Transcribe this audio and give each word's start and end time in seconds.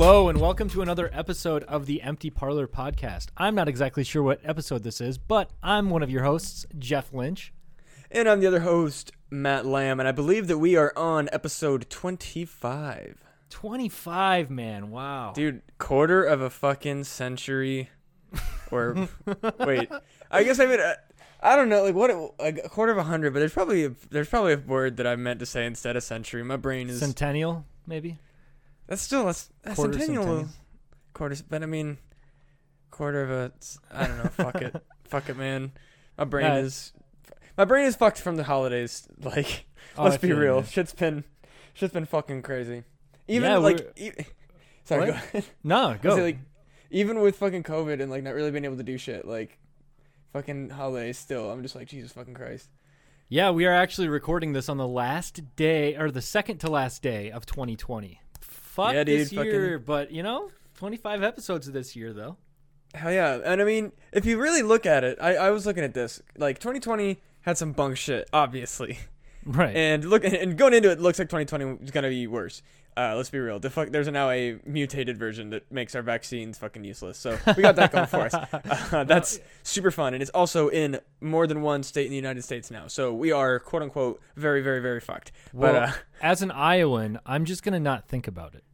Hello, 0.00 0.28
and 0.28 0.40
welcome 0.40 0.68
to 0.68 0.80
another 0.80 1.10
episode 1.12 1.64
of 1.64 1.86
the 1.86 2.02
Empty 2.02 2.30
Parlor 2.30 2.68
podcast. 2.68 3.30
I'm 3.36 3.56
not 3.56 3.66
exactly 3.66 4.04
sure 4.04 4.22
what 4.22 4.38
episode 4.44 4.84
this 4.84 5.00
is, 5.00 5.18
but 5.18 5.50
I'm 5.60 5.90
one 5.90 6.04
of 6.04 6.08
your 6.08 6.22
hosts, 6.22 6.64
Jeff 6.78 7.12
Lynch. 7.12 7.52
And 8.08 8.28
I'm 8.28 8.38
the 8.38 8.46
other 8.46 8.60
host, 8.60 9.10
Matt 9.28 9.66
Lamb, 9.66 9.98
and 9.98 10.08
I 10.08 10.12
believe 10.12 10.46
that 10.46 10.58
we 10.58 10.76
are 10.76 10.92
on 10.96 11.28
episode 11.32 11.90
25. 11.90 13.24
25, 13.50 14.50
man. 14.50 14.92
Wow. 14.92 15.32
Dude, 15.34 15.62
quarter 15.78 16.22
of 16.22 16.42
a 16.42 16.48
fucking 16.48 17.02
century. 17.02 17.90
Or, 18.70 19.08
wait, 19.58 19.90
I 20.30 20.44
guess 20.44 20.60
I 20.60 20.66
mean, 20.66 20.78
uh, 20.78 20.94
I 21.42 21.56
don't 21.56 21.68
know, 21.68 21.82
like 21.82 21.96
what, 21.96 22.38
like 22.38 22.60
a 22.64 22.68
quarter 22.68 22.92
of 22.92 22.98
a 22.98 23.02
hundred, 23.02 23.32
but 23.32 23.40
there's 23.40 23.52
probably 23.52 23.84
a, 23.86 23.90
there's 24.10 24.28
probably 24.28 24.52
a 24.52 24.58
word 24.58 24.96
that 24.98 25.08
I 25.08 25.16
meant 25.16 25.40
to 25.40 25.46
say 25.46 25.66
instead 25.66 25.96
of 25.96 26.04
century. 26.04 26.44
My 26.44 26.56
brain 26.56 26.88
is 26.88 27.00
Centennial, 27.00 27.64
maybe? 27.84 28.18
That's 28.88 29.02
still 29.02 29.26
that's, 29.26 29.48
that's 29.62 29.76
Quarter 29.76 29.92
centennial, 29.98 30.22
centennial. 30.24 30.48
quarter, 31.14 31.36
but 31.48 31.62
I 31.62 31.66
mean, 31.66 31.98
quarter 32.90 33.22
of 33.22 33.30
a, 33.30 33.52
I 33.92 34.06
don't 34.06 34.18
know, 34.18 34.30
fuck 34.30 34.56
it, 34.56 34.74
fuck 35.08 35.28
it, 35.28 35.36
man. 35.36 35.72
My 36.16 36.24
brain 36.24 36.50
Uh, 36.50 36.54
is, 36.56 36.92
my 37.56 37.64
brain 37.64 37.86
is 37.86 37.94
fucked 37.96 38.20
from 38.20 38.36
the 38.36 38.44
holidays. 38.44 39.06
Like, 39.22 39.66
Oh, 39.96 40.04
let's 40.04 40.16
I 40.16 40.18
be 40.18 40.32
real, 40.32 40.62
shit's 40.62 40.92
been, 40.94 41.24
shit's 41.74 41.92
been 41.92 42.04
fucking 42.06 42.42
crazy. 42.42 42.82
Even 43.28 43.50
Yeah, 43.50 43.56
like, 43.58 43.92
e- 43.96 44.10
sorry, 44.84 45.06
go 45.06 45.12
ahead. 45.12 45.44
No, 45.64 45.96
go. 46.00 46.16
say, 46.16 46.22
like, 46.22 46.38
even 46.90 47.20
with 47.20 47.36
fucking 47.36 47.62
COVID 47.64 48.00
and 48.00 48.10
like 48.10 48.22
not 48.22 48.34
really 48.34 48.50
being 48.50 48.64
able 48.64 48.76
to 48.76 48.82
do 48.82 48.96
shit, 48.98 49.26
like, 49.26 49.58
fucking 50.32 50.70
holidays. 50.70 51.18
Still, 51.18 51.50
I'm 51.50 51.62
just 51.62 51.74
like 51.76 51.88
Jesus 51.88 52.12
fucking 52.12 52.34
Christ. 52.34 52.68
yeah, 53.28 53.50
we 53.50 53.66
are 53.66 53.74
actually 53.74 54.08
recording 54.08 54.52
this 54.52 54.68
on 54.68 54.76
the 54.78 54.86
last 54.88 55.54
day, 55.56 55.96
or 55.96 56.10
the 56.10 56.22
second 56.22 56.58
to 56.58 56.70
last 56.70 57.02
day 57.02 57.30
of 57.30 57.44
2020. 57.46 58.20
Fuck 58.78 58.92
Yeah, 58.94 59.02
dude, 59.02 59.20
this 59.22 59.32
year, 59.32 59.80
but 59.80 60.12
you 60.12 60.22
know, 60.22 60.50
25 60.76 61.24
episodes 61.24 61.66
of 61.66 61.74
this 61.74 61.96
year, 61.96 62.12
though. 62.12 62.36
Hell 62.94 63.12
yeah, 63.12 63.40
and 63.44 63.60
I 63.60 63.64
mean, 63.64 63.90
if 64.12 64.24
you 64.24 64.40
really 64.40 64.62
look 64.62 64.86
at 64.86 65.02
it, 65.02 65.18
I, 65.20 65.34
I 65.34 65.50
was 65.50 65.66
looking 65.66 65.82
at 65.82 65.94
this. 65.94 66.22
Like, 66.36 66.60
2020 66.60 67.18
had 67.40 67.58
some 67.58 67.72
bunk 67.72 67.96
shit, 67.96 68.28
obviously, 68.32 69.00
Right. 69.44 69.74
and 69.74 70.04
look 70.04 70.22
and 70.24 70.56
going 70.56 70.74
into 70.74 70.92
it, 70.92 71.00
looks 71.00 71.18
like 71.18 71.28
2020 71.28 71.84
is 71.84 71.90
gonna 71.90 72.08
be 72.08 72.28
worse. 72.28 72.62
Uh, 72.96 73.14
let's 73.16 73.30
be 73.30 73.38
real. 73.38 73.60
The 73.60 73.70
fuck, 73.70 73.90
there's 73.90 74.08
now 74.08 74.28
a 74.30 74.58
mutated 74.66 75.18
version 75.18 75.50
that 75.50 75.70
makes 75.70 75.94
our 75.94 76.02
vaccines 76.02 76.58
fucking 76.58 76.82
useless. 76.82 77.16
So 77.16 77.38
we 77.56 77.62
got 77.62 77.76
that 77.76 77.92
going 77.92 78.06
for 78.06 78.22
us. 78.22 78.34
Uh, 78.92 79.04
that's 79.04 79.38
super 79.62 79.90
fun, 79.90 80.14
and 80.14 80.22
it's 80.22 80.30
also 80.32 80.68
in 80.68 80.98
more 81.20 81.46
than 81.46 81.62
one 81.62 81.82
state 81.82 82.06
in 82.06 82.10
the 82.10 82.16
United 82.16 82.42
States 82.42 82.70
now. 82.70 82.86
So 82.86 83.12
we 83.12 83.32
are 83.32 83.58
quote 83.58 83.82
unquote 83.82 84.20
very, 84.36 84.62
very, 84.62 84.80
very 84.80 85.00
fucked. 85.00 85.30
well, 85.52 85.72
but 85.74 85.82
uh, 85.82 85.92
as 86.22 86.42
an 86.42 86.50
Iowan, 86.50 87.18
I'm 87.26 87.44
just 87.44 87.62
going 87.62 87.74
to 87.74 87.80
not 87.80 88.08
think 88.08 88.26
about 88.28 88.54
it. 88.54 88.64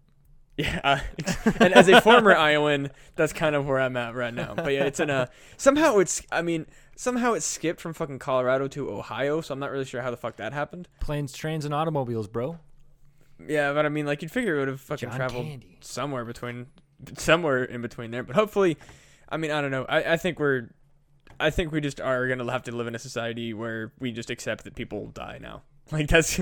Yeah, 0.56 0.80
uh, 0.84 0.98
and 1.60 1.74
as 1.74 1.88
a 1.88 2.00
former 2.00 2.34
Iowan, 2.34 2.90
that's 3.16 3.32
kind 3.32 3.56
of 3.56 3.66
where 3.66 3.80
I'm 3.80 3.96
at 3.96 4.14
right 4.14 4.32
now. 4.32 4.54
But 4.54 4.72
yeah, 4.72 4.84
it's 4.84 5.00
in 5.00 5.10
a 5.10 5.28
somehow 5.56 5.98
it's 5.98 6.22
I 6.30 6.42
mean 6.42 6.66
somehow 6.96 7.32
it 7.32 7.42
skipped 7.42 7.80
from 7.80 7.92
fucking 7.92 8.20
Colorado 8.20 8.68
to 8.68 8.90
Ohio, 8.90 9.40
so 9.40 9.52
I'm 9.52 9.58
not 9.58 9.72
really 9.72 9.84
sure 9.84 10.00
how 10.02 10.10
the 10.12 10.16
fuck 10.16 10.36
that 10.36 10.52
happened. 10.52 10.88
Planes, 11.00 11.32
trains, 11.32 11.64
and 11.64 11.74
automobiles, 11.74 12.28
bro. 12.28 12.58
Yeah, 13.44 13.72
but 13.72 13.84
I 13.84 13.88
mean 13.88 14.06
like 14.06 14.22
you'd 14.22 14.30
figure 14.30 14.56
it 14.56 14.58
would 14.60 14.68
have 14.68 14.80
fucking 14.80 15.08
John 15.08 15.16
traveled 15.16 15.46
Candy. 15.46 15.78
somewhere 15.80 16.24
between 16.24 16.66
somewhere 17.18 17.64
in 17.64 17.82
between 17.82 18.12
there. 18.12 18.22
But 18.22 18.36
hopefully, 18.36 18.76
I 19.28 19.36
mean 19.36 19.50
I 19.50 19.60
don't 19.60 19.72
know. 19.72 19.84
I, 19.88 20.12
I 20.12 20.16
think 20.16 20.38
we're 20.38 20.70
I 21.40 21.50
think 21.50 21.72
we 21.72 21.80
just 21.80 22.00
are 22.00 22.28
gonna 22.28 22.50
have 22.52 22.62
to 22.64 22.72
live 22.72 22.86
in 22.86 22.94
a 22.94 23.00
society 23.00 23.52
where 23.54 23.92
we 23.98 24.12
just 24.12 24.30
accept 24.30 24.62
that 24.64 24.76
people 24.76 25.08
die 25.08 25.38
now. 25.40 25.62
Like 25.92 26.08
that's 26.08 26.40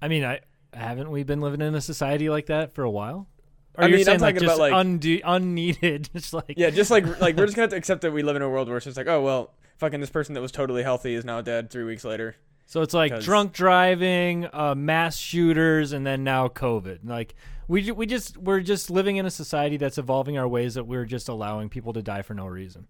I 0.00 0.08
mean, 0.08 0.24
I 0.24 0.40
haven't 0.74 1.10
we 1.10 1.22
been 1.22 1.40
living 1.40 1.60
in 1.60 1.74
a 1.76 1.80
society 1.80 2.28
like 2.28 2.46
that 2.46 2.72
for 2.74 2.82
a 2.82 2.90
while? 2.90 3.28
Or 3.76 3.84
I 3.84 3.86
mean, 3.88 3.98
I'm 4.00 4.04
saying 4.04 4.20
like 4.20 4.34
talking 4.34 4.46
just 4.48 4.58
about, 4.58 4.70
like- 4.72 4.86
unde- 4.86 5.22
unneeded, 5.24 6.10
just 6.14 6.32
like 6.34 6.54
yeah, 6.56 6.70
just 6.70 6.90
like 6.90 7.20
like 7.20 7.36
we're 7.36 7.46
just 7.46 7.56
gonna 7.56 7.64
have 7.64 7.70
to 7.70 7.76
accept 7.76 8.02
that 8.02 8.12
we 8.12 8.22
live 8.22 8.36
in 8.36 8.42
a 8.42 8.48
world 8.48 8.68
where 8.68 8.76
it's 8.76 8.84
just 8.84 8.96
like 8.96 9.08
oh 9.08 9.20
well. 9.22 9.52
Fucking 9.78 9.98
this 10.00 10.10
person 10.10 10.34
that 10.34 10.40
was 10.40 10.52
totally 10.52 10.84
healthy 10.84 11.14
is 11.14 11.24
now 11.24 11.40
dead 11.40 11.68
three 11.70 11.82
weeks 11.82 12.04
later. 12.04 12.36
So 12.66 12.82
it's 12.82 12.94
like 12.94 13.10
'Cause- 13.10 13.24
drunk 13.24 13.52
driving, 13.52 14.46
uh, 14.52 14.76
mass 14.76 15.16
shooters, 15.16 15.90
and 15.92 16.06
then 16.06 16.22
now 16.22 16.46
COVID. 16.46 17.00
Like 17.02 17.34
we 17.66 17.90
we 17.90 18.06
just 18.06 18.36
we're 18.38 18.60
just 18.60 18.90
living 18.90 19.16
in 19.16 19.26
a 19.26 19.30
society 19.30 19.78
that's 19.78 19.98
evolving 19.98 20.38
our 20.38 20.46
ways 20.46 20.74
that 20.74 20.84
we're 20.84 21.04
just 21.04 21.28
allowing 21.28 21.68
people 21.68 21.92
to 21.94 22.02
die 22.02 22.22
for 22.22 22.34
no 22.34 22.46
reason. 22.46 22.86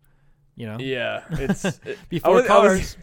You 0.54 0.66
know, 0.66 0.76
Yeah, 0.80 1.22
it's 1.30 1.64
it- 1.86 1.98
before 2.10 2.34
was- 2.34 2.46
I 2.46 2.58
was- 2.58 2.68
cars 2.68 2.96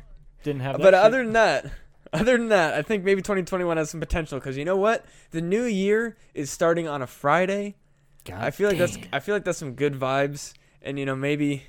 didn't 0.43 0.61
have. 0.61 0.73
That 0.77 0.83
but 0.83 0.93
shit. 0.93 1.03
other 1.03 1.23
than 1.23 1.33
that, 1.33 1.65
other 2.13 2.37
than 2.37 2.49
that, 2.49 2.73
I 2.73 2.81
think 2.81 3.03
maybe 3.03 3.21
2021 3.21 3.77
has 3.77 3.89
some 3.89 3.99
potential 3.99 4.39
because 4.39 4.57
you 4.57 4.65
know 4.65 4.77
what? 4.77 5.05
The 5.31 5.41
new 5.41 5.63
year 5.63 6.17
is 6.33 6.49
starting 6.49 6.87
on 6.87 7.01
a 7.01 7.07
Friday. 7.07 7.75
God 8.25 8.43
I 8.43 8.51
feel 8.51 8.69
like 8.69 8.77
that's 8.77 8.97
I 9.13 9.19
feel 9.19 9.35
like 9.35 9.43
that's 9.43 9.57
some 9.57 9.73
good 9.73 9.93
vibes, 9.93 10.53
and 10.81 10.99
you 10.99 11.05
know 11.05 11.15
maybe. 11.15 11.63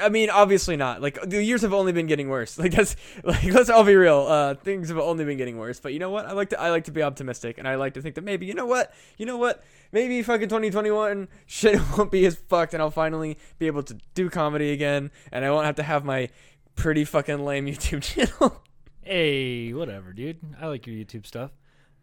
I 0.00 0.08
mean, 0.08 0.30
obviously 0.30 0.76
not. 0.76 1.02
Like 1.02 1.20
the 1.22 1.42
years 1.42 1.62
have 1.62 1.72
only 1.72 1.90
been 1.90 2.06
getting 2.06 2.28
worse. 2.28 2.56
Like 2.58 2.72
that's 2.72 2.94
like 3.24 3.44
let's 3.44 3.70
all 3.70 3.84
be 3.84 3.96
real. 3.96 4.26
Uh, 4.28 4.54
things 4.54 4.88
have 4.88 4.98
only 4.98 5.24
been 5.24 5.38
getting 5.38 5.58
worse. 5.58 5.80
But 5.80 5.92
you 5.92 5.98
know 5.98 6.10
what? 6.10 6.26
I 6.26 6.32
like 6.32 6.50
to 6.50 6.60
I 6.60 6.70
like 6.70 6.84
to 6.84 6.92
be 6.92 7.02
optimistic, 7.02 7.58
and 7.58 7.66
I 7.66 7.76
like 7.76 7.94
to 7.94 8.02
think 8.02 8.14
that 8.16 8.24
maybe 8.24 8.46
you 8.46 8.54
know 8.54 8.66
what? 8.66 8.92
You 9.16 9.26
know 9.26 9.36
what? 9.36 9.64
Maybe 9.92 10.22
fucking 10.22 10.48
2021 10.48 11.28
shit 11.46 11.80
won't 11.96 12.10
be 12.10 12.26
as 12.26 12.36
fucked, 12.36 12.74
and 12.74 12.82
I'll 12.82 12.90
finally 12.90 13.38
be 13.58 13.66
able 13.66 13.82
to 13.84 13.96
do 14.14 14.30
comedy 14.30 14.72
again, 14.72 15.10
and 15.32 15.44
I 15.44 15.50
won't 15.50 15.66
have 15.66 15.76
to 15.76 15.82
have 15.82 16.04
my 16.04 16.28
pretty 16.76 17.04
fucking 17.04 17.44
lame 17.44 17.66
YouTube 17.66 18.02
channel. 18.40 18.62
Hey, 19.10 19.72
whatever, 19.72 20.12
dude. 20.12 20.38
I 20.60 20.68
like 20.68 20.86
your 20.86 20.94
YouTube 20.94 21.26
stuff. 21.26 21.50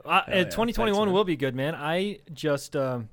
Uh, 0.04 0.24
yeah. 0.28 0.44
2021 0.44 0.94
Thanks, 0.94 1.14
will 1.14 1.24
be 1.24 1.38
good, 1.38 1.56
man. 1.56 1.74
I 1.74 2.20
just, 2.34 2.76
um, 2.76 3.08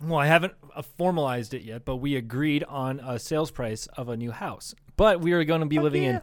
well, 0.00 0.20
I 0.20 0.28
haven't 0.28 0.52
uh, 0.76 0.82
formalized 0.82 1.52
it 1.52 1.62
yet, 1.62 1.84
but 1.84 1.96
we 1.96 2.14
agreed 2.14 2.62
on 2.62 3.00
a 3.00 3.18
sales 3.18 3.50
price 3.50 3.88
of 3.96 4.08
a 4.08 4.16
new 4.16 4.30
house. 4.30 4.76
But 4.96 5.22
we 5.22 5.32
are 5.32 5.42
going 5.42 5.58
to 5.58 5.66
be 5.66 5.80
living 5.80 6.04
in 6.04 6.20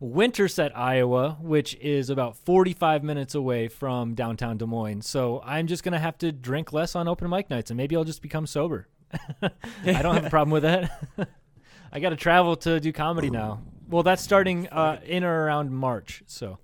Winterset, 0.00 0.74
Iowa, 0.74 1.36
which 1.42 1.74
is 1.74 2.08
about 2.08 2.38
45 2.38 3.04
minutes 3.04 3.34
away 3.34 3.68
from 3.68 4.14
downtown 4.14 4.56
Des 4.56 4.64
Moines. 4.64 5.02
So 5.02 5.42
I'm 5.44 5.66
just 5.66 5.84
going 5.84 5.92
to 5.92 5.98
have 5.98 6.16
to 6.18 6.32
drink 6.32 6.72
less 6.72 6.96
on 6.96 7.06
open 7.06 7.28
mic 7.28 7.50
nights, 7.50 7.70
and 7.70 7.76
maybe 7.76 7.96
I'll 7.96 8.04
just 8.04 8.22
become 8.22 8.46
sober. 8.46 8.88
I 9.42 10.00
don't 10.00 10.14
have 10.14 10.24
a 10.24 10.30
problem 10.30 10.52
with 10.52 10.62
that. 10.62 11.06
I 11.92 12.00
got 12.00 12.10
to 12.10 12.16
travel 12.16 12.56
to 12.56 12.80
do 12.80 12.94
comedy 12.94 13.28
now. 13.30 13.60
Well, 13.92 14.02
that's 14.02 14.22
starting 14.22 14.68
uh, 14.68 15.00
in 15.04 15.22
or 15.22 15.44
around 15.44 15.70
March. 15.70 16.22
So 16.26 16.58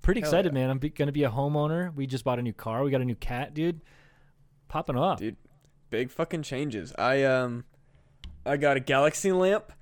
pretty 0.00 0.20
Hell 0.20 0.28
excited, 0.28 0.52
yeah. 0.52 0.60
man. 0.60 0.70
I'm 0.70 0.78
be- 0.78 0.88
going 0.88 1.06
to 1.06 1.12
be 1.12 1.24
a 1.24 1.30
homeowner. 1.30 1.94
We 1.94 2.06
just 2.06 2.24
bought 2.24 2.38
a 2.38 2.42
new 2.42 2.54
car. 2.54 2.82
We 2.82 2.90
got 2.90 3.02
a 3.02 3.04
new 3.04 3.14
cat, 3.14 3.52
dude. 3.52 3.82
Popping 4.68 4.96
off. 4.96 5.18
Dude. 5.18 5.36
Big 5.90 6.10
fucking 6.10 6.42
changes. 6.42 6.92
I 6.98 7.22
um, 7.24 7.64
I 8.46 8.56
got 8.56 8.76
a 8.76 8.80
Galaxy 8.80 9.30
lamp. 9.30 9.72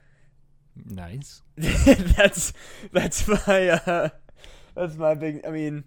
Nice. 0.84 1.42
that's 1.56 2.52
that's 2.92 3.28
my 3.28 3.68
uh, 3.68 4.08
that's 4.74 4.96
my 4.96 5.14
big. 5.14 5.46
I 5.46 5.50
mean, 5.50 5.84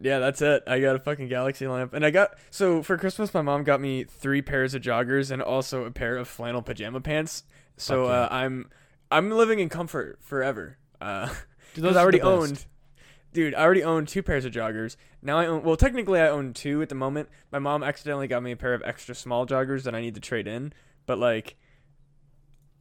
yeah, 0.00 0.20
that's 0.20 0.40
it. 0.40 0.62
I 0.66 0.80
got 0.80 0.96
a 0.96 0.98
fucking 0.98 1.28
Galaxy 1.28 1.66
lamp, 1.66 1.92
and 1.92 2.06
I 2.06 2.10
got 2.10 2.38
so 2.50 2.82
for 2.82 2.96
Christmas, 2.96 3.34
my 3.34 3.42
mom 3.42 3.64
got 3.64 3.80
me 3.80 4.04
three 4.04 4.42
pairs 4.42 4.74
of 4.74 4.82
joggers 4.82 5.30
and 5.30 5.42
also 5.42 5.84
a 5.84 5.90
pair 5.90 6.16
of 6.16 6.28
flannel 6.28 6.62
pajama 6.62 7.00
pants. 7.00 7.42
So 7.76 8.06
yeah. 8.06 8.12
uh, 8.12 8.28
I'm 8.30 8.70
I'm 9.14 9.30
living 9.30 9.60
in 9.60 9.68
comfort 9.68 10.18
forever. 10.20 10.78
Uh, 11.00 11.28
Dude, 11.74 11.84
those 11.84 11.96
I 11.96 12.00
already 12.02 12.20
owned. 12.20 12.64
Dude, 13.32 13.54
I 13.54 13.62
already 13.62 13.82
owned 13.82 14.08
two 14.08 14.22
pairs 14.22 14.44
of 14.44 14.52
joggers. 14.52 14.96
Now 15.22 15.38
I 15.38 15.46
own. 15.46 15.62
Well, 15.62 15.76
technically, 15.76 16.20
I 16.20 16.28
own 16.28 16.52
two 16.52 16.82
at 16.82 16.88
the 16.88 16.94
moment. 16.94 17.28
My 17.50 17.58
mom 17.58 17.82
accidentally 17.82 18.26
got 18.28 18.42
me 18.42 18.52
a 18.52 18.56
pair 18.56 18.74
of 18.74 18.82
extra 18.84 19.14
small 19.14 19.46
joggers 19.46 19.82
that 19.84 19.94
I 19.94 20.00
need 20.00 20.14
to 20.14 20.20
trade 20.20 20.46
in, 20.46 20.72
but 21.06 21.18
like, 21.18 21.56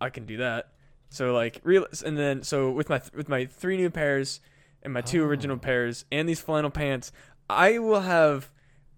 I 0.02 0.10
can 0.10 0.26
do 0.26 0.38
that. 0.38 0.70
So 1.10 1.34
like, 1.34 1.60
real, 1.64 1.86
and 2.06 2.18
then 2.18 2.44
so 2.44 2.72
with 2.72 2.90
my 2.90 3.02
with 3.16 3.30
my 3.30 3.46
three 3.46 3.78
new 3.78 3.90
pairs 3.90 4.42
and 4.82 4.94
my 4.94 5.02
two 5.02 5.24
original 5.24 5.56
Oh. 5.58 5.60
pairs 5.60 6.06
and 6.12 6.28
these 6.28 6.42
flannel 6.42 6.72
pants, 6.72 7.12
I 7.50 7.78
will 7.80 8.02
have 8.02 8.50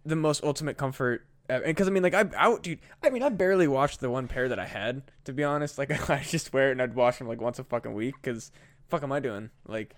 the 0.06 0.16
most 0.16 0.44
ultimate 0.44 0.78
comfort. 0.78 1.26
Uh, 1.50 1.60
because 1.66 1.88
I 1.88 1.92
mean, 1.92 2.04
like 2.04 2.14
I, 2.14 2.26
I, 2.38 2.58
dude, 2.58 2.80
I 3.04 3.10
mean, 3.10 3.24
I 3.24 3.30
barely 3.30 3.68
washed 3.68 4.00
the 4.00 4.10
one 4.10 4.28
pair 4.28 4.50
that 4.50 4.60
I 4.60 4.66
had. 4.66 5.04
To 5.26 5.34
be 5.34 5.44
honest, 5.44 5.78
like 5.78 5.92
I 6.10 6.24
just 6.24 6.54
wear 6.54 6.70
it 6.70 6.74
and 6.74 6.82
I'd 6.82 6.96
wash 6.96 7.18
them 7.18 7.28
like 7.28 7.42
once 7.42 7.60
a 7.60 7.64
fucking 7.64 7.94
week. 7.94 8.16
Because 8.22 8.52
fuck 8.88 9.04
am 9.04 9.12
I 9.12 9.20
doing? 9.20 9.50
Like, 9.68 9.96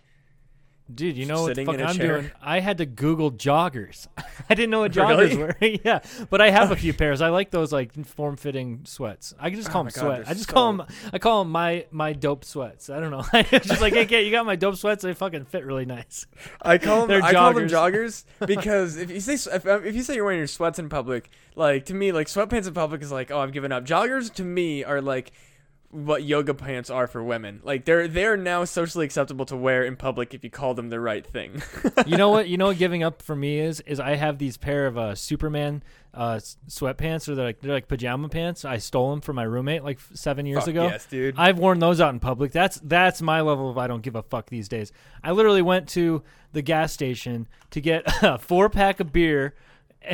Dude, 0.94 1.18
you 1.18 1.26
know 1.26 1.42
what 1.42 1.56
the 1.56 1.66
fuck 1.66 1.80
I'm 1.80 1.96
chair. 1.96 2.22
doing? 2.22 2.32
I 2.42 2.62
had 2.62 2.78
to 2.78 2.86
Google 2.86 3.32
joggers. 3.32 4.08
I 4.50 4.56
didn't 4.56 4.70
know 4.70 4.80
what 4.80 4.94
joggers 4.94 5.30
Really? 5.32 5.38
were. 5.38 5.58
yeah, 5.84 6.00
but 6.30 6.40
I 6.40 6.50
have 6.50 6.72
a 6.72 6.76
few 6.78 6.94
pairs. 7.02 7.22
I 7.22 7.28
like 7.30 7.52
those 7.52 7.74
like 7.74 7.94
form-fitting 8.06 8.82
sweats. 8.86 9.34
I 9.40 9.50
can 9.50 9.58
just 9.60 9.70
Oh 9.70 9.74
call 9.74 9.84
my 9.84 9.90
them 9.90 10.04
God, 10.04 10.16
sweat. 10.16 10.30
I 10.30 10.34
just 10.34 10.48
call 10.48 10.74
them. 10.74 10.88
I 11.12 11.20
call 11.20 11.44
them 11.44 11.52
my 11.52 11.86
my 11.92 12.14
dope 12.14 12.46
sweats. 12.46 12.90
I 12.90 13.00
don't 13.02 13.12
know. 13.12 13.26
it's 13.34 13.68
just 13.68 13.82
like, 13.82 13.94
hey, 13.94 14.06
kid, 14.06 14.26
you 14.26 14.32
got 14.32 14.46
my 14.46 14.56
dope 14.56 14.78
sweats. 14.78 15.04
They 15.04 15.14
fucking 15.14 15.46
fit 15.46 15.66
really 15.66 15.86
nice. 15.86 16.26
I 16.62 16.78
call 16.78 17.06
them 17.06 17.22
I 17.22 17.34
call 17.34 17.54
them 17.54 17.68
joggers 17.68 18.24
because 18.46 18.96
if 18.96 19.12
you 19.12 19.20
say 19.20 19.34
if, 19.54 19.68
um, 19.68 19.86
if 19.86 19.94
you 19.94 20.04
say 20.04 20.16
you're 20.16 20.24
wearing 20.24 20.40
your 20.40 20.48
sweats 20.48 20.80
in 20.80 20.88
public, 20.88 21.30
like 21.56 21.86
to 21.88 21.94
me, 21.94 22.12
like 22.14 22.28
sweatpants 22.28 22.68
in 22.68 22.74
public 22.74 23.02
is 23.02 23.12
like, 23.12 23.30
oh, 23.30 23.40
I've 23.40 23.52
given 23.52 23.72
up. 23.74 23.84
Joggers 23.86 24.34
to 24.36 24.44
me 24.44 24.84
are 24.86 25.02
like 25.02 25.32
what 25.90 26.24
yoga 26.24 26.54
pants 26.54 26.90
are 26.90 27.08
for 27.08 27.24
women. 27.24 27.62
Like 27.64 27.86
they're 27.86 28.08
they're 28.08 28.36
now 28.36 28.66
socially 28.66 29.06
acceptable 29.06 29.46
to 29.46 29.56
wear 29.56 29.86
in 29.86 29.96
public 29.96 30.34
if 30.34 30.44
you 30.44 30.50
call 30.50 30.74
them 30.74 30.90
the 30.90 31.00
right 31.00 31.26
thing. 31.26 31.62
you 32.06 32.18
know 32.18 32.30
what? 32.30 32.50
You 32.50 32.58
know 32.58 32.68
what 32.68 32.78
giving 32.80 33.04
up 33.04 33.22
for 33.22 33.36
me 33.36 33.60
is 33.60 33.80
is 33.82 34.00
I 34.00 34.16
have 34.16 34.38
these 34.38 34.58
pair 34.58 34.86
of 34.86 34.98
uh, 34.98 35.16
Superman 35.16 35.84
uh, 36.14 36.40
sweatpants, 36.68 37.30
or 37.30 37.36
they're 37.36 37.46
like 37.46 37.62
they're 37.62 37.74
like 37.74 37.88
pajama 37.88 38.28
pants. 38.28 38.66
I 38.66 38.78
stole 38.78 39.12
them 39.12 39.22
from 39.22 39.38
my 39.38 39.44
roommate 39.44 39.84
like 39.84 40.00
seven 40.14 40.46
years 40.46 40.62
Fuck 40.62 40.70
ago. 40.70 40.88
yes, 40.88 41.06
dude. 41.06 41.36
I've 41.38 41.58
worn 41.58 41.80
those 41.80 42.02
out 42.02 42.14
in 42.14 42.20
public. 42.20 42.52
That's 42.52 42.80
that's 42.84 43.22
my 43.22 43.40
level 43.42 43.70
of 43.70 43.78
I 43.78 43.88
don't 43.88 44.02
give 44.02 44.16
a 44.16 44.24
fuck 44.24 44.50
these 44.50 44.68
days. 44.68 44.92
I 45.24 45.32
literally 45.32 45.62
went 45.62 45.88
to 45.90 46.22
the 46.52 46.62
gas 46.62 46.92
station 46.92 47.48
to 47.72 47.80
get 47.80 48.04
a 48.24 48.38
four 48.38 48.70
pack 48.70 49.00
of 49.00 49.14
beer. 49.14 49.56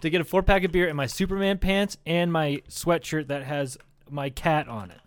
to 0.00 0.10
get 0.10 0.20
a 0.20 0.24
four 0.24 0.42
pack 0.42 0.64
of 0.64 0.72
beer 0.72 0.88
and 0.88 0.96
my 0.96 1.06
Superman 1.06 1.58
pants 1.58 1.96
and 2.04 2.30
my 2.32 2.60
sweatshirt 2.68 3.28
that 3.28 3.44
has 3.44 3.78
my 4.14 4.30
cat 4.30 4.68
on 4.68 4.90
it. 4.90 4.98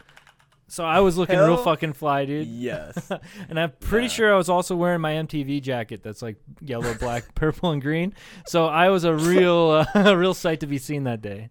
So 0.70 0.84
I 0.84 1.00
was 1.00 1.18
looking 1.18 1.40
real 1.40 1.56
fucking 1.56 1.94
fly, 1.94 2.26
dude. 2.26 2.46
yes. 2.48 3.10
And 3.50 3.58
I'm 3.58 3.72
pretty 3.80 4.08
Yeah. 4.08 4.12
sure 4.12 4.34
I 4.34 4.38
was 4.38 4.50
also 4.50 4.76
wearing 4.76 5.00
my 5.00 5.14
MTV 5.14 5.62
jacket 5.62 6.04
that's 6.04 6.22
like 6.22 6.36
yellow, 6.60 6.94
black, 6.96 7.34
purple, 7.36 7.72
and 7.72 7.82
green. 7.82 8.14
So 8.46 8.66
I 8.68 8.90
was 8.90 9.06
a 9.06 9.14
real, 9.16 9.86
uh, 9.96 10.00
a 10.10 10.18
real 10.18 10.34
sight 10.34 10.60
to 10.60 10.68
be 10.68 10.78
seen 10.78 11.06
that 11.06 11.22
day. 11.22 11.50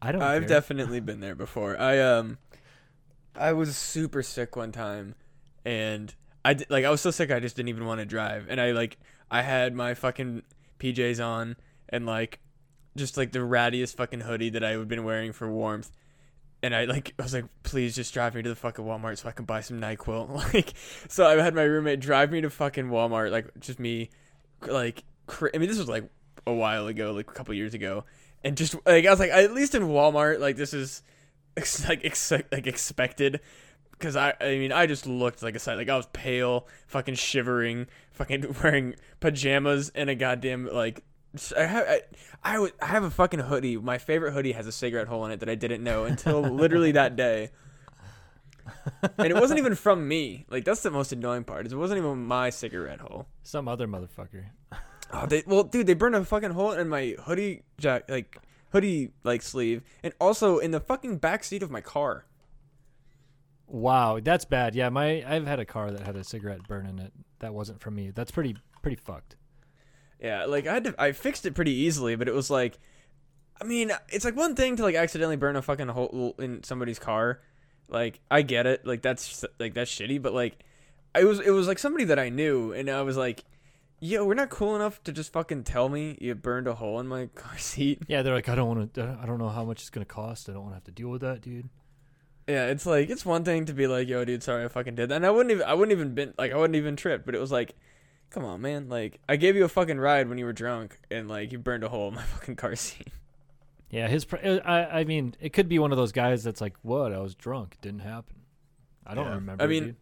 I 0.00 0.10
don't. 0.12 0.22
I've 0.22 0.42
care. 0.42 0.48
definitely 0.48 1.00
been 1.00 1.20
there 1.20 1.34
before. 1.34 1.78
I 1.78 1.98
um, 2.00 2.38
I 3.34 3.52
was 3.52 3.76
super 3.76 4.22
sick 4.22 4.56
one 4.56 4.72
time, 4.72 5.14
and 5.64 6.14
I 6.44 6.56
like 6.70 6.84
I 6.86 6.90
was 6.90 7.00
so 7.02 7.10
sick 7.10 7.30
I 7.30 7.40
just 7.40 7.56
didn't 7.56 7.68
even 7.70 7.84
want 7.86 8.00
to 8.00 8.06
drive, 8.06 8.46
and 8.48 8.58
I 8.60 8.72
like 8.72 8.98
I 9.30 9.42
had 9.42 9.74
my 9.74 9.94
fucking 9.94 10.42
PJs 10.78 11.24
on 11.24 11.56
and 11.88 12.06
like 12.06 12.40
just 12.96 13.16
like 13.18 13.32
the 13.32 13.40
rattiest 13.40 13.96
fucking 13.96 14.20
hoodie 14.20 14.50
that 14.50 14.62
I 14.64 14.70
had 14.72 14.88
been 14.88 15.04
wearing 15.04 15.32
for 15.32 15.50
warmth. 15.50 15.90
And 16.62 16.74
I 16.74 16.84
like 16.84 17.14
I 17.18 17.22
was 17.22 17.34
like, 17.34 17.44
please 17.62 17.94
just 17.94 18.12
drive 18.14 18.34
me 18.34 18.42
to 18.42 18.48
the 18.48 18.56
fucking 18.56 18.84
Walmart 18.84 19.18
so 19.18 19.28
I 19.28 19.32
can 19.32 19.44
buy 19.44 19.60
some 19.60 19.80
Nyquil. 19.80 20.28
Like, 20.54 20.72
so 21.08 21.26
I 21.26 21.40
had 21.42 21.54
my 21.54 21.62
roommate 21.62 22.00
drive 22.00 22.32
me 22.32 22.40
to 22.40 22.50
fucking 22.50 22.86
Walmart, 22.86 23.30
like 23.30 23.48
just 23.60 23.78
me, 23.78 24.10
like 24.66 25.04
I 25.54 25.58
mean 25.58 25.68
this 25.68 25.78
was 25.78 25.88
like 25.88 26.08
a 26.46 26.52
while 26.52 26.86
ago, 26.86 27.12
like 27.12 27.30
a 27.30 27.34
couple 27.34 27.54
years 27.54 27.74
ago, 27.74 28.04
and 28.42 28.56
just 28.56 28.74
like 28.86 29.06
I 29.06 29.10
was 29.10 29.20
like 29.20 29.30
at 29.30 29.52
least 29.52 29.74
in 29.74 29.82
Walmart, 29.84 30.40
like 30.40 30.56
this 30.56 30.72
is 30.72 31.02
like 31.88 32.04
ex- 32.04 32.30
like 32.30 32.66
expected. 32.66 33.40
Because 33.90 34.14
I, 34.14 34.34
I 34.42 34.58
mean, 34.58 34.72
I 34.72 34.86
just 34.86 35.06
looked 35.06 35.42
like 35.42 35.54
a 35.56 35.58
sight. 35.58 35.78
Like 35.78 35.88
I 35.88 35.96
was 35.96 36.06
pale, 36.12 36.68
fucking 36.86 37.14
shivering, 37.14 37.86
fucking 38.12 38.54
wearing 38.62 38.94
pajamas 39.20 39.90
and 39.94 40.10
a 40.10 40.14
goddamn 40.14 40.68
like. 40.70 41.02
I 41.56 41.64
have 41.64 41.86
I, 41.86 42.00
I, 42.42 42.58
would- 42.58 42.72
I 42.80 42.86
have 42.86 43.04
a 43.04 43.10
fucking 43.10 43.40
hoodie. 43.40 43.76
My 43.76 43.98
favorite 43.98 44.32
hoodie 44.32 44.52
has 44.52 44.66
a 44.66 44.72
cigarette 44.72 45.08
hole 45.08 45.24
in 45.26 45.32
it 45.32 45.40
that 45.40 45.48
I 45.48 45.54
didn't 45.54 45.82
know 45.84 46.04
until 46.04 46.40
literally 46.62 46.92
that 46.92 47.16
day. 47.16 47.50
And 49.18 49.28
it 49.28 49.34
wasn't 49.36 49.58
even 49.58 49.74
from 49.74 50.06
me. 50.08 50.46
Like 50.50 50.64
that's 50.64 50.82
the 50.82 50.90
most 50.90 51.12
annoying 51.12 51.44
part. 51.44 51.66
Is 51.66 51.72
it 51.72 51.76
wasn't 51.76 51.98
even 51.98 52.24
my 52.24 52.50
cigarette 52.50 53.00
hole. 53.00 53.26
some 53.42 53.68
other 53.68 53.86
motherfucker. 53.86 54.46
Oh, 55.12 55.26
they 55.26 55.42
well, 55.46 55.62
dude, 55.62 55.86
they 55.86 55.94
burned 55.94 56.16
a 56.16 56.24
fucking 56.24 56.50
hole 56.50 56.72
in 56.72 56.88
my 56.88 57.14
hoodie 57.24 57.62
jack, 57.78 58.10
like 58.10 58.38
hoodie 58.72 59.10
like 59.22 59.42
sleeve, 59.42 59.82
and 60.02 60.12
also 60.20 60.58
in 60.58 60.70
the 60.72 60.80
fucking 60.80 61.18
back 61.18 61.44
seat 61.44 61.62
of 61.62 61.70
my 61.70 61.80
car. 61.80 62.24
Wow, 63.68 64.20
that's 64.22 64.44
bad. 64.44 64.74
Yeah, 64.74 64.88
my 64.88 65.24
I've 65.26 65.46
had 65.46 65.60
a 65.60 65.64
car 65.64 65.90
that 65.90 66.00
had 66.06 66.16
a 66.16 66.24
cigarette 66.24 66.66
burn 66.68 66.86
in 66.86 66.98
it. 66.98 67.12
That 67.40 67.52
wasn't 67.54 67.80
from 67.80 67.94
me. 67.94 68.10
That's 68.10 68.30
pretty 68.30 68.56
pretty 68.82 68.96
fucked. 68.96 69.36
Yeah, 70.20 70.46
like 70.46 70.66
I 70.66 70.74
had 70.74 70.84
to, 70.84 70.94
I 70.98 71.12
fixed 71.12 71.46
it 71.46 71.54
pretty 71.54 71.72
easily, 71.72 72.16
but 72.16 72.28
it 72.28 72.34
was 72.34 72.50
like, 72.50 72.78
I 73.60 73.64
mean, 73.64 73.92
it's 74.08 74.24
like 74.24 74.36
one 74.36 74.54
thing 74.54 74.76
to 74.76 74.82
like 74.82 74.94
accidentally 74.94 75.36
burn 75.36 75.56
a 75.56 75.62
fucking 75.62 75.88
hole 75.88 76.34
in 76.38 76.62
somebody's 76.62 76.98
car. 76.98 77.40
Like 77.88 78.20
I 78.30 78.42
get 78.42 78.66
it, 78.66 78.86
like 78.86 79.02
that's 79.02 79.44
like 79.58 79.74
that's 79.74 79.90
shitty, 79.90 80.20
but 80.20 80.32
like, 80.32 80.58
I 81.14 81.24
was 81.24 81.40
it 81.40 81.50
was 81.50 81.68
like 81.68 81.78
somebody 81.78 82.04
that 82.04 82.18
I 82.18 82.28
knew, 82.28 82.72
and 82.72 82.90
I 82.90 83.02
was 83.02 83.16
like, 83.16 83.44
yo, 84.00 84.24
we're 84.24 84.34
not 84.34 84.50
cool 84.50 84.74
enough 84.74 85.02
to 85.04 85.12
just 85.12 85.32
fucking 85.32 85.64
tell 85.64 85.88
me 85.88 86.16
you 86.20 86.34
burned 86.34 86.66
a 86.66 86.74
hole 86.74 86.98
in 87.00 87.06
my 87.06 87.26
car 87.34 87.56
seat. 87.58 88.02
Yeah, 88.08 88.22
they're 88.22 88.34
like, 88.34 88.48
I 88.48 88.54
don't 88.54 88.68
want 88.68 88.94
to. 88.94 89.18
I 89.22 89.26
don't 89.26 89.38
know 89.38 89.48
how 89.48 89.64
much 89.64 89.82
it's 89.82 89.90
gonna 89.90 90.04
cost. 90.06 90.48
I 90.48 90.52
don't 90.52 90.62
want 90.62 90.72
to 90.72 90.76
have 90.76 90.84
to 90.84 90.92
deal 90.92 91.08
with 91.08 91.20
that, 91.22 91.40
dude. 91.42 91.68
Yeah, 92.48 92.66
it's 92.66 92.86
like 92.86 93.10
it's 93.10 93.26
one 93.26 93.44
thing 93.44 93.66
to 93.66 93.72
be 93.72 93.86
like, 93.86 94.08
"Yo, 94.08 94.24
dude, 94.24 94.42
sorry, 94.42 94.64
I 94.64 94.68
fucking 94.68 94.94
did 94.94 95.08
that," 95.08 95.16
and 95.16 95.26
I 95.26 95.30
wouldn't 95.30 95.50
even, 95.50 95.66
I 95.66 95.74
wouldn't 95.74 95.92
even 95.92 96.14
been 96.14 96.32
like, 96.38 96.52
I 96.52 96.56
wouldn't 96.56 96.76
even 96.76 96.94
trip, 96.94 97.24
but 97.26 97.34
it 97.34 97.40
was 97.40 97.50
like, 97.50 97.74
come 98.30 98.44
on, 98.44 98.60
man, 98.60 98.88
like 98.88 99.20
I 99.28 99.36
gave 99.36 99.56
you 99.56 99.64
a 99.64 99.68
fucking 99.68 99.98
ride 99.98 100.28
when 100.28 100.38
you 100.38 100.44
were 100.44 100.52
drunk, 100.52 100.98
and 101.10 101.28
like 101.28 101.52
you 101.52 101.58
burned 101.58 101.84
a 101.84 101.88
hole 101.88 102.08
in 102.08 102.14
my 102.14 102.22
fucking 102.34 102.56
car 102.56 102.76
seat. 102.76 103.08
Yeah, 103.90 104.08
his. 104.08 104.24
pr- 104.24 104.36
uh, 104.42 104.58
I 104.64 105.00
I 105.00 105.04
mean, 105.04 105.34
it 105.40 105.52
could 105.52 105.68
be 105.68 105.78
one 105.78 105.92
of 105.92 105.98
those 105.98 106.12
guys 106.12 106.42
that's 106.44 106.60
like, 106.60 106.74
what? 106.82 107.12
I 107.12 107.18
was 107.18 107.34
drunk. 107.34 107.74
It 107.74 107.80
didn't 107.82 108.00
happen. 108.00 108.36
I 109.06 109.14
don't 109.14 109.26
Yeah. 109.26 109.34
remember. 109.34 109.62
I 109.62 109.66
mean, 109.66 109.84
dude. 109.84 109.96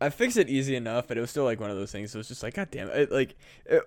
I 0.00 0.08
fixed 0.10 0.36
it 0.36 0.48
easy 0.48 0.74
enough, 0.74 1.06
but 1.06 1.16
it 1.16 1.20
was 1.20 1.30
still 1.30 1.44
like 1.44 1.60
one 1.60 1.70
of 1.70 1.76
those 1.76 1.92
things. 1.92 2.10
So 2.10 2.16
it 2.16 2.20
was 2.20 2.28
just 2.28 2.42
like, 2.42 2.54
God 2.54 2.68
damn 2.72 2.88
it! 2.88 3.12
Like, 3.12 3.36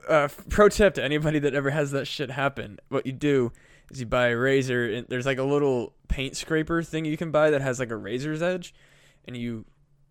uh, 0.07 0.29
pro 0.49 0.69
tip 0.69 0.93
to 0.93 1.03
anybody 1.03 1.39
that 1.39 1.53
ever 1.53 1.71
has 1.71 1.91
that 1.91 2.05
shit 2.05 2.31
happen: 2.31 2.79
what 2.89 3.05
you 3.05 3.11
do 3.11 3.51
is 3.91 3.99
you 3.99 4.05
buy 4.05 4.27
a 4.27 4.37
razor, 4.37 4.85
and 4.85 5.07
there's 5.09 5.25
like 5.25 5.39
a 5.39 5.43
little 5.43 5.93
paint 6.07 6.37
scraper 6.37 6.81
thing 6.83 7.03
you 7.03 7.17
can 7.17 7.31
buy 7.31 7.49
that 7.49 7.61
has 7.61 7.79
like 7.79 7.89
a 7.89 7.97
razor's 7.97 8.41
edge, 8.41 8.73
and 9.27 9.35
you 9.35 9.65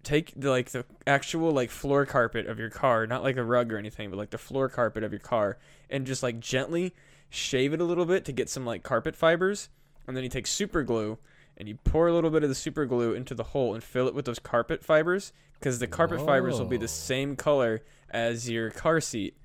take 0.04 0.32
the 0.36 0.50
like 0.50 0.70
the 0.70 0.84
actual 1.06 1.50
like 1.50 1.70
floor 1.70 2.06
carpet 2.06 2.46
of 2.46 2.58
your 2.58 2.70
car, 2.70 3.06
not 3.06 3.22
like 3.22 3.36
a 3.36 3.44
rug 3.44 3.72
or 3.72 3.78
anything, 3.78 4.10
but 4.10 4.16
like 4.16 4.30
the 4.30 4.38
floor 4.38 4.68
carpet 4.68 5.02
of 5.02 5.12
your 5.12 5.20
car, 5.20 5.58
and 5.90 6.06
just 6.06 6.22
like 6.22 6.40
gently 6.40 6.94
shave 7.30 7.72
it 7.72 7.80
a 7.80 7.84
little 7.84 8.06
bit 8.06 8.24
to 8.24 8.32
get 8.32 8.48
some 8.48 8.64
like 8.64 8.82
carpet 8.82 9.16
fibers, 9.16 9.68
and 10.06 10.16
then 10.16 10.22
you 10.24 10.30
take 10.30 10.46
super 10.46 10.82
glue 10.82 11.18
and 11.56 11.68
you 11.68 11.76
pour 11.84 12.08
a 12.08 12.12
little 12.12 12.30
bit 12.30 12.42
of 12.42 12.48
the 12.48 12.54
super 12.54 12.84
glue 12.84 13.14
into 13.14 13.34
the 13.34 13.44
hole 13.44 13.74
and 13.74 13.82
fill 13.84 14.08
it 14.08 14.14
with 14.14 14.24
those 14.24 14.38
carpet 14.38 14.84
fibers 14.84 15.32
because 15.58 15.78
the 15.78 15.86
carpet 15.86 16.20
fibers 16.20 16.58
will 16.58 16.66
be 16.66 16.76
the 16.76 16.88
same 16.88 17.36
color 17.36 17.80
as 18.10 18.50
your 18.50 18.70
car 18.70 19.00
seat. 19.00 19.36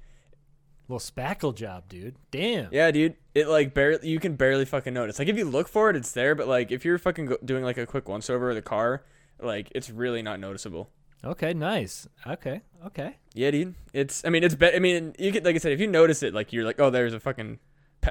little 0.88 1.00
spackle 1.00 1.53
job, 1.53 1.88
dude. 1.88 2.15
Damn. 2.31 2.69
Yeah, 2.71 2.89
dude. 2.89 3.15
It 3.35 3.47
like 3.47 3.73
barely 3.75 4.09
you 4.09 4.19
can 4.19 4.35
barely 4.35 4.65
fucking 4.65 4.94
notice. 4.94 5.19
Like 5.19 5.27
if 5.27 5.38
you 5.38 5.45
look 5.45 5.67
for 5.67 5.89
it, 5.91 5.95
it's 5.95 6.11
there, 6.11 6.33
but 6.33 6.47
like 6.47 6.71
if 6.71 6.83
you're 6.83 6.97
fucking 6.97 7.25
go- 7.27 7.38
doing 7.45 7.63
like 7.63 7.77
a 7.77 7.85
quick 7.85 8.09
once 8.09 8.29
over 8.29 8.50
of 8.50 8.56
the 8.56 8.61
car, 8.63 9.03
like 9.41 9.71
it's 9.75 9.89
really 9.89 10.21
not 10.21 10.39
noticeable. 10.39 10.89
Okay. 11.24 11.53
Nice. 11.53 12.07
Okay. 12.25 12.62
Okay. 12.88 13.18
Yeah, 13.33 13.51
dude. 13.51 13.75
It's 13.94 14.24
I 14.25 14.30
mean 14.30 14.44
it's 14.44 14.56
be- 14.56 14.74
I 14.74 14.80
mean 14.80 15.15
you 15.19 15.31
could 15.31 15.44
like 15.45 15.56
I 15.56 15.59
said 15.59 15.71
if 15.74 15.80
you 15.80 15.88
notice 15.88 16.24
it 16.24 16.33
like 16.33 16.53
you're 16.53 16.63
like 16.65 16.80
oh 16.80 16.89
there's 16.89 17.13
a 17.13 17.19
fucking 17.19 17.59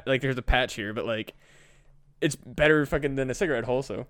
like 0.05 0.21
there's 0.21 0.37
a 0.37 0.41
patch 0.43 0.75
here, 0.75 0.93
but 0.93 1.05
like 1.05 1.33
it's 2.21 2.35
better 2.35 2.85
fucking 2.85 3.15
than 3.15 3.29
a 3.29 3.33
cigarette 3.33 3.63
hole. 3.63 3.81
So 3.81 4.05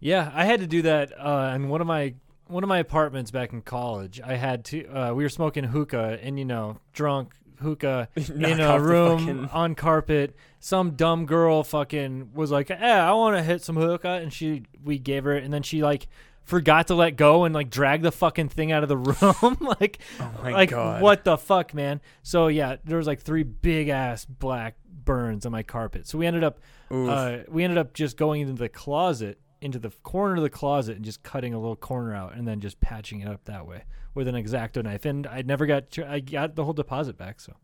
Yeah, 0.00 0.30
I 0.34 0.44
had 0.44 0.60
to 0.60 0.66
do 0.66 0.82
that 0.82 1.12
uh, 1.18 1.52
in 1.54 1.68
one 1.68 1.80
of 1.80 1.86
my 1.86 2.14
one 2.48 2.62
of 2.62 2.68
my 2.68 2.78
apartments 2.78 3.30
back 3.30 3.52
in 3.52 3.62
college. 3.62 4.20
I 4.24 4.34
had 4.34 4.64
to. 4.66 4.86
Uh, 4.86 5.14
we 5.14 5.24
were 5.24 5.28
smoking 5.28 5.64
hookah, 5.64 6.18
and 6.22 6.38
you 6.38 6.44
know, 6.44 6.78
drunk 6.92 7.32
hookah 7.60 8.08
in 8.16 8.60
a 8.60 8.78
room 8.78 9.18
fucking- 9.20 9.44
on 9.52 9.74
carpet. 9.74 10.36
Some 10.60 10.92
dumb 10.92 11.26
girl 11.26 11.64
fucking 11.64 12.30
was 12.34 12.50
like, 12.50 12.68
"Yeah, 12.68 13.08
I 13.08 13.14
want 13.14 13.36
to 13.36 13.42
hit 13.42 13.62
some 13.62 13.76
hookah," 13.76 14.20
and 14.22 14.32
she 14.32 14.64
we 14.84 14.98
gave 14.98 15.24
her, 15.24 15.32
it, 15.32 15.42
and 15.44 15.52
then 15.52 15.62
she 15.62 15.82
like 15.82 16.06
forgot 16.46 16.86
to 16.86 16.94
let 16.94 17.16
go 17.16 17.44
and 17.44 17.54
like 17.54 17.68
drag 17.68 18.00
the 18.02 18.10
fucking 18.12 18.48
thing 18.48 18.72
out 18.72 18.82
of 18.82 18.88
the 18.88 18.96
room. 18.96 19.56
like, 19.80 19.98
Oh 20.18 20.30
my 20.42 20.52
like 20.52 20.70
God. 20.70 21.02
what 21.02 21.24
the 21.24 21.36
fuck, 21.36 21.74
man? 21.74 22.00
So 22.22 22.46
yeah, 22.48 22.76
there 22.84 22.96
was 22.96 23.06
like 23.06 23.20
three 23.20 23.42
big 23.42 23.88
ass 23.88 24.24
black 24.24 24.76
burns 24.88 25.44
on 25.44 25.52
my 25.52 25.62
carpet. 25.62 26.06
So 26.06 26.16
we 26.18 26.26
ended 26.26 26.42
up 26.44 26.58
uh, 26.90 27.38
we 27.48 27.64
ended 27.64 27.78
up 27.78 27.92
just 27.94 28.16
going 28.16 28.40
into 28.42 28.54
the 28.54 28.68
closet, 28.68 29.38
into 29.60 29.78
the 29.78 29.90
corner 30.04 30.36
of 30.36 30.42
the 30.42 30.50
closet, 30.50 30.96
and 30.96 31.04
just 31.04 31.22
cutting 31.24 31.52
a 31.52 31.58
little 31.58 31.76
corner 31.76 32.14
out, 32.14 32.34
and 32.34 32.46
then 32.46 32.60
just 32.60 32.80
patching 32.80 33.20
it 33.20 33.28
up 33.28 33.44
that 33.44 33.66
way 33.66 33.82
with 34.14 34.28
an 34.28 34.34
exacto 34.36 34.82
knife. 34.84 35.04
And 35.04 35.26
I 35.26 35.42
never 35.42 35.66
got, 35.66 35.98
I 35.98 36.20
got 36.20 36.54
the 36.54 36.62
whole 36.64 36.72
deposit 36.72 37.18
back, 37.18 37.40
so 37.40 37.54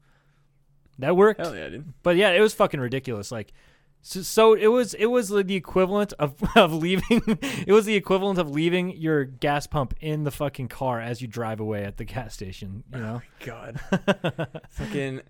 that 0.99 1.17
worked. 1.17 1.41
hell 1.41 1.55
yeah, 1.57 1.69
dude. 1.69 1.93
But 2.03 2.17
yeah, 2.17 2.31
it 2.31 2.41
was 2.41 2.53
fucking 2.55 2.81
ridiculous. 2.81 3.31
Like, 3.31 3.53
so, 4.05 4.21
so 4.23 4.55
it 4.55 4.67
was, 4.67 4.95
it 4.95 5.07
was 5.07 5.29
the 5.29 5.55
equivalent 5.55 6.13
of 6.19 6.35
of 6.57 6.75
leaving. 6.75 7.23
it 7.67 7.73
was 7.73 7.87
the 7.87 7.95
equivalent 7.95 8.39
of 8.39 8.51
leaving 8.51 8.91
your 8.97 9.25
gas 9.25 9.69
pump 9.69 9.95
in 10.01 10.25
the 10.25 10.33
fucking 10.33 10.69
car 10.69 11.01
as 11.01 11.23
you 11.23 11.29
drive 11.29 11.61
away 11.61 11.85
at 11.85 11.97
the 11.97 12.05
gas 12.05 12.35
station. 12.35 12.83
You 12.93 12.99
know. 12.99 13.23
God, 13.45 13.81
fucking. 14.71 15.23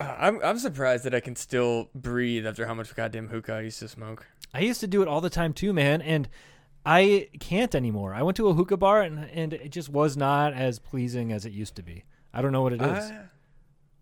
Uh, 0.00 0.16
I'm 0.18 0.40
I'm 0.42 0.58
surprised 0.58 1.04
that 1.04 1.14
I 1.14 1.20
can 1.20 1.36
still 1.36 1.90
breathe 1.94 2.44
after 2.44 2.66
how 2.66 2.74
much 2.74 2.94
goddamn 2.94 3.28
hookah 3.28 3.54
I 3.54 3.60
used 3.60 3.78
to 3.78 3.88
smoke. 3.88 4.26
I 4.52 4.60
used 4.60 4.80
to 4.80 4.88
do 4.88 5.00
it 5.00 5.08
all 5.08 5.20
the 5.20 5.30
time 5.30 5.52
too, 5.52 5.72
man, 5.72 6.02
and 6.02 6.28
I 6.84 7.28
can't 7.38 7.74
anymore. 7.74 8.14
I 8.14 8.22
went 8.22 8.36
to 8.38 8.48
a 8.48 8.54
hookah 8.54 8.78
bar 8.78 9.02
and 9.02 9.30
and 9.30 9.52
it 9.52 9.70
just 9.70 9.88
was 9.88 10.16
not 10.16 10.54
as 10.54 10.80
pleasing 10.80 11.30
as 11.30 11.46
it 11.46 11.52
used 11.52 11.76
to 11.76 11.82
be. 11.82 12.04
I 12.34 12.42
don't 12.42 12.50
know 12.50 12.62
what 12.62 12.72
it 12.72 12.82
is. 12.82 13.12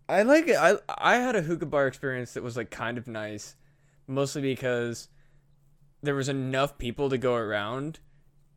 I, 0.09 0.19
I 0.19 0.21
like 0.23 0.47
it. 0.47 0.57
I 0.57 0.77
I 0.87 1.17
had 1.17 1.35
a 1.35 1.41
hookah 1.41 1.67
bar 1.67 1.85
experience 1.85 2.33
that 2.33 2.41
was 2.41 2.57
like 2.57 2.71
kind 2.71 2.97
of 2.97 3.07
nice, 3.07 3.55
mostly 4.11 4.41
because 4.41 5.07
there 6.03 6.15
was 6.15 6.29
enough 6.29 6.77
people 6.77 7.09
to 7.09 7.17
go 7.17 7.35
around 7.35 7.99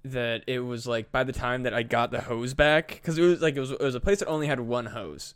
that 0.02 0.44
it 0.46 0.60
was 0.60 0.86
like 0.86 1.10
by 1.10 1.24
the 1.24 1.32
time 1.32 1.62
that 1.62 1.72
I 1.72 1.82
got 1.82 2.10
the 2.10 2.20
hose 2.22 2.52
back 2.52 2.88
because 2.88 3.18
it 3.18 3.22
was 3.22 3.40
like 3.40 3.56
it 3.56 3.60
was 3.60 3.70
it 3.70 3.80
was 3.80 3.94
a 3.94 4.00
place 4.00 4.18
that 4.18 4.28
only 4.28 4.46
had 4.46 4.60
one 4.60 4.86
hose, 4.86 5.34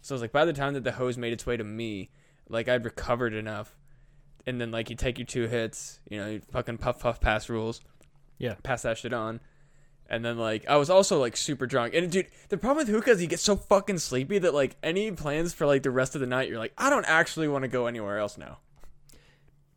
so 0.00 0.12
it 0.12 0.16
was 0.16 0.22
like 0.22 0.32
by 0.32 0.44
the 0.44 0.52
time 0.52 0.74
that 0.74 0.84
the 0.84 0.92
hose 0.92 1.16
made 1.16 1.32
its 1.32 1.46
way 1.46 1.56
to 1.56 1.64
me, 1.64 2.10
like 2.48 2.68
I'd 2.68 2.84
recovered 2.84 3.32
enough, 3.34 3.76
and 4.46 4.60
then 4.60 4.70
like 4.70 4.90
you 4.90 4.96
take 4.96 5.18
your 5.18 5.26
two 5.26 5.46
hits, 5.46 6.00
you 6.08 6.18
know, 6.18 6.28
you 6.30 6.40
fucking 6.50 6.78
puff 6.78 6.98
puff 7.00 7.20
pass 7.20 7.48
rules, 7.48 7.80
Yeah. 8.38 8.54
Pass 8.62 8.82
that 8.82 8.98
shit 8.98 9.12
on. 9.12 9.40
And 10.10 10.24
then 10.24 10.38
like 10.38 10.66
I 10.66 10.76
was 10.76 10.88
also 10.90 11.20
like 11.20 11.36
super 11.36 11.66
drunk. 11.66 11.94
And 11.94 12.10
dude, 12.10 12.28
the 12.48 12.56
problem 12.56 12.78
with 12.86 12.88
hookah 12.88 13.10
is 13.10 13.20
you 13.22 13.28
get 13.28 13.40
so 13.40 13.56
fucking 13.56 13.98
sleepy 13.98 14.38
that 14.38 14.54
like 14.54 14.76
any 14.82 15.12
plans 15.12 15.52
for 15.52 15.66
like 15.66 15.82
the 15.82 15.90
rest 15.90 16.14
of 16.14 16.20
the 16.22 16.26
night, 16.26 16.48
you're 16.48 16.58
like, 16.58 16.72
I 16.78 16.88
don't 16.88 17.04
actually 17.04 17.46
want 17.46 17.62
to 17.62 17.68
go 17.68 17.86
anywhere 17.86 18.18
else 18.18 18.38
now. 18.38 18.58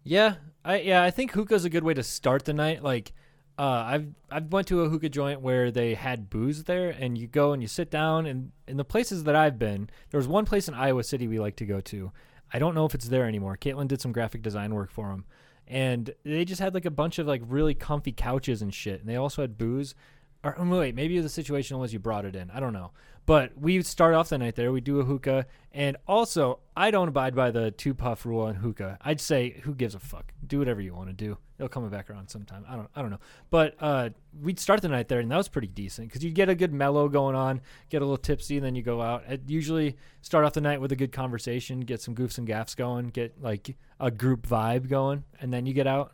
Yeah, 0.03 0.35
I 0.65 0.79
yeah, 0.79 1.03
I 1.03 1.11
think 1.11 1.31
hookah's 1.31 1.65
a 1.65 1.69
good 1.69 1.83
way 1.83 1.93
to 1.93 2.03
start 2.03 2.45
the 2.45 2.53
night. 2.53 2.83
Like, 2.83 3.13
uh, 3.57 3.83
I've 3.87 4.07
I've 4.29 4.51
went 4.51 4.67
to 4.67 4.81
a 4.81 4.89
hookah 4.89 5.09
joint 5.09 5.41
where 5.41 5.71
they 5.71 5.93
had 5.93 6.29
booze 6.29 6.63
there, 6.63 6.89
and 6.89 7.17
you 7.17 7.27
go 7.27 7.53
and 7.53 7.61
you 7.61 7.67
sit 7.67 7.91
down, 7.91 8.25
and 8.25 8.51
in 8.67 8.77
the 8.77 8.85
places 8.85 9.23
that 9.25 9.35
I've 9.35 9.59
been, 9.59 9.89
there 10.09 10.17
was 10.17 10.27
one 10.27 10.45
place 10.45 10.67
in 10.67 10.73
Iowa 10.73 11.03
City 11.03 11.27
we 11.27 11.39
like 11.39 11.55
to 11.57 11.65
go 11.65 11.81
to. 11.81 12.11
I 12.53 12.59
don't 12.59 12.75
know 12.75 12.85
if 12.85 12.95
it's 12.95 13.07
there 13.07 13.27
anymore. 13.27 13.57
Caitlin 13.57 13.87
did 13.87 14.01
some 14.01 14.11
graphic 14.11 14.41
design 14.41 14.73
work 14.73 14.91
for 14.91 15.09
them, 15.09 15.25
and 15.67 16.13
they 16.23 16.45
just 16.45 16.61
had 16.61 16.73
like 16.73 16.85
a 16.85 16.91
bunch 16.91 17.19
of 17.19 17.27
like 17.27 17.41
really 17.45 17.73
comfy 17.73 18.11
couches 18.11 18.61
and 18.61 18.73
shit, 18.73 19.01
and 19.01 19.09
they 19.09 19.15
also 19.15 19.41
had 19.41 19.57
booze. 19.57 19.95
Or 20.43 20.55
oh, 20.57 20.79
wait, 20.79 20.95
maybe 20.95 21.19
the 21.19 21.29
situation 21.29 21.77
was 21.77 21.93
you 21.93 21.99
brought 21.99 22.25
it 22.25 22.35
in. 22.35 22.49
I 22.49 22.59
don't 22.59 22.73
know. 22.73 22.91
But 23.25 23.57
we 23.57 23.81
start 23.83 24.15
off 24.15 24.29
the 24.29 24.37
night 24.37 24.55
there. 24.55 24.71
We 24.71 24.81
do 24.81 24.99
a 24.99 25.03
hookah, 25.03 25.45
and 25.71 25.95
also 26.07 26.59
I 26.75 26.91
don't 26.91 27.07
abide 27.07 27.35
by 27.35 27.51
the 27.51 27.71
two 27.71 27.93
puff 27.93 28.25
rule 28.25 28.41
on 28.41 28.55
hookah. 28.55 28.97
I'd 29.01 29.21
say 29.21 29.61
who 29.63 29.75
gives 29.75 29.93
a 29.95 29.99
fuck? 29.99 30.33
Do 30.45 30.59
whatever 30.59 30.81
you 30.81 30.93
want 30.95 31.09
to 31.09 31.13
do. 31.13 31.37
It'll 31.57 31.69
come 31.69 31.87
back 31.89 32.09
around 32.09 32.29
sometime. 32.29 32.65
I 32.67 32.75
don't. 32.75 32.89
I 32.95 33.01
don't 33.01 33.11
know. 33.11 33.19
But 33.51 33.75
uh, 33.79 34.09
we'd 34.41 34.59
start 34.59 34.81
the 34.81 34.89
night 34.89 35.07
there, 35.07 35.19
and 35.19 35.29
that 35.29 35.37
was 35.37 35.47
pretty 35.47 35.67
decent 35.67 36.07
because 36.07 36.23
you 36.23 36.31
get 36.31 36.49
a 36.49 36.55
good 36.55 36.73
mellow 36.73 37.07
going 37.07 37.35
on, 37.35 37.61
get 37.89 38.01
a 38.01 38.05
little 38.05 38.17
tipsy, 38.17 38.57
and 38.57 38.65
then 38.65 38.75
you 38.75 38.81
go 38.81 39.01
out. 39.01 39.23
I'd 39.29 39.49
usually 39.49 39.97
start 40.21 40.43
off 40.43 40.53
the 40.53 40.61
night 40.61 40.81
with 40.81 40.91
a 40.91 40.95
good 40.95 41.11
conversation, 41.11 41.81
get 41.81 42.01
some 42.01 42.15
goofs 42.15 42.39
and 42.39 42.47
gaffs 42.47 42.73
going, 42.73 43.09
get 43.09 43.39
like 43.41 43.75
a 43.99 44.09
group 44.09 44.47
vibe 44.47 44.89
going, 44.89 45.23
and 45.39 45.53
then 45.53 45.67
you 45.67 45.73
get 45.73 45.85
out. 45.85 46.13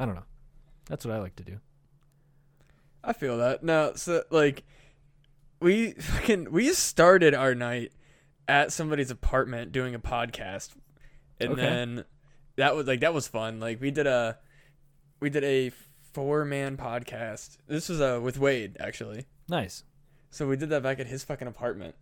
I 0.00 0.06
don't 0.06 0.16
know. 0.16 0.24
That's 0.86 1.04
what 1.04 1.14
I 1.14 1.20
like 1.20 1.36
to 1.36 1.44
do. 1.44 1.60
I 3.04 3.12
feel 3.12 3.38
that. 3.38 3.62
now. 3.62 3.94
so 3.94 4.24
like 4.30 4.64
we 5.60 5.92
fucking 5.92 6.50
we 6.52 6.72
started 6.72 7.34
our 7.34 7.54
night 7.54 7.92
at 8.46 8.72
somebody's 8.72 9.10
apartment 9.10 9.72
doing 9.72 9.94
a 9.94 9.98
podcast. 9.98 10.70
And 11.40 11.52
Okay. 11.52 11.60
then 11.62 12.04
that 12.56 12.74
was 12.74 12.86
like 12.86 13.00
that 13.00 13.14
was 13.14 13.28
fun. 13.28 13.60
Like 13.60 13.80
we 13.80 13.90
did 13.90 14.06
a 14.06 14.38
we 15.20 15.30
did 15.30 15.44
a 15.44 15.70
four 16.12 16.44
man 16.44 16.76
podcast. 16.76 17.58
This 17.66 17.88
was 17.88 18.00
uh 18.00 18.20
with 18.22 18.38
Wade 18.38 18.76
actually. 18.80 19.26
Nice. 19.48 19.84
So 20.30 20.46
we 20.46 20.56
did 20.56 20.68
that 20.70 20.82
back 20.82 21.00
at 21.00 21.06
his 21.06 21.24
fucking 21.24 21.48
apartment. 21.48 21.94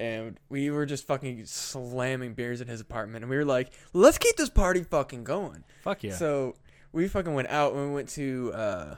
And 0.00 0.38
we 0.48 0.70
were 0.70 0.86
just 0.86 1.06
fucking 1.06 1.46
slamming 1.46 2.34
beers 2.34 2.60
in 2.60 2.66
his 2.68 2.80
apartment 2.80 3.22
and 3.22 3.30
we 3.30 3.36
were 3.36 3.44
like, 3.44 3.72
let's 3.92 4.18
keep 4.18 4.36
this 4.36 4.50
party 4.50 4.82
fucking 4.82 5.22
going. 5.24 5.62
Fuck 5.82 6.02
yeah. 6.02 6.14
So 6.14 6.56
we 6.92 7.06
fucking 7.08 7.32
went 7.32 7.48
out 7.48 7.74
and 7.74 7.88
we 7.88 7.94
went 7.94 8.08
to 8.10 8.52
uh 8.54 8.96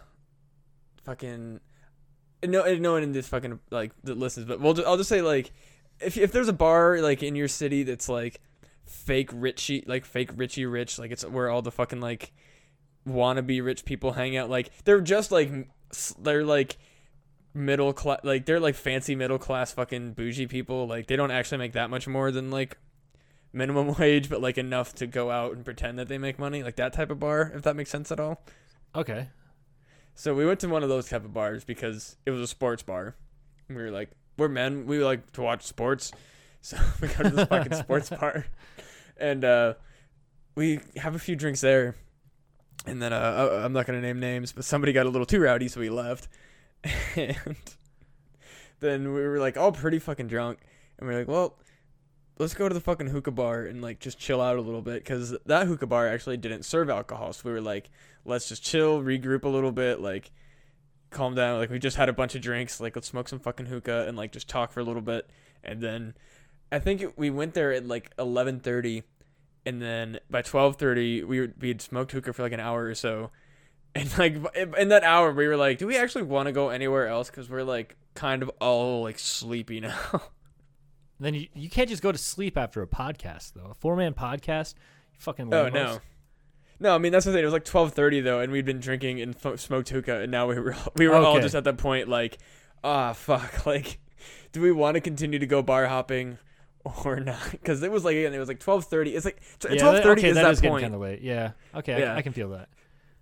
fucking 1.04 1.60
no 2.44 2.74
no 2.76 2.92
one 2.92 3.02
in 3.02 3.12
this 3.12 3.28
fucking 3.28 3.60
like 3.70 3.92
that 4.04 4.16
listens, 4.16 4.46
but 4.46 4.60
we'll 4.60 4.74
just, 4.74 4.86
I'll 4.86 4.96
just 4.96 5.08
say 5.08 5.22
like 5.22 5.52
if 6.00 6.16
if 6.16 6.32
there's 6.32 6.48
a 6.48 6.52
bar 6.52 7.00
like 7.00 7.22
in 7.22 7.34
your 7.34 7.48
city 7.48 7.82
that's 7.82 8.08
like 8.08 8.40
fake 8.84 9.30
Richie, 9.32 9.84
like 9.86 10.04
fake 10.04 10.30
Richie 10.36 10.66
rich 10.66 10.98
like 10.98 11.10
it's 11.10 11.24
where 11.24 11.50
all 11.50 11.62
the 11.62 11.72
fucking 11.72 12.00
like 12.00 12.32
wannabe 13.06 13.64
rich 13.64 13.84
people 13.84 14.12
hang 14.12 14.36
out 14.36 14.50
like 14.50 14.70
they're 14.84 15.00
just 15.00 15.30
like 15.30 15.68
they're 16.18 16.44
like 16.44 16.76
middle 17.54 17.92
class 17.92 18.20
like 18.22 18.44
they're 18.44 18.60
like 18.60 18.74
fancy 18.74 19.14
middle 19.14 19.38
class 19.38 19.72
fucking 19.72 20.12
bougie 20.12 20.46
people 20.46 20.86
like 20.86 21.06
they 21.06 21.16
don't 21.16 21.30
actually 21.30 21.58
make 21.58 21.72
that 21.72 21.88
much 21.88 22.06
more 22.06 22.30
than 22.30 22.50
like 22.50 22.76
minimum 23.52 23.94
wage 23.98 24.28
but 24.28 24.42
like 24.42 24.58
enough 24.58 24.94
to 24.94 25.06
go 25.06 25.30
out 25.30 25.54
and 25.54 25.64
pretend 25.64 25.98
that 25.98 26.08
they 26.08 26.18
make 26.18 26.38
money 26.38 26.62
like 26.62 26.76
that 26.76 26.92
type 26.92 27.10
of 27.10 27.18
bar 27.18 27.52
if 27.54 27.62
that 27.62 27.76
makes 27.76 27.90
sense 27.90 28.12
at 28.12 28.20
all 28.20 28.42
okay. 28.94 29.28
So 30.16 30.34
we 30.34 30.44
went 30.44 30.58
to 30.60 30.68
one 30.68 30.82
of 30.82 30.88
those 30.88 31.08
type 31.08 31.24
of 31.24 31.32
bars 31.32 31.62
because 31.64 32.16
it 32.26 32.30
was 32.32 32.40
a 32.40 32.46
sports 32.48 32.82
bar. 32.82 33.14
And 33.68 33.76
we 33.76 33.84
were 33.84 33.90
like 33.92 34.10
we're 34.36 34.48
men. 34.48 34.86
We 34.86 34.98
like 35.04 35.30
to 35.32 35.42
watch 35.42 35.62
sports. 35.62 36.10
So 36.62 36.76
we 37.00 37.06
go 37.08 37.22
to 37.22 37.30
this 37.30 37.46
fucking 37.48 37.74
sports 37.74 38.10
bar. 38.20 38.46
And 39.16 39.44
uh 39.44 39.74
we 40.56 40.80
have 40.96 41.14
a 41.14 41.18
few 41.20 41.36
drinks 41.36 41.60
there. 41.60 41.94
And 42.86 43.00
then 43.00 43.12
uh 43.12 43.16
I- 43.60 43.64
i'm 43.64 43.72
not 43.72 43.86
gonna 43.86 44.00
name 44.00 44.18
names 44.20 44.52
but 44.52 44.64
somebody 44.64 44.92
got 44.92 45.06
a 45.06 45.10
little 45.10 45.26
too 45.26 45.40
rowdy 45.40 45.68
so 45.68 45.80
we 45.80 45.90
left. 45.90 46.26
And 47.16 47.56
then 48.80 49.14
we 49.14 49.20
were 49.22 49.38
like 49.38 49.56
all 49.56 49.72
pretty 49.72 49.98
fucking 49.98 50.26
drunk. 50.28 50.58
And 50.98 51.08
we 51.08 51.14
are 51.14 51.18
like 51.20 51.28
well 51.28 51.54
let's 52.38 52.54
go 52.54 52.68
to 52.68 52.74
the 52.74 52.80
fucking 52.80 53.08
hookah 53.08 53.30
bar 53.30 53.62
and 53.62 53.80
like 53.80 53.98
just 53.98 54.18
chill 54.18 54.40
out 54.40 54.56
a 54.56 54.60
little 54.60 54.82
bit 54.82 55.02
because 55.02 55.34
that 55.46 55.66
hookah 55.66 55.86
bar 55.86 56.06
actually 56.08 56.36
didn't 56.36 56.64
serve 56.64 56.90
alcohol. 56.90 57.32
So 57.32 57.42
we 57.44 57.52
were 57.52 57.60
like 57.60 57.90
let's 58.24 58.48
just 58.48 58.62
chill 58.62 59.00
regroup 59.02 59.44
a 59.44 59.48
little 59.48 59.72
bit 59.72 60.00
like 60.00 60.30
calm 61.10 61.34
down. 61.34 61.58
Like 61.58 61.70
we 61.70 61.78
just 61.78 61.96
had 61.96 62.08
a 62.08 62.12
bunch 62.12 62.34
of 62.34 62.42
drinks 62.42 62.80
like 62.80 62.94
let's 62.94 63.08
smoke 63.08 63.28
some 63.28 63.38
fucking 63.38 63.66
hookah 63.66 64.06
and 64.06 64.16
like 64.16 64.32
just 64.32 64.48
talk 64.48 64.72
for 64.72 64.80
a 64.80 64.84
little 64.84 65.02
bit. 65.02 65.30
And 65.64 65.80
then 65.80 66.14
i 66.72 66.80
think 66.80 67.00
it, 67.00 67.16
we 67.16 67.30
went 67.30 67.54
there 67.54 67.72
at 67.72 67.86
like 67.86 68.14
11.30 68.16 69.04
and 69.64 69.80
then 69.80 70.18
by 70.28 70.42
12.30 70.42 71.24
we 71.24 71.40
were, 71.40 71.52
we 71.60 71.68
had 71.68 71.80
smoked 71.80 72.10
hookah 72.10 72.32
for 72.32 72.42
like 72.42 72.52
an 72.52 72.60
hour 72.60 72.84
or 72.84 72.94
so. 72.94 73.30
And 73.94 74.18
like 74.18 74.36
in 74.76 74.88
that 74.88 75.04
hour 75.04 75.32
we 75.32 75.48
were 75.48 75.56
like 75.56 75.78
do 75.78 75.86
we 75.86 75.96
actually 75.96 76.24
want 76.24 76.48
to 76.48 76.52
go 76.52 76.68
anywhere 76.68 77.08
else? 77.08 77.30
Because 77.30 77.48
we're 77.48 77.62
like 77.62 77.96
kind 78.14 78.42
of 78.42 78.50
all 78.60 79.02
like 79.02 79.18
sleepy 79.18 79.80
now 79.80 80.22
Then 81.18 81.34
you, 81.34 81.46
you 81.54 81.70
can't 81.70 81.88
just 81.88 82.02
go 82.02 82.12
to 82.12 82.18
sleep 82.18 82.56
after 82.58 82.82
a 82.82 82.86
podcast 82.86 83.54
though. 83.54 83.70
A 83.70 83.74
four 83.74 83.96
man 83.96 84.14
podcast. 84.14 84.74
You 85.14 85.20
fucking. 85.20 85.52
Oh 85.52 85.68
no. 85.68 85.98
No, 86.78 86.94
I 86.94 86.98
mean 86.98 87.10
that's 87.12 87.24
the 87.24 87.32
thing. 87.32 87.40
It 87.40 87.44
was 87.46 87.54
like 87.54 87.64
twelve 87.64 87.92
thirty 87.94 88.20
though, 88.20 88.40
and 88.40 88.52
we'd 88.52 88.66
been 88.66 88.80
drinking 88.80 89.20
and 89.22 89.34
fo- 89.34 89.56
smoked 89.56 89.88
hookah, 89.88 90.20
and 90.20 90.30
now 90.30 90.46
we 90.46 90.60
were 90.60 90.76
we 90.96 91.08
were 91.08 91.14
all 91.16 91.40
just 91.40 91.54
at 91.54 91.64
that 91.64 91.78
point 91.78 92.08
like, 92.08 92.38
ah, 92.84 93.12
fuck. 93.14 93.64
Like, 93.66 93.98
do 94.52 94.60
we 94.60 94.72
want 94.72 94.94
to 94.96 95.00
continue 95.00 95.38
to 95.38 95.46
go 95.46 95.62
bar 95.62 95.86
hopping 95.86 96.36
or 97.04 97.18
not? 97.20 97.50
Because 97.50 97.82
it 97.82 97.90
was 97.90 98.04
like 98.04 98.16
again, 98.16 98.34
it 98.34 98.38
was 98.38 98.48
like 98.48 98.60
twelve 98.60 98.84
thirty. 98.84 99.14
It's 99.16 99.24
like 99.24 99.40
Yeah, 99.70 99.76
twelve 99.78 99.94
that- 99.96 100.06
okay, 100.06 100.28
is 100.28 100.34
that 100.34 100.42
that, 100.42 100.52
is 100.52 100.60
point. 100.60 100.82
kind 100.82 100.94
of 100.94 101.00
late. 101.00 101.22
Yeah. 101.22 101.52
Okay, 101.74 101.94
I- 101.94 101.98
Yeah. 101.98 102.14
I, 102.14 102.20
can 102.22 102.34
feel 102.34 102.50
that. 102.50 102.68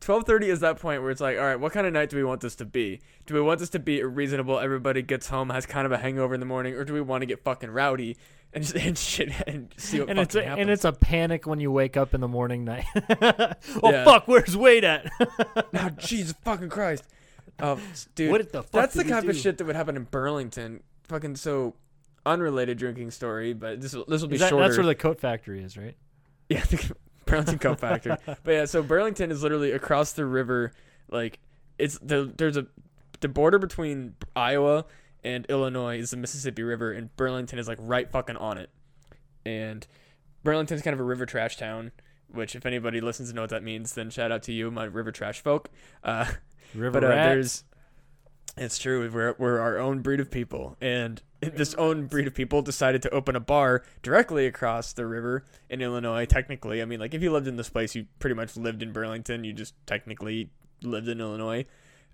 Twelve 0.05 0.25
thirty 0.25 0.51
is 0.51 0.61
that 0.61 0.79
point 0.79 1.01
where 1.01 1.11
it's 1.11 1.21
like, 1.23 1.39
all 1.39 1.45
right, 1.45 1.59
what 1.59 1.73
kind 1.73 1.87
of 1.87 1.93
night 1.95 2.11
do 2.11 2.17
we 2.19 2.25
want 2.25 2.43
this 2.43 2.55
to 2.57 2.67
be? 2.67 3.01
Do 3.25 3.33
we 3.33 3.41
want 3.41 3.59
this 3.59 3.71
to 3.71 3.79
be 3.79 4.03
reasonable? 4.05 4.59
Everybody 4.59 5.01
gets 5.01 5.29
home, 5.29 5.49
has 5.49 5.65
kind 5.65 5.87
of 5.87 5.93
a 5.93 5.97
hangover 5.99 6.35
in 6.35 6.41
the 6.41 6.47
morning, 6.47 6.75
or 6.75 6.85
do 6.85 6.93
we 6.93 7.01
want 7.01 7.23
to 7.23 7.27
get 7.27 7.43
fucking 7.43 7.71
rowdy 7.71 8.19
and 8.53 8.63
just 8.63 8.77
and 8.87 8.99
shit 8.99 9.33
and 9.47 9.73
see 9.79 10.01
what 10.01 10.11
And 10.11 10.19
it's 10.19 10.35
a, 10.35 10.43
happens? 10.43 10.61
and 10.61 10.71
it's 10.71 10.85
a 10.85 10.93
panic 10.93 11.47
when 11.47 11.59
you 11.59 11.71
wake 11.73 11.97
up 11.97 12.13
in 12.13 12.21
the 12.21 12.29
morning 12.29 12.65
night. 12.67 12.85
oh 13.23 13.91
Yeah. 13.91 14.05
fuck, 14.05 14.29
where's 14.29 14.55
Wade 14.55 14.85
at? 14.85 15.11
now, 15.73 15.89
Jesus 15.89 16.35
fucking 16.45 16.69
Christ. 16.69 17.05
Oh, 17.61 17.81
dude. 18.15 18.31
what 18.31 18.53
the 18.53 18.63
fuck? 18.63 18.73
That's 18.73 18.95
the 18.95 19.05
kind 19.05 19.27
of 19.27 19.35
shit 19.37 19.57
that 19.57 19.65
would 19.65 19.75
happen 19.77 19.97
in 19.97 20.05
Burlington. 20.05 20.83
Fucking 21.09 21.37
so 21.37 21.77
unrelated 22.27 22.77
drinking 22.77 23.11
story, 23.11 23.55
but 23.55 23.81
this 23.81 23.95
will 23.95 24.05
this 24.07 24.21
will 24.21 24.29
be 24.29 24.37
that- 24.37 24.51
shorter. 24.51 24.67
that's 24.69 24.77
where 24.77 24.87
the 24.87 24.95
coat 24.95 25.19
factory 25.19 25.63
is, 25.63 25.79
right? 25.79 25.97
yeah, 26.51 26.63
the 26.65 26.95
Burlington 27.27 27.59
Coat 27.59 27.81
Factory. 27.81 28.17
but 28.27 28.53
yeah, 28.53 28.65
so 28.65 28.83
Burlington 28.83 29.31
is 29.31 29.43
literally 29.43 29.73
across 29.73 30.13
the 30.13 30.27
river. 30.27 30.73
Like 31.11 31.39
it's 31.79 31.99
the 31.99 32.33
there's 32.37 32.57
a 32.57 32.67
the 33.21 33.29
border 33.29 33.59
between 33.59 34.15
Iowa 34.37 34.85
and 35.23 35.47
Illinois 35.49 35.99
is 35.99 36.11
the 36.11 36.17
Mississippi 36.17 36.63
River, 36.63 36.93
and 36.93 37.15
Burlington 37.17 37.59
is 37.59 37.69
like 37.69 37.79
right 37.81 38.11
fucking 38.11 38.37
on 38.37 38.59
it. 38.59 38.71
And 39.47 39.87
Burlington's 40.43 40.83
kind 40.83 40.95
of 40.95 41.01
a 41.01 41.05
river 41.05 41.27
trash 41.27 41.57
town. 41.57 41.93
Which, 42.33 42.57
if 42.57 42.67
anybody 42.67 43.01
listens 43.01 43.29
to 43.29 43.35
know 43.35 43.43
what 43.43 43.51
that 43.51 43.63
means, 43.63 43.93
then 43.93 44.11
shout 44.11 44.33
out 44.33 44.43
to 44.45 44.53
you, 44.53 44.69
my 44.69 44.85
river 44.85 45.13
trash 45.13 45.41
folk. 45.41 45.71
Uh, 46.03 46.27
River 46.75 47.01
but 47.01 47.05
uh, 47.05 47.09
there's 47.09 47.65
it's 48.57 48.79
true 48.79 49.09
we're, 49.11 49.35
we're 49.39 49.59
our 49.59 49.79
own 49.79 50.01
breed 50.01 50.21
of 50.21 50.31
people 50.31 50.77
and 50.81 51.23
this 51.55 51.75
own 51.75 52.07
breed 52.07 52.27
of 52.27 52.35
people 52.35 52.63
decided 52.63 53.03
to 53.03 53.11
open 53.11 53.37
a 53.37 53.41
bar 53.41 53.83
directly 54.03 54.47
across 54.47 54.93
the 54.93 55.07
river 55.07 55.45
in 55.69 55.81
illinois 55.81 56.25
technically 56.25 56.81
i 56.83 56.85
mean 56.85 57.01
like 57.01 57.15
if 57.15 57.23
you 57.23 57.31
lived 57.31 57.47
in 57.47 57.57
this 57.57 57.69
place 57.69 57.95
you 57.95 58.07
pretty 58.19 58.35
much 58.35 58.57
lived 58.57 58.83
in 58.83 58.93
burlington 58.93 59.45
you 59.45 59.53
just 59.53 59.75
technically 59.87 60.51
lived 60.83 61.09
in 61.09 61.21
illinois 61.21 61.65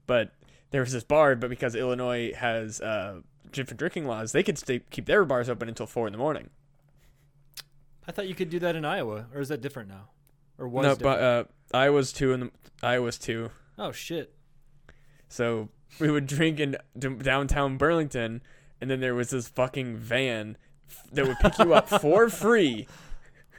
but 0.07 0.33
there 0.71 0.81
was 0.81 0.93
this 0.93 1.05
bar 1.05 1.35
but 1.37 1.51
because 1.51 1.75
illinois 1.75 2.33
has 2.35 2.81
uh, 2.81 3.21
different 3.53 3.79
drinking 3.79 4.07
laws 4.07 4.33
they 4.33 4.43
could 4.43 4.59
stay, 4.59 4.81
keep 4.91 5.07
their 5.07 5.25
bars 5.25 5.49
open 5.49 5.69
until 5.69 5.87
four 5.87 6.07
in 6.07 6.13
the 6.13 6.19
morning 6.19 6.51
I 8.07 8.13
thought 8.13 8.27
you 8.27 8.35
could 8.35 8.51
do 8.51 8.59
that 8.61 8.75
in 8.75 8.85
Iowa, 8.85 9.27
or 9.33 9.41
is 9.41 9.51
that 9.51 9.61
different 9.61 9.89
now? 9.89 10.09
Or 10.59 10.67
was 10.67 10.83
no 10.83 10.95
different? 10.95 11.03
but 11.03 11.23
uh, 11.23 11.45
iowa's 11.73 12.13
two 12.13 12.33
and 12.33 12.51
iowa's 12.83 13.19
two 13.19 13.51
oh 13.79 13.93
shit. 13.93 14.35
So 15.29 15.69
we 15.99 16.11
would 16.11 16.27
drink 16.27 16.61
in 16.61 16.77
d- 16.99 17.09
downtown 17.09 17.77
Burlington, 17.77 18.43
and 18.81 18.91
then 18.91 19.01
there 19.01 19.15
was 19.15 19.31
this 19.31 19.49
fucking 19.49 19.97
van 19.97 20.57
that 21.13 21.27
would 21.27 21.39
pick 21.39 21.59
you 21.59 21.75
up 21.75 21.89
for 21.89 22.29
free 22.31 22.87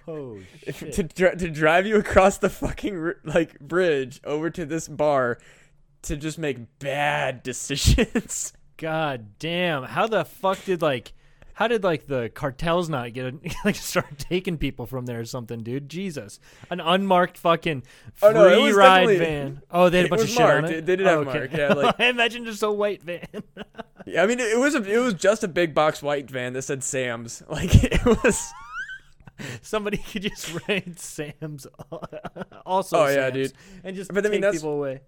Oh 0.07 0.39
shit. 0.71 0.93
to 0.93 1.03
dri- 1.03 1.35
to 1.37 1.49
drive 1.49 1.85
you 1.85 1.97
across 1.97 2.37
the 2.39 2.49
fucking 2.49 3.13
like 3.23 3.59
bridge 3.59 4.19
over 4.23 4.49
to 4.49 4.65
this 4.65 4.87
bar 4.87 5.37
to 6.03 6.17
just 6.17 6.39
make 6.39 6.79
bad 6.79 7.43
decisions. 7.43 8.53
God 8.77 9.37
damn. 9.37 9.83
How 9.83 10.07
the 10.07 10.25
fuck 10.25 10.63
did 10.65 10.81
like 10.81 11.13
How 11.61 11.67
did 11.67 11.83
like 11.83 12.07
the 12.07 12.31
cartels 12.33 12.89
not 12.89 13.13
get 13.13 13.35
like 13.65 13.75
start 13.75 14.17
taking 14.17 14.57
people 14.57 14.87
from 14.87 15.05
there 15.05 15.19
or 15.19 15.25
something, 15.25 15.61
dude? 15.61 15.89
Jesus, 15.89 16.39
an 16.71 16.79
unmarked 16.79 17.37
fucking 17.37 17.81
free 18.15 18.29
Oh, 18.29 18.33
no, 18.33 18.71
ride 18.75 19.19
van. 19.19 19.61
Oh, 19.69 19.87
they 19.89 19.97
had 19.97 20.07
a 20.07 20.09
bunch 20.09 20.23
of 20.23 20.29
shit 20.29 20.39
marked. 20.39 20.69
it. 20.69 20.77
It- 20.77 20.85
they 20.87 20.95
did 20.95 21.05
Oh, 21.05 21.19
have 21.23 21.25
marked, 21.27 21.53
yeah, 21.53 21.73
like- 21.73 21.95
I 21.99 22.05
imagine 22.05 22.45
just 22.45 22.63
a 22.63 22.71
white 22.71 23.03
van. 23.03 23.27
Yeah, 24.07 24.23
I 24.23 24.25
mean, 24.25 24.39
it 24.39 24.57
was 24.57 24.73
a, 24.73 24.81
it 24.81 24.97
was 24.97 25.13
just 25.13 25.43
a 25.43 25.47
big 25.47 25.75
box 25.75 26.01
white 26.01 26.27
van 26.31 26.53
that 26.53 26.63
said 26.63 26.83
Sam's. 26.83 27.43
Like 27.47 27.69
it 27.83 28.03
was. 28.03 28.51
Somebody 29.61 29.97
could 29.97 30.23
just 30.23 30.67
rent 30.67 30.99
Sam's, 30.99 31.67
also. 32.65 32.97
Oh, 32.97 33.07
yeah, 33.07 33.29
dude. 33.29 33.53
and 33.83 33.95
just 33.95 34.11
But 34.11 34.25
I 34.25 34.29
mean, 34.29 34.41
take 34.41 34.53
people 34.53 34.73
away. 34.73 35.01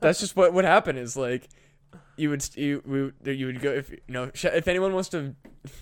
That's 0.00 0.20
just 0.20 0.36
what 0.36 0.52
would 0.52 0.64
happen. 0.64 0.96
Is 0.96 1.16
like, 1.16 1.48
you 2.16 2.30
would 2.30 2.56
you 2.56 2.82
we, 2.84 3.32
you 3.32 3.46
would 3.46 3.60
go 3.60 3.70
if 3.72 3.90
you 3.90 3.98
know 4.08 4.30
if 4.34 4.68
anyone 4.68 4.94
wants 4.94 5.08
to. 5.10 5.34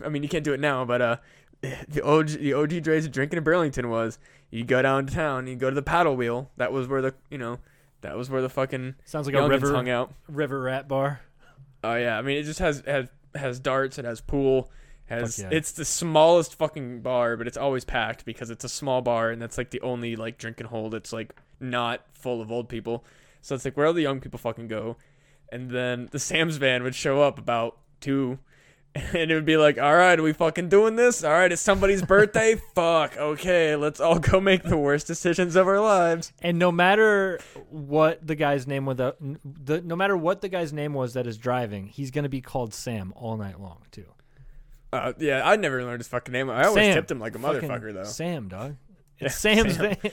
I 0.04 0.08
mean, 0.08 0.22
you 0.22 0.28
can't 0.28 0.44
do 0.44 0.52
it 0.52 0.60
now, 0.60 0.84
but 0.84 1.02
uh, 1.02 1.16
the 1.60 2.04
OG 2.04 2.28
the 2.28 2.54
OG 2.54 2.72
of 2.86 3.12
drinking 3.12 3.38
in 3.38 3.44
Burlington 3.44 3.88
was 3.88 4.18
you 4.50 4.64
go 4.64 4.82
downtown, 4.82 5.46
you 5.46 5.56
go 5.56 5.70
to 5.70 5.74
the 5.74 5.82
paddle 5.82 6.16
wheel. 6.16 6.50
That 6.56 6.72
was 6.72 6.88
where 6.88 7.02
the 7.02 7.14
you 7.30 7.38
know. 7.38 7.58
That 8.02 8.16
was 8.16 8.30
where 8.30 8.40
the 8.40 8.48
fucking 8.48 8.94
Sounds 9.04 9.26
like 9.26 9.36
a 9.36 9.46
river 9.46 9.74
hung 9.74 9.90
out. 9.90 10.14
river 10.26 10.60
rat 10.60 10.88
bar. 10.88 11.20
Oh 11.84 11.96
yeah, 11.96 12.18
I 12.18 12.22
mean 12.22 12.38
it 12.38 12.44
just 12.44 12.58
has 12.58 12.82
has 12.86 13.08
has 13.34 13.60
darts, 13.60 13.98
it 13.98 14.04
has 14.04 14.20
pool, 14.20 14.70
has 15.06 15.38
yeah. 15.38 15.48
it's 15.52 15.72
the 15.72 15.84
smallest 15.84 16.54
fucking 16.54 17.02
bar, 17.02 17.36
but 17.36 17.46
it's 17.46 17.56
always 17.56 17.84
packed 17.84 18.24
because 18.24 18.48
it's 18.48 18.64
a 18.64 18.68
small 18.68 19.02
bar 19.02 19.30
and 19.30 19.40
that's 19.40 19.58
like 19.58 19.70
the 19.70 19.80
only 19.82 20.16
like 20.16 20.38
drinking 20.38 20.68
hole 20.68 20.88
that's 20.88 21.12
like 21.12 21.34
not 21.58 22.04
full 22.12 22.40
of 22.40 22.50
old 22.50 22.68
people. 22.68 23.04
So 23.42 23.54
it's 23.54 23.64
like 23.64 23.76
where 23.76 23.86
all 23.86 23.92
the 23.92 24.02
young 24.02 24.20
people 24.20 24.38
fucking 24.38 24.68
go. 24.68 24.96
And 25.52 25.70
then 25.70 26.08
the 26.12 26.18
Sam's 26.18 26.56
van 26.56 26.82
would 26.82 26.94
show 26.94 27.22
up 27.22 27.38
about 27.38 27.76
two 28.00 28.38
and 28.94 29.30
it 29.30 29.34
would 29.34 29.44
be 29.44 29.56
like, 29.56 29.78
All 29.78 29.94
right, 29.94 30.18
are 30.18 30.22
we 30.22 30.32
fucking 30.32 30.68
doing 30.68 30.96
this? 30.96 31.22
All 31.22 31.30
right, 31.30 31.50
it's 31.52 31.62
somebody's 31.62 32.02
birthday? 32.02 32.56
Fuck. 32.74 33.16
Okay, 33.16 33.76
let's 33.76 34.00
all 34.00 34.18
go 34.18 34.40
make 34.40 34.64
the 34.64 34.76
worst 34.76 35.06
decisions 35.06 35.54
of 35.54 35.68
our 35.68 35.80
lives. 35.80 36.32
And 36.42 36.58
no 36.58 36.72
matter 36.72 37.38
what 37.68 38.26
the 38.26 38.34
guy's 38.34 38.66
name 38.66 38.86
was, 38.86 38.96
the, 38.96 39.14
the 39.44 39.80
no 39.80 39.94
matter 39.94 40.16
what 40.16 40.40
the 40.40 40.48
guy's 40.48 40.72
name 40.72 40.92
was 40.92 41.14
that 41.14 41.26
is 41.26 41.38
driving, 41.38 41.86
he's 41.86 42.10
gonna 42.10 42.28
be 42.28 42.40
called 42.40 42.74
Sam 42.74 43.12
all 43.16 43.36
night 43.36 43.60
long 43.60 43.82
too. 43.92 44.06
Uh, 44.92 45.12
yeah, 45.18 45.48
I 45.48 45.54
never 45.54 45.84
learned 45.84 46.00
his 46.00 46.08
fucking 46.08 46.32
name. 46.32 46.50
I 46.50 46.64
always 46.64 46.82
Sam. 46.82 46.94
tipped 46.94 47.10
him 47.12 47.20
like 47.20 47.36
a 47.36 47.38
Fucking 47.38 47.68
motherfucker 47.68 47.94
though. 47.94 48.04
Sam, 48.04 48.48
dog. 48.48 48.74
Yeah, 49.20 49.28
Sam's 49.28 49.76
Sam. 49.76 49.94
van. 50.02 50.12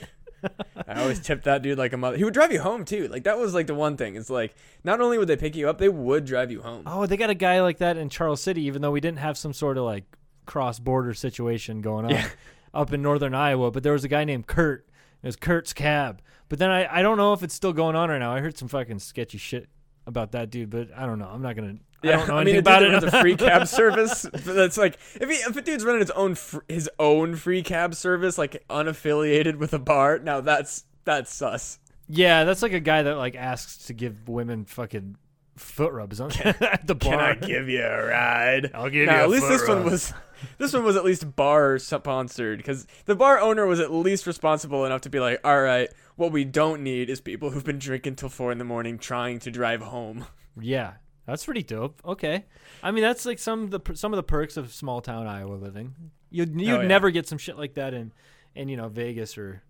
I 0.86 1.00
always 1.02 1.20
tipped 1.20 1.44
that 1.44 1.62
dude 1.62 1.78
like 1.78 1.92
a 1.92 1.96
mother. 1.96 2.16
He 2.16 2.24
would 2.24 2.34
drive 2.34 2.52
you 2.52 2.60
home 2.60 2.84
too. 2.84 3.08
Like 3.08 3.24
that 3.24 3.38
was 3.38 3.54
like 3.54 3.66
the 3.66 3.74
one 3.74 3.96
thing. 3.96 4.16
It's 4.16 4.30
like 4.30 4.54
not 4.84 5.00
only 5.00 5.18
would 5.18 5.28
they 5.28 5.36
pick 5.36 5.56
you 5.56 5.68
up, 5.68 5.78
they 5.78 5.88
would 5.88 6.24
drive 6.24 6.50
you 6.50 6.62
home. 6.62 6.84
Oh, 6.86 7.06
they 7.06 7.16
got 7.16 7.30
a 7.30 7.34
guy 7.34 7.60
like 7.60 7.78
that 7.78 7.96
in 7.96 8.08
Charles 8.08 8.42
City, 8.42 8.62
even 8.62 8.82
though 8.82 8.90
we 8.90 9.00
didn't 9.00 9.18
have 9.18 9.36
some 9.36 9.52
sort 9.52 9.76
of 9.78 9.84
like 9.84 10.04
cross 10.46 10.78
border 10.78 11.14
situation 11.14 11.80
going 11.80 12.06
on 12.06 12.10
Yeah. 12.12 12.28
up 12.74 12.92
in 12.92 13.02
northern 13.02 13.34
Iowa. 13.34 13.70
But 13.70 13.82
there 13.82 13.92
was 13.92 14.04
a 14.04 14.08
guy 14.08 14.24
named 14.24 14.46
Kurt. 14.46 14.86
It 15.22 15.26
was 15.26 15.36
Kurt's 15.36 15.72
cab. 15.72 16.22
But 16.48 16.58
then 16.58 16.70
I, 16.70 16.98
I 16.98 17.02
don't 17.02 17.16
know 17.18 17.32
if 17.32 17.42
it's 17.42 17.54
still 17.54 17.72
going 17.72 17.96
on 17.96 18.08
right 18.08 18.18
now. 18.18 18.32
I 18.32 18.40
heard 18.40 18.56
some 18.56 18.68
fucking 18.68 19.00
sketchy 19.00 19.38
shit 19.38 19.68
about 20.06 20.32
that 20.32 20.48
dude, 20.50 20.70
but 20.70 20.88
I 20.96 21.04
don't 21.04 21.18
know. 21.18 21.28
I'm 21.28 21.42
not 21.42 21.56
gonna. 21.56 21.76
I 22.02 22.06
don't 22.08 22.28
know 22.28 22.36
I 22.36 22.40
anything 22.42 22.54
mean, 22.56 22.60
about 22.60 22.82
it. 22.82 22.92
With 22.92 23.12
a 23.14 23.20
free 23.20 23.36
cab 23.36 23.66
service, 23.68 24.26
that's 24.32 24.78
like 24.78 24.98
if 25.20 25.28
he, 25.28 25.36
if 25.36 25.56
a 25.56 25.60
dude's 25.62 25.84
running 25.84 26.00
his 26.00 26.10
own 26.12 26.34
fr- 26.34 26.60
his 26.68 26.88
own 26.98 27.34
free 27.36 27.62
cab 27.62 27.94
service, 27.94 28.38
like 28.38 28.64
unaffiliated 28.68 29.56
with 29.56 29.72
a 29.74 29.78
bar. 29.78 30.18
Now 30.18 30.40
that's 30.40 30.84
that's 31.04 31.32
sus. 31.32 31.78
Yeah, 32.08 32.44
that's 32.44 32.62
like 32.62 32.72
a 32.72 32.80
guy 32.80 33.02
that 33.02 33.16
like 33.16 33.34
asks 33.34 33.86
to 33.86 33.92
give 33.92 34.28
women 34.28 34.64
fucking 34.64 35.16
foot 35.56 35.92
rubs 35.92 36.20
on 36.20 36.30
at 36.44 36.86
the 36.86 36.94
bar. 36.94 37.10
Can 37.10 37.20
I 37.20 37.34
give 37.34 37.68
you 37.68 37.82
a 37.82 38.06
ride? 38.06 38.70
I'll 38.74 38.90
give 38.90 39.06
Nah, 39.06 39.14
you 39.14 39.20
a 39.20 39.22
at 39.24 39.30
least 39.30 39.48
this 39.48 39.66
one 39.68 39.84
was 39.84 40.14
this 40.58 40.72
one 40.72 40.84
was 40.84 40.96
at 40.96 41.04
least 41.04 41.34
bar 41.36 41.78
sponsored 41.78 42.58
because 42.58 42.86
the 43.06 43.16
bar 43.16 43.40
owner 43.40 43.66
was 43.66 43.80
at 43.80 43.92
least 43.92 44.26
responsible 44.26 44.84
enough 44.84 45.00
to 45.02 45.10
be 45.10 45.18
like, 45.18 45.40
all 45.44 45.60
right, 45.60 45.90
what 46.16 46.30
we 46.32 46.44
don't 46.44 46.82
need 46.82 47.10
is 47.10 47.20
people 47.20 47.50
who've 47.50 47.64
been 47.64 47.78
drinking 47.80 48.14
till 48.16 48.28
four 48.28 48.52
in 48.52 48.58
the 48.58 48.64
morning 48.64 48.98
trying 48.98 49.40
to 49.40 49.50
drive 49.50 49.82
home. 49.82 50.26
Yeah, 50.60 50.94
that's 51.28 51.44
pretty 51.44 51.62
dope. 51.62 52.00
Okay, 52.04 52.44
I 52.82 52.90
mean 52.90 53.02
that's 53.02 53.24
like 53.24 53.38
some 53.38 53.64
of 53.64 53.70
the 53.70 53.80
some 53.94 54.12
of 54.12 54.16
the 54.16 54.22
perks 54.24 54.56
of 54.56 54.72
small 54.72 55.00
town 55.00 55.26
Iowa 55.26 55.54
living. 55.54 55.94
You'd 56.30 56.56
oh, 56.56 56.60
you'd 56.60 56.70
Oh, 56.70 56.80
yeah. 56.80 56.86
never 56.88 57.10
get 57.10 57.28
some 57.28 57.38
shit 57.38 57.56
like 57.56 57.74
that 57.74 57.94
in 57.94 58.12
in 58.54 58.68
you 58.68 58.76
know 58.76 58.88
Vegas 58.88 59.38
or 59.38 59.62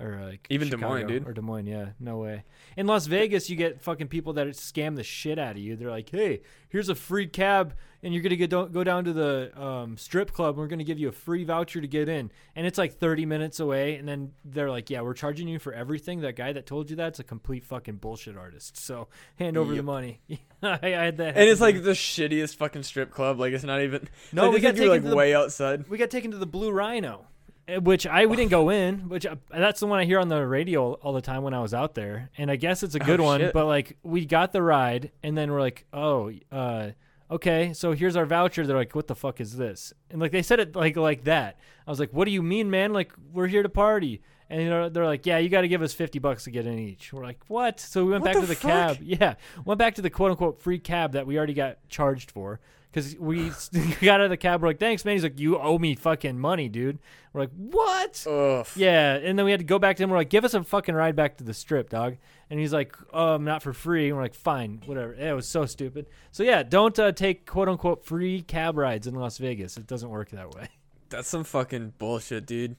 or 0.00 0.20
like 0.24 0.46
Even 0.48 0.70
Des 0.70 0.78
Moines, 0.78 1.06
dude. 1.06 1.28
or 1.28 1.34
Des 1.34 1.42
Moines. 1.42 1.66
Yeah, 1.66 1.90
no 2.00 2.16
way. 2.16 2.44
In 2.78 2.86
Las 2.86 3.06
Vegas, 3.06 3.50
you 3.50 3.56
get 3.56 3.82
fucking 3.82 4.08
people 4.08 4.32
that 4.32 4.46
scam 4.48 4.96
the 4.96 5.02
shit 5.04 5.38
out 5.38 5.52
of 5.52 5.58
you. 5.58 5.76
They're 5.76 5.90
like, 5.90 6.08
hey, 6.08 6.40
here's 6.70 6.88
a 6.88 6.94
free 6.94 7.26
cab. 7.26 7.74
And 8.04 8.12
you're 8.12 8.22
gonna 8.24 8.34
get 8.34 8.50
do- 8.50 8.66
go 8.68 8.82
down 8.82 9.04
to 9.04 9.12
the 9.12 9.52
um, 9.62 9.96
strip 9.96 10.32
club. 10.32 10.50
and 10.54 10.58
We're 10.58 10.66
gonna 10.66 10.82
give 10.82 10.98
you 10.98 11.08
a 11.08 11.12
free 11.12 11.44
voucher 11.44 11.80
to 11.80 11.86
get 11.86 12.08
in, 12.08 12.32
and 12.56 12.66
it's 12.66 12.76
like 12.76 12.94
30 12.98 13.26
minutes 13.26 13.60
away. 13.60 13.94
And 13.94 14.08
then 14.08 14.32
they're 14.44 14.70
like, 14.70 14.90
"Yeah, 14.90 15.02
we're 15.02 15.14
charging 15.14 15.46
you 15.46 15.60
for 15.60 15.72
everything." 15.72 16.22
That 16.22 16.34
guy 16.34 16.52
that 16.52 16.66
told 16.66 16.90
you 16.90 16.96
that's 16.96 17.20
a 17.20 17.24
complete 17.24 17.64
fucking 17.64 17.98
bullshit 17.98 18.36
artist. 18.36 18.76
So 18.76 19.06
hand 19.38 19.56
over 19.56 19.72
the 19.74 19.84
money. 19.84 20.20
I, 20.64 20.78
I 20.82 20.88
had 20.88 21.16
that. 21.18 21.36
And 21.36 21.48
it's 21.48 21.58
to 21.58 21.64
like 21.64 21.82
the 21.84 21.92
shittiest 21.92 22.56
fucking 22.56 22.82
strip 22.82 23.12
club. 23.12 23.38
Like 23.38 23.52
it's 23.52 23.62
not 23.62 23.80
even. 23.82 24.08
No, 24.32 24.46
like, 24.46 24.54
we 24.54 24.60
got 24.60 24.72
taken 24.74 24.88
like 24.88 25.02
to 25.02 25.10
the- 25.10 25.14
way 25.16 25.32
outside. 25.34 25.88
we 25.88 25.96
got 25.96 26.10
taken 26.10 26.32
to 26.32 26.38
the 26.38 26.46
Blue 26.46 26.72
Rhino, 26.72 27.26
eh, 27.68 27.76
which 27.76 28.04
I 28.04 28.26
we 28.26 28.34
didn't 28.36 28.50
go 28.50 28.70
in. 28.70 29.08
Which 29.10 29.26
uh, 29.26 29.36
that's 29.48 29.78
the 29.78 29.86
one 29.86 30.00
I 30.00 30.06
hear 30.06 30.18
on 30.18 30.28
the 30.28 30.44
radio 30.44 30.94
all 30.94 31.12
the 31.12 31.20
time 31.22 31.44
when 31.44 31.54
I 31.54 31.60
was 31.60 31.72
out 31.72 31.94
there, 31.94 32.30
and 32.36 32.50
I 32.50 32.56
guess 32.56 32.82
it's 32.82 32.96
a 32.96 33.00
good 33.00 33.20
Oh, 33.20 33.24
one. 33.24 33.50
But 33.54 33.66
like 33.66 33.96
we 34.02 34.26
got 34.26 34.50
the 34.52 34.60
ride, 34.60 35.12
and 35.22 35.38
then 35.38 35.52
we're 35.52 35.60
like, 35.60 35.84
oh, 35.92 36.32
uh, 36.50 36.90
okay, 37.32 37.72
so 37.72 37.92
here's 37.92 38.16
our 38.16 38.26
voucher. 38.26 38.66
They're 38.66 38.76
like, 38.76 38.94
what 38.94 39.08
the 39.08 39.14
fuck 39.14 39.40
is 39.40 39.56
this? 39.56 39.92
And 40.10 40.20
like 40.20 40.32
they 40.32 40.42
said 40.42 40.60
it 40.60 40.76
like 40.76 40.96
like 40.96 41.24
that. 41.24 41.58
I 41.86 41.90
was 41.90 41.98
like, 41.98 42.12
what 42.12 42.26
do 42.26 42.30
you 42.30 42.42
mean, 42.42 42.70
man? 42.70 42.92
Like 42.92 43.12
we're 43.32 43.48
here 43.48 43.62
to 43.62 43.68
party. 43.68 44.22
And 44.52 44.60
you 44.60 44.68
know, 44.68 44.90
they're 44.90 45.06
like, 45.06 45.24
yeah, 45.24 45.38
you 45.38 45.48
got 45.48 45.62
to 45.62 45.68
give 45.68 45.80
us 45.80 45.94
fifty 45.94 46.18
bucks 46.18 46.44
to 46.44 46.50
get 46.50 46.66
in 46.66 46.78
each. 46.78 47.10
We're 47.10 47.22
like, 47.24 47.38
what? 47.48 47.80
So 47.80 48.04
we 48.04 48.10
went 48.10 48.22
What 48.22 48.34
back 48.34 48.34
the 48.34 48.40
to 48.42 48.46
the 48.48 48.54
fuck? 48.54 48.70
cab. 48.70 48.98
Yeah, 49.02 49.34
went 49.64 49.78
back 49.78 49.94
to 49.94 50.02
the 50.02 50.10
quote 50.10 50.30
unquote 50.30 50.60
free 50.60 50.78
cab 50.78 51.12
that 51.12 51.26
we 51.26 51.38
already 51.38 51.54
got 51.54 51.78
charged 51.88 52.30
for 52.30 52.60
because 52.90 53.16
we 53.18 53.50
got 54.02 54.20
out 54.20 54.24
of 54.24 54.28
the 54.30 54.36
cab. 54.36 54.60
We're 54.60 54.68
like, 54.68 54.78
thanks, 54.78 55.06
man. 55.06 55.14
He's 55.14 55.22
like, 55.22 55.40
you 55.40 55.58
owe 55.58 55.78
me 55.78 55.94
fucking 55.94 56.38
money, 56.38 56.68
dude. 56.68 56.98
We're 57.32 57.40
like, 57.40 57.50
what? 57.56 58.26
Ugh. 58.28 58.66
Yeah, 58.76 59.14
and 59.14 59.38
then 59.38 59.46
we 59.46 59.52
had 59.52 59.60
to 59.60 59.64
go 59.64 59.78
back 59.78 59.96
to 59.96 60.02
him. 60.02 60.10
We're 60.10 60.18
like, 60.18 60.28
give 60.28 60.44
us 60.44 60.52
a 60.52 60.62
fucking 60.62 60.94
ride 60.94 61.16
back 61.16 61.38
to 61.38 61.44
the 61.44 61.54
strip, 61.54 61.88
dog. 61.88 62.18
And 62.50 62.60
he's 62.60 62.74
like, 62.74 62.94
um, 63.14 63.44
not 63.44 63.62
for 63.62 63.72
free. 63.72 64.08
And 64.08 64.16
we're 64.18 64.22
like, 64.22 64.34
fine, 64.34 64.82
whatever. 64.84 65.14
It 65.14 65.32
was 65.34 65.48
so 65.48 65.64
stupid. 65.64 66.08
So 66.30 66.42
yeah, 66.42 66.62
don't 66.62 66.98
uh, 66.98 67.12
take 67.12 67.46
quote 67.46 67.70
unquote 67.70 68.04
free 68.04 68.42
cab 68.42 68.76
rides 68.76 69.06
in 69.06 69.14
Las 69.14 69.38
Vegas. 69.38 69.78
It 69.78 69.86
doesn't 69.86 70.10
work 70.10 70.28
that 70.28 70.54
way. 70.54 70.68
That's 71.08 71.28
some 71.28 71.44
fucking 71.44 71.94
bullshit, 71.96 72.44
dude. 72.44 72.76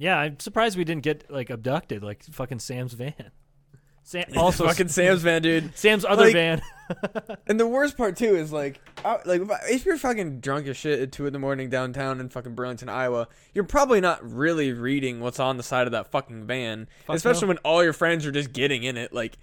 Yeah, 0.00 0.16
I'm 0.18 0.40
surprised 0.40 0.76
we 0.78 0.84
didn't 0.84 1.02
get 1.04 1.30
like 1.30 1.50
abducted 1.50 2.02
like 2.02 2.24
fucking 2.24 2.58
Sam's 2.58 2.94
van. 2.94 3.30
Sam, 4.02 4.24
also, 4.36 4.66
fucking 4.66 4.88
Sam's 4.88 5.20
van, 5.22 5.42
dude. 5.42 5.76
Sam's 5.76 6.04
other 6.06 6.24
like- 6.24 6.32
van. 6.32 6.62
And 7.46 7.60
the 7.60 7.68
worst 7.68 7.96
part 7.96 8.16
too 8.16 8.34
is 8.34 8.50
like, 8.52 8.80
uh, 9.04 9.18
like 9.24 9.42
if, 9.42 9.50
I- 9.50 9.60
if 9.68 9.84
you're 9.84 9.96
fucking 9.98 10.40
drunk 10.40 10.66
as 10.66 10.76
shit 10.76 10.98
at 11.00 11.12
two 11.12 11.26
in 11.26 11.32
the 11.32 11.38
morning 11.38 11.68
downtown 11.70 12.18
in 12.18 12.28
fucking 12.30 12.54
Burlington, 12.56 12.88
Iowa, 12.88 13.28
you're 13.54 13.62
probably 13.64 14.00
not 14.00 14.28
really 14.28 14.72
reading 14.72 15.20
what's 15.20 15.38
on 15.38 15.56
the 15.58 15.62
side 15.62 15.86
of 15.86 15.92
that 15.92 16.10
fucking 16.10 16.46
van, 16.46 16.88
Fuck 17.06 17.14
especially 17.16 17.42
no. 17.42 17.48
when 17.48 17.58
all 17.58 17.84
your 17.84 17.92
friends 17.92 18.26
are 18.26 18.32
just 18.32 18.52
getting 18.52 18.82
in 18.82 18.96
it. 18.96 19.12
Like 19.12 19.38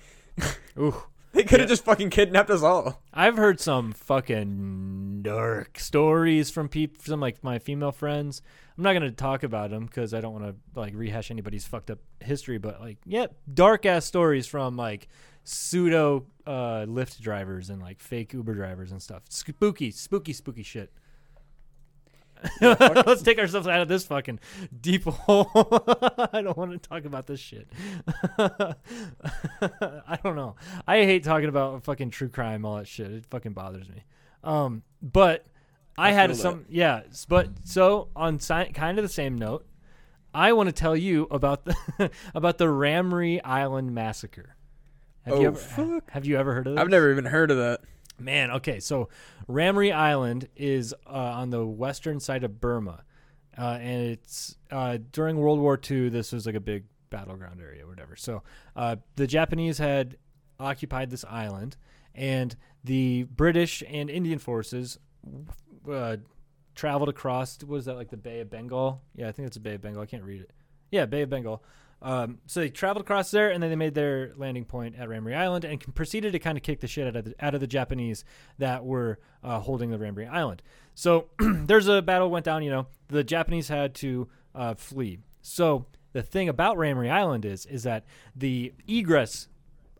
Ooh. 0.77 0.95
They 1.33 1.43
could 1.43 1.59
have 1.59 1.67
Yeah. 1.69 1.73
just 1.73 1.85
fucking 1.85 2.09
kidnapped 2.09 2.49
us 2.49 2.63
all. 2.63 3.01
I've 3.13 3.37
heard 3.37 3.59
some 3.59 3.91
fucking 3.93 5.21
dark 5.23 5.79
stories 5.79 6.49
from 6.49 6.69
people, 6.69 7.01
from 7.01 7.19
like 7.19 7.43
my 7.43 7.59
female 7.59 7.91
friends. 7.91 8.41
I'm 8.77 8.83
not 8.83 8.93
gonna 8.93 9.11
talk 9.11 9.43
about 9.43 9.69
them 9.71 9.85
because 9.85 10.13
I 10.13 10.21
don't 10.21 10.33
want 10.33 10.45
to 10.45 10.79
like 10.79 10.93
rehash 10.95 11.31
anybody's 11.31 11.65
fucked 11.65 11.89
up 11.91 11.99
history. 12.19 12.57
But 12.57 12.79
like, 12.79 12.97
yeah, 13.05 13.27
dark 13.53 13.85
ass 13.85 14.05
stories 14.05 14.47
from 14.47 14.75
like 14.77 15.07
pseudo 15.43 16.25
uh, 16.45 16.85
Lyft 16.87 17.19
drivers 17.21 17.69
and 17.69 17.81
like 17.81 17.99
fake 17.99 18.33
Uber 18.33 18.53
drivers 18.53 18.91
and 18.91 19.01
stuff. 19.01 19.23
Spooky, 19.29 19.91
spooky, 19.91 20.33
spooky 20.33 20.63
shit. 20.63 20.91
Let's 22.61 23.21
take 23.23 23.39
ourselves 23.39 23.67
out 23.67 23.81
of 23.81 23.87
this 23.87 24.05
fucking 24.05 24.39
deep 24.81 25.03
hole. 25.03 25.49
I 26.33 26.41
don't 26.41 26.57
want 26.57 26.71
to 26.71 26.77
talk 26.89 27.05
about 27.05 27.27
this 27.27 27.39
shit. 27.39 27.67
I 28.37 30.19
don't 30.23 30.35
know. 30.35 30.55
I 30.87 30.97
hate 31.03 31.23
talking 31.23 31.49
about 31.49 31.83
fucking 31.83 32.09
true 32.11 32.29
crime, 32.29 32.65
all 32.65 32.77
that 32.77 32.87
shit. 32.87 33.11
It 33.11 33.25
fucking 33.29 33.53
bothers 33.53 33.89
me. 33.89 34.03
Um, 34.43 34.83
but 35.01 35.45
I, 35.97 36.09
I 36.09 36.11
had 36.11 36.29
feel 36.29 36.35
that. 36.37 36.41
some, 36.41 36.65
yeah. 36.69 37.01
But 37.27 37.49
so 37.65 38.09
on 38.15 38.39
si- 38.39 38.71
kind 38.73 38.97
of 38.99 39.03
the 39.03 39.09
same 39.09 39.37
note, 39.37 39.65
I 40.33 40.53
want 40.53 40.67
to 40.67 40.73
tell 40.73 40.95
you 40.95 41.27
about 41.31 41.65
the 41.65 42.11
about 42.35 42.57
the 42.57 42.65
Ramree 42.69 43.41
Island 43.43 43.93
massacre. 43.93 44.55
Have 45.23 45.35
Oh, 45.35 45.41
you 45.41 45.47
ever 45.47 45.57
fuck. 45.57 46.11
have 46.11 46.25
you 46.25 46.37
ever 46.37 46.53
heard 46.53 46.67
of 46.67 46.75
this? 46.75 46.81
I've 46.81 46.89
never 46.89 47.11
even 47.11 47.25
heard 47.25 47.51
of 47.51 47.57
that. 47.57 47.81
Man, 48.19 48.51
okay, 48.51 48.79
so 48.79 49.09
Ramree 49.47 49.91
Island 49.91 50.49
is 50.55 50.93
uh, 51.05 51.09
on 51.09 51.51
the 51.51 51.65
western 51.65 52.19
side 52.19 52.43
of 52.43 52.59
Burma, 52.59 53.03
uh, 53.57 53.77
and 53.79 54.07
it's 54.07 54.57
uh, 54.71 54.97
during 55.11 55.37
World 55.37 55.59
War 55.59 55.79
II. 55.89 56.09
This 56.09 56.31
was 56.31 56.45
like 56.45 56.55
a 56.55 56.59
big 56.59 56.85
battleground 57.09 57.61
area, 57.61 57.85
or 57.85 57.87
whatever. 57.87 58.15
So 58.15 58.43
uh, 58.75 58.97
the 59.15 59.27
Japanese 59.27 59.77
had 59.77 60.17
occupied 60.59 61.09
this 61.11 61.25
island, 61.25 61.77
and 62.15 62.55
the 62.83 63.23
British 63.23 63.83
and 63.87 64.09
Indian 64.09 64.39
forces 64.39 64.97
uh, 65.91 66.17
traveled 66.73 67.09
across. 67.09 67.57
What 67.63 67.77
is 67.77 67.85
that 67.85 67.95
like 67.95 68.09
the 68.09 68.17
Bay 68.17 68.39
of 68.39 68.49
Bengal? 68.49 69.01
Yeah, 69.15 69.27
I 69.27 69.31
think 69.31 69.47
it's 69.47 69.57
the 69.57 69.61
Bay 69.61 69.75
of 69.75 69.81
Bengal. 69.81 70.01
I 70.01 70.05
can't 70.05 70.23
read 70.23 70.41
it. 70.41 70.51
Yeah, 70.91 71.05
Bay 71.05 71.21
of 71.21 71.29
Bengal. 71.29 71.63
Um, 72.01 72.39
so 72.45 72.59
they 72.59 72.69
traveled 72.69 73.03
across 73.03 73.31
there, 73.31 73.49
and 73.49 73.61
then 73.61 73.69
they 73.69 73.75
made 73.75 73.95
their 73.95 74.33
landing 74.37 74.65
point 74.65 74.95
at 74.97 75.09
Ramree 75.09 75.35
Island, 75.35 75.65
and 75.65 75.79
proceeded 75.95 76.31
to 76.33 76.39
kind 76.39 76.57
of 76.57 76.63
kick 76.63 76.79
the 76.79 76.87
shit 76.87 77.07
out 77.07 77.15
of 77.15 77.25
the, 77.25 77.35
out 77.39 77.55
of 77.55 77.61
the 77.61 77.67
Japanese 77.67 78.23
that 78.59 78.85
were 78.85 79.19
uh, 79.43 79.59
holding 79.59 79.89
the 79.89 79.97
Ramree 79.97 80.27
Island. 80.27 80.61
So 80.93 81.27
there's 81.39 81.87
a 81.87 82.01
battle 82.01 82.29
went 82.29 82.45
down. 82.45 82.63
You 82.63 82.71
know, 82.71 82.87
the 83.07 83.23
Japanese 83.23 83.67
had 83.67 83.95
to 83.95 84.27
uh, 84.53 84.75
flee. 84.75 85.19
So 85.41 85.85
the 86.13 86.21
thing 86.21 86.49
about 86.49 86.77
Ramree 86.77 87.09
Island 87.09 87.45
is 87.45 87.65
is 87.65 87.83
that 87.83 88.05
the 88.35 88.73
egress 88.87 89.47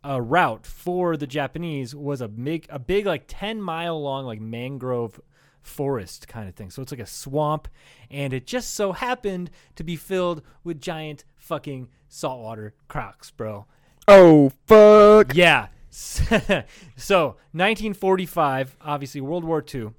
uh, 0.04 0.20
route 0.20 0.66
for 0.66 1.16
the 1.16 1.26
Japanese 1.26 1.94
was 1.94 2.20
a 2.20 2.28
big 2.28 2.66
a 2.68 2.78
big 2.78 3.06
like 3.06 3.24
10 3.28 3.60
mile 3.60 4.00
long 4.00 4.24
like 4.24 4.40
mangrove 4.40 5.20
forest 5.62 6.28
kind 6.28 6.48
of 6.48 6.54
thing. 6.54 6.70
So 6.70 6.82
it's 6.82 6.92
like 6.92 7.00
a 7.00 7.06
swamp 7.06 7.68
and 8.10 8.32
it 8.32 8.46
just 8.46 8.74
so 8.74 8.92
happened 8.92 9.50
to 9.76 9.84
be 9.84 9.96
filled 9.96 10.42
with 10.64 10.80
giant 10.80 11.24
fucking 11.38 11.88
saltwater 12.08 12.74
crocs, 12.88 13.30
bro. 13.30 13.66
Oh 14.06 14.50
fuck. 14.66 15.34
Yeah. 15.34 15.68
so 15.90 17.26
1945, 17.52 18.76
obviously 18.82 19.20
World 19.20 19.44
War 19.44 19.64
II. 19.74 19.90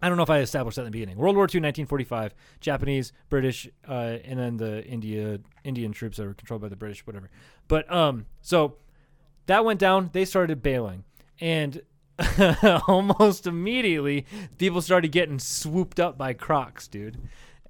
I 0.00 0.08
don't 0.08 0.16
know 0.16 0.22
if 0.22 0.30
I 0.30 0.38
established 0.38 0.76
that 0.76 0.82
in 0.82 0.86
the 0.86 0.92
beginning. 0.92 1.16
World 1.16 1.34
War 1.34 1.44
II, 1.44 1.60
1945, 1.60 2.34
Japanese, 2.60 3.12
British, 3.28 3.68
uh, 3.88 4.18
and 4.24 4.38
then 4.38 4.56
the 4.56 4.84
India 4.84 5.40
Indian 5.64 5.92
troops 5.92 6.18
that 6.18 6.26
were 6.26 6.34
controlled 6.34 6.62
by 6.62 6.68
the 6.68 6.76
British, 6.76 7.04
whatever. 7.06 7.30
But 7.66 7.92
um, 7.92 8.26
so 8.40 8.76
that 9.46 9.64
went 9.64 9.80
down. 9.80 10.10
They 10.12 10.24
started 10.24 10.62
bailing, 10.62 11.04
and 11.40 11.82
almost 12.88 13.46
immediately, 13.46 14.26
people 14.56 14.80
started 14.82 15.10
getting 15.10 15.38
swooped 15.38 15.98
up 15.98 16.16
by 16.16 16.32
Crocs, 16.32 16.86
dude. 16.86 17.18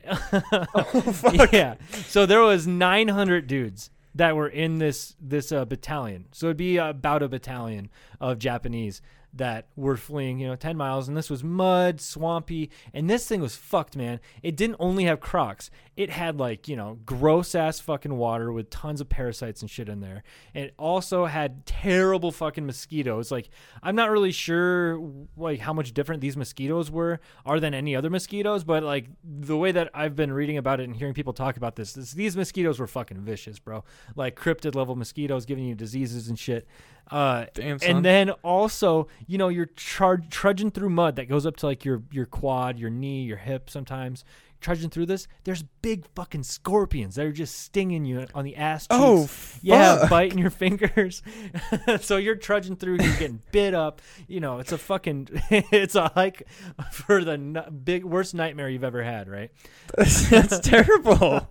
Yeah. 1.52 1.74
So 2.06 2.26
there 2.26 2.40
was 2.40 2.66
900 2.66 3.46
dudes 3.46 3.90
that 4.14 4.34
were 4.34 4.48
in 4.48 4.78
this 4.78 5.14
this 5.20 5.52
uh, 5.52 5.64
battalion. 5.64 6.26
So 6.32 6.46
it'd 6.46 6.56
be 6.56 6.76
about 6.76 7.22
a 7.22 7.28
battalion 7.28 7.90
of 8.20 8.38
Japanese 8.38 9.00
that 9.32 9.68
were 9.76 9.96
fleeing, 9.96 10.38
you 10.38 10.48
know, 10.48 10.56
10 10.56 10.76
miles 10.76 11.08
and 11.08 11.16
this 11.16 11.30
was 11.30 11.44
mud, 11.44 12.00
swampy, 12.00 12.70
and 12.92 13.08
this 13.08 13.26
thing 13.26 13.40
was 13.40 13.56
fucked, 13.56 13.96
man. 13.96 14.20
It 14.42 14.56
didn't 14.56 14.76
only 14.78 15.04
have 15.04 15.20
crocs. 15.20 15.70
It 15.96 16.10
had 16.10 16.38
like, 16.38 16.68
you 16.68 16.76
know, 16.76 16.98
gross 17.04 17.54
ass 17.54 17.80
fucking 17.80 18.16
water 18.16 18.52
with 18.52 18.70
tons 18.70 19.00
of 19.00 19.08
parasites 19.08 19.60
and 19.60 19.70
shit 19.70 19.88
in 19.88 20.00
there. 20.00 20.22
It 20.54 20.74
also 20.78 21.26
had 21.26 21.66
terrible 21.66 22.32
fucking 22.32 22.66
mosquitoes. 22.66 23.30
Like 23.30 23.50
I'm 23.82 23.94
not 23.94 24.10
really 24.10 24.32
sure 24.32 25.00
like 25.36 25.60
how 25.60 25.72
much 25.72 25.92
different 25.92 26.20
these 26.20 26.36
mosquitoes 26.36 26.90
were 26.90 27.20
are 27.44 27.60
than 27.60 27.74
any 27.74 27.94
other 27.94 28.10
mosquitoes, 28.10 28.64
but 28.64 28.82
like 28.82 29.06
the 29.22 29.56
way 29.56 29.72
that 29.72 29.90
I've 29.94 30.16
been 30.16 30.32
reading 30.32 30.56
about 30.56 30.80
it 30.80 30.84
and 30.84 30.96
hearing 30.96 31.14
people 31.14 31.32
talk 31.32 31.56
about 31.56 31.76
this, 31.76 31.92
this 31.92 32.12
these 32.12 32.36
mosquitoes 32.36 32.78
were 32.78 32.86
fucking 32.86 33.20
vicious, 33.20 33.58
bro. 33.58 33.84
Like 34.16 34.38
cryptid 34.38 34.74
level 34.74 34.96
mosquitoes 34.96 35.46
giving 35.46 35.64
you 35.64 35.74
diseases 35.74 36.28
and 36.28 36.38
shit. 36.38 36.66
Uh, 37.10 37.46
Damn, 37.54 37.78
son. 37.78 37.90
and 37.96 38.04
then 38.04 38.30
also, 38.42 39.08
you 39.26 39.38
know, 39.38 39.48
you're 39.48 39.70
char- 39.76 40.22
trudging 40.30 40.70
through 40.70 40.90
mud 40.90 41.16
that 41.16 41.26
goes 41.28 41.46
up 41.46 41.56
to 41.56 41.66
like 41.66 41.84
your 41.84 42.02
your 42.10 42.26
quad, 42.26 42.78
your 42.78 42.90
knee, 42.90 43.22
your 43.22 43.38
hip. 43.38 43.70
Sometimes 43.70 44.24
trudging 44.60 44.90
through 44.90 45.06
this, 45.06 45.28
there's 45.44 45.62
big 45.82 46.04
fucking 46.14 46.42
scorpions 46.42 47.14
that 47.14 47.26
are 47.26 47.32
just 47.32 47.58
stinging 47.60 48.04
you 48.04 48.26
on 48.34 48.44
the 48.44 48.56
ass. 48.56 48.82
Cheeks. 48.82 48.90
Oh, 48.92 49.28
yeah, 49.62 50.06
biting 50.10 50.38
your 50.38 50.50
fingers. 50.64 51.22
so 52.00 52.16
you're 52.16 52.34
trudging 52.36 52.76
through, 52.76 52.98
you're 53.00 53.16
getting 53.16 53.42
bit 53.52 53.74
up. 53.74 54.00
You 54.26 54.40
know, 54.40 54.58
it's 54.58 54.72
a 54.72 54.78
fucking, 54.78 55.28
it's 55.50 55.94
a 55.94 56.08
hike 56.08 56.46
for 56.92 57.24
the 57.24 57.32
n- 57.32 57.80
big 57.84 58.04
worst 58.04 58.34
nightmare 58.34 58.68
you've 58.68 58.84
ever 58.84 59.02
had, 59.02 59.28
right? 59.28 59.50
That's 59.96 60.60
terrible. 60.60 61.46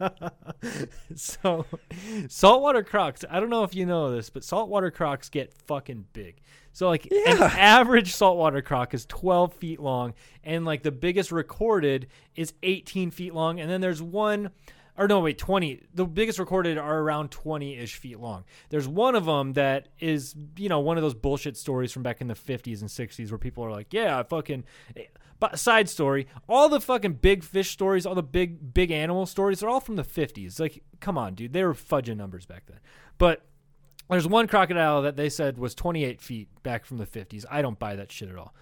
so 1.16 1.66
saltwater 2.28 2.84
crocs 2.84 3.24
i 3.30 3.40
don't 3.40 3.50
know 3.50 3.64
if 3.64 3.76
you 3.76 3.86
know 3.86 4.12
this 4.16 4.30
but 4.30 4.44
saltwater 4.44 4.92
crocs 4.92 5.30
get 5.30 5.54
fucking 5.54 6.06
big 6.14 6.42
so 6.78 6.88
like 6.88 7.08
an 7.12 7.42
average 7.42 8.14
saltwater 8.14 8.62
croc 8.62 8.94
is 8.94 9.08
12 9.08 9.54
feet 9.54 9.80
long 9.80 10.14
and 10.44 10.64
like 10.64 10.84
the 10.84 10.92
biggest 10.92 11.32
recorded 11.32 12.06
is 12.36 12.54
18 12.62 13.10
feet 13.10 13.34
long 13.34 13.60
and 13.60 13.68
then 13.68 13.82
there's 13.82 14.00
one 14.00 14.52
or 14.96 15.08
no 15.08 15.20
wait 15.20 15.40
20 15.40 15.82
the 15.96 16.06
biggest 16.06 16.38
recorded 16.38 16.78
are 16.78 17.00
around 17.00 17.32
20-ish 17.32 17.96
feet 17.96 18.20
long 18.20 18.44
there's 18.70 18.88
one 18.88 19.16
of 19.16 19.26
them 19.26 19.54
that 19.54 19.88
is 20.00 20.36
you 20.56 20.70
know 20.70 20.80
one 20.80 20.98
of 20.98 21.02
those 21.02 21.16
bullshit 21.16 21.58
stories 21.58 21.92
from 21.92 22.04
back 22.04 22.22
in 22.22 22.28
the 22.28 22.36
50s 22.36 22.82
and 22.82 22.92
60s 22.92 23.32
where 23.32 23.40
people 23.40 23.66
are 23.66 23.72
like 23.72 23.92
yeah 23.92 24.20
I 24.20 24.22
fucking 24.22 24.64
eh, 24.96 25.06
but 25.40 25.60
side 25.60 25.88
story, 25.88 26.26
all 26.50 26.68
the 26.68 26.82
fucking 26.82 27.14
big 27.14 27.44
fish 27.44 27.70
stories, 27.70 28.08
all 28.08 28.16
the 28.16 28.24
big 28.24 28.74
big 28.74 28.90
animal 28.90 29.28
stories, 29.28 29.60
they're 29.60 29.70
all 29.70 29.80
from 29.80 29.96
the 29.96 30.04
50s. 30.04 30.60
Like, 30.60 30.82
come 31.00 31.16
on, 31.16 31.36
dude, 31.36 31.54
they 31.54 31.64
were 31.64 31.76
fudging 31.76 32.18
numbers 32.18 32.48
back 32.48 32.64
then. 32.66 32.80
But 33.20 33.46
there's 34.10 34.28
one 34.28 34.48
crocodile 34.48 35.02
that 35.02 35.16
they 35.16 35.30
said 35.30 35.58
was 35.58 35.76
28 35.76 36.22
feet 36.22 36.48
back 36.64 36.86
from 36.86 36.98
the 36.98 37.06
50s. 37.06 37.46
I 37.50 37.62
don't 37.62 37.80
buy 37.80 37.96
that 37.96 38.12
shit 38.12 38.30
at 38.30 38.38
all. 38.38 38.54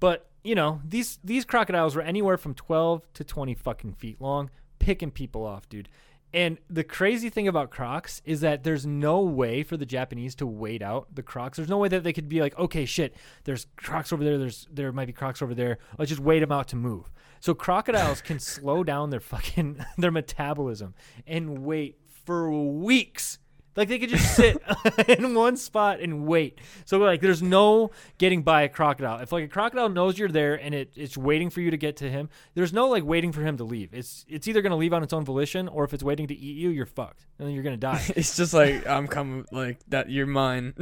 But 0.00 0.26
you 0.44 0.54
know, 0.54 0.80
these 0.84 1.18
these 1.22 1.44
crocodiles 1.44 1.94
were 1.94 2.02
anywhere 2.02 2.36
from 2.36 2.54
12 2.54 3.06
to 3.14 3.24
20 3.24 3.54
fucking 3.54 3.92
feet 3.92 4.20
long, 4.20 4.50
picking 4.78 5.10
people 5.10 5.46
off, 5.46 5.68
dude. 5.68 5.88
And 6.34 6.58
the 6.70 6.82
crazy 6.82 7.28
thing 7.28 7.46
about 7.46 7.70
Crocs 7.70 8.22
is 8.24 8.40
that 8.40 8.64
there's 8.64 8.86
no 8.86 9.20
way 9.20 9.62
for 9.62 9.76
the 9.76 9.84
Japanese 9.84 10.34
to 10.36 10.46
wait 10.46 10.82
out 10.82 11.14
the 11.14 11.22
Crocs. 11.22 11.56
There's 11.56 11.68
no 11.68 11.76
way 11.76 11.88
that 11.88 12.04
they 12.04 12.12
could 12.14 12.28
be 12.28 12.40
like, 12.40 12.58
okay, 12.58 12.86
shit, 12.86 13.14
there's 13.44 13.66
Crocs 13.76 14.12
over 14.12 14.24
there. 14.24 14.38
There's 14.38 14.66
there 14.72 14.90
might 14.92 15.06
be 15.06 15.12
Crocs 15.12 15.42
over 15.42 15.54
there. 15.54 15.78
Let's 15.98 16.08
just 16.08 16.22
wait 16.22 16.40
them 16.40 16.52
out 16.52 16.68
to 16.68 16.76
move. 16.76 17.10
So 17.40 17.54
crocodiles 17.54 18.22
can 18.22 18.38
slow 18.40 18.82
down 18.82 19.10
their 19.10 19.20
fucking 19.20 19.84
their 19.98 20.10
metabolism 20.10 20.94
and 21.26 21.58
wait 21.64 21.98
for 22.24 22.50
weeks. 22.50 23.38
Like 23.74 23.88
they 23.88 23.98
could 23.98 24.10
just 24.10 24.36
sit 24.36 24.60
in 25.08 25.34
one 25.34 25.56
spot 25.56 26.00
and 26.00 26.26
wait. 26.26 26.58
So 26.84 26.98
like 26.98 27.20
there's 27.20 27.42
no 27.42 27.90
getting 28.18 28.42
by 28.42 28.62
a 28.62 28.68
crocodile. 28.68 29.20
If 29.20 29.32
like 29.32 29.44
a 29.44 29.48
crocodile 29.48 29.88
knows 29.88 30.18
you're 30.18 30.28
there 30.28 30.54
and 30.54 30.74
it, 30.74 30.92
it's 30.94 31.16
waiting 31.16 31.50
for 31.50 31.60
you 31.60 31.70
to 31.70 31.76
get 31.76 31.96
to 31.98 32.10
him, 32.10 32.28
there's 32.54 32.72
no 32.72 32.88
like 32.88 33.04
waiting 33.04 33.32
for 33.32 33.42
him 33.42 33.56
to 33.56 33.64
leave. 33.64 33.94
It's 33.94 34.24
it's 34.28 34.46
either 34.46 34.62
gonna 34.62 34.76
leave 34.76 34.92
on 34.92 35.02
its 35.02 35.12
own 35.12 35.24
volition 35.24 35.68
or 35.68 35.84
if 35.84 35.94
it's 35.94 36.02
waiting 36.02 36.26
to 36.28 36.34
eat 36.34 36.56
you, 36.56 36.70
you're 36.70 36.86
fucked. 36.86 37.26
And 37.38 37.48
then 37.48 37.54
you're 37.54 37.64
gonna 37.64 37.76
die. 37.76 38.02
it's 38.16 38.36
just 38.36 38.52
like 38.52 38.86
I'm 38.86 39.08
coming, 39.08 39.46
like 39.50 39.78
that. 39.88 40.10
You're 40.10 40.26
mine. 40.26 40.74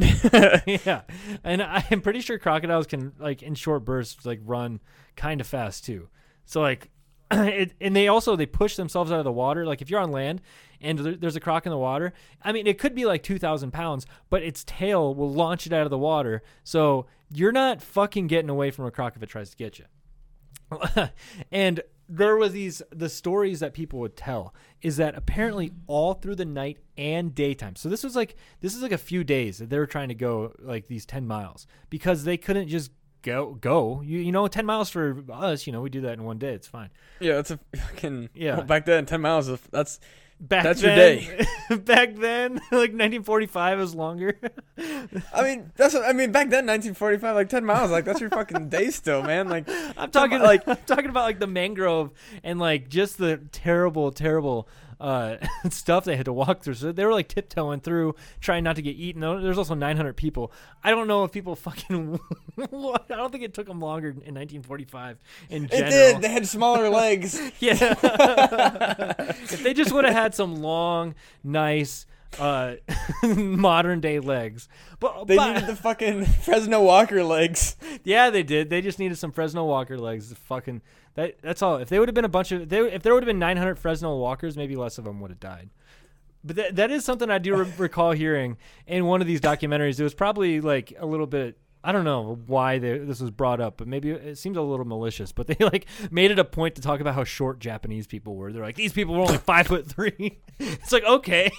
yeah. 0.67 1.03
And 1.45 1.63
I'm 1.63 2.01
pretty 2.01 2.21
sure 2.21 2.39
crocodiles 2.39 2.87
can 2.87 3.13
like 3.19 3.43
in 3.43 3.55
short 3.55 3.85
bursts 3.85 4.27
like 4.27 4.41
run 4.45 4.81
kind 5.17 5.41
of 5.41 5.47
fast 5.47 5.85
too. 5.85 6.09
So 6.45 6.61
like 6.61 6.91
it, 7.49 7.73
and 7.81 7.95
they 7.95 8.09
also 8.09 8.37
they 8.37 8.47
push 8.47 8.77
themselves 8.77 9.13
out 9.13 9.19
of 9.19 9.25
the 9.25 9.33
water. 9.33 9.65
Like 9.65 9.83
if 9.83 9.91
you're 9.91 10.01
on 10.01 10.11
land 10.11 10.41
and 10.81 10.99
there, 10.99 11.15
there's 11.15 11.37
a 11.37 11.41
croc 11.41 11.67
in 11.67 11.71
the 11.71 11.79
water, 11.79 12.13
I 12.43 12.53
mean 12.53 12.67
it 12.67 12.79
could 12.79 12.95
be 12.95 13.05
like 13.05 13.23
two 13.23 13.39
thousand 13.39 13.73
pounds, 13.73 14.07
but 14.29 14.43
its 14.43 14.65
tail 14.65 15.15
will 15.15 15.31
launch 15.31 15.67
it 15.67 15.73
out 15.73 15.85
of 15.85 15.91
the 15.91 15.99
water. 15.99 16.43
So 16.65 17.07
you're 17.31 17.53
not 17.53 17.83
fucking 17.83 18.27
getting 18.27 18.51
away 18.51 18.71
from 18.71 18.87
a 18.87 18.91
croc 18.91 19.15
if 19.17 19.23
it 19.23 19.29
tries 19.29 19.51
to 19.51 19.57
get 19.57 19.79
you. 19.79 19.85
and 21.53 21.83
there 22.09 22.37
was 22.37 22.53
these 22.53 22.83
the 22.91 23.09
stories 23.09 23.61
that 23.61 23.73
people 23.73 24.01
would 24.01 24.17
tell 24.17 24.53
is 24.83 24.97
that 24.97 25.15
apparently 25.15 25.71
all 25.87 26.15
through 26.15 26.35
the 26.35 26.45
night 26.45 26.79
and 26.99 27.35
daytime. 27.35 27.77
So 27.77 27.89
this 27.89 28.03
was 28.03 28.17
like 28.17 28.35
this 28.61 28.75
is 28.75 28.83
like 28.83 28.93
a 28.93 28.99
few 28.99 29.23
days 29.23 29.59
that 29.59 29.71
they 29.71 29.79
were 29.79 29.87
trying 29.87 30.09
to 30.09 30.15
go 30.15 30.53
like 30.59 30.89
these 30.89 31.07
10 31.07 31.27
miles 31.27 31.69
because 31.89 32.25
they 32.25 32.37
couldn't 32.37 32.69
just 32.69 32.91
go 33.23 33.57
go. 33.61 34.01
You 34.03 34.19
you 34.21 34.33
know 34.33 34.47
10 34.49 34.67
miles 34.67 34.91
for 34.91 35.17
us, 35.33 35.67
you 35.67 35.73
know, 35.73 35.81
we 35.81 35.91
do 35.91 36.03
that 36.03 36.15
in 36.15 36.25
one 36.25 36.39
day. 36.39 36.55
It's 36.55 36.69
fine. 36.69 36.91
yeah, 37.21 37.35
that's 37.35 37.51
a 37.51 37.59
fucking. 37.77 38.31
Yeah. 38.35 38.57
well, 38.59 38.67
back 38.67 38.87
then, 38.87 39.07
ten 39.07 39.21
miles. 39.21 39.49
Of, 39.49 39.67
that's 39.71 40.01
Back 40.43 40.63
That's 40.63 40.81
your 40.81 40.95
day 40.95 41.47
back 41.85 42.15
then, 42.17 42.55
like 42.73 42.95
1945 42.97 43.79
was 43.79 43.95
longer. 43.95 44.39
I 45.35 45.43
mean, 45.43 45.71
that's 45.77 45.93
what, 45.93 46.03
I 46.05 46.15
mean. 46.15 46.33
Back 46.33 46.49
then, 46.49 46.65
1945, 46.65 47.35
like 47.37 47.51
10 47.51 47.63
miles, 47.63 47.91
like 47.91 48.07
that's 48.07 48.23
your 48.23 48.31
fucking 48.31 48.71
day 48.71 48.89
still, 48.89 49.23
man. 49.23 49.51
Like, 49.51 49.69
I'm 49.99 50.11
talking 50.11 50.39
like- 50.39 50.67
like 50.67 50.79
I'm 50.79 50.85
talking 50.87 51.11
about 51.11 51.25
like 51.25 51.41
the 51.41 51.47
mangrove 51.47 52.13
and 52.43 52.59
like 52.59 52.89
just 52.89 53.19
the 53.19 53.37
terrible, 53.53 54.13
terrible 54.13 54.67
uh, 55.01 55.37
stuff 55.71 56.05
they 56.05 56.17
had 56.17 56.27
to 56.27 56.33
walk 56.33 56.63
through. 56.63 56.75
So 56.75 56.93
they 56.93 57.05
were 57.05 57.13
like 57.13 57.29
tiptoeing 57.29 57.81
through, 57.81 58.15
trying 58.41 58.65
not 58.65 58.77
to 58.77 58.83
get 58.83 58.97
eaten. 58.97 59.23
There's 59.23 59.59
also 59.59 59.75
900 59.75 60.17
people. 60.17 60.53
I 60.85 60.91
don't 60.91 61.09
know 61.09 61.25
if 61.25 61.33
people 61.33 61.57
fucking. 61.57 62.21
I 62.59 62.99
don't 63.09 63.33
think 63.33 63.45
it 63.45 63.55
took 63.55 63.67
them 63.67 63.81
longer 63.81 64.09
in 64.09 64.17
1945 64.35 65.19
in 65.49 65.65
it 65.65 65.71
general. 65.71 65.91
did. 65.91 66.21
They 66.23 66.29
had 66.29 66.47
smaller 66.47 66.89
legs. 66.91 67.41
Yeah. 67.61 67.95
if 68.53 69.63
they 69.63 69.75
just 69.75 69.93
would 69.93 70.05
have 70.05 70.15
had 70.15 70.35
some 70.35 70.57
long, 70.63 71.15
nice, 71.43 72.07
uh, 72.39 72.75
modern 73.25 74.01
day 74.01 74.21
legs, 74.21 74.69
but, 75.01 75.27
They 75.27 75.37
but- 75.37 75.55
needed 75.55 75.69
the 75.69 75.77
fucking 75.77 76.25
Fresno 76.27 76.83
Walker 76.83 77.25
legs. 77.25 77.77
yeah, 78.05 78.31
they 78.31 78.43
did. 78.43 78.71
They 78.71 78.81
just 78.83 78.99
needed 78.99 79.19
some 79.19 79.33
Fresno 79.33 79.65
Walker 79.65 79.99
legs. 79.99 80.33
Fucking 80.47 80.83
that. 81.15 81.37
That's 81.43 81.63
all. 81.63 81.77
If 81.77 81.89
they 81.89 81.99
would 81.99 82.09
have 82.09 82.15
been 82.15 82.25
a 82.25 82.29
bunch 82.29 82.53
of, 82.53 82.69
they, 82.69 82.81
if 82.81 83.03
there 83.03 83.15
would 83.15 83.23
have 83.23 83.29
been 83.29 83.39
900 83.39 83.79
Fresno 83.79 84.17
Walkers, 84.17 84.57
maybe 84.57 84.77
less 84.77 84.99
of 84.99 85.05
them 85.05 85.21
would 85.21 85.31
have 85.31 85.41
died. 85.41 85.71
But 86.43 86.57
that, 86.57 86.77
that 86.77 86.91
is 86.91 87.05
something 87.05 87.31
I 87.31 87.39
do 87.39 87.55
re- 87.55 87.73
recall 87.79 88.13
hearing 88.13 88.57
in 88.87 89.07
one 89.07 89.21
of 89.21 89.27
these 89.27 89.41
documentaries. 89.41 90.01
It 90.01 90.05
was 90.05 90.15
probably 90.15 90.61
like 90.61 90.93
a 90.99 91.07
little 91.07 91.27
bit 91.27 91.59
I 91.83 91.93
don't 91.93 92.05
know 92.05 92.39
why 92.47 92.79
they, 92.79 92.99
this 92.99 93.21
was 93.21 93.31
brought 93.31 93.61
up, 93.61 93.79
but 93.79 93.89
maybe 93.89 94.11
it 94.11 94.37
seems 94.37 94.59
a 94.59 94.63
little 94.63 94.85
malicious. 94.85 95.33
But 95.33 95.47
they 95.47 95.57
like 95.65 95.87
made 96.11 96.31
it 96.31 96.39
a 96.39 96.45
point 96.45 96.75
to 96.75 96.83
talk 96.83 97.01
about 97.01 97.15
how 97.15 97.25
short 97.25 97.59
Japanese 97.59 98.07
people 98.07 98.37
were. 98.37 98.53
They're 98.53 98.63
like, 98.63 98.77
these 98.77 98.93
people 98.93 99.15
were 99.15 99.23
only 99.23 99.39
five 99.39 99.67
foot 99.67 99.87
three. 99.89 100.41
It's 100.59 100.93
like 100.93 101.05
okay, 101.05 101.51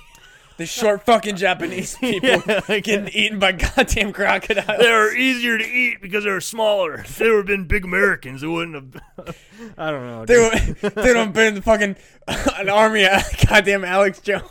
The 0.57 0.65
short 0.65 1.05
fucking 1.05 1.37
Japanese 1.37 1.97
people 1.99 2.29
Yeah, 2.29 2.61
like- 2.69 2.83
getting 2.83 3.07
eaten 3.09 3.39
by 3.39 3.53
goddamn 3.53 4.13
crocodiles. 4.13 4.79
they 4.79 4.91
were 4.91 5.11
easier 5.15 5.57
to 5.57 5.63
eat 5.65 6.01
because 6.01 6.23
they 6.23 6.29
were 6.29 6.41
smaller. 6.41 6.95
If 7.01 7.17
they 7.17 7.29
would 7.29 7.37
have 7.37 7.45
been 7.47 7.65
big 7.65 7.83
Americans, 7.83 8.41
they 8.41 8.47
wouldn't 8.47 8.75
have. 9.17 9.35
I 9.77 9.91
don't 9.91 10.05
know. 10.05 10.25
They 10.25 10.37
would, 10.37 10.93
they 10.95 11.13
don't 11.13 11.33
been 11.33 11.61
fucking 11.61 11.95
an 12.27 12.69
army 12.69 13.05
of 13.05 13.23
goddamn 13.47 13.83
Alex 13.85 14.19
Jones. 14.19 14.45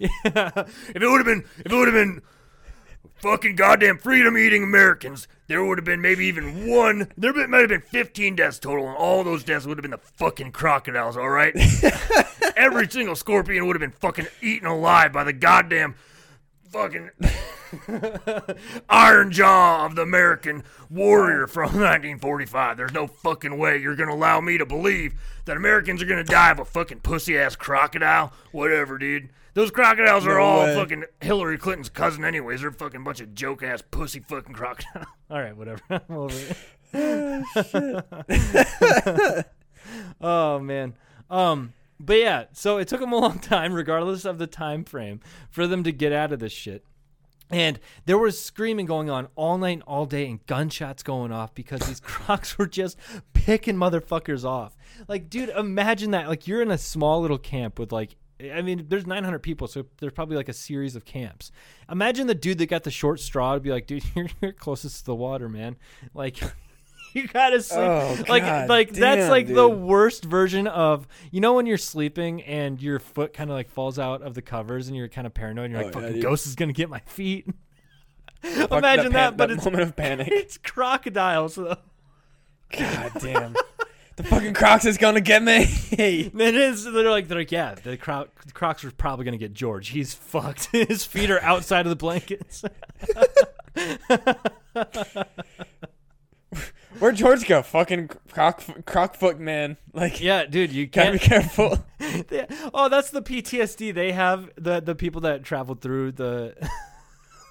Yeah. 0.00 0.50
If 0.56 0.96
it 0.96 1.06
would 1.08 1.18
have 1.18 1.26
been, 1.26 1.44
if 1.64 1.72
it 1.72 1.74
would 1.76 1.88
have 1.88 1.94
been 1.94 2.22
fucking 3.20 3.56
goddamn 3.56 3.98
freedom 3.98 4.36
eating 4.36 4.62
Americans, 4.62 5.28
there 5.48 5.64
would 5.64 5.78
have 5.78 5.84
been 5.84 6.00
maybe 6.00 6.26
even 6.26 6.68
one. 6.68 7.10
There 7.16 7.32
might 7.48 7.60
have 7.60 7.68
been 7.68 7.80
15 7.80 8.36
deaths 8.36 8.58
total, 8.58 8.88
and 8.88 8.96
all 8.96 9.24
those 9.24 9.44
deaths 9.44 9.66
would 9.66 9.78
have 9.78 9.82
been 9.82 9.90
the 9.90 9.98
fucking 9.98 10.52
crocodiles, 10.52 11.16
all 11.16 11.28
right? 11.28 11.54
Every 12.56 12.88
single 12.88 13.16
scorpion 13.16 13.66
would 13.66 13.76
have 13.76 13.80
been 13.80 13.98
fucking 13.98 14.26
eaten 14.42 14.66
alive 14.66 15.12
by 15.12 15.24
the 15.24 15.32
goddamn 15.32 15.94
fucking 16.70 17.10
iron 18.88 19.32
jaw 19.32 19.86
of 19.86 19.94
the 19.94 20.02
American 20.02 20.64
warrior 20.90 21.46
from 21.46 21.62
1945. 21.72 22.76
There's 22.76 22.92
no 22.92 23.06
fucking 23.06 23.56
way 23.58 23.78
you're 23.78 23.96
gonna 23.96 24.14
allow 24.14 24.40
me 24.40 24.58
to 24.58 24.66
believe 24.66 25.14
that 25.48 25.56
Americans 25.56 26.00
are 26.00 26.06
gonna 26.06 26.22
die 26.24 26.50
of 26.50 26.60
a 26.60 26.64
fucking 26.64 27.00
pussy 27.00 27.36
ass 27.36 27.56
crocodile. 27.56 28.32
Whatever, 28.52 28.98
dude. 28.98 29.30
Those 29.54 29.70
crocodiles 29.72 30.24
are 30.26 30.38
No 30.38 30.44
all 30.44 30.64
way. 30.64 30.74
fucking 30.76 31.04
Hillary 31.20 31.58
Clinton's 31.58 31.88
cousin, 31.88 32.24
anyways. 32.24 32.60
They're 32.60 32.70
a 32.70 32.72
fucking 32.72 33.02
bunch 33.02 33.20
of 33.20 33.34
joke 33.34 33.64
ass 33.64 33.82
pussy 33.90 34.20
fucking 34.20 34.54
crocodiles. 34.54 35.06
all 35.30 35.40
right, 35.40 35.56
whatever. 35.56 35.80
I'm 35.90 36.00
over 36.10 36.38
it. 36.92 37.44
oh 40.20 40.60
man. 40.60 40.94
Um. 41.28 41.72
But 42.00 42.18
yeah, 42.18 42.44
so 42.52 42.78
it 42.78 42.86
took 42.86 43.00
them 43.00 43.12
a 43.12 43.16
long 43.18 43.40
time, 43.40 43.72
regardless 43.74 44.24
of 44.24 44.38
the 44.38 44.46
time 44.46 44.84
frame, 44.84 45.18
for 45.50 45.66
them 45.66 45.82
to 45.82 45.90
get 45.90 46.12
out 46.12 46.32
of 46.32 46.38
this 46.38 46.52
shit. 46.52 46.84
And 47.50 47.80
there 48.04 48.18
was 48.18 48.42
screaming 48.42 48.86
going 48.86 49.08
on 49.08 49.28
all 49.34 49.56
night 49.56 49.78
and 49.78 49.82
all 49.82 50.04
day 50.04 50.28
and 50.28 50.44
gunshots 50.46 51.02
going 51.02 51.32
off 51.32 51.54
because 51.54 51.80
these 51.80 52.00
crocs 52.04 52.58
were 52.58 52.66
just 52.66 52.98
picking 53.32 53.76
motherfuckers 53.76 54.44
off. 54.44 54.76
Like, 55.06 55.30
dude, 55.30 55.48
imagine 55.50 56.10
that. 56.10 56.28
Like, 56.28 56.46
you're 56.46 56.62
in 56.62 56.70
a 56.70 56.78
small 56.78 57.20
little 57.20 57.38
camp 57.38 57.78
with 57.78 57.92
like, 57.92 58.16
I 58.40 58.62
mean, 58.62 58.86
there's 58.88 59.06
900 59.06 59.40
people, 59.40 59.66
so 59.66 59.86
there's 59.98 60.12
probably 60.12 60.36
like 60.36 60.48
a 60.48 60.52
series 60.52 60.94
of 60.94 61.04
camps. 61.04 61.50
Imagine 61.90 62.26
the 62.28 62.34
dude 62.34 62.58
that 62.58 62.66
got 62.66 62.84
the 62.84 62.90
short 62.90 63.18
straw 63.18 63.54
to 63.54 63.60
be 63.60 63.70
like, 63.70 63.86
dude, 63.86 64.04
you're, 64.14 64.28
you're 64.40 64.52
closest 64.52 65.00
to 65.00 65.04
the 65.06 65.14
water, 65.14 65.48
man. 65.48 65.76
Like, 66.14 66.40
you 67.12 67.26
gotta 67.28 67.62
sleep. 67.62 67.80
Oh, 67.80 68.16
like, 68.28 68.42
God 68.42 68.68
like 68.68 68.92
that's 68.92 69.22
damn, 69.22 69.30
like 69.30 69.46
the 69.46 69.68
worst 69.68 70.24
version 70.24 70.66
of 70.66 71.06
you 71.30 71.40
know 71.40 71.54
when 71.54 71.66
you're 71.66 71.78
sleeping 71.78 72.42
and 72.42 72.80
your 72.80 72.98
foot 72.98 73.32
kind 73.32 73.50
of 73.50 73.54
like 73.54 73.68
falls 73.70 73.98
out 73.98 74.22
of 74.22 74.34
the 74.34 74.42
covers 74.42 74.88
and 74.88 74.96
you're 74.96 75.08
kind 75.08 75.26
of 75.26 75.34
paranoid 75.34 75.66
and 75.66 75.72
you're 75.72 75.82
oh, 75.82 75.86
like, 75.86 75.96
Oh, 75.96 76.00
fucking 76.00 76.14
dude. 76.14 76.22
ghost 76.22 76.46
is 76.46 76.54
gonna 76.54 76.72
get 76.72 76.88
my 76.88 77.00
feet. 77.00 77.46
Imagine 78.42 79.12
that, 79.12 79.30
pan- 79.30 79.36
but 79.36 79.50
it's 79.50 79.66
a 79.66 79.70
moment 79.70 79.88
of 79.90 79.96
panic. 79.96 80.28
it's 80.30 80.58
crocodiles 80.58 81.56
though. 81.56 81.76
God 82.70 83.12
damn. 83.20 83.54
The 84.16 84.24
fucking 84.24 84.54
Crocs 84.54 84.84
is 84.84 84.98
gonna 84.98 85.20
get 85.20 85.44
me. 85.44 85.64
It 85.92 86.34
is. 86.36 86.82
They're 86.82 87.08
like, 87.08 87.28
they're 87.28 87.38
like, 87.38 87.52
yeah. 87.52 87.76
The, 87.76 87.96
croc, 87.96 88.44
the 88.44 88.52
Crocs 88.52 88.84
are 88.84 88.90
probably 88.90 89.24
gonna 89.24 89.36
get 89.38 89.54
George. 89.54 89.90
He's 89.90 90.12
fucked. 90.12 90.66
His 90.72 91.04
feet 91.04 91.30
are 91.30 91.40
outside 91.40 91.86
of 91.86 91.90
the 91.90 91.96
blankets. 91.96 92.64
Where'd 96.98 97.16
George 97.16 97.46
go? 97.46 97.62
Fucking 97.62 98.10
croc, 98.32 98.62
croc 98.84 99.14
foot 99.14 99.38
man. 99.38 99.76
Like, 99.98 100.20
yeah, 100.20 100.46
dude, 100.46 100.70
you 100.72 100.86
gotta 100.86 101.12
be 101.12 101.18
careful. 101.18 101.84
Yeah. 102.30 102.46
Oh, 102.72 102.88
that's 102.88 103.10
the 103.10 103.20
PTSD 103.20 103.92
they 103.92 104.12
have. 104.12 104.50
The 104.56 104.78
the 104.80 104.94
people 104.94 105.20
that 105.22 105.42
traveled 105.42 105.80
through 105.80 106.12
the 106.12 106.54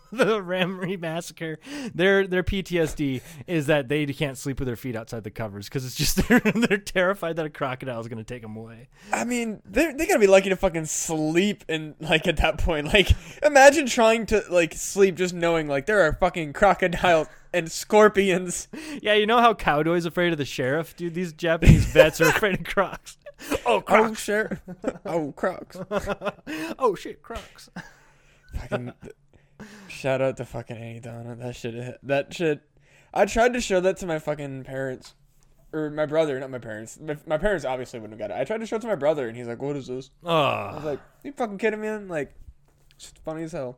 the 0.11 0.41
Ramree 0.41 0.97
massacre. 0.97 1.59
Their 1.93 2.27
their 2.27 2.43
PTSD 2.43 3.21
is 3.47 3.67
that 3.67 3.87
they 3.89 4.05
can't 4.07 4.37
sleep 4.37 4.59
with 4.59 4.67
their 4.67 4.75
feet 4.75 4.95
outside 4.95 5.23
the 5.23 5.31
covers 5.31 5.67
because 5.67 5.85
it's 5.85 5.95
just 5.95 6.17
they're, 6.27 6.39
they're 6.39 6.77
terrified 6.77 7.35
that 7.37 7.45
a 7.45 7.49
crocodile 7.49 7.99
is 7.99 8.07
gonna 8.07 8.23
take 8.23 8.41
them 8.41 8.55
away. 8.55 8.89
I 9.11 9.23
mean, 9.25 9.61
they 9.65 9.91
they 9.93 10.05
gotta 10.07 10.19
be 10.19 10.27
lucky 10.27 10.49
to 10.49 10.55
fucking 10.55 10.85
sleep 10.85 11.63
and 11.69 11.95
like 11.99 12.27
at 12.27 12.37
that 12.37 12.57
point. 12.59 12.87
Like, 12.97 13.11
imagine 13.43 13.85
trying 13.85 14.25
to 14.27 14.43
like 14.49 14.73
sleep 14.73 15.15
just 15.15 15.33
knowing 15.33 15.67
like 15.67 15.85
there 15.87 16.01
are 16.01 16.13
fucking 16.13 16.53
crocodiles 16.53 17.27
and 17.53 17.71
scorpions. 17.71 18.67
Yeah, 19.01 19.13
you 19.13 19.25
know 19.25 19.39
how 19.39 19.53
Cowboy's 19.53 20.05
afraid 20.05 20.31
of 20.31 20.37
the 20.37 20.45
sheriff, 20.45 20.95
dude. 20.95 21.13
These 21.13 21.33
Japanese 21.33 21.85
vets 21.85 22.21
are 22.21 22.29
afraid 22.29 22.59
of 22.59 22.63
crocs. 22.65 23.17
Oh, 23.51 23.75
Oh, 23.77 23.81
crocs! 23.81 24.23
sure. 24.23 24.59
oh, 25.05 25.31
crocs. 25.33 25.77
Oh, 26.79 26.95
shit, 26.95 27.21
crocs. 27.21 27.69
fucking 28.55 28.93
shout 29.87 30.21
out 30.21 30.37
to 30.37 30.45
fucking 30.45 30.77
Aunty 30.77 30.99
Donna. 30.99 31.35
That 31.35 31.55
shit. 31.55 31.99
That 32.03 32.33
shit. 32.33 32.61
I 33.13 33.25
tried 33.25 33.53
to 33.53 33.61
show 33.61 33.79
that 33.79 33.97
to 33.97 34.05
my 34.05 34.19
fucking 34.19 34.63
parents, 34.63 35.15
or 35.73 35.89
my 35.89 36.05
brother, 36.05 36.39
not 36.39 36.49
my 36.51 36.59
parents. 36.59 36.99
My, 36.99 37.17
my 37.25 37.37
parents 37.37 37.65
obviously 37.65 37.99
wouldn't 37.99 38.19
have 38.19 38.29
got 38.29 38.35
it. 38.37 38.39
I 38.39 38.43
tried 38.43 38.59
to 38.59 38.65
show 38.65 38.75
it 38.75 38.81
to 38.83 38.87
my 38.87 38.95
brother, 38.95 39.27
and 39.27 39.35
he's 39.37 39.47
like, 39.47 39.61
"What 39.61 39.75
is 39.75 39.87
this?" 39.87 40.11
Ah. 40.25 40.71
I 40.71 40.75
was 40.75 40.83
Oh, 40.83 40.87
like, 40.89 40.99
"You 41.23 41.31
fucking 41.31 41.57
kidding 41.57 41.81
me?" 41.81 41.87
man?" 41.87 42.07
Like, 42.07 42.33
it's 42.95 43.13
funny 43.25 43.43
as 43.43 43.53
hell. 43.53 43.77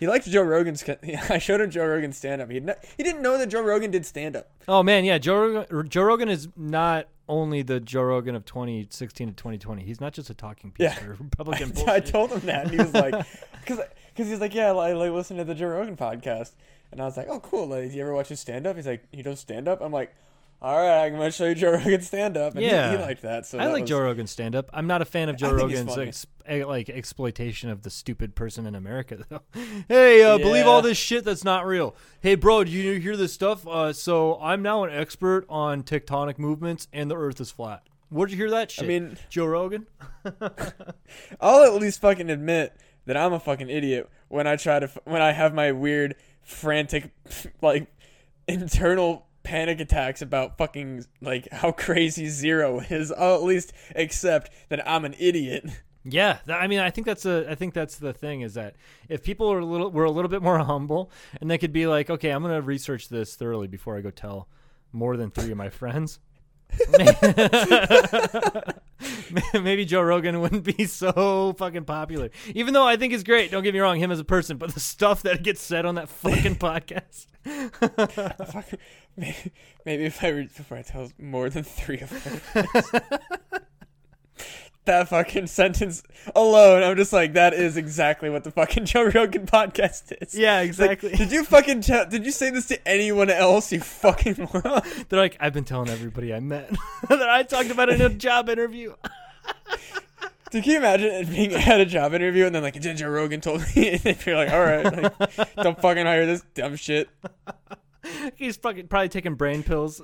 He 0.00 0.08
liked 0.08 0.26
Joe 0.26 0.42
Rogan's. 0.42 0.82
I 1.30 1.38
showed 1.38 1.60
him 1.60 1.70
Joe 1.70 1.86
Rogan's 1.86 2.16
stand 2.16 2.42
up. 2.42 2.48
He 2.50 2.58
didn't, 2.58 2.78
he 2.96 3.02
didn't 3.04 3.22
know 3.22 3.38
that 3.38 3.46
Joe 3.48 3.62
Rogan 3.62 3.90
did 3.92 4.04
stand 4.06 4.34
up. 4.34 4.50
oh 4.66 4.82
man, 4.82 5.04
yeah. 5.04 5.18
Joe 5.18 5.36
Rogan, 5.38 5.88
Joe 5.88 6.02
Rogan 6.02 6.28
is 6.30 6.48
not 6.56 7.06
only 7.28 7.62
the 7.62 7.78
Joe 7.78 8.02
Rogan 8.02 8.34
of 8.34 8.44
2016 8.46 9.28
to 9.28 9.34
2020. 9.34 9.82
He's 9.84 10.00
not 10.00 10.12
just 10.12 10.30
a 10.30 10.34
talking 10.34 10.72
piece 10.72 10.84
Yeah. 10.84 11.06
Republican 11.06 11.70
I 11.76 11.84
bullshit. 11.84 12.06
told 12.06 12.32
him 12.32 12.40
that, 12.46 12.62
and 12.64 12.70
he 12.72 12.78
was 12.78 12.92
like, 12.94 13.14
"Because 13.64 13.84
he's 14.16 14.40
like, 14.40 14.54
yeah, 14.54 14.72
I 14.72 14.92
like 14.94 15.12
listen 15.12 15.36
to 15.36 15.44
the 15.44 15.54
Joe 15.54 15.68
Rogan 15.68 15.96
podcast." 15.96 16.52
And 16.90 17.00
I 17.00 17.04
was 17.04 17.16
like, 17.16 17.28
"Oh, 17.28 17.38
cool. 17.38 17.66
Like, 17.68 17.90
do 17.90 17.96
you 17.96 18.02
ever 18.02 18.14
watch 18.14 18.28
his 18.30 18.40
stand 18.40 18.66
up?" 18.66 18.74
He's 18.76 18.86
like, 18.86 19.04
"He 19.12 19.22
does 19.22 19.38
stand 19.38 19.68
up." 19.68 19.80
I'm 19.80 19.92
like, 19.92 20.12
"All 20.62 20.76
right, 20.76 21.06
I'm 21.06 21.12
gonna 21.12 21.30
show 21.30 21.46
you 21.46 21.54
Joe 21.54 21.72
Rogan 21.72 22.02
stand 22.02 22.36
up." 22.36 22.54
And 22.54 22.62
he- 22.62 22.70
Yeah. 22.70 22.92
he, 22.92 22.98
liked 23.02 23.22
that. 23.22 23.46
So 23.46 23.58
I 23.58 23.64
that 23.66 23.72
like 23.72 23.80
was- 23.82 23.90
Joe 23.90 24.00
Rogan's 24.00 24.30
stand 24.30 24.54
up. 24.54 24.68
I'm 24.72 24.86
not 24.86 25.02
a 25.02 25.04
fan 25.04 25.28
of 25.28 25.36
Joe 25.36 25.48
I 25.54 25.58
think 25.58 25.70
he's 25.70 25.78
Rogan's 25.80 25.98
ex- 25.98 26.26
eh, 26.46 26.64
like 26.64 26.88
exploitation 26.90 27.70
of 27.70 27.82
the 27.82 27.90
stupid 27.90 28.34
person 28.34 28.66
in 28.66 28.74
America 28.74 29.18
though. 29.28 29.42
hey, 29.88 30.22
uh, 30.22 30.38
believe 30.38 30.66
all 30.66 30.82
this 30.82 30.98
shit 30.98 31.24
that's 31.24 31.44
not 31.44 31.66
real. 31.66 31.94
Hey, 32.20 32.34
bro, 32.34 32.64
do 32.64 32.70
you 32.70 33.00
hear 33.00 33.16
this 33.16 33.32
stuff? 33.32 33.66
Uh, 33.66 33.92
so 33.92 34.38
I'm 34.40 34.62
now 34.62 34.84
an 34.84 34.92
expert 34.92 35.44
on 35.48 35.82
tectonic 35.82 36.38
movements 36.38 36.88
and 36.92 37.10
the 37.10 37.16
Earth 37.16 37.40
is 37.40 37.50
flat. 37.50 37.82
Where'd 38.10 38.30
you 38.32 38.36
hear 38.36 38.50
that 38.50 38.70
shit? 38.72 38.84
I 38.84 38.88
mean, 38.88 39.16
Joe 39.28 39.46
Rogan. 39.46 39.86
I'll 41.40 41.62
at 41.64 41.74
least 41.80 42.00
fucking 42.00 42.28
admit 42.30 42.74
that 43.06 43.16
I'm 43.16 43.32
a 43.32 43.40
fucking 43.40 43.70
idiot 43.70 44.08
when 44.28 44.46
I 44.46 44.56
try 44.56 44.78
to 44.78 44.84
f- 44.86 44.98
when 45.04 45.22
I 45.22 45.32
have 45.32 45.54
my 45.54 45.72
weird, 45.72 46.16
frantic, 46.42 47.10
like 47.62 47.86
internal 48.48 49.26
panic 49.42 49.80
attacks 49.80 50.22
about 50.22 50.58
fucking 50.58 51.04
like 51.20 51.48
how 51.50 51.72
crazy 51.86 52.28
zero 52.28 52.80
is. 52.80 53.12
I'll 53.12 53.34
at 53.36 53.42
least 53.42 53.72
accept 53.94 54.50
that 54.68 54.86
I'm 54.88 55.04
an 55.04 55.14
idiot. 55.18 55.64
Yeah, 56.02 56.38
I 56.48 56.66
mean, 56.66 56.78
I 56.78 56.88
think 56.88 57.06
that's 57.06 57.26
a, 57.26 57.44
I 57.46 57.54
think 57.54 57.74
that's 57.74 57.98
the 57.98 58.14
thing 58.14 58.40
is 58.40 58.54
that 58.54 58.74
if 59.10 59.22
people 59.22 59.52
are 59.52 59.58
a 59.58 59.66
little, 59.66 59.90
were 59.90 60.04
a 60.04 60.10
little 60.10 60.30
bit 60.30 60.40
more 60.40 60.58
humble, 60.58 61.10
and 61.42 61.50
they 61.50 61.58
could 61.58 61.74
be 61.74 61.86
like, 61.86 62.08
okay, 62.08 62.30
I'm 62.30 62.40
gonna 62.40 62.62
research 62.62 63.10
this 63.10 63.36
thoroughly 63.36 63.66
before 63.68 63.98
I 63.98 64.00
go 64.00 64.10
tell 64.10 64.48
more 64.92 65.18
than 65.18 65.30
three 65.30 65.50
of 65.50 65.58
my 65.58 65.68
friends. 65.68 66.18
Maybe 69.54 69.84
Joe 69.84 70.02
Rogan 70.02 70.40
wouldn't 70.40 70.64
be 70.64 70.86
so 70.86 71.54
fucking 71.58 71.84
popular, 71.84 72.30
even 72.54 72.74
though 72.74 72.86
I 72.86 72.96
think 72.96 73.12
he's 73.12 73.24
great. 73.24 73.50
Don't 73.50 73.62
get 73.62 73.74
me 73.74 73.80
wrong, 73.80 73.98
him 73.98 74.10
as 74.10 74.20
a 74.20 74.24
person, 74.24 74.56
but 74.56 74.74
the 74.74 74.80
stuff 74.80 75.22
that 75.22 75.42
gets 75.42 75.60
said 75.60 75.86
on 75.86 75.96
that 75.96 76.08
fucking 76.08 76.56
podcast. 76.56 77.26
Maybe, 79.16 79.52
maybe 79.84 80.04
if 80.04 80.22
I 80.22 80.28
read 80.28 80.54
before 80.54 80.78
I 80.78 80.82
tell 80.82 81.10
more 81.18 81.50
than 81.50 81.64
three 81.64 82.00
of 82.00 82.10
them. 82.54 82.66
that 84.90 85.08
fucking 85.08 85.46
sentence 85.48 86.02
alone, 86.34 86.82
I'm 86.82 86.96
just 86.96 87.12
like, 87.12 87.32
that 87.34 87.54
is 87.54 87.76
exactly 87.76 88.28
what 88.30 88.44
the 88.44 88.50
fucking 88.50 88.84
Joe 88.86 89.04
Rogan 89.04 89.46
podcast 89.46 90.12
is. 90.20 90.34
yeah, 90.36 90.60
It's 90.60 90.78
like, 90.78 90.92
exactly. 91.02 91.16
did 91.18 91.32
you 91.32 91.44
fucking 91.44 91.80
tell? 91.82 92.06
Did 92.06 92.24
you 92.26 92.32
say 92.32 92.50
this 92.50 92.66
to 92.68 92.88
anyone 92.88 93.30
else? 93.30 93.72
You 93.72 93.80
fucking 93.80 94.36
moron. 94.52 94.82
They're 95.08 95.18
like, 95.20 95.36
I've 95.40 95.52
been 95.52 95.64
telling 95.64 95.88
everybody 95.88 96.34
I 96.34 96.40
met 96.40 96.70
that 97.08 97.28
I 97.28 97.42
talked 97.42 97.70
about 97.70 97.88
in 97.88 98.00
a 98.00 98.08
job 98.10 98.48
interview. 98.48 98.94
Dude, 100.50 100.64
can 100.64 100.72
you 100.72 100.78
imagine 100.78 101.06
it 101.12 101.30
being 101.30 101.54
at 101.54 101.80
a 101.80 101.86
job 101.86 102.12
interview 102.12 102.44
and 102.46 102.54
then 102.54 102.62
like 102.62 102.80
Joe 102.80 103.08
Rogan 103.08 103.40
told 103.40 103.64
me, 103.76 104.00
and 104.04 104.26
you're 104.26 104.36
like, 104.36 104.50
all 104.52 104.60
right, 104.60 104.84
like, 105.38 105.54
don't 105.56 105.80
fucking 105.80 106.04
hire 106.06 106.26
this 106.26 106.42
dumb 106.54 106.74
shit, 106.76 107.08
He's 108.34 108.56
fucking 108.56 108.88
probably 108.88 109.08
taking 109.10 109.34
brain 109.34 109.62
pills. 109.62 110.02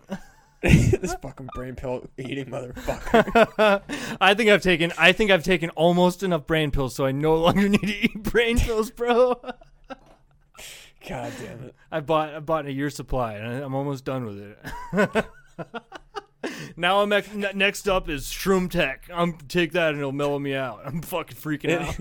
this 0.63 1.15
fucking 1.23 1.49
brain 1.55 1.75
pill 1.75 2.09
eating 2.17 2.47
motherfucker. 2.47 3.83
I 4.21 4.35
think 4.35 4.51
I've 4.51 4.63
taken 4.63 4.93
I 4.99 5.13
think 5.13 5.31
I've 5.31 5.45
taken 5.45 5.71
almost 5.71 6.23
enough 6.23 6.47
brain 6.47 6.71
pills 6.71 6.95
so 6.95 7.05
I 7.07 7.13
no 7.13 7.37
longer 7.37 7.69
need 7.69 7.81
to 7.81 7.87
eat 8.05 8.23
brain 8.23 8.59
pills, 8.59 8.91
bro. 8.91 9.41
God 11.09 11.33
damn 11.41 11.65
it. 11.65 11.75
I 11.93 12.01
bought 12.01 12.35
I 12.35 12.41
bought 12.41 12.67
a 12.67 12.73
year 12.73 12.91
supply 12.91 13.35
and 13.35 13.63
I'm 13.63 13.75
almost 13.75 14.05
done 14.05 14.25
with 14.25 14.41
it. 14.41 15.27
now 16.77 17.01
I'm 17.03 17.13
ex- 17.13 17.33
next 17.33 17.89
up 17.89 18.09
is 18.09 18.27
Shroom 18.27 18.71
Tech. 18.71 19.09
I'm 19.13 19.37
take 19.49 19.73
that 19.73 19.91
and 19.91 19.99
it'll 19.99 20.13
mellow 20.13 20.39
me 20.39 20.55
out. 20.55 20.81
I'm 20.85 21.03
fucking 21.03 21.37
freaking 21.37 21.81
out. 21.81 21.97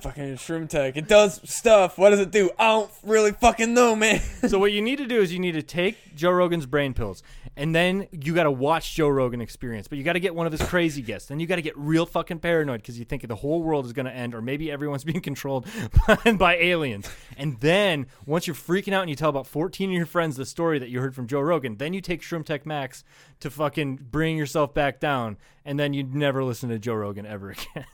Fucking 0.00 0.34
Shroom 0.36 0.68
Tech. 0.68 0.96
It 0.96 1.08
does 1.08 1.40
stuff. 1.48 1.98
What 1.98 2.10
does 2.10 2.20
it 2.20 2.30
do? 2.30 2.50
I 2.58 2.66
don't 2.66 2.90
really 3.02 3.32
fucking 3.32 3.74
know, 3.74 3.96
man. 3.96 4.20
so 4.48 4.58
what 4.58 4.72
you 4.72 4.82
need 4.82 4.98
to 4.98 5.06
do 5.06 5.20
is 5.20 5.32
you 5.32 5.38
need 5.38 5.52
to 5.52 5.62
take 5.62 6.14
Joe 6.14 6.30
Rogan's 6.30 6.66
brain 6.66 6.94
pills, 6.94 7.22
and 7.56 7.74
then 7.74 8.08
you 8.10 8.34
got 8.34 8.44
to 8.44 8.50
watch 8.50 8.94
Joe 8.94 9.08
Rogan 9.08 9.40
experience. 9.40 9.88
But 9.88 9.98
you 9.98 10.04
got 10.04 10.14
to 10.14 10.20
get 10.20 10.34
one 10.34 10.46
of 10.46 10.52
his 10.52 10.62
crazy 10.62 11.02
guests. 11.02 11.28
Then 11.28 11.40
you 11.40 11.46
got 11.46 11.56
to 11.56 11.62
get 11.62 11.76
real 11.76 12.06
fucking 12.06 12.40
paranoid 12.40 12.82
because 12.82 12.98
you 12.98 13.04
think 13.04 13.26
the 13.26 13.34
whole 13.34 13.62
world 13.62 13.86
is 13.86 13.92
going 13.92 14.06
to 14.06 14.12
end, 14.12 14.34
or 14.34 14.42
maybe 14.42 14.70
everyone's 14.70 15.04
being 15.14 15.20
controlled 15.20 15.66
by, 16.06 16.32
by 16.38 16.56
aliens. 16.56 17.10
And 17.36 17.58
then 17.60 18.06
once 18.26 18.46
you're 18.46 18.56
freaking 18.56 18.92
out 18.92 19.02
and 19.02 19.10
you 19.10 19.16
tell 19.16 19.30
about 19.30 19.46
14 19.46 19.90
of 19.90 19.96
your 19.96 20.06
friends 20.06 20.36
the 20.36 20.46
story 20.46 20.78
that 20.78 20.88
you 20.88 21.00
heard 21.00 21.14
from 21.14 21.26
Joe 21.26 21.40
Rogan, 21.40 21.76
then 21.76 21.92
you 21.92 22.00
take 22.00 22.22
Shroom 22.22 22.44
Tech 22.44 22.66
Max 22.66 23.04
to 23.40 23.50
fucking 23.50 23.96
bring 24.10 24.36
yourself 24.36 24.74
back 24.74 25.00
down, 25.00 25.36
and 25.64 25.78
then 25.78 25.94
you 25.94 26.02
never 26.02 26.44
listen 26.44 26.68
to 26.68 26.78
Joe 26.78 26.94
Rogan 26.94 27.26
ever 27.26 27.50
again. 27.50 27.86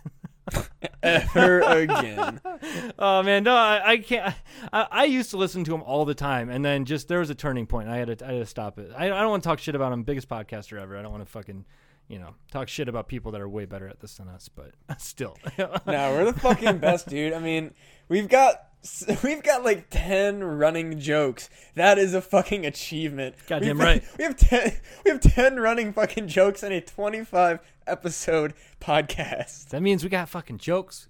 Ever 1.03 1.61
again. 1.61 2.41
oh 2.99 3.23
man, 3.23 3.45
no, 3.45 3.55
I, 3.55 3.93
I 3.93 3.97
can't. 3.99 4.35
I, 4.73 4.87
I 4.91 5.05
used 5.05 5.31
to 5.31 5.37
listen 5.37 5.65
to 5.65 5.75
him 5.75 5.83
all 5.83 6.05
the 6.05 6.15
time, 6.15 6.51
and 6.51 6.65
then 6.65 6.85
just 6.85 7.09
there 7.09 7.21
was 7.21 7.31
a 7.31 7.35
turning 7.35 7.67
point. 7.67 7.89
I 7.89 7.97
had 7.99 8.19
to, 8.19 8.27
I 8.27 8.33
had 8.33 8.39
to 8.41 8.47
stop 8.47 8.79
it. 8.79 8.91
I, 8.97 9.07
I 9.07 9.21
don't 9.21 9.31
want 9.31 9.43
to 9.43 9.49
talk 9.49 9.59
shit 9.59 9.75
about 9.75 9.93
him, 9.93 10.03
biggest 10.03 10.29
podcaster 10.29 10.81
ever. 10.81 10.97
I 10.97 11.03
don't 11.03 11.13
want 11.13 11.25
to 11.25 11.31
fucking, 11.31 11.65
you 12.09 12.19
know, 12.19 12.35
talk 12.51 12.69
shit 12.69 12.89
about 12.89 13.09
people 13.09 13.33
that 13.33 13.41
are 13.41 13.49
way 13.49 13.65
better 13.65 13.89
at 13.89 14.01
this 14.01 14.17
than 14.17 14.29
us. 14.29 14.49
But 14.49 14.73
still, 14.99 15.37
no, 15.59 15.77
we're 15.87 16.25
the 16.31 16.39
fucking 16.39 16.79
best, 16.79 17.09
dude. 17.09 17.33
I 17.33 17.39
mean, 17.39 17.73
we've 18.09 18.29
got 18.29 18.67
we've 19.23 19.43
got 19.43 19.63
like 19.65 19.87
10 19.91 20.43
running 20.43 20.99
jokes. 20.99 21.51
That 21.75 21.99
is 21.99 22.15
a 22.15 22.21
fucking 22.23 22.65
achievement. 22.67 23.37
Goddamn 23.47 23.79
We've- 23.79 23.85
right. 23.85 24.05
We 24.19 24.25
have 24.25 24.37
10 24.37 24.73
we 25.05 25.11
have 25.13 25.21
10 25.21 25.61
running 25.61 25.93
fucking 25.93 26.29
jokes 26.29 26.63
in 26.63 26.73
a 26.73 26.81
25 26.81 27.61
episode 27.91 28.55
podcast. 28.81 29.69
that 29.71 29.83
means 29.83 30.03
we 30.05 30.11
got 30.11 30.29
fucking 30.29 30.59
jokes. 30.59 31.09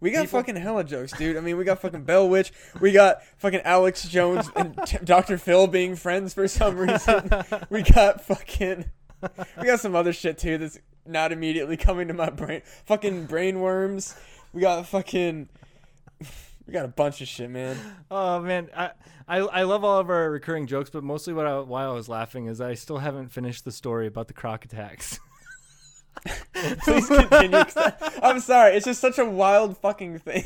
We 0.00 0.12
got 0.12 0.26
People- 0.26 0.38
fucking 0.40 0.56
hella 0.56 0.84
jokes, 0.84 1.12
dude. 1.12 1.36
I 1.36 1.40
mean, 1.40 1.56
we 1.56 1.64
got 1.64 1.80
fucking 1.80 2.04
Bell 2.04 2.28
Witch. 2.28 2.52
We 2.80 2.92
got 2.92 3.22
fucking 3.38 3.62
Alex 3.62 4.06
Jones 4.08 4.48
and 4.54 4.78
T- 4.86 4.98
Dr. 5.02 5.38
Phil 5.38 5.66
being 5.66 5.96
friends 5.96 6.34
for 6.34 6.46
some 6.46 6.76
reason. 6.76 7.30
We 7.70 7.82
got 7.82 8.20
fucking. 8.20 8.84
We 9.58 9.64
got 9.66 9.80
some 9.80 9.96
other 9.96 10.12
shit 10.12 10.38
too 10.38 10.58
that's 10.58 10.78
not 11.04 11.32
immediately 11.32 11.76
coming 11.76 12.06
to 12.08 12.14
my 12.14 12.30
brain. 12.30 12.62
Fucking 12.86 13.26
brain 13.26 13.58
worms. 13.60 14.14
We 14.52 14.60
got 14.60 14.86
fucking. 14.86 15.48
We 16.66 16.72
got 16.72 16.84
a 16.84 16.88
bunch 16.88 17.20
of 17.20 17.26
shit, 17.26 17.50
man. 17.50 17.76
Oh 18.10 18.40
man, 18.40 18.68
I, 18.76 18.90
I 19.26 19.38
I 19.38 19.62
love 19.62 19.82
all 19.84 19.98
of 19.98 20.10
our 20.10 20.30
recurring 20.30 20.66
jokes, 20.68 20.90
but 20.90 21.02
mostly 21.02 21.32
what 21.32 21.46
I, 21.46 21.58
why 21.60 21.84
I 21.84 21.88
was 21.88 22.08
laughing 22.08 22.46
is 22.46 22.60
I 22.60 22.74
still 22.74 22.98
haven't 22.98 23.30
finished 23.32 23.64
the 23.64 23.72
story 23.72 24.06
about 24.06 24.28
the 24.28 24.34
croc 24.34 24.64
attacks. 24.64 25.18
Please 26.82 27.06
continue. 27.06 27.64
I'm 28.22 28.40
sorry. 28.40 28.76
It's 28.76 28.86
just 28.86 29.00
such 29.00 29.18
a 29.18 29.24
wild 29.24 29.78
fucking 29.78 30.18
thing. 30.18 30.44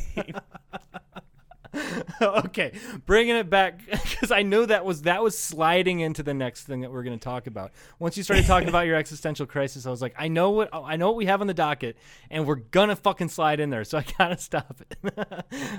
okay, 2.22 2.72
bringing 3.06 3.34
it 3.36 3.48
back 3.48 3.80
because 3.90 4.30
I 4.30 4.42
know 4.42 4.66
that 4.66 4.84
was 4.84 5.02
that 5.02 5.22
was 5.22 5.38
sliding 5.38 6.00
into 6.00 6.22
the 6.22 6.34
next 6.34 6.64
thing 6.64 6.82
that 6.82 6.92
we're 6.92 7.02
going 7.02 7.18
to 7.18 7.24
talk 7.24 7.46
about. 7.46 7.72
Once 7.98 8.16
you 8.16 8.22
started 8.22 8.46
talking 8.46 8.68
about 8.68 8.86
your 8.86 8.96
existential 8.96 9.46
crisis, 9.46 9.86
I 9.86 9.90
was 9.90 10.02
like, 10.02 10.14
I 10.18 10.28
know 10.28 10.50
what 10.50 10.68
I 10.72 10.96
know 10.96 11.08
what 11.08 11.16
we 11.16 11.26
have 11.26 11.40
on 11.40 11.46
the 11.46 11.54
docket, 11.54 11.96
and 12.30 12.46
we're 12.46 12.56
gonna 12.56 12.96
fucking 12.96 13.30
slide 13.30 13.58
in 13.58 13.70
there. 13.70 13.84
So 13.84 13.98
I 13.98 14.04
gotta 14.18 14.38
stop 14.38 14.80
it. 14.80 15.16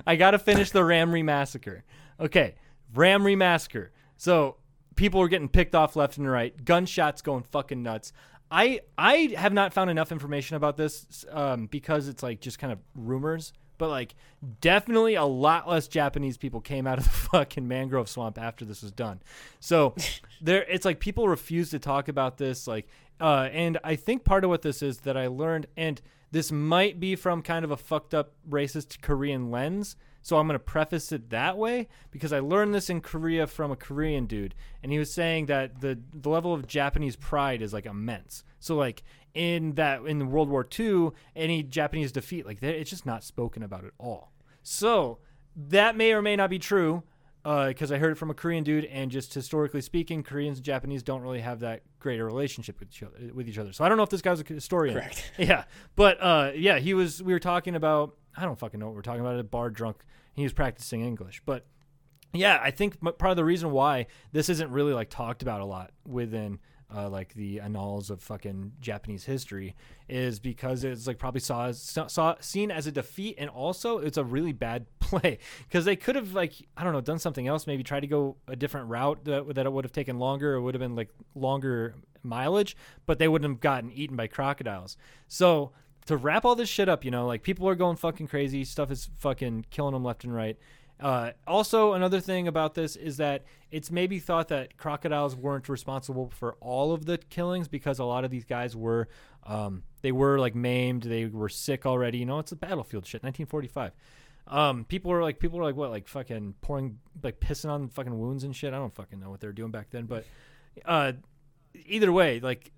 I 0.07 0.15
gotta 0.15 0.39
finish 0.39 0.71
the 0.71 0.83
Ramree 0.83 1.23
massacre. 1.23 1.83
Okay, 2.19 2.55
Ramree 2.95 3.35
massacre. 3.35 3.91
So 4.17 4.57
people 4.95 5.19
were 5.19 5.27
getting 5.27 5.49
picked 5.49 5.75
off 5.75 5.95
left 5.95 6.17
and 6.17 6.29
right, 6.29 6.63
gunshots 6.63 7.21
going 7.21 7.43
fucking 7.43 7.83
nuts. 7.83 8.13
I 8.53 8.81
I 8.99 9.33
have 9.35 9.51
not 9.51 9.73
found 9.73 9.89
enough 9.89 10.11
information 10.11 10.55
about 10.55 10.77
this 10.77 11.25
um, 11.31 11.65
because 11.65 12.07
it's 12.07 12.21
like 12.21 12.39
just 12.39 12.59
kind 12.59 12.71
of 12.71 12.79
rumors. 12.95 13.51
But 13.79 13.89
like, 13.89 14.13
definitely 14.61 15.15
a 15.15 15.25
lot 15.25 15.67
less 15.67 15.87
Japanese 15.87 16.37
people 16.37 16.61
came 16.61 16.85
out 16.85 16.99
of 16.99 17.05
the 17.05 17.09
fucking 17.31 17.67
mangrove 17.67 18.07
swamp 18.07 18.37
after 18.37 18.63
this 18.63 18.83
was 18.83 18.91
done. 18.91 19.21
So 19.59 19.95
there, 20.41 20.63
it's 20.69 20.85
like 20.85 20.99
people 20.99 21.27
refuse 21.27 21.71
to 21.71 21.79
talk 21.79 22.07
about 22.07 22.37
this. 22.37 22.67
Like, 22.67 22.87
uh, 23.19 23.49
and 23.51 23.79
I 23.83 23.95
think 23.95 24.23
part 24.23 24.43
of 24.43 24.51
what 24.51 24.61
this 24.61 24.83
is 24.83 24.99
that 24.99 25.17
I 25.17 25.27
learned, 25.27 25.65
and 25.75 25.99
this 26.31 26.51
might 26.51 26.99
be 26.99 27.15
from 27.15 27.41
kind 27.41 27.65
of 27.65 27.71
a 27.71 27.77
fucked 27.77 28.13
up 28.13 28.33
racist 28.47 29.01
Korean 29.01 29.49
lens. 29.49 29.95
So 30.23 30.37
I'm 30.37 30.47
going 30.47 30.57
to 30.57 30.63
preface 30.63 31.11
it 31.11 31.29
that 31.29 31.57
way 31.57 31.87
because 32.09 32.33
I 32.33 32.39
learned 32.39 32.73
this 32.73 32.89
in 32.89 33.01
Korea 33.01 33.45
from 33.45 33.71
a 33.71 33.75
Korean 33.75 34.25
dude, 34.25 34.55
and 34.81 34.91
he 34.91 34.97
was 34.97 35.13
saying 35.13 35.45
that 35.47 35.81
the 35.81 35.99
the 36.13 36.29
level 36.29 36.53
of 36.53 36.65
Japanese 36.65 37.15
pride 37.15 37.61
is 37.61 37.73
like 37.73 37.85
immense. 37.85 38.43
So 38.59 38.75
like 38.75 39.03
in 39.33 39.73
that 39.73 40.01
in 40.05 40.31
World 40.31 40.49
War 40.49 40.67
II, 40.79 41.09
any 41.35 41.61
Japanese 41.61 42.11
defeat, 42.11 42.45
like 42.45 42.63
it's 42.63 42.89
just 42.89 43.05
not 43.05 43.23
spoken 43.23 43.61
about 43.63 43.83
at 43.83 43.91
all. 43.99 44.31
So 44.63 45.19
that 45.55 45.95
may 45.95 46.13
or 46.13 46.21
may 46.21 46.35
not 46.35 46.49
be 46.49 46.57
true 46.57 47.03
because 47.43 47.91
I 47.91 47.97
heard 47.97 48.13
it 48.13 48.17
from 48.17 48.29
a 48.29 48.33
Korean 48.33 48.63
dude, 48.63 48.85
and 48.85 49.11
just 49.11 49.33
historically 49.33 49.81
speaking, 49.81 50.23
Koreans 50.23 50.59
and 50.59 50.65
Japanese 50.65 51.03
don't 51.03 51.21
really 51.21 51.41
have 51.41 51.59
that 51.59 51.81
great 51.99 52.19
a 52.19 52.23
relationship 52.23 52.79
with 52.79 52.89
each 52.89 53.03
other. 53.03 53.33
With 53.33 53.49
each 53.49 53.57
other. 53.57 53.73
So 53.73 53.83
I 53.83 53.89
don't 53.89 53.97
know 53.97 54.03
if 54.03 54.09
this 54.09 54.21
guy's 54.21 54.39
a 54.39 54.45
historian. 54.45 54.95
Correct. 54.95 55.31
Yeah, 55.37 55.65
but 55.95 56.17
uh, 56.21 56.51
yeah, 56.55 56.79
he 56.79 56.93
was. 56.93 57.21
We 57.21 57.33
were 57.33 57.39
talking 57.39 57.75
about. 57.75 58.15
I 58.35 58.45
don't 58.45 58.57
fucking 58.57 58.79
know 58.79 58.87
what 58.87 58.95
we're 58.95 59.01
talking 59.01 59.21
about. 59.21 59.35
At 59.35 59.39
a 59.39 59.43
bar 59.43 59.69
drunk. 59.69 60.03
He 60.33 60.43
was 60.43 60.53
practicing 60.53 61.01
English, 61.05 61.41
but 61.45 61.65
yeah, 62.33 62.59
I 62.61 62.71
think 62.71 62.99
part 63.01 63.29
of 63.31 63.37
the 63.37 63.45
reason 63.45 63.71
why 63.71 64.07
this 64.31 64.49
isn't 64.49 64.71
really 64.71 64.93
like 64.93 65.09
talked 65.09 65.43
about 65.43 65.61
a 65.61 65.65
lot 65.65 65.91
within 66.07 66.59
uh, 66.95 67.09
like 67.09 67.33
the 67.33 67.59
annals 67.59 68.09
of 68.09 68.21
fucking 68.21 68.73
Japanese 68.79 69.23
history 69.23 69.75
is 70.09 70.39
because 70.39 70.83
it's 70.83 71.07
like 71.07 71.17
probably 71.17 71.39
saw 71.39 71.71
saw 71.71 72.35
seen 72.39 72.71
as 72.71 72.87
a 72.87 72.91
defeat, 72.91 73.35
and 73.37 73.49
also 73.49 73.99
it's 73.99 74.17
a 74.17 74.23
really 74.23 74.51
bad 74.51 74.85
play 74.99 75.39
because 75.67 75.85
they 75.85 75.95
could 75.95 76.15
have 76.15 76.33
like 76.33 76.53
I 76.75 76.83
don't 76.83 76.93
know 76.93 77.01
done 77.01 77.19
something 77.19 77.47
else, 77.47 77.67
maybe 77.67 77.83
try 77.83 77.99
to 77.99 78.07
go 78.07 78.37
a 78.47 78.55
different 78.55 78.89
route 78.89 79.23
that, 79.25 79.55
that 79.55 79.65
it 79.65 79.71
would 79.71 79.85
have 79.85 79.91
taken 79.91 80.19
longer, 80.19 80.53
it 80.55 80.61
would 80.61 80.73
have 80.73 80.81
been 80.81 80.95
like 80.95 81.09
longer 81.35 81.95
mileage, 82.23 82.75
but 83.05 83.19
they 83.19 83.27
wouldn't 83.27 83.49
have 83.49 83.59
gotten 83.59 83.91
eaten 83.91 84.15
by 84.15 84.27
crocodiles. 84.27 84.97
So 85.27 85.71
to 86.05 86.17
wrap 86.17 86.45
all 86.45 86.55
this 86.55 86.69
shit 86.69 86.89
up, 86.89 87.05
you 87.05 87.11
know, 87.11 87.25
like 87.25 87.43
people 87.43 87.67
are 87.67 87.75
going 87.75 87.95
fucking 87.95 88.27
crazy. 88.27 88.63
Stuff 88.63 88.91
is 88.91 89.09
fucking 89.17 89.65
killing 89.69 89.93
them 89.93 90.03
left 90.03 90.23
and 90.23 90.33
right. 90.33 90.57
Uh, 90.99 91.31
also, 91.47 91.93
another 91.93 92.19
thing 92.19 92.47
about 92.47 92.75
this 92.75 92.95
is 92.95 93.17
that 93.17 93.43
it's 93.71 93.91
maybe 93.91 94.19
thought 94.19 94.47
that 94.49 94.77
crocodiles 94.77 95.35
weren't 95.35 95.67
responsible 95.67 96.29
for 96.29 96.55
all 96.61 96.93
of 96.93 97.05
the 97.05 97.17
killings 97.17 97.67
because 97.67 97.99
a 97.99 98.03
lot 98.05 98.23
of 98.23 98.31
these 98.31 98.45
guys 98.45 98.75
were, 98.75 99.07
um, 99.45 99.83
they 100.01 100.11
were 100.11 100.39
like 100.39 100.55
maimed, 100.55 101.03
they 101.03 101.25
were 101.25 101.49
sick 101.49 101.85
already. 101.85 102.19
You 102.19 102.25
know, 102.25 102.39
it's 102.39 102.51
a 102.51 102.55
battlefield 102.55 103.05
shit. 103.05 103.23
1945. 103.23 103.91
Um, 104.47 104.85
people 104.85 105.11
were 105.11 105.21
like, 105.21 105.39
people 105.39 105.57
were 105.57 105.65
like, 105.65 105.75
what, 105.75 105.89
like 105.89 106.07
fucking 106.07 106.55
pouring, 106.61 106.99
like 107.21 107.39
pissing 107.39 107.69
on 107.69 107.89
fucking 107.89 108.17
wounds 108.17 108.43
and 108.43 108.55
shit. 108.55 108.73
I 108.73 108.77
don't 108.77 108.93
fucking 108.93 109.19
know 109.19 109.29
what 109.29 109.39
they 109.39 109.47
were 109.47 109.53
doing 109.53 109.71
back 109.71 109.89
then, 109.89 110.05
but, 110.05 110.25
uh, 110.85 111.13
either 111.85 112.11
way, 112.11 112.39
like 112.39 112.71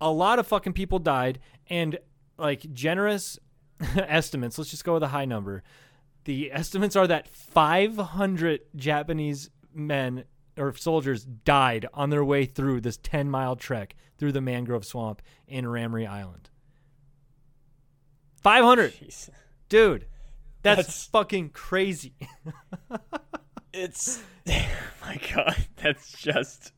a 0.00 0.10
lot 0.10 0.38
of 0.38 0.46
fucking 0.46 0.72
people 0.72 0.98
died, 0.98 1.38
and 1.68 1.98
like 2.38 2.72
generous 2.72 3.38
estimates. 3.96 4.58
Let's 4.58 4.70
just 4.70 4.84
go 4.84 4.94
with 4.94 5.02
a 5.02 5.08
high 5.08 5.24
number. 5.24 5.62
The 6.24 6.52
estimates 6.52 6.94
are 6.96 7.06
that 7.08 7.28
500 7.28 8.60
Japanese 8.76 9.50
men 9.74 10.24
or 10.56 10.74
soldiers 10.76 11.24
died 11.24 11.86
on 11.94 12.10
their 12.10 12.24
way 12.24 12.44
through 12.44 12.80
this 12.82 12.96
10 12.98 13.28
mile 13.30 13.56
trek 13.56 13.94
through 14.18 14.32
the 14.32 14.40
mangrove 14.40 14.84
swamp 14.84 15.22
in 15.48 15.66
Ramree 15.66 16.06
Island. 16.06 16.50
500, 18.42 18.92
Jeez. 18.94 19.30
dude. 19.68 20.06
That's, 20.62 20.76
That's- 20.78 21.06
fucking 21.06 21.50
crazy. 21.50 22.14
It's. 23.72 24.22
Oh 24.48 25.06
my 25.06 25.18
God. 25.34 25.56
That's 25.82 26.12
just. 26.12 26.72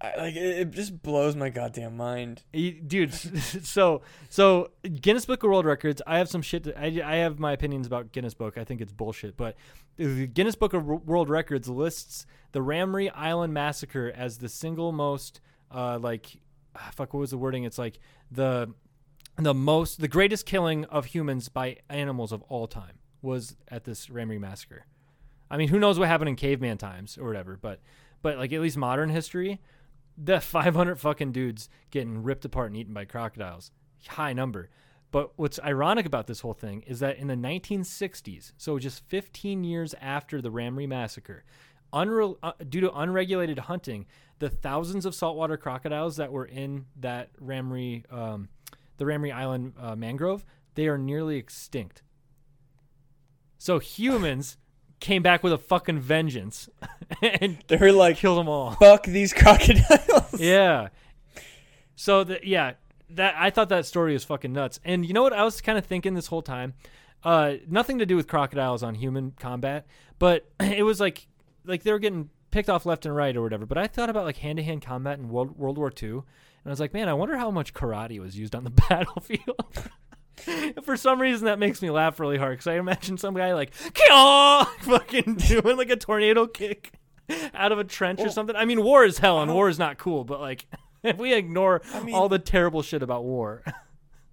I, 0.00 0.16
like, 0.16 0.36
it, 0.36 0.58
it 0.58 0.70
just 0.70 1.02
blows 1.02 1.34
my 1.34 1.48
goddamn 1.48 1.96
mind. 1.96 2.42
Dude 2.52 3.12
so 3.14 4.02
so 4.28 4.70
guinness 5.00 5.26
book 5.26 5.42
of 5.42 5.48
world 5.48 5.66
records 5.66 6.00
i 6.06 6.18
have 6.18 6.28
some 6.28 6.42
shit 6.42 6.68
I, 6.76 7.00
I 7.04 7.16
have 7.16 7.38
my 7.38 7.52
opinions 7.52 7.86
about 7.86 8.12
guinness 8.12 8.34
book. 8.34 8.56
I 8.56 8.64
think 8.64 8.80
it's 8.80 8.92
bullshit 8.92 9.36
but 9.36 9.56
the 9.96 10.26
guinness 10.26 10.54
book 10.54 10.72
of 10.72 10.86
Wo- 10.86 11.02
world 11.04 11.28
records 11.28 11.68
lists 11.68 12.26
the 12.52 12.60
Ramree 12.60 13.10
island 13.10 13.52
massacre 13.52 14.12
as 14.14 14.38
the 14.38 14.48
single 14.48 14.92
most 14.92 15.40
uh 15.74 15.98
like 15.98 16.40
ah, 16.76 16.90
fuck 16.94 17.12
what 17.12 17.20
was 17.20 17.30
the 17.30 17.38
wording? 17.38 17.64
It's 17.64 17.78
like 17.78 17.98
the 18.30 18.72
the 19.36 19.54
most 19.54 20.00
the 20.00 20.08
greatest 20.08 20.46
killing 20.46 20.84
of 20.86 21.06
humans 21.06 21.48
by 21.48 21.78
animals 21.88 22.30
of 22.30 22.42
all 22.42 22.68
time 22.68 22.98
was 23.20 23.56
at 23.68 23.84
this 23.84 24.08
Ramree 24.08 24.38
massacre. 24.38 24.86
I 25.50 25.56
mean 25.56 25.68
who 25.68 25.80
knows 25.80 25.98
what 25.98 26.06
happened 26.06 26.28
in 26.28 26.36
caveman 26.36 26.78
times 26.78 27.18
or 27.18 27.26
whatever 27.26 27.58
but 27.60 27.80
but 28.22 28.38
like 28.38 28.52
at 28.52 28.60
least 28.60 28.76
modern 28.76 29.10
history 29.10 29.60
the 30.20 30.40
500 30.40 30.98
fucking 30.98 31.32
dudes 31.32 31.68
getting 31.90 32.22
ripped 32.22 32.44
apart 32.44 32.68
and 32.68 32.76
eaten 32.76 32.92
by 32.94 33.04
crocodiles 33.04 33.70
high 34.06 34.32
number 34.32 34.70
But 35.10 35.32
what's 35.36 35.58
ironic 35.60 36.06
about 36.06 36.26
this 36.26 36.40
whole 36.40 36.54
thing 36.54 36.82
is 36.86 37.00
that 37.00 37.16
in 37.16 37.28
the 37.28 37.34
1960s, 37.34 38.52
so 38.56 38.78
just 38.78 39.02
15 39.08 39.64
years 39.64 39.94
after 40.00 40.42
the 40.42 40.50
Ramree 40.50 40.86
massacre, 40.86 41.44
unre- 41.92 42.36
uh, 42.42 42.52
due 42.68 42.82
to 42.82 42.92
unregulated 42.92 43.58
hunting, 43.60 44.06
the 44.38 44.50
thousands 44.50 45.06
of 45.06 45.14
saltwater 45.14 45.56
crocodiles 45.56 46.16
that 46.16 46.30
were 46.30 46.44
in 46.44 46.86
that 46.96 47.30
Ramree, 47.40 48.04
um, 48.12 48.50
the 48.98 49.06
Ramree 49.06 49.32
Island 49.32 49.72
uh, 49.80 49.96
mangrove, 49.96 50.44
they 50.74 50.88
are 50.88 50.98
nearly 50.98 51.36
extinct. 51.36 52.02
So 53.56 53.78
humans 53.78 54.58
came 55.00 55.22
back 55.22 55.42
with 55.42 55.52
a 55.52 55.58
fucking 55.58 56.00
vengeance 56.00 56.68
and 57.22 57.58
They 57.68 57.76
were 57.76 57.92
like, 57.92 58.16
killed 58.16 58.38
them 58.38 58.48
all. 58.48 58.72
fuck 58.72 59.04
these 59.04 59.32
crocodiles. 59.32 60.34
Yeah. 60.40 60.88
So 61.96 62.24
the 62.24 62.38
yeah, 62.42 62.74
that 63.10 63.34
I 63.36 63.50
thought 63.50 63.68
that 63.70 63.86
story 63.86 64.12
was 64.12 64.24
fucking 64.24 64.52
nuts. 64.52 64.78
And 64.84 65.04
you 65.06 65.12
know 65.14 65.22
what 65.22 65.32
I 65.32 65.42
was 65.44 65.60
kind 65.60 65.78
of 65.78 65.84
thinking 65.86 66.14
this 66.14 66.26
whole 66.28 66.42
time? 66.42 66.74
Uh 67.24 67.54
nothing 67.68 67.98
to 67.98 68.06
do 68.06 68.14
with 68.16 68.28
crocodiles 68.28 68.82
on 68.82 68.94
human 68.94 69.32
combat, 69.32 69.86
but 70.18 70.48
it 70.60 70.84
was 70.84 71.00
like 71.00 71.26
like 71.64 71.82
they 71.82 71.90
were 71.92 71.98
getting 71.98 72.30
picked 72.50 72.70
off 72.70 72.86
left 72.86 73.04
and 73.06 73.14
right 73.16 73.36
or 73.36 73.42
whatever. 73.42 73.66
But 73.66 73.78
I 73.78 73.86
thought 73.88 74.08
about 74.10 74.24
like 74.24 74.36
hand-to-hand 74.36 74.82
combat 74.82 75.18
in 75.18 75.28
World 75.28 75.58
World 75.58 75.76
War 75.78 75.92
II, 76.00 76.10
and 76.10 76.22
I 76.66 76.70
was 76.70 76.80
like, 76.80 76.94
man, 76.94 77.08
I 77.08 77.14
wonder 77.14 77.36
how 77.36 77.50
much 77.50 77.74
karate 77.74 78.20
was 78.20 78.38
used 78.38 78.54
on 78.54 78.62
the 78.64 78.70
battlefield. 78.88 79.90
For 80.84 80.96
some 80.96 81.20
reason, 81.20 81.46
that 81.46 81.58
makes 81.58 81.82
me 81.82 81.90
laugh 81.90 82.18
really 82.20 82.38
hard 82.38 82.52
because 82.52 82.66
I 82.66 82.74
imagine 82.74 83.18
some 83.18 83.34
guy 83.34 83.54
like 83.54 83.72
fucking 84.80 85.34
doing 85.36 85.76
like 85.76 85.90
a 85.90 85.96
tornado 85.96 86.46
kick 86.46 86.92
out 87.54 87.72
of 87.72 87.78
a 87.78 87.84
trench 87.84 88.20
or 88.20 88.30
something. 88.30 88.56
I 88.56 88.64
mean, 88.64 88.82
war 88.82 89.04
is 89.04 89.18
hell 89.18 89.40
and 89.42 89.52
war 89.52 89.68
is 89.68 89.78
not 89.78 89.98
cool, 89.98 90.24
but 90.24 90.40
like 90.40 90.66
if 91.02 91.16
we 91.18 91.34
ignore 91.34 91.82
I 91.92 92.00
mean- 92.02 92.14
all 92.14 92.28
the 92.28 92.38
terrible 92.38 92.82
shit 92.82 93.02
about 93.02 93.24
war, 93.24 93.62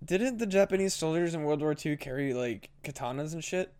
Didn't 0.04 0.38
the 0.38 0.46
Japanese 0.48 0.94
soldiers 0.94 1.34
in 1.34 1.44
World 1.44 1.62
War 1.62 1.76
II 1.84 1.98
carry 1.98 2.34
like 2.34 2.70
katanas 2.84 3.34
and 3.34 3.44
shit? 3.44 3.74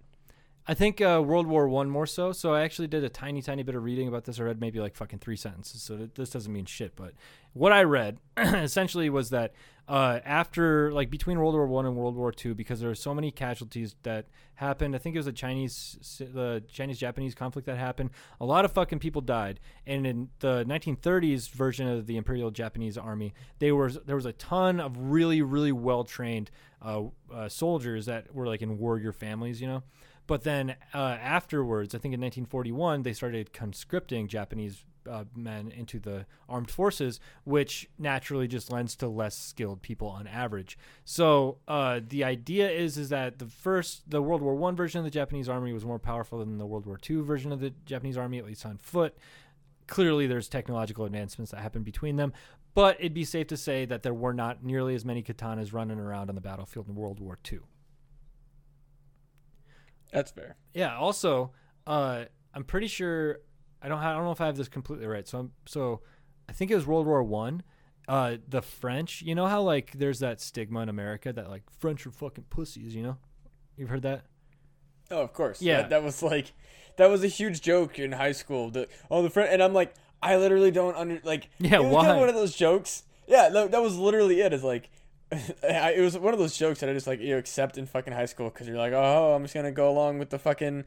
I 0.68 0.74
think 0.74 1.00
uh, 1.00 1.22
World 1.24 1.46
War 1.46 1.68
One 1.70 1.92
more 1.92 2.08
so. 2.08 2.32
So 2.32 2.56
I 2.56 2.64
actually 2.64 2.88
did 2.88 3.04
a 3.04 3.10
tiny, 3.10 3.44
tiny 3.44 3.62
bit 3.62 3.76
of 3.76 3.84
reading 3.84 4.08
about 4.08 4.24
this. 4.26 4.40
I 4.40 4.44
read 4.44 4.60
maybe 4.60 4.80
like 4.80 4.96
fucking 4.96 5.20
three 5.20 5.36
sentences. 5.36 5.84
So 5.84 5.96
th- 5.96 6.10
this 6.16 6.32
doesn't 6.32 6.52
mean 6.52 6.66
shit. 6.66 6.96
But 6.96 7.14
what 7.54 7.72
I 7.72 7.84
read 7.84 8.18
essentially 8.38 9.08
was 9.12 9.30
that 9.30 9.54
uh, 9.88 10.20
after 10.26 10.92
like 10.92 11.10
between 11.10 11.38
World 11.38 11.54
War 11.54 11.68
One 11.68 11.86
and 11.86 11.96
World 11.96 12.16
War 12.16 12.32
Two, 12.32 12.56
because 12.56 12.80
there 12.80 12.90
were 12.90 12.96
so 12.96 13.14
many 13.14 13.30
casualties 13.32 13.96
that 14.04 14.26
happened. 14.56 14.96
I 14.96 14.98
think 14.98 15.16
it 15.16 15.20
was 15.20 15.28
the 15.28 15.32
Chinese, 15.32 16.18
the 16.20 16.64
Chinese 16.68 16.98
Japanese 16.98 17.36
conflict 17.36 17.68
that 17.68 17.78
happened. 17.78 18.10
A 18.42 18.46
lot 18.46 18.66
of 18.66 18.72
fucking 18.72 19.00
people 19.00 19.22
died. 19.22 19.60
And 19.86 20.08
in 20.08 20.30
the 20.40 20.66
1930s 20.66 21.50
version 21.52 21.88
of 21.88 22.08
the 22.08 22.18
Imperial 22.18 22.50
Japanese 22.50 22.98
Army, 22.98 23.34
they 23.60 23.72
were 23.72 23.92
there 23.92 24.16
was 24.16 24.26
a 24.26 24.34
ton 24.34 24.80
of 24.80 24.98
really, 24.98 25.42
really 25.42 25.72
well 25.72 26.04
trained 26.04 26.50
uh, 26.82 27.04
uh, 27.32 27.48
soldiers 27.48 28.08
that 28.08 28.34
were 28.34 28.48
like 28.48 28.62
in 28.62 28.80
warrior 28.80 29.12
families. 29.12 29.62
You 29.62 29.68
know. 29.68 29.84
But 30.28 30.44
then 30.44 30.76
uh, 30.94 30.98
afterwards, 30.98 31.94
I 31.94 32.00
think 32.00 32.16
in 32.16 32.22
1941, 32.22 33.04
they 33.04 33.14
started 33.14 33.54
conscripting 33.54 34.28
Japanese 34.28 34.84
uh, 35.10 35.26
men 35.36 35.72
into 35.72 36.00
the 36.00 36.26
armed 36.48 36.72
forces, 36.72 37.20
which 37.44 37.90
naturally 37.98 38.48
just 38.48 38.72
lends 38.72 38.96
to 38.98 39.08
less 39.08 39.38
skilled 39.38 39.82
people 39.82 40.08
on 40.08 40.28
average. 40.28 40.78
So 41.04 41.58
uh, 41.68 42.02
the 42.08 42.24
idea 42.24 42.70
is 42.70 42.98
is 42.98 43.10
that 43.10 43.40
the 43.40 43.46
first, 43.46 44.10
the 44.10 44.22
World 44.22 44.42
War 44.42 44.56
One 44.56 44.76
version 44.76 45.00
of 45.00 45.06
the 45.06 45.12
Japanese 45.12 45.50
army 45.50 45.74
was 45.74 45.86
more 45.86 46.00
powerful 46.00 46.40
than 46.40 46.58
the 46.58 46.66
World 46.66 46.86
War 46.86 46.98
Two 46.98 47.24
version 47.24 47.52
of 47.52 47.60
the 47.60 47.74
Japanese 47.86 48.18
army, 48.18 48.38
at 48.38 48.46
least 48.46 48.66
on 48.66 48.78
foot. 48.78 49.18
Clearly, 49.88 50.26
there's 50.28 50.50
technological 50.50 51.06
advancements 51.06 51.52
that 51.52 51.60
happened 51.60 51.86
between 51.86 52.16
them, 52.16 52.34
but 52.74 52.98
it'd 53.00 53.14
be 53.14 53.24
safe 53.24 53.48
to 53.48 53.58
say 53.58 53.86
that 53.86 54.02
there 54.02 54.16
were 54.16 54.34
not 54.34 54.64
nearly 54.64 54.96
as 54.96 55.06
many 55.06 55.22
katanas 55.22 55.74
running 55.74 56.00
around 56.00 56.30
on 56.30 56.36
the 56.36 56.42
battlefield 56.42 56.88
in 56.88 56.96
World 56.96 57.20
War 57.20 57.38
Two. 57.44 57.64
That's 60.12 60.32
fair. 60.32 60.56
Yeah. 60.74 60.98
Also, 60.98 61.52
uh, 61.86 62.26
I'm 62.54 62.64
pretty 62.64 62.88
sure 62.88 63.40
I 63.86 63.88
don't. 63.88 64.00
Ha- 64.00 64.12
I 64.12 64.14
don't 64.14 64.26
know 64.26 64.32
if 64.32 64.42
I 64.42 64.48
have 64.48 64.58
this 64.58 64.68
completely 64.68 65.06
right. 65.06 65.28
So, 65.28 65.40
I'm, 65.40 65.52
so 65.68 66.02
I 66.50 66.54
think 66.54 66.72
it 66.72 66.76
was 66.76 66.88
World 66.88 67.06
War 67.06 67.22
One. 67.24 67.62
Uh, 68.08 68.38
the 68.48 68.62
French. 68.62 69.22
You 69.22 69.36
know 69.36 69.46
how 69.46 69.62
like 69.62 69.92
there's 69.92 70.20
that 70.20 70.42
stigma 70.42 70.82
in 70.82 70.90
America 70.90 71.32
that 71.32 71.50
like 71.50 71.64
French 71.80 72.06
are 72.08 72.12
fucking 72.12 72.46
pussies. 72.50 72.96
You 72.96 73.04
know, 73.04 73.18
you've 73.78 73.90
heard 73.90 74.02
that. 74.02 74.26
Oh, 75.12 75.22
of 75.22 75.34
course. 75.34 75.62
Yeah. 75.62 75.82
That, 75.82 75.90
that 75.92 76.04
was 76.04 76.24
like, 76.24 76.54
that 76.98 77.10
was 77.10 77.24
a 77.24 77.28
huge 77.28 77.62
joke 77.62 78.00
in 78.00 78.14
high 78.14 78.32
school. 78.32 78.72
The 78.72 78.88
oh 79.12 79.22
the 79.22 79.30
friend 79.30 79.52
and 79.52 79.62
I'm 79.62 79.74
like, 79.74 79.94
I 80.22 80.38
literally 80.38 80.72
don't 80.72 80.96
under 80.96 81.22
like. 81.24 81.50
Yeah, 81.60 81.76
it 81.76 81.84
was 81.84 81.94
why? 81.94 82.02
Kind 82.02 82.14
of 82.14 82.20
one 82.20 82.30
of 82.30 82.36
those 82.36 82.56
jokes. 82.56 83.04
Yeah, 83.28 83.50
that, 83.50 83.72
that 83.72 83.82
was 83.82 83.98
literally 83.98 84.42
it. 84.42 84.54
Is 84.54 84.64
like. 84.64 84.90
I, 85.32 85.94
it 85.94 86.02
was 86.02 86.18
one 86.18 86.34
of 86.34 86.40
those 86.40 86.56
jokes 86.56 86.80
that 86.80 86.90
I 86.90 86.94
just 86.94 87.08
like 87.08 87.20
you 87.20 87.38
accept 87.38 87.78
in 87.78 87.86
fucking 87.88 88.14
high 88.14 88.28
school 88.28 88.50
because 88.50 88.68
you're 88.68 88.78
like, 88.78 88.94
oh, 88.94 89.34
I'm 89.34 89.44
just 89.44 89.54
gonna 89.54 89.72
go 89.72 89.90
along 89.90 90.20
with 90.20 90.30
the 90.30 90.38
fucking, 90.38 90.86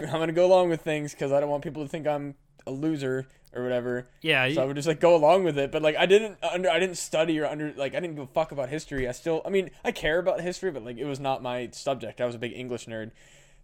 I'm 0.00 0.08
gonna 0.08 0.32
go 0.32 0.46
along 0.46 0.68
with 0.68 0.82
things 0.82 1.12
because 1.12 1.32
I 1.32 1.40
don't 1.40 1.50
want 1.50 1.62
people 1.62 1.82
to 1.82 1.88
think 1.88 2.06
I'm 2.06 2.34
a 2.66 2.70
loser 2.70 3.26
or 3.54 3.62
whatever. 3.62 4.08
Yeah. 4.22 4.50
So 4.52 4.62
I 4.62 4.64
would 4.64 4.76
just 4.76 4.88
like 4.88 5.00
go 5.00 5.14
along 5.14 5.44
with 5.44 5.58
it, 5.58 5.70
but 5.70 5.82
like 5.82 5.96
I 5.96 6.06
didn't 6.06 6.38
under 6.42 6.70
I 6.70 6.78
didn't 6.78 6.96
study 6.96 7.38
or 7.38 7.46
under 7.46 7.72
like 7.76 7.94
I 7.94 8.00
didn't 8.00 8.16
give 8.16 8.24
a 8.24 8.32
fuck 8.32 8.52
about 8.52 8.68
history. 8.68 9.08
I 9.08 9.12
still 9.12 9.42
I 9.44 9.50
mean 9.50 9.70
I 9.84 9.92
care 9.92 10.18
about 10.18 10.40
history, 10.40 10.70
but 10.70 10.84
like 10.84 10.98
it 10.98 11.04
was 11.04 11.20
not 11.20 11.42
my 11.42 11.68
subject. 11.72 12.20
I 12.20 12.26
was 12.26 12.34
a 12.34 12.38
big 12.38 12.52
English 12.54 12.86
nerd. 12.86 13.10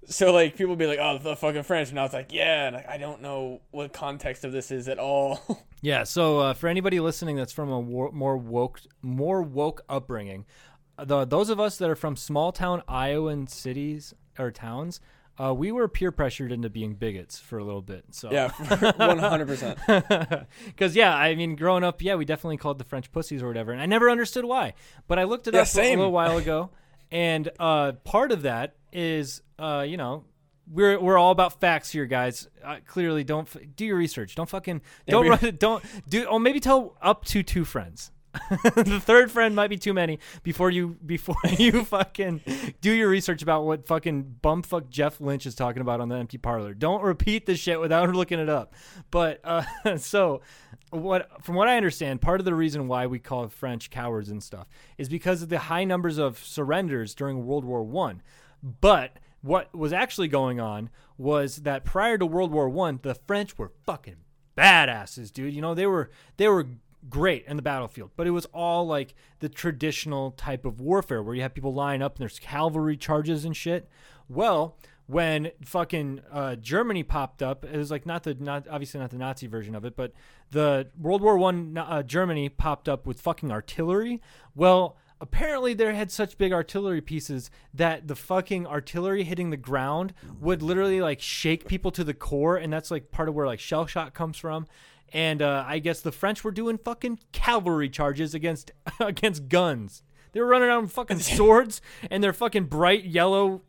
So 0.07 0.33
like 0.33 0.57
people 0.57 0.71
would 0.71 0.79
be 0.79 0.87
like, 0.87 1.01
"Oh, 1.01 1.19
the 1.19 1.35
fucking 1.35 1.65
French," 1.65 1.91
and 1.91 1.99
I 1.99 2.05
was 2.05 2.13
like, 2.13 2.33
"Yeah," 2.33 2.69
and 2.69 2.77
like, 2.77 2.89
I 2.89 2.99
don't 2.99 3.21
know 3.21 3.61
what 3.73 3.93
context 3.93 4.45
of 4.45 4.53
this 4.53 4.71
is 4.71 4.89
at 4.89 4.99
all. 4.99 5.41
Yeah. 5.81 6.03
So 6.03 6.41
uh, 6.41 6.55
for 6.55 6.67
anybody 6.67 6.99
listening 6.99 7.37
that's 7.37 7.53
from 7.53 7.71
a 7.71 7.79
war- 7.79 8.11
more 8.11 8.37
woke, 8.37 8.81
more 9.01 9.43
woke 9.43 9.83
upbringing, 9.89 10.45
uh, 10.99 11.05
the 11.05 11.25
those 11.25 11.51
of 11.51 11.61
us 11.61 11.79
that 11.79 11.89
are 11.89 11.95
from 11.95 12.17
small 12.17 12.51
town 12.51 12.83
Iowan 12.89 13.47
cities 13.47 14.13
or 14.41 14.51
towns, 14.51 15.01
uh, 15.41 15.55
we 15.55 15.71
were 15.73 15.87
peer 15.89 16.11
pressured 16.13 16.51
into 16.53 16.69
being 16.69 16.95
bigots 16.95 17.39
for 17.39 17.59
a 17.59 17.65
little 17.65 17.83
bit. 17.83 18.05
So 18.11 18.31
yeah, 18.33 18.51
one 18.97 19.19
hundred 19.19 19.47
percent. 19.49 19.79
Because 20.67 20.97
yeah, 20.97 21.15
I 21.15 21.35
mean, 21.35 21.57
growing 21.57 21.85
up, 21.85 22.03
yeah, 22.03 22.15
we 22.17 22.25
definitely 22.25 22.57
called 22.57 22.79
the 22.79 22.85
French 22.85 23.11
pussies 23.13 23.43
or 23.43 23.47
whatever, 23.49 23.73
and 23.73 23.81
I 23.81 23.87
never 23.87 24.11
understood 24.11 24.45
why. 24.45 24.75
But 25.07 25.19
I 25.19 25.25
looked 25.25 25.47
it 25.49 25.55
Yeah, 25.55 25.61
up 25.63 25.75
a 25.75 25.97
little 25.97 26.13
while 26.13 26.37
ago, 26.39 26.71
and 27.11 27.51
uh, 27.59 27.93
part 28.05 28.33
of 28.33 28.43
that 28.43 28.77
is, 28.93 29.43
uh, 29.59 29.85
you 29.87 29.97
know, 29.97 30.25
we're 30.71 30.99
we're 31.01 31.17
all 31.19 31.31
about 31.31 31.61
facts 31.61 31.91
here, 31.91 32.07
guys. 32.07 32.49
Uh, 32.65 32.77
clearly, 32.87 33.25
don't 33.25 33.49
f- 33.55 33.63
do 33.77 33.85
your 33.87 33.97
research. 33.97 34.35
Don't 34.35 34.49
fucking 34.49 34.83
don't 35.09 35.29
run 35.29 35.39
it. 35.43 35.59
Don't 35.59 35.85
do. 36.09 36.25
Or 36.27 36.39
maybe 36.41 36.61
tell 36.61 36.97
up 37.01 37.25
to 37.27 37.43
two 37.43 37.65
friends. 37.65 38.11
the 38.51 39.01
third 39.03 39.31
friend 39.31 39.57
might 39.57 39.69
be 39.69 39.79
too 39.79 39.95
many 39.95 40.19
before 40.43 40.71
you 40.71 40.99
before 41.05 41.37
you 41.59 41.85
fucking 41.85 42.41
do 42.81 42.93
your 42.93 43.09
research 43.09 43.43
about 43.43 43.65
what 43.65 43.87
fucking 43.87 44.37
bumfuck 44.43 44.91
Jeff 44.91 45.21
Lynch 45.21 45.47
is 45.47 45.55
talking 45.55 45.81
about 45.81 46.01
on 46.01 46.09
the 46.09 46.17
empty 46.17 46.39
parlor. 46.39 46.75
Don't 46.75 47.03
repeat 47.03 47.47
the 47.47 47.57
shit 47.57 47.81
without 47.81 48.09
looking 48.15 48.39
it 48.39 48.49
up. 48.49 48.75
But 49.11 49.41
uh, 49.45 49.97
so 49.97 50.43
what 50.91 51.43
from 51.43 51.55
what 51.55 51.69
I 51.69 51.77
understand, 51.77 52.21
part 52.21 52.41
of 52.41 52.45
the 52.45 52.55
reason 52.55 52.87
why 52.87 53.07
we 53.07 53.19
call 53.19 53.49
French 53.49 53.91
cowards 53.91 54.29
and 54.29 54.43
stuff 54.43 54.69
is 54.99 55.09
because 55.09 55.43
of 55.43 55.49
the 55.49 55.59
high 55.59 55.85
numbers 55.85 56.19
of 56.19 56.39
surrenders 56.39 57.15
during 57.15 57.47
World 57.47 57.65
War 57.65 57.83
One. 57.83 58.23
But 58.63 59.19
what 59.41 59.75
was 59.75 59.93
actually 59.93 60.29
going 60.29 60.61
on 60.61 60.91
was 61.17 61.57
that 61.57 61.85
prior 61.85 62.19
to 62.19 62.27
World 62.27 62.53
War 62.53 62.69
One, 62.69 63.01
the 63.03 63.15
French 63.15 63.57
were 63.57 63.73
fucking 63.87 64.17
badasses, 64.57 65.33
dude. 65.33 65.55
You 65.55 65.63
know, 65.63 65.75
they 65.75 65.87
were 65.87 66.11
they 66.37 66.49
were 66.49 66.67
great 67.09 67.45
in 67.47 67.57
the 67.57 67.63
battlefield, 67.63 68.11
but 68.17 68.27
it 68.27 68.31
was 68.31 68.47
all 68.47 68.87
like 68.87 69.15
the 69.41 69.49
traditional 69.49 70.33
type 70.33 70.65
of 70.65 70.81
warfare 70.81 71.23
where 71.23 71.35
you 71.35 71.43
have 71.43 71.55
people 71.55 71.75
line 71.75 72.03
up 72.03 72.17
and 72.17 72.21
there's 72.21 72.39
cavalry 72.39 72.97
charges 72.97 73.45
and 73.45 73.57
shit. 73.57 73.89
Well, 74.29 74.77
when 75.07 75.53
fucking 75.65 76.21
uh, 76.31 76.57
Germany 76.57 77.03
popped 77.03 77.43
up, 77.43 77.65
it 77.65 77.77
was 77.77 77.91
like 77.91 78.05
not 78.05 78.25
the 78.25 78.35
not 78.35 78.69
obviously 78.69 79.01
not 79.01 79.11
the 79.11 79.17
Nazi 79.17 79.47
version 79.47 79.75
of 79.75 79.85
it, 79.87 79.97
but 79.97 80.13
the 80.51 80.89
World 81.01 81.23
War 81.23 81.39
One 81.39 81.79
uh, 81.79 82.03
Germany 82.03 82.51
popped 82.51 82.89
up 82.89 83.07
with 83.07 83.21
fucking 83.21 83.51
artillery. 83.51 84.21
Well, 84.55 84.99
apparently 85.21 85.73
they 85.73 85.95
had 85.95 86.11
such 86.11 86.37
big 86.37 86.53
artillery 86.53 87.01
pieces 87.01 87.51
that 87.73 88.07
the 88.07 88.15
fucking 88.15 88.67
artillery 88.67 89.25
hitting 89.25 89.49
the 89.49 89.57
ground 89.57 90.13
would 90.41 90.63
literally 90.63 91.01
like 91.01 91.23
shake 91.23 91.67
people 91.67 91.91
to 91.93 92.05
the 92.05 92.15
core, 92.15 92.57
and 92.57 92.71
that's 92.71 92.91
like 92.91 93.11
part 93.11 93.31
of 93.31 93.35
where 93.35 93.47
like 93.47 93.61
shell 93.61 93.87
shock 93.87 94.13
comes 94.13 94.37
from. 94.37 94.67
And 95.13 95.41
uh, 95.41 95.65
I 95.67 95.79
guess 95.79 96.01
the 96.01 96.13
French 96.13 96.45
were 96.45 96.51
doing 96.51 96.79
fucking 96.79 97.21
cavalry 97.33 97.89
charges 97.89 98.35
against 98.35 98.73
against 99.01 99.49
guns. 99.49 100.03
They 100.33 100.41
were 100.41 100.47
running 100.47 100.69
around 100.69 100.83
with 100.83 100.93
fucking 100.93 101.19
swords 101.37 101.81
and 102.11 102.23
their 102.23 102.33
fucking 102.33 102.65
bright 102.65 103.05
yellow 103.05 103.63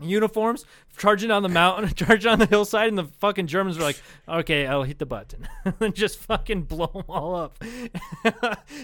uniforms, 0.00 0.64
charging 0.96 1.30
on 1.30 1.42
the 1.42 1.48
mountain, 1.48 1.92
charging 1.94 2.30
on 2.32 2.38
the 2.38 2.46
hillside, 2.46 2.88
and 2.88 2.98
the 2.98 3.04
fucking 3.04 3.46
Germans 3.46 3.78
were 3.78 3.84
like, 3.84 4.00
"Okay, 4.28 4.66
I'll 4.66 4.82
hit 4.82 4.98
the 4.98 5.06
button," 5.06 5.48
and 5.80 5.94
just 5.94 6.18
fucking 6.18 6.62
blow 6.62 6.90
them 6.92 7.04
all 7.08 7.34
up. 7.34 7.62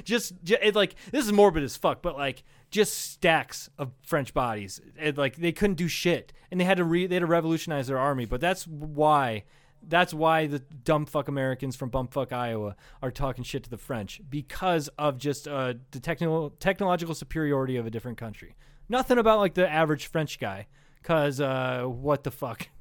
just, 0.04 0.42
ju- 0.42 0.56
it, 0.62 0.74
like 0.74 0.94
this 1.10 1.24
is 1.24 1.32
morbid 1.32 1.62
as 1.62 1.76
fuck, 1.76 2.02
but 2.02 2.16
like 2.16 2.42
just 2.70 2.96
stacks 2.96 3.68
of 3.78 3.90
French 4.02 4.32
bodies. 4.32 4.80
It, 4.98 5.18
like 5.18 5.36
they 5.36 5.52
couldn't 5.52 5.76
do 5.76 5.88
shit, 5.88 6.32
and 6.50 6.60
they 6.60 6.64
had 6.64 6.76
to 6.78 6.84
re- 6.84 7.06
they 7.06 7.16
had 7.16 7.20
to 7.20 7.26
revolutionize 7.26 7.88
their 7.88 7.98
army. 7.98 8.24
But 8.24 8.40
that's 8.40 8.66
why 8.66 9.44
that's 9.86 10.14
why 10.14 10.46
the 10.46 10.58
dumb 10.58 11.06
fuck 11.06 11.28
Americans 11.28 11.76
from 11.76 11.90
bumfuck 11.90 12.32
Iowa 12.32 12.76
are 13.02 13.10
talking 13.10 13.44
shit 13.44 13.64
to 13.64 13.70
the 13.70 13.78
French 13.78 14.20
because 14.28 14.88
of 14.98 15.18
just 15.18 15.48
uh, 15.48 15.74
the 15.90 16.00
technical 16.00 16.50
technological 16.60 17.14
superiority 17.14 17.76
of 17.76 17.86
a 17.86 17.90
different 17.90 18.18
country. 18.18 18.54
Nothing 18.88 19.18
about 19.18 19.38
like 19.38 19.54
the 19.54 19.68
average 19.68 20.06
French 20.06 20.38
guy, 20.38 20.66
cause 21.02 21.40
uh, 21.40 21.84
what 21.84 22.24
the 22.24 22.30
fuck? 22.30 22.68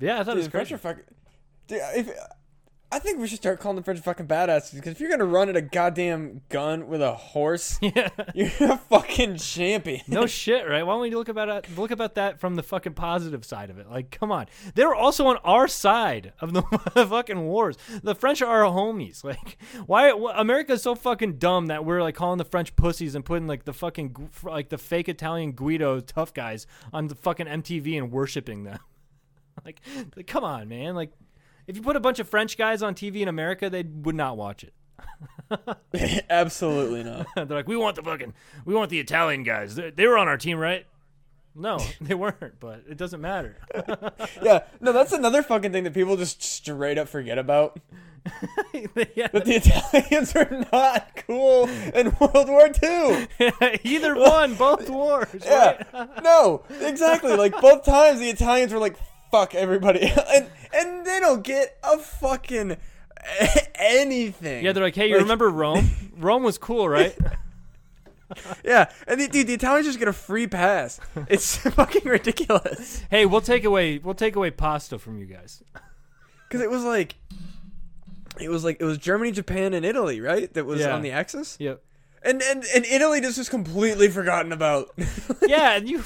yeah, 0.00 0.20
I 0.20 0.24
thought 0.24 0.34
it 0.34 0.36
was 0.36 0.44
Dude, 0.46 0.52
French 0.52 0.72
are 0.72 0.78
fucking. 0.78 1.04
Dude, 1.66 1.80
if, 1.94 2.10
I 2.92 3.00
think 3.00 3.18
we 3.18 3.26
should 3.26 3.38
start 3.38 3.58
calling 3.58 3.74
the 3.74 3.82
French 3.82 3.98
fucking 4.00 4.28
badasses 4.28 4.72
because 4.72 4.92
if 4.92 5.00
you're 5.00 5.10
gonna 5.10 5.24
run 5.24 5.48
at 5.48 5.56
a 5.56 5.60
goddamn 5.62 6.42
gun 6.48 6.86
with 6.86 7.02
a 7.02 7.12
horse, 7.14 7.76
Yeah. 7.82 8.08
you're 8.36 8.46
a 8.72 8.76
fucking 8.88 9.38
champion. 9.38 10.02
No 10.06 10.26
shit, 10.26 10.68
right? 10.68 10.84
Why 10.84 10.92
don't 10.92 11.02
we 11.02 11.10
look 11.10 11.28
about 11.28 11.68
look 11.76 11.90
about 11.90 12.14
that 12.14 12.38
from 12.38 12.54
the 12.54 12.62
fucking 12.62 12.94
positive 12.94 13.44
side 13.44 13.70
of 13.70 13.78
it? 13.80 13.90
Like, 13.90 14.12
come 14.12 14.30
on, 14.30 14.46
they 14.76 14.84
were 14.84 14.94
also 14.94 15.26
on 15.26 15.38
our 15.38 15.66
side 15.66 16.34
of 16.40 16.52
the 16.52 16.62
fucking 16.94 17.40
wars. 17.46 17.76
The 18.04 18.14
French 18.14 18.40
are 18.42 18.64
our 18.64 18.70
homies. 18.72 19.24
Like, 19.24 19.58
why 19.86 20.10
wh- 20.12 20.38
America's 20.38 20.82
so 20.82 20.94
fucking 20.94 21.38
dumb 21.38 21.66
that 21.66 21.84
we're 21.84 22.00
like 22.00 22.14
calling 22.14 22.38
the 22.38 22.44
French 22.44 22.76
pussies 22.76 23.16
and 23.16 23.24
putting 23.24 23.48
like 23.48 23.64
the 23.64 23.72
fucking 23.72 24.30
like 24.44 24.68
the 24.68 24.78
fake 24.78 25.08
Italian 25.08 25.50
Guido 25.52 25.98
tough 25.98 26.32
guys 26.32 26.68
on 26.92 27.08
the 27.08 27.16
fucking 27.16 27.46
MTV 27.46 27.98
and 27.98 28.12
worshiping 28.12 28.62
them. 28.62 28.78
like, 29.64 29.80
like, 30.16 30.28
come 30.28 30.44
on, 30.44 30.68
man. 30.68 30.94
Like, 30.94 31.10
if 31.66 31.76
you 31.76 31.82
put 31.82 31.96
a 31.96 32.00
bunch 32.00 32.18
of 32.18 32.28
French 32.28 32.56
guys 32.56 32.82
on 32.82 32.94
TV 32.94 33.20
in 33.20 33.28
America, 33.28 33.70
they 33.70 33.82
would 33.82 34.14
not 34.14 34.36
watch 34.36 34.64
it. 34.64 34.72
Absolutely 36.30 37.04
not. 37.04 37.26
They're 37.36 37.46
like, 37.46 37.68
we 37.68 37.76
want 37.76 37.96
the 37.96 38.02
fucking, 38.02 38.34
we 38.64 38.74
want 38.74 38.90
the 38.90 39.00
Italian 39.00 39.42
guys. 39.42 39.74
They, 39.74 39.90
they 39.90 40.06
were 40.06 40.18
on 40.18 40.28
our 40.28 40.36
team, 40.36 40.58
right? 40.58 40.86
No, 41.54 41.78
they 42.00 42.14
weren't, 42.14 42.58
but 42.58 42.82
it 42.88 42.96
doesn't 42.96 43.20
matter. 43.20 43.56
yeah, 44.42 44.64
no, 44.80 44.92
that's 44.92 45.12
another 45.12 45.42
fucking 45.42 45.72
thing 45.72 45.84
that 45.84 45.94
people 45.94 46.16
just 46.16 46.42
straight 46.42 46.98
up 46.98 47.08
forget 47.08 47.38
about. 47.38 47.78
Yeah. 48.72 49.28
That 49.28 49.44
the 49.44 49.56
Italians 49.56 50.34
were 50.34 50.64
not 50.72 51.22
cool 51.26 51.68
in 51.68 52.16
World 52.18 52.48
War 52.48 52.70
II. 52.82 53.28
Either 53.84 54.16
one, 54.16 54.54
both 54.54 54.88
wars. 54.88 55.28
Yeah, 55.44 55.82
right? 55.92 56.22
no, 56.24 56.64
exactly. 56.80 57.36
Like 57.36 57.60
both 57.60 57.84
times, 57.84 58.20
the 58.20 58.30
Italians 58.30 58.72
were 58.72 58.78
like, 58.78 58.96
"Fuck 59.30 59.54
everybody," 59.54 60.10
and 60.34 60.48
and 60.74 61.06
they 61.06 61.20
don't 61.20 61.42
get 61.42 61.76
a 61.82 61.98
fucking 61.98 62.76
anything. 63.74 64.64
Yeah, 64.64 64.72
they're 64.72 64.82
like, 64.84 64.94
hey, 64.94 65.06
you 65.08 65.14
Like- 65.14 65.22
remember 65.22 65.48
Rome? 65.50 65.90
Rome 66.16 66.42
was 66.42 66.58
cool, 66.58 66.88
right? 66.88 67.16
Yeah, 68.64 68.90
and 69.06 69.20
the, 69.20 69.28
dude, 69.28 69.46
the 69.46 69.54
Italians 69.54 69.86
just 69.86 69.98
get 69.98 70.08
a 70.08 70.12
free 70.12 70.48
pass. 70.48 70.98
It's 71.28 71.56
fucking 71.58 72.02
ridiculous. 72.04 73.04
hey, 73.10 73.26
we'll 73.26 73.42
take 73.42 73.64
away, 73.64 73.98
we'll 73.98 74.14
take 74.14 74.34
away 74.34 74.50
pasta 74.50 74.98
from 74.98 75.18
you 75.20 75.26
guys. 75.26 75.62
Because 76.48 76.60
it 76.60 76.68
was 76.70 76.82
like, 76.82 77.14
it 78.40 78.48
was 78.48 78.64
like 78.64 78.78
it 78.80 78.84
was 78.84 78.98
Germany, 78.98 79.30
Japan, 79.30 79.72
and 79.72 79.84
Italy, 79.86 80.20
right? 80.20 80.52
That 80.54 80.64
was 80.66 80.80
Yeah. 80.80 80.94
on 80.96 81.02
the 81.02 81.12
Axis, 81.12 81.56
Yep. 81.60 81.80
And 82.24 82.42
and 82.42 82.64
and 82.74 82.84
Italy 82.84 83.20
just 83.20 83.38
was 83.38 83.48
completely 83.48 84.08
forgotten 84.08 84.52
about. 84.52 84.88
Yeah, 85.46 85.76
and 85.76 85.88
you. 85.88 86.02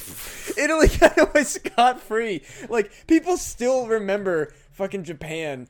Italy 0.56 0.88
got 0.98 1.16
away 1.16 1.44
scot 1.44 2.00
free. 2.00 2.42
Like 2.68 2.90
people 3.06 3.36
still 3.36 3.86
remember 3.86 4.52
fucking 4.72 5.04
Japan, 5.04 5.68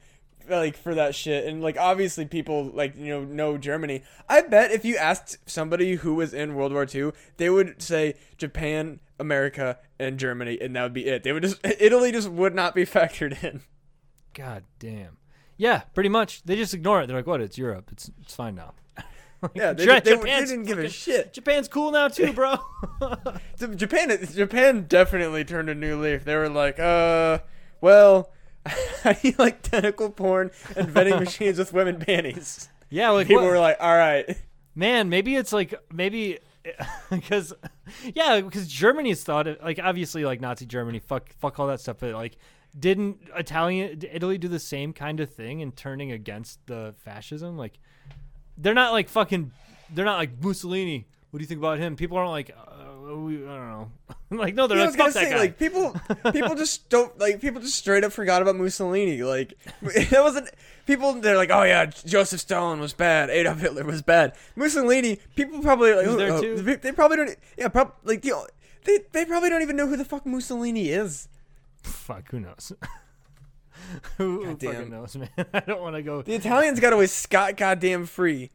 like 0.49 0.77
for 0.77 0.95
that 0.95 1.15
shit, 1.15 1.45
and 1.47 1.63
like 1.63 1.77
obviously 1.77 2.25
people 2.25 2.71
like 2.73 2.97
you 2.97 3.09
know 3.09 3.25
know 3.25 3.59
Germany. 3.59 4.03
I 4.29 4.41
bet 4.41 4.71
if 4.71 4.87
you 4.87 4.97
asked 4.97 5.37
somebody 5.47 5.97
who 5.97 6.15
was 6.15 6.33
in 6.33 6.55
World 6.55 6.73
War 6.73 6.87
II, 6.93 7.13
they 7.37 7.51
would 7.51 7.83
say 7.83 8.15
Japan, 8.39 9.01
America, 9.21 9.79
and 9.99 10.19
Germany, 10.19 10.59
and 10.61 10.75
that 10.75 10.83
would 10.83 10.95
be 10.95 11.07
it. 11.07 11.23
They 11.25 11.33
would 11.33 11.43
just 11.43 11.61
Italy 11.65 12.11
just 12.11 12.31
would 12.31 12.55
not 12.55 12.75
be 12.75 12.87
factored 12.87 13.43
in. 13.45 13.61
God 14.33 14.65
damn. 14.79 15.19
Yeah, 15.59 15.83
pretty 15.93 16.09
much. 16.09 16.43
They 16.45 16.57
just 16.57 16.73
ignore 16.73 17.03
it. 17.03 17.07
They're 17.09 17.17
like, 17.17 17.27
what? 17.27 17.41
It's 17.43 17.59
Europe. 17.59 17.91
It's 17.93 18.11
it's 18.23 18.35
fine 18.35 18.55
now. 18.55 18.73
Yeah, 19.55 19.73
they, 19.73 19.87
they, 19.87 20.01
they 20.01 20.17
didn't 20.41 20.65
give 20.65 20.79
a 20.79 20.89
shit. 20.89 21.33
Japan's 21.33 21.69
cool 21.69 21.93
now 21.93 22.09
too, 22.09 22.33
bro. 22.33 22.57
Japan, 23.77 24.19
Japan 24.35 24.87
definitely 24.89 25.45
turned 25.45 25.69
a 25.71 25.75
new 25.75 26.01
leaf. 26.01 26.25
They 26.25 26.35
were 26.35 26.49
like, 26.49 26.79
uh, 26.81 27.39
well, 27.81 28.33
I 28.67 29.17
do 29.23 29.33
like 29.39 29.63
tentacle 29.63 30.11
porn 30.11 30.51
and 30.77 30.89
vending 30.89 31.21
machines 31.21 31.59
with 31.59 31.73
women 31.73 32.01
panties? 32.01 32.69
yeah, 32.91 33.11
like 33.11 33.29
People 33.29 33.45
what- 33.45 33.51
were 33.53 33.61
like, 33.61 33.77
all 33.81 33.97
right. 33.97 34.37
Man, 34.75 35.09
maybe 35.09 35.35
it's 35.37 35.53
like 35.53 35.75
maybe 35.93 36.39
because 37.11 37.53
yeah, 38.15 38.41
because 38.41 38.69
Germany's 38.69 39.23
thought 39.25 39.47
it 39.47 39.63
like 39.63 39.81
obviously 39.83 40.25
like 40.25 40.41
Nazi 40.41 40.67
Germany, 40.67 40.99
fuck 40.99 41.31
fuck 41.41 41.59
all 41.59 41.67
that 41.69 41.81
stuff, 41.81 41.97
but 42.01 42.13
like 42.13 42.37
didn't 42.79 43.19
Italian 43.37 44.01
Italy 44.13 44.39
do 44.39 44.47
the 44.49 44.59
same 44.61 44.93
kind 44.93 45.19
of 45.21 45.33
thing 45.33 45.61
in 45.61 45.73
turning 45.73 46.13
against 46.13 46.65
the 46.67 46.95
fascism? 46.99 47.57
Like 47.57 47.79
they're 48.59 48.75
not 48.75 48.93
like 48.93 49.09
fucking 49.09 49.53
they're 49.95 50.05
not 50.05 50.19
like 50.19 50.43
Mussolini. 50.43 51.07
What 51.31 51.39
do 51.39 51.43
you 51.43 51.47
think 51.47 51.59
about 51.59 51.79
him? 51.79 51.97
People 51.97 52.17
aren't 52.17 52.31
like 52.31 52.51
uh, 52.51 53.15
we, 53.17 53.37
I 53.37 53.57
don't 53.57 53.69
know. 53.69 53.91
like 54.31 54.55
no, 54.55 54.67
they're 54.67 54.79
Yeah, 54.79 54.87
like 54.87 54.97
fuck 54.97 55.13
that 55.13 55.31
guy. 55.31 55.39
like 55.39 55.59
people, 55.59 55.95
people 56.33 56.55
just 56.55 56.89
don't 56.89 57.19
like 57.19 57.41
people 57.41 57.61
just 57.61 57.77
straight 57.77 58.05
up 58.05 58.13
forgot 58.13 58.43
about 58.43 58.57
Mussolini. 58.57 59.23
Like 59.23 59.55
that 59.83 60.23
wasn't 60.23 60.51
people. 60.87 61.15
They're 61.15 61.37
like, 61.37 61.51
oh 61.51 61.63
yeah, 61.63 61.87
Joseph 61.87 62.41
Stalin 62.41 62.81
was 62.81 62.93
bad, 62.93 63.31
Adolf 63.31 63.61
Hitler 63.61 63.85
was 63.85 64.03
bad. 64.03 64.35
Mussolini, 64.57 65.19
people 65.37 65.61
probably 65.61 65.95
like 65.95 66.07
there 66.17 66.33
oh, 66.33 66.41
too. 66.41 66.57
They, 66.63 66.77
they 66.77 66.93
probably 66.93 67.17
don't. 67.19 67.37
Yeah, 67.57 67.69
prob- 67.69 67.95
like 68.05 68.23
the 68.23 68.33
they 68.85 68.99
they 69.13 69.25
probably 69.25 69.51
don't 69.51 69.63
even 69.63 69.77
know 69.77 69.87
who 69.87 69.97
the 69.97 70.05
fuck 70.05 70.27
Mussolini 70.27 70.91
is. 70.91 71.29
fuck, 71.83 72.31
who 72.31 72.41
knows? 72.41 72.73
who, 74.19 74.45
who 74.45 74.47
Goddamn. 74.47 74.73
fucking 74.75 74.91
knows, 74.91 75.17
man? 75.17 75.29
I 75.53 75.61
don't 75.61 75.81
want 75.81 75.97
to 75.97 76.03
go. 76.03 76.23
The 76.23 76.35
Italians 76.35 76.81
got 76.81 76.93
away 76.93 77.07
scot 77.07 77.57
goddamn 77.57 78.07
free. 78.07 78.51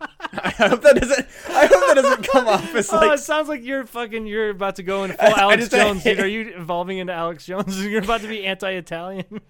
I 0.00 0.50
hope 0.50 0.82
that 0.82 0.94
doesn't. 0.94 1.26
I 1.48 1.66
hope 1.66 1.86
that 1.88 1.94
doesn't 1.96 2.28
come 2.28 2.46
off 2.48 2.72
as 2.74 2.92
Oh, 2.92 2.96
like. 2.98 3.18
it 3.18 3.22
sounds 3.22 3.48
like 3.48 3.64
you're 3.64 3.84
fucking. 3.84 4.26
You're 4.28 4.50
about 4.50 4.76
to 4.76 4.84
go 4.84 5.02
in 5.02 5.10
full 5.10 5.18
I 5.34 5.40
Alex 5.40 5.62
just- 5.68 5.72
Jones, 5.72 6.04
dude. 6.04 6.20
Are 6.20 6.26
you 6.28 6.52
evolving 6.56 6.98
into 6.98 7.12
Alex 7.12 7.46
Jones? 7.46 7.84
You're 7.84 8.02
about 8.04 8.20
to 8.20 8.28
be 8.28 8.46
anti-Italian. 8.46 9.40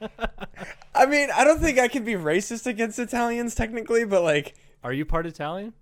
I 0.94 1.04
mean, 1.06 1.28
I 1.34 1.44
don't 1.44 1.60
think 1.60 1.78
I 1.78 1.88
can 1.88 2.02
be 2.04 2.14
racist 2.14 2.66
against 2.66 2.98
Italians 2.98 3.54
technically, 3.54 4.04
but 4.06 4.22
like, 4.22 4.54
Are 4.82 4.92
you 4.92 5.04
part 5.04 5.26
Italian? 5.26 5.74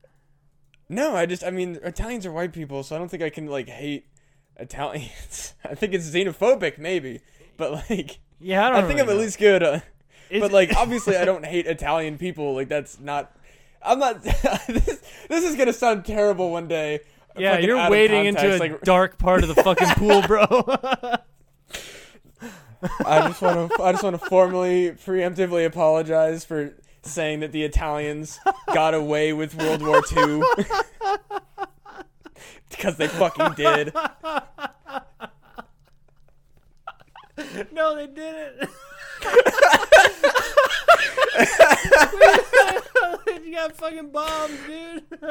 no, 0.89 1.15
I 1.15 1.27
just. 1.27 1.45
I 1.45 1.51
mean, 1.51 1.79
Italians 1.85 2.27
are 2.27 2.33
white 2.33 2.53
people, 2.53 2.83
so 2.83 2.97
I 2.97 2.99
don't 2.99 3.09
think 3.09 3.23
I 3.23 3.31
can 3.31 3.47
like 3.47 3.69
hate 3.69 4.09
Italians. 4.57 5.55
I 5.65 5.77
think 5.77 5.95
it's 5.95 6.11
xenophobic, 6.11 6.77
maybe, 6.79 7.21
but 7.57 7.71
like, 7.89 8.19
Yeah, 8.41 8.67
I 8.67 8.71
don't. 8.71 8.85
I, 8.85 8.87
think 8.87 9.01
really 9.01 9.13
I'm 9.13 9.17
at 9.17 9.23
least 9.23 9.39
good. 9.39 9.63
Uh, 9.63 9.81
but 10.31 10.53
like, 10.53 10.75
obviously, 10.77 11.17
I 11.17 11.25
don't 11.25 11.45
hate 11.45 11.67
Italian 11.67 12.19
people. 12.19 12.55
Like, 12.55 12.69
that's 12.69 13.01
not. 13.01 13.37
I'm 13.83 13.99
not. 13.99 14.23
this, 14.23 15.03
this 15.29 15.45
is 15.45 15.57
gonna 15.57 15.73
sound 15.73 16.05
terrible 16.05 16.51
one 16.51 16.69
day. 16.69 17.01
yeah, 17.37 17.59
you're 17.59 17.91
wading 17.91 18.27
into 18.27 18.57
a 18.57 18.59
like, 18.59 18.81
dark 18.83 19.19
part 19.19 19.43
of 19.43 19.55
the 19.55 19.63
fucking 19.63 19.89
pool, 19.91 20.23
bro. 20.23 20.47
I 23.05 23.29
just 23.29 23.41
want 23.41 23.73
to 23.73 23.83
I 23.83 23.93
just 23.93 24.05
want 24.05 24.21
to 24.21 24.27
formally 24.27 24.91
preemptively 24.93 25.65
apologize 25.67 26.45
for 26.45 26.75
saying 27.03 27.41
that 27.41 27.53
the 27.53 27.63
Italians 27.63 28.39
got 28.75 28.95
away 28.95 29.33
with 29.33 29.55
World 29.55 29.83
War 29.83 30.03
II 30.15 30.43
because 32.71 32.97
they 32.97 33.09
fucking 33.09 33.55
did. 33.55 33.95
No, 37.73 37.95
they 37.97 38.07
didn't. 38.07 38.71
you 43.45 43.53
got 43.53 43.77
fucking 43.77 44.11
bombs, 44.11 44.59
dude. 44.67 45.03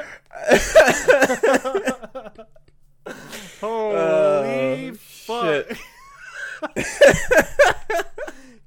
Holy 3.62 4.90
Oh, 4.92 4.94
fuck. 4.96 5.66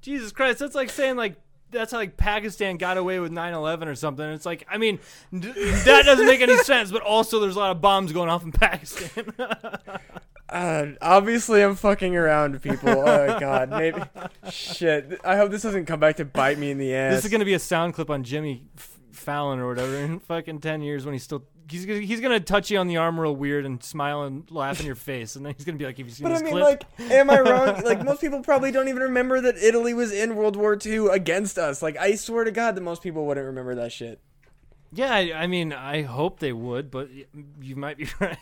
Jesus 0.00 0.32
Christ, 0.32 0.60
that's 0.60 0.74
like 0.74 0.90
saying 0.90 1.16
like 1.16 1.36
that's 1.70 1.92
how 1.92 1.98
like 1.98 2.16
Pakistan 2.16 2.78
got 2.78 2.96
away 2.96 3.18
with 3.20 3.30
9/11 3.32 3.86
or 3.88 3.94
something. 3.94 4.24
It's 4.30 4.46
like 4.46 4.66
I 4.70 4.78
mean 4.78 4.98
d- 5.36 5.52
that 5.84 6.04
doesn't 6.04 6.26
make 6.26 6.40
any 6.40 6.56
sense, 6.58 6.90
but 6.90 7.02
also 7.02 7.40
there's 7.40 7.56
a 7.56 7.58
lot 7.58 7.72
of 7.72 7.80
bombs 7.80 8.12
going 8.12 8.28
off 8.30 8.42
in 8.42 8.52
Pakistan. 8.52 9.32
Uh, 10.58 10.86
obviously, 11.00 11.62
I'm 11.62 11.76
fucking 11.76 12.16
around, 12.16 12.60
people. 12.62 12.88
Oh 12.90 13.38
god, 13.38 13.70
maybe. 13.70 14.00
Shit. 14.50 15.20
I 15.24 15.36
hope 15.36 15.50
this 15.50 15.62
doesn't 15.62 15.86
come 15.86 16.00
back 16.00 16.16
to 16.16 16.24
bite 16.24 16.58
me 16.58 16.70
in 16.70 16.78
the 16.78 16.94
ass. 16.94 17.14
this 17.16 17.24
is 17.26 17.30
gonna 17.30 17.44
be 17.44 17.54
a 17.54 17.58
sound 17.60 17.94
clip 17.94 18.10
on 18.10 18.24
Jimmy 18.24 18.64
F- 18.76 18.98
Fallon 19.12 19.60
or 19.60 19.68
whatever 19.68 19.94
in 19.96 20.18
fucking 20.20 20.60
10 20.60 20.82
years 20.82 21.04
when 21.04 21.12
he's 21.14 21.22
still. 21.22 21.44
He's 21.70 21.84
gonna, 21.84 22.00
he's 22.00 22.20
gonna 22.20 22.40
touch 22.40 22.70
you 22.70 22.78
on 22.78 22.86
the 22.88 22.96
arm 22.96 23.20
real 23.20 23.36
weird 23.36 23.66
and 23.66 23.82
smile 23.84 24.22
and 24.22 24.50
laugh 24.50 24.80
in 24.80 24.86
your 24.86 24.94
face, 24.94 25.36
and 25.36 25.44
then 25.44 25.52
he's 25.54 25.66
gonna 25.66 25.76
be 25.76 25.84
like, 25.84 25.98
"Have 25.98 26.06
you 26.06 26.12
seen 26.14 26.26
But 26.26 26.34
I 26.34 26.42
mean, 26.42 26.52
clip?" 26.54 26.84
like, 26.98 27.10
am 27.10 27.28
I 27.28 27.40
wrong? 27.40 27.82
Like, 27.84 28.02
most 28.02 28.22
people 28.22 28.40
probably 28.40 28.72
don't 28.72 28.88
even 28.88 29.02
remember 29.02 29.38
that 29.42 29.58
Italy 29.58 29.92
was 29.92 30.10
in 30.10 30.34
World 30.34 30.56
War 30.56 30.78
II 30.82 31.08
against 31.08 31.58
us. 31.58 31.82
Like, 31.82 31.98
I 31.98 32.14
swear 32.14 32.44
to 32.44 32.50
God 32.50 32.74
that 32.74 32.80
most 32.80 33.02
people 33.02 33.26
wouldn't 33.26 33.44
remember 33.46 33.74
that 33.74 33.92
shit. 33.92 34.18
Yeah, 34.94 35.12
I, 35.14 35.32
I 35.42 35.46
mean, 35.46 35.74
I 35.74 36.02
hope 36.02 36.40
they 36.40 36.54
would, 36.54 36.90
but 36.90 37.10
you 37.60 37.76
might 37.76 37.98
be 37.98 38.08
right. 38.20 38.38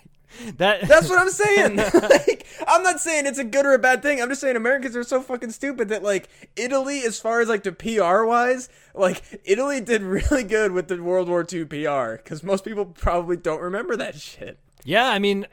That 0.56 0.86
That's 0.88 1.08
what 1.08 1.18
I'm 1.18 1.30
saying. 1.30 1.76
like, 1.94 2.46
I'm 2.66 2.82
not 2.82 3.00
saying 3.00 3.26
it's 3.26 3.38
a 3.38 3.44
good 3.44 3.64
or 3.64 3.74
a 3.74 3.78
bad 3.78 4.02
thing. 4.02 4.20
I'm 4.20 4.28
just 4.28 4.40
saying 4.40 4.56
Americans 4.56 4.96
are 4.96 5.02
so 5.02 5.20
fucking 5.20 5.50
stupid 5.50 5.88
that 5.88 6.02
like 6.02 6.28
Italy, 6.56 7.02
as 7.02 7.18
far 7.18 7.40
as 7.40 7.48
like 7.48 7.62
the 7.62 7.72
PR 7.72 8.24
wise, 8.24 8.68
like 8.94 9.22
Italy 9.44 9.80
did 9.80 10.02
really 10.02 10.42
good 10.42 10.72
with 10.72 10.88
the 10.88 11.02
World 11.02 11.28
War 11.28 11.46
II 11.50 11.64
PR 11.64 12.16
because 12.16 12.42
most 12.42 12.64
people 12.64 12.86
probably 12.86 13.36
don't 13.36 13.60
remember 13.60 13.96
that 13.96 14.16
shit. 14.16 14.58
Yeah, 14.86 15.08
I 15.08 15.18
mean, 15.18 15.48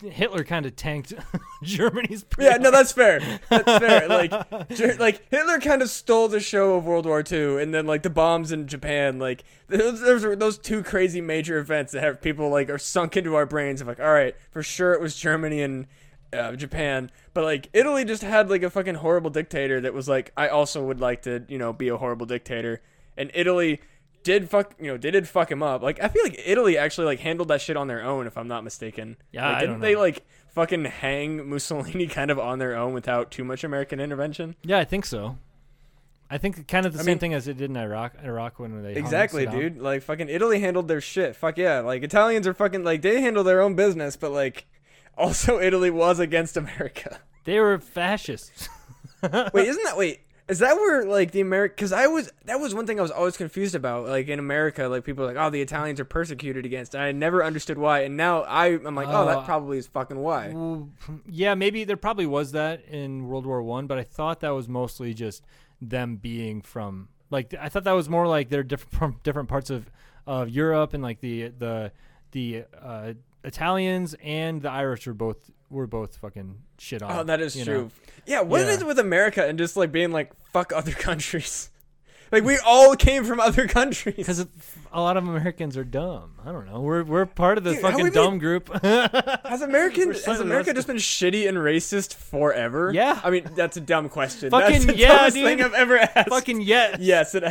Hitler 0.00 0.44
kind 0.44 0.64
of 0.64 0.76
tanked 0.76 1.12
Germany's. 1.64 2.24
Yeah, 2.38 2.56
no, 2.58 2.70
that's 2.70 2.92
fair. 2.92 3.20
That's 3.50 3.64
fair. 3.64 4.06
Like, 4.06 4.30
like 5.00 5.28
Hitler 5.28 5.58
kind 5.58 5.82
of 5.82 5.90
stole 5.90 6.28
the 6.28 6.38
show 6.38 6.76
of 6.76 6.84
World 6.84 7.04
War 7.04 7.24
II, 7.28 7.60
and 7.60 7.74
then 7.74 7.84
like 7.86 8.04
the 8.04 8.10
bombs 8.10 8.52
in 8.52 8.68
Japan, 8.68 9.18
like 9.18 9.42
those 9.66 10.00
those, 10.00 10.24
are 10.24 10.36
those 10.36 10.56
two 10.56 10.84
crazy 10.84 11.20
major 11.20 11.58
events 11.58 11.92
that 11.92 12.02
have 12.04 12.22
people 12.22 12.48
like 12.48 12.70
are 12.70 12.78
sunk 12.78 13.16
into 13.16 13.34
our 13.34 13.44
brains 13.44 13.80
of 13.80 13.88
like, 13.88 13.98
all 13.98 14.12
right, 14.12 14.36
for 14.52 14.62
sure 14.62 14.92
it 14.92 15.00
was 15.00 15.16
Germany 15.16 15.62
and 15.62 15.86
uh, 16.32 16.52
Japan, 16.54 17.10
but 17.34 17.42
like 17.42 17.68
Italy 17.72 18.04
just 18.04 18.22
had 18.22 18.48
like 18.50 18.62
a 18.62 18.70
fucking 18.70 18.96
horrible 18.96 19.30
dictator 19.30 19.80
that 19.80 19.94
was 19.94 20.08
like, 20.08 20.32
I 20.36 20.46
also 20.46 20.84
would 20.84 21.00
like 21.00 21.22
to, 21.22 21.44
you 21.48 21.58
know, 21.58 21.72
be 21.72 21.88
a 21.88 21.96
horrible 21.96 22.26
dictator, 22.26 22.80
and 23.16 23.32
Italy 23.34 23.80
did 24.26 24.50
fuck 24.50 24.74
you 24.78 24.88
know 24.88 24.96
they 24.98 25.10
did 25.12 25.26
fuck 25.28 25.50
him 25.50 25.62
up. 25.62 25.80
Like 25.82 26.02
i 26.02 26.08
feel 26.08 26.22
like 26.24 26.38
italy 26.44 26.76
actually 26.76 27.06
like 27.06 27.20
handled 27.20 27.48
that 27.48 27.60
shit 27.60 27.76
on 27.76 27.86
their 27.86 28.02
own 28.02 28.26
if 28.26 28.36
i'm 28.36 28.48
not 28.48 28.64
mistaken. 28.64 29.16
Yeah, 29.32 29.48
like, 29.52 29.60
didn't 29.60 29.80
they 29.80 29.94
like 29.96 30.26
fucking 30.48 30.84
hang 30.86 31.48
mussolini 31.48 32.06
kind 32.18 32.30
of 32.30 32.38
on 32.38 32.58
their 32.58 32.76
own 32.76 32.92
without 32.92 33.30
too 33.30 33.44
much 33.44 33.62
american 33.64 34.00
intervention? 34.00 34.56
Yeah, 34.62 34.78
I 34.78 34.84
think 34.84 35.06
so. 35.06 35.38
I 36.28 36.38
think 36.38 36.66
kind 36.66 36.86
of 36.86 36.92
the 36.92 36.98
I 36.98 37.02
same 37.02 37.12
mean- 37.12 37.18
thing 37.20 37.34
as 37.34 37.46
it 37.46 37.56
did 37.56 37.70
in 37.70 37.76
Iraq. 37.76 38.14
Iraq 38.22 38.58
when 38.58 38.82
they 38.82 38.94
exactly 38.96 39.46
dude. 39.46 39.78
Like 39.78 40.02
fucking 40.02 40.28
italy 40.28 40.58
handled 40.58 40.88
their 40.88 41.00
shit. 41.00 41.36
Fuck 41.36 41.56
yeah. 41.56 41.80
Like 41.80 42.02
italians 42.02 42.46
are 42.48 42.54
fucking 42.54 42.82
like 42.82 43.02
they 43.02 43.20
handle 43.20 43.44
their 43.44 43.60
own 43.62 43.74
business 43.76 44.16
but 44.16 44.32
like 44.32 44.66
also 45.16 45.60
italy 45.60 45.90
was 45.90 46.18
against 46.18 46.56
america. 46.56 47.20
They 47.44 47.60
were 47.60 47.78
fascists. 47.78 48.68
wait 49.54 49.68
isn't 49.68 49.84
that 49.84 49.96
wait 49.96 50.20
is 50.48 50.60
that 50.60 50.76
where 50.76 51.04
like 51.04 51.32
the 51.32 51.40
America? 51.40 51.74
Because 51.76 51.92
I 51.92 52.06
was 52.06 52.32
that 52.44 52.60
was 52.60 52.74
one 52.74 52.86
thing 52.86 52.98
I 52.98 53.02
was 53.02 53.10
always 53.10 53.36
confused 53.36 53.74
about. 53.74 54.06
Like 54.06 54.28
in 54.28 54.38
America, 54.38 54.86
like 54.88 55.04
people 55.04 55.24
are 55.24 55.28
like, 55.28 55.36
oh, 55.36 55.50
the 55.50 55.60
Italians 55.60 55.98
are 55.98 56.04
persecuted 56.04 56.64
against. 56.64 56.94
I 56.94 57.12
never 57.12 57.44
understood 57.44 57.78
why, 57.78 58.00
and 58.00 58.16
now 58.16 58.42
I 58.42 58.66
I'm 58.68 58.94
like, 58.94 59.08
oh, 59.08 59.22
Oh, 59.22 59.26
that 59.26 59.44
probably 59.44 59.78
is 59.78 59.86
fucking 59.88 60.18
why. 60.18 60.52
Well, 60.54 60.88
yeah, 61.28 61.54
maybe 61.54 61.84
there 61.84 61.96
probably 61.96 62.26
was 62.26 62.52
that 62.52 62.84
in 62.84 63.26
World 63.26 63.44
War 63.46 63.62
One, 63.62 63.86
but 63.86 63.98
I 63.98 64.04
thought 64.04 64.40
that 64.40 64.50
was 64.50 64.68
mostly 64.68 65.14
just 65.14 65.42
them 65.80 66.16
being 66.16 66.62
from 66.62 67.08
like 67.30 67.52
I 67.60 67.68
thought 67.68 67.84
that 67.84 67.92
was 67.92 68.08
more 68.08 68.26
like 68.26 68.48
they're 68.48 68.62
different 68.62 68.94
from 68.94 69.20
different 69.24 69.48
parts 69.48 69.70
of 69.70 69.90
of 70.26 70.48
Europe 70.48 70.94
and 70.94 71.02
like 71.02 71.20
the 71.20 71.48
the 71.48 71.92
the 72.32 72.64
uh, 72.80 73.12
Italians 73.44 74.14
and 74.22 74.62
the 74.62 74.70
Irish 74.70 75.06
were 75.06 75.14
both 75.14 75.50
were 75.70 75.86
both 75.86 76.16
fucking 76.16 76.58
shit 76.78 77.02
oh, 77.02 77.06
on. 77.06 77.18
Oh, 77.18 77.24
that 77.24 77.40
is 77.40 77.54
true. 77.62 77.74
know? 77.84 77.90
Yeah, 78.26 78.40
what 78.42 78.60
Yeah. 78.60 78.68
is 78.68 78.80
it 78.82 78.86
with 78.86 78.98
America 78.98 79.44
and 79.46 79.58
just 79.58 79.76
like 79.76 79.92
being 79.92 80.10
like 80.12 80.32
fuck 80.52 80.72
other 80.72 80.92
countries? 81.08 81.70
Like 82.32 82.42
we 82.42 82.58
all 82.58 82.96
came 82.96 83.22
from 83.24 83.38
other 83.38 83.68
countries. 83.68 84.16
Because 84.16 84.44
a 84.92 85.00
lot 85.00 85.16
of 85.16 85.28
Americans 85.28 85.76
are 85.76 85.84
dumb. 85.84 86.34
I 86.44 86.50
don't 86.50 86.66
know. 86.66 86.80
We're 86.80 87.04
we're 87.04 87.24
part 87.24 87.56
of 87.56 87.62
the 87.62 87.74
Dude, 87.74 87.82
fucking 87.82 88.10
dumb 88.10 88.32
been- 88.32 88.38
group. 88.40 88.82
Has 88.82 89.62
American 89.62 90.10
has 90.10 90.40
America 90.40 90.74
just 90.74 90.88
been 90.88 90.96
shitty 90.96 91.48
and 91.48 91.56
racist 91.56 92.14
forever? 92.14 92.90
Yeah. 92.92 93.20
I 93.22 93.30
mean, 93.30 93.48
that's 93.54 93.76
a 93.76 93.80
dumb 93.80 94.08
question. 94.08 94.50
Fucking 94.50 94.72
that's 94.72 94.84
the 94.86 94.96
yeah, 94.96 95.30
dude. 95.30 95.44
thing 95.44 95.62
I've 95.62 95.74
ever 95.74 95.98
asked. 95.98 96.28
fucking 96.30 96.62
yes. 96.62 96.98
yes, 97.00 97.34
it, 97.36 97.44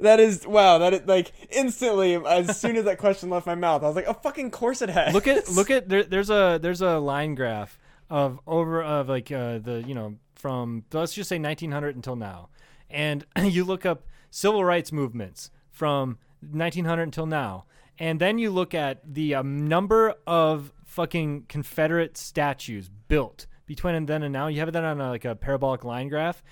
that 0.00 0.20
is 0.20 0.46
wow. 0.46 0.76
That 0.78 0.92
is 0.92 1.02
like 1.06 1.32
instantly 1.50 2.14
as 2.26 2.58
soon 2.60 2.76
as 2.76 2.84
that 2.84 2.98
question 2.98 3.30
left 3.30 3.46
my 3.46 3.54
mouth, 3.54 3.82
I 3.82 3.86
was 3.86 3.96
like, 3.96 4.06
oh 4.06 4.12
fucking 4.12 4.50
course 4.50 4.82
it 4.82 4.90
has. 4.90 5.14
look 5.14 5.26
at 5.26 5.48
look 5.48 5.70
at 5.76 5.88
there, 5.88 6.02
there's 6.02 6.28
a 6.30 6.58
there's 6.60 6.82
a 6.82 6.98
line 6.98 7.34
graph 7.34 7.78
of 8.12 8.38
over 8.46 8.82
of 8.82 9.08
like 9.08 9.32
uh, 9.32 9.58
the 9.58 9.82
you 9.86 9.94
know 9.94 10.16
from 10.34 10.84
let's 10.92 11.14
just 11.14 11.30
say 11.30 11.38
1900 11.38 11.96
until 11.96 12.14
now, 12.14 12.50
and 12.90 13.24
you 13.42 13.64
look 13.64 13.86
up 13.86 14.04
civil 14.30 14.62
rights 14.62 14.92
movements 14.92 15.50
from 15.70 16.18
1900 16.42 17.04
until 17.04 17.24
now, 17.24 17.64
and 17.98 18.20
then 18.20 18.38
you 18.38 18.50
look 18.50 18.74
at 18.74 19.00
the 19.14 19.34
um, 19.34 19.66
number 19.66 20.14
of 20.26 20.72
fucking 20.84 21.46
Confederate 21.48 22.18
statues 22.18 22.90
built 23.08 23.46
between 23.64 23.94
and 23.94 24.06
then 24.06 24.22
and 24.22 24.32
now. 24.32 24.48
You 24.48 24.60
have 24.60 24.72
that 24.74 24.84
on 24.84 25.00
a, 25.00 25.08
like 25.08 25.24
a 25.24 25.34
parabolic 25.34 25.82
line 25.82 26.08
graph. 26.08 26.42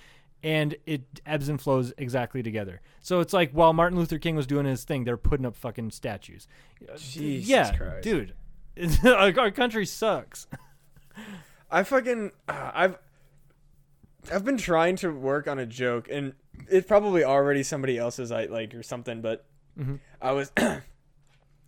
And 0.43 0.75
it 0.87 1.03
ebbs 1.27 1.51
and 1.51 1.61
flows 1.61 1.93
exactly 1.99 2.43
together. 2.43 2.81
So 3.03 3.21
it's 3.21 3.35
like 3.35 3.51
while 3.53 3.75
Martin 3.75 3.99
Luther 3.99 4.19
King 4.19 4.37
was 4.37 4.47
doing 4.47 4.65
his 4.65 4.85
thing, 4.85 5.05
they're 5.05 5.19
putting 5.19 5.45
up 5.45 5.55
fucking 5.55 5.91
statues. 5.91 6.49
Jesus 6.97 7.47
yeah, 7.47 7.77
Christ. 7.77 8.03
dude, 8.03 8.33
our, 9.05 9.39
our 9.39 9.51
country 9.51 9.85
sucks. 9.85 10.47
I 11.71 11.83
fucking 11.83 12.33
uh, 12.49 12.71
I've 12.75 12.99
I've 14.33 14.45
been 14.45 14.57
trying 14.59 14.97
to 14.97 15.11
work 15.11 15.49
on 15.49 15.59
a 15.59 15.67
joke 15.67 16.09
and 16.11 16.35
it's 16.69 16.87
probably 16.87 17.25
already 17.25 17.63
somebody 17.63 17.97
else's 17.99 18.31
I 18.31 18.45
like 18.47 18.75
or 18.75 18.83
something, 18.83 19.21
but 19.21 19.45
Mhm. 19.79 20.01
I 20.21 20.33
was 20.33 20.53
I, 20.57 20.81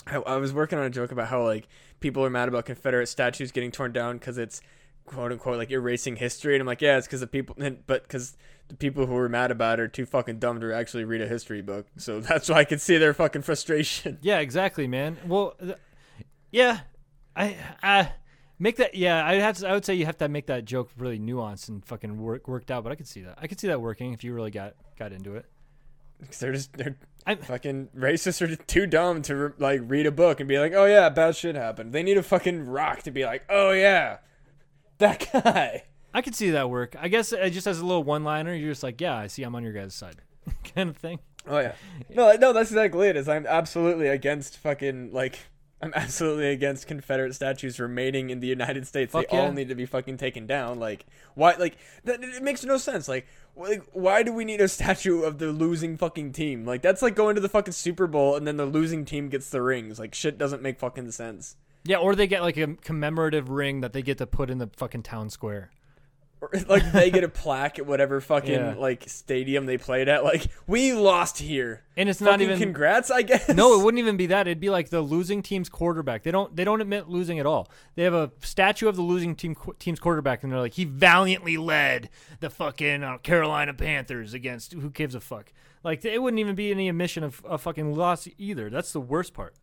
I 0.06 0.36
was 0.36 0.52
working 0.52 0.78
on 0.78 0.84
a 0.84 0.90
joke 0.90 1.12
about 1.12 1.28
how 1.28 1.44
like 1.44 1.68
people 2.00 2.24
are 2.24 2.30
mad 2.30 2.48
about 2.48 2.64
Confederate 2.66 3.06
statues 3.06 3.52
getting 3.52 3.70
torn 3.70 3.92
down 3.92 4.18
because 4.18 4.36
it's 4.38 4.60
quote 5.06 5.32
unquote 5.32 5.58
like 5.58 5.70
erasing 5.70 6.16
history, 6.16 6.54
and 6.54 6.60
I'm 6.60 6.66
like, 6.66 6.82
yeah, 6.82 6.98
it's 6.98 7.06
because 7.06 7.20
the 7.20 7.26
people, 7.26 7.56
but 7.86 8.02
because 8.02 8.36
the 8.68 8.74
people 8.74 9.06
who 9.06 9.14
were 9.14 9.28
mad 9.28 9.50
about 9.50 9.78
it 9.78 9.82
are 9.82 9.88
too 9.88 10.06
fucking 10.06 10.38
dumb 10.40 10.60
to 10.60 10.74
actually 10.74 11.04
read 11.04 11.20
a 11.22 11.26
history 11.28 11.62
book, 11.62 11.86
so 11.96 12.20
that's 12.28 12.48
why 12.48 12.56
I 12.58 12.64
can 12.64 12.78
see 12.80 12.98
their 12.98 13.14
fucking 13.14 13.42
frustration. 13.42 14.18
Yeah, 14.22 14.40
exactly, 14.40 14.86
man. 14.88 15.18
Well, 15.26 15.54
th- 15.60 15.76
yeah, 16.50 16.80
I 17.36 17.56
I 17.82 18.12
make 18.58 18.76
that. 18.76 18.94
Yeah, 18.94 19.24
I 19.24 19.34
have 19.34 19.58
to, 19.58 19.68
I 19.68 19.72
would 19.72 19.84
say 19.84 19.94
you 19.94 20.06
have 20.06 20.18
to 20.18 20.28
make 20.28 20.46
that 20.46 20.64
joke 20.64 20.90
really 20.98 21.18
nuanced 21.18 21.68
and 21.68 21.84
fucking 21.84 22.20
work, 22.20 22.48
worked 22.48 22.70
out. 22.70 22.82
But 22.84 22.92
I 22.92 22.94
could 22.96 23.08
see 23.08 23.22
that. 23.22 23.38
I 23.40 23.46
could 23.46 23.58
see 23.60 23.68
that 23.68 23.80
working 23.80 24.12
if 24.12 24.22
you 24.24 24.32
really 24.34 24.50
got 24.50 24.74
got 24.98 25.12
into 25.12 25.34
it. 25.36 25.46
'Cause 26.24 26.38
they're 26.38 26.52
just 26.52 26.72
they're 26.74 26.96
I, 27.26 27.34
fucking 27.34 27.88
racists 27.96 28.40
are 28.42 28.54
too 28.56 28.86
dumb 28.86 29.22
to 29.22 29.54
like 29.58 29.80
read 29.84 30.06
a 30.06 30.12
book 30.12 30.38
and 30.40 30.48
be 30.48 30.58
like, 30.58 30.72
oh 30.72 30.86
yeah, 30.86 31.08
bad 31.08 31.34
shit 31.36 31.54
happened. 31.56 31.92
They 31.92 32.02
need 32.02 32.16
a 32.18 32.22
fucking 32.22 32.66
rock 32.66 33.02
to 33.02 33.10
be 33.10 33.24
like, 33.24 33.44
oh 33.48 33.72
yeah, 33.72 34.18
that 34.98 35.28
guy. 35.32 35.84
I 36.14 36.20
could 36.22 36.34
see 36.34 36.50
that 36.50 36.68
work. 36.68 36.94
I 37.00 37.08
guess 37.08 37.32
it 37.32 37.50
just 37.50 37.66
as 37.66 37.78
a 37.80 37.86
little 37.86 38.04
one 38.04 38.22
liner, 38.22 38.54
you're 38.54 38.70
just 38.70 38.82
like, 38.82 39.00
yeah, 39.00 39.16
I 39.16 39.26
see, 39.28 39.42
I'm 39.44 39.54
on 39.54 39.62
your 39.64 39.72
guys' 39.72 39.94
side, 39.94 40.16
kind 40.74 40.90
of 40.90 40.96
thing. 40.96 41.18
Oh 41.46 41.58
yeah. 41.58 41.72
No, 42.10 42.32
no, 42.34 42.52
that's 42.52 42.70
exactly 42.70 43.08
it. 43.08 43.16
Is 43.16 43.28
I'm 43.28 43.46
absolutely 43.46 44.06
against 44.08 44.58
fucking 44.58 45.12
like 45.12 45.38
I'm 45.82 45.92
absolutely 45.96 46.50
against 46.50 46.86
Confederate 46.86 47.34
statues 47.34 47.80
remaining 47.80 48.30
in 48.30 48.40
the 48.40 48.46
United 48.46 48.86
States. 48.86 49.12
Fuck 49.12 49.28
they 49.28 49.36
yeah. 49.36 49.44
all 49.44 49.52
need 49.52 49.68
to 49.68 49.74
be 49.74 49.86
fucking 49.86 50.16
taken 50.16 50.46
down. 50.46 50.78
Like 50.78 51.04
why? 51.34 51.54
Like 51.54 51.76
that, 52.04 52.22
it 52.22 52.42
makes 52.42 52.64
no 52.64 52.76
sense. 52.78 53.08
Like. 53.08 53.26
Like, 53.54 53.82
why 53.92 54.22
do 54.22 54.32
we 54.32 54.46
need 54.46 54.62
a 54.62 54.68
statue 54.68 55.24
of 55.24 55.36
the 55.36 55.48
losing 55.52 55.98
fucking 55.98 56.32
team? 56.32 56.64
Like, 56.64 56.80
that's 56.80 57.02
like 57.02 57.14
going 57.14 57.34
to 57.34 57.40
the 57.42 57.50
fucking 57.50 57.74
Super 57.74 58.06
Bowl 58.06 58.34
and 58.34 58.46
then 58.46 58.56
the 58.56 58.64
losing 58.64 59.04
team 59.04 59.28
gets 59.28 59.50
the 59.50 59.60
rings. 59.60 59.98
Like, 59.98 60.14
shit 60.14 60.38
doesn't 60.38 60.62
make 60.62 60.78
fucking 60.78 61.10
sense. 61.10 61.56
Yeah, 61.84 61.98
or 61.98 62.14
they 62.14 62.26
get 62.26 62.40
like 62.40 62.56
a 62.56 62.68
commemorative 62.76 63.50
ring 63.50 63.80
that 63.80 63.92
they 63.92 64.00
get 64.00 64.16
to 64.18 64.26
put 64.26 64.48
in 64.48 64.56
the 64.56 64.70
fucking 64.76 65.02
town 65.02 65.28
square. 65.28 65.70
Like, 66.68 66.90
they 66.92 67.10
get 67.10 67.24
a 67.24 67.28
plaque 67.42 67.78
at 67.78 67.86
whatever 67.86 68.20
fucking, 68.20 68.52
Yeah. 68.52 68.74
like, 68.76 69.04
stadium 69.06 69.66
they 69.66 69.78
played 69.78 70.08
at. 70.08 70.24
Like, 70.24 70.46
we 70.66 70.92
lost 70.92 71.38
here. 71.38 71.82
And 71.96 72.08
it's 72.08 72.20
not 72.20 72.40
even 72.40 72.58
congrats, 72.58 73.10
I 73.10 73.22
guess. 73.22 73.48
No, 73.50 73.78
it 73.78 73.84
wouldn't 73.84 73.98
even 73.98 74.16
be 74.16 74.26
that. 74.26 74.46
It'd 74.48 74.60
be 74.60 74.70
like 74.70 74.88
the 74.88 75.00
losing 75.02 75.42
team's 75.42 75.68
quarterback. 75.68 76.22
They 76.22 76.30
don't 76.30 76.54
they 76.56 76.64
don't 76.64 76.80
admit 76.80 77.08
losing 77.08 77.38
at 77.38 77.44
all. 77.46 77.70
They 77.96 78.02
have 78.04 78.14
a 78.14 78.30
statue 78.40 78.88
of 78.88 78.96
the 78.96 79.02
losing 79.02 79.34
team 79.36 79.54
team's 79.78 80.00
quarterback, 80.00 80.42
and 80.42 80.50
they're 80.50 80.58
like, 80.60 80.74
he 80.74 80.84
valiantly 80.84 81.58
led 81.58 82.08
the 82.40 82.48
fucking 82.50 83.02
uh, 83.04 83.18
Carolina 83.18 83.74
Panthers 83.74 84.32
against 84.32 84.72
who 84.72 84.88
gives 84.90 85.14
a 85.14 85.20
fuck. 85.20 85.52
Like 85.84 86.04
it 86.04 86.22
wouldn't 86.22 86.40
even 86.40 86.54
be 86.54 86.70
any 86.70 86.88
admission 86.88 87.24
of 87.24 87.42
a 87.48 87.58
fucking 87.58 87.94
loss 87.94 88.26
either. 88.38 88.70
That's 88.70 88.92
the 88.92 89.00
worst 89.00 89.34
part. 89.34 89.54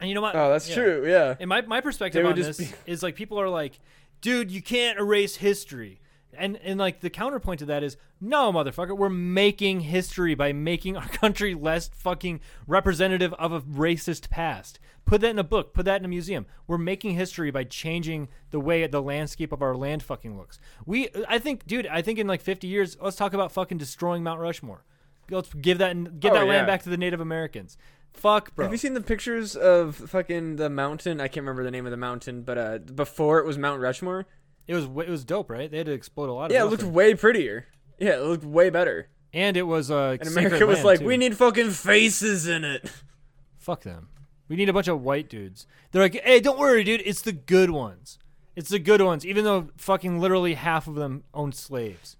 And 0.00 0.08
you 0.08 0.16
know 0.16 0.22
what? 0.22 0.34
Oh, 0.34 0.50
that's 0.50 0.68
Yeah. 0.68 0.74
true, 0.74 1.08
yeah. 1.08 1.36
And 1.38 1.48
my, 1.48 1.60
my 1.62 1.80
perspective 1.80 2.26
on 2.26 2.34
this 2.34 2.56
just 2.56 2.74
is 2.86 3.04
like 3.04 3.14
people 3.14 3.38
are 3.40 3.48
like, 3.48 3.78
dude, 4.20 4.50
you 4.50 4.60
can't 4.60 4.98
erase 4.98 5.36
history. 5.36 6.00
And 6.36 6.56
and 6.62 6.78
like 6.78 7.00
the 7.00 7.10
counterpoint 7.10 7.58
to 7.60 7.66
that 7.66 7.82
is, 7.82 7.96
no, 8.20 8.52
motherfucker, 8.52 8.96
we're 8.96 9.08
making 9.08 9.80
history 9.80 10.34
by 10.34 10.52
making 10.52 10.96
our 10.98 11.08
country 11.08 11.54
less 11.54 11.88
fucking 11.88 12.40
representative 12.66 13.32
of 13.34 13.52
a 13.52 13.60
racist 13.60 14.30
past. 14.30 14.78
Put 15.04 15.20
that 15.22 15.30
in 15.30 15.38
a 15.38 15.44
book, 15.44 15.74
put 15.74 15.84
that 15.86 16.00
in 16.00 16.04
a 16.04 16.08
museum. 16.08 16.46
We're 16.66 16.78
making 16.78 17.12
history 17.16 17.50
by 17.50 17.64
changing 17.64 18.28
the 18.50 18.60
way 18.60 18.86
the 18.86 19.02
landscape 19.02 19.52
of 19.52 19.60
our 19.60 19.74
land 19.76 20.02
fucking 20.02 20.38
looks. 20.38 20.58
We 20.86 21.08
I 21.28 21.38
think, 21.38 21.66
dude, 21.66 21.86
I 21.88 22.02
think 22.02 22.18
in 22.18 22.26
like 22.26 22.40
50 22.40 22.66
years, 22.66 22.96
let's 23.00 23.16
talk 23.16 23.34
about 23.34 23.52
fucking 23.52 23.78
destroying 23.78 24.22
Mount 24.22 24.40
Rushmore. 24.40 24.84
Let's 25.30 25.52
give 25.54 25.78
that 25.78 26.20
give 26.20 26.32
Oh, 26.32 26.34
that 26.36 26.44
yeah. 26.46 26.50
land 26.50 26.66
back 26.66 26.82
to 26.84 26.90
the 26.90 26.96
Native 26.96 27.20
Americans. 27.20 27.76
Fuck, 28.12 28.54
bro. 28.54 28.66
Have 28.66 28.72
you 28.72 28.78
seen 28.78 28.92
the 28.94 29.00
pictures 29.00 29.56
of 29.56 29.96
fucking 29.96 30.56
the 30.56 30.68
mountain? 30.68 31.18
I 31.20 31.28
can't 31.28 31.44
remember 31.44 31.64
the 31.64 31.70
name 31.70 31.86
of 31.86 31.90
the 31.90 31.96
mountain, 31.96 32.42
but 32.42 32.58
uh, 32.58 32.78
before 32.78 33.38
it 33.38 33.46
was 33.46 33.56
Mount 33.56 33.80
Rushmore. 33.80 34.26
It 34.66 34.74
was 34.74 34.84
it 34.84 35.08
was 35.10 35.24
dope, 35.24 35.50
right? 35.50 35.70
They 35.70 35.78
had 35.78 35.86
to 35.86 35.92
explode 35.92 36.28
a 36.28 36.32
lot 36.32 36.46
of 36.46 36.52
Yeah, 36.52 36.62
it 36.62 36.66
looked 36.66 36.82
way 36.84 37.14
prettier. 37.14 37.66
Yeah, 37.98 38.16
it 38.16 38.22
looked 38.22 38.44
way 38.44 38.70
better. 38.70 39.08
and 39.32 39.56
it 39.56 39.62
was 39.62 39.90
uh 39.90 40.16
And 40.20 40.28
America 40.28 40.66
was 40.66 40.84
like, 40.84 41.00
we 41.00 41.16
need 41.16 41.36
fucking 41.36 41.70
faces 41.70 42.46
in 42.46 42.64
it. 42.64 42.90
Fuck 43.58 43.82
them. 43.82 44.08
We 44.48 44.56
need 44.56 44.68
a 44.68 44.72
bunch 44.72 44.88
of 44.88 45.02
white 45.02 45.28
dudes. 45.28 45.66
They're 45.90 46.02
like, 46.02 46.20
hey, 46.22 46.40
don't 46.40 46.58
worry, 46.58 46.84
dude. 46.84 47.02
It's 47.04 47.22
the 47.22 47.32
good 47.32 47.70
ones. 47.70 48.18
It's 48.54 48.68
the 48.68 48.78
good 48.78 49.00
ones, 49.00 49.24
even 49.24 49.44
though 49.44 49.68
fucking 49.78 50.20
literally 50.20 50.54
half 50.54 50.86
of 50.86 50.94
them 50.94 51.24
own 51.32 51.52
slaves. 51.52 52.16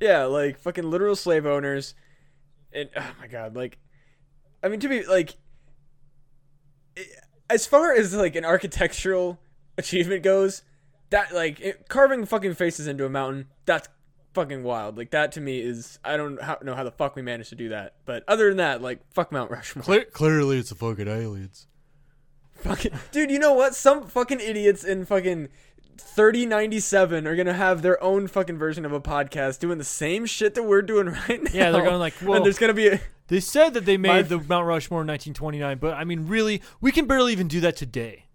Yeah, 0.00 0.24
like 0.24 0.58
fucking 0.58 0.88
literal 0.90 1.16
slave 1.16 1.44
owners. 1.46 1.94
And 2.72 2.88
oh 2.96 3.10
my 3.20 3.26
god, 3.26 3.54
like 3.56 3.78
I 4.62 4.68
mean 4.68 4.80
to 4.80 4.88
be 4.88 5.04
like 5.04 5.36
as 7.48 7.66
far 7.66 7.92
as 7.92 8.14
like 8.14 8.34
an 8.36 8.44
architectural 8.44 9.38
achievement 9.78 10.22
goes, 10.22 10.62
that 11.10 11.34
like 11.34 11.60
it, 11.60 11.88
carving 11.88 12.24
fucking 12.26 12.54
faces 12.54 12.86
into 12.86 13.04
a 13.04 13.08
mountain, 13.08 13.46
that's 13.64 13.88
fucking 14.34 14.62
wild. 14.62 14.96
Like 14.96 15.10
that 15.10 15.32
to 15.32 15.40
me 15.40 15.60
is 15.60 15.98
I 16.04 16.16
don't 16.16 16.40
how, 16.40 16.58
know 16.62 16.74
how 16.74 16.84
the 16.84 16.90
fuck 16.90 17.16
we 17.16 17.22
managed 17.22 17.50
to 17.50 17.56
do 17.56 17.70
that. 17.70 17.94
But 18.04 18.24
other 18.28 18.48
than 18.48 18.58
that, 18.58 18.82
like 18.82 19.00
fuck 19.12 19.32
Mount 19.32 19.50
Rushmore. 19.50 20.04
clearly, 20.12 20.58
it's 20.58 20.70
the 20.70 20.74
fucking 20.74 21.08
aliens. 21.08 21.66
Fucking 22.56 22.92
dude, 23.12 23.30
you 23.30 23.38
know 23.38 23.52
what? 23.52 23.74
Some 23.74 24.06
fucking 24.06 24.40
idiots 24.40 24.82
in 24.84 25.04
fucking 25.04 25.48
3097 25.98 27.26
are 27.26 27.36
gonna 27.36 27.52
have 27.52 27.82
their 27.82 28.02
own 28.02 28.26
fucking 28.26 28.58
version 28.58 28.84
of 28.84 28.92
a 28.92 29.00
podcast 29.00 29.58
doing 29.60 29.78
the 29.78 29.84
same 29.84 30.26
shit 30.26 30.54
that 30.54 30.62
we're 30.62 30.82
doing 30.82 31.06
right 31.28 31.42
now. 31.42 31.50
Yeah, 31.52 31.70
they're 31.70 31.82
going 31.82 31.98
like, 31.98 32.14
well, 32.22 32.34
and 32.34 32.44
there's 32.44 32.58
gonna 32.58 32.74
be 32.74 32.88
a 32.88 33.00
they 33.28 33.40
said 33.40 33.74
that 33.74 33.84
they 33.84 33.96
made 33.96 34.08
My- 34.08 34.22
the 34.22 34.38
Mount 34.38 34.66
Rushmore 34.66 35.00
in 35.00 35.08
1929, 35.08 35.78
but 35.78 35.94
I 35.94 36.04
mean, 36.04 36.26
really, 36.26 36.62
we 36.80 36.92
can 36.92 37.06
barely 37.06 37.32
even 37.32 37.48
do 37.48 37.60
that 37.60 37.76
today. 37.76 38.25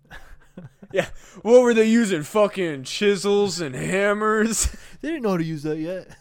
yeah. 0.94 1.08
What 1.42 1.62
were 1.62 1.74
they 1.74 1.86
using? 1.86 2.24
Fucking 2.24 2.84
chisels 2.84 3.60
and 3.60 3.76
hammers. 3.76 4.76
They 5.02 5.08
didn't 5.08 5.24
know 5.24 5.32
how 5.32 5.38
to 5.38 5.44
use 5.44 5.64
that 5.64 5.80
yet. 5.80 6.16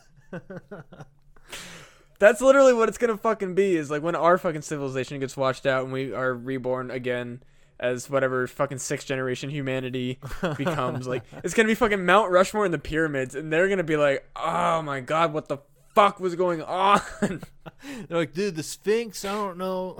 That's 2.18 2.40
literally 2.40 2.72
what 2.72 2.88
it's 2.88 2.96
gonna 2.96 3.18
fucking 3.18 3.54
be. 3.54 3.76
Is 3.76 3.90
like 3.90 4.02
when 4.02 4.14
our 4.14 4.38
fucking 4.38 4.62
civilization 4.62 5.20
gets 5.20 5.36
washed 5.36 5.66
out 5.66 5.84
and 5.84 5.92
we 5.92 6.14
are 6.14 6.32
reborn 6.32 6.90
again 6.90 7.42
as 7.78 8.08
whatever 8.08 8.46
fucking 8.46 8.78
sixth 8.78 9.06
generation 9.06 9.50
humanity 9.50 10.18
becomes. 10.56 11.06
like 11.06 11.24
it's 11.44 11.52
gonna 11.52 11.68
be 11.68 11.74
fucking 11.74 12.06
Mount 12.06 12.30
Rushmore 12.30 12.64
and 12.64 12.72
the 12.72 12.78
pyramids, 12.78 13.34
and 13.34 13.52
they're 13.52 13.68
gonna 13.68 13.82
be 13.84 13.96
like, 13.96 14.26
oh 14.34 14.80
my 14.80 15.00
god, 15.00 15.34
what 15.34 15.48
the 15.48 15.58
fuck 15.94 16.20
was 16.20 16.34
going 16.36 16.62
on? 16.62 17.00
They're 17.20 18.18
like, 18.18 18.32
dude, 18.32 18.56
the 18.56 18.62
Sphinx. 18.62 19.24
I 19.24 19.32
don't 19.32 19.58
know. 19.58 19.98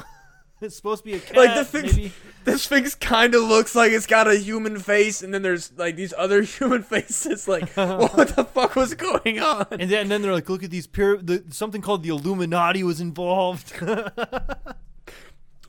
it's 0.63 0.77
supposed 0.77 1.05
to 1.05 1.11
be 1.11 1.17
a 1.17 1.21
cat. 1.21 1.37
Like, 1.37 1.55
the 1.55 1.65
Sphinx- 1.65 1.97
maybe. 1.97 2.13
the 2.45 2.59
Sphinx 2.59 2.95
kind 2.95 3.35
of 3.35 3.43
looks 3.43 3.75
like 3.75 3.93
it's 3.93 4.07
got 4.07 4.29
a 4.29 4.37
human 4.37 4.79
face, 4.79 5.23
and 5.23 5.33
then 5.33 5.43
there's 5.43 5.73
like 5.77 5.97
these 5.97 6.15
other 6.17 6.43
human 6.59 6.83
faces. 6.83 7.49
Like, 7.49 7.71
what 7.75 8.37
the 8.37 8.45
fuck 8.45 8.77
was 8.77 8.95
going 8.95 9.41
on? 9.41 9.67
And 9.71 9.91
then, 9.91 10.03
and 10.03 10.11
then 10.11 10.23
they're 10.23 10.33
like, 10.33 10.49
look 10.49 10.63
at 10.63 10.71
these 10.71 10.87
pyra- 10.87 11.25
the 11.25 11.45
something 11.51 11.81
called 11.81 12.03
the 12.03 12.11
Illuminati 12.11 12.83
was 12.83 13.01
involved. 13.01 13.73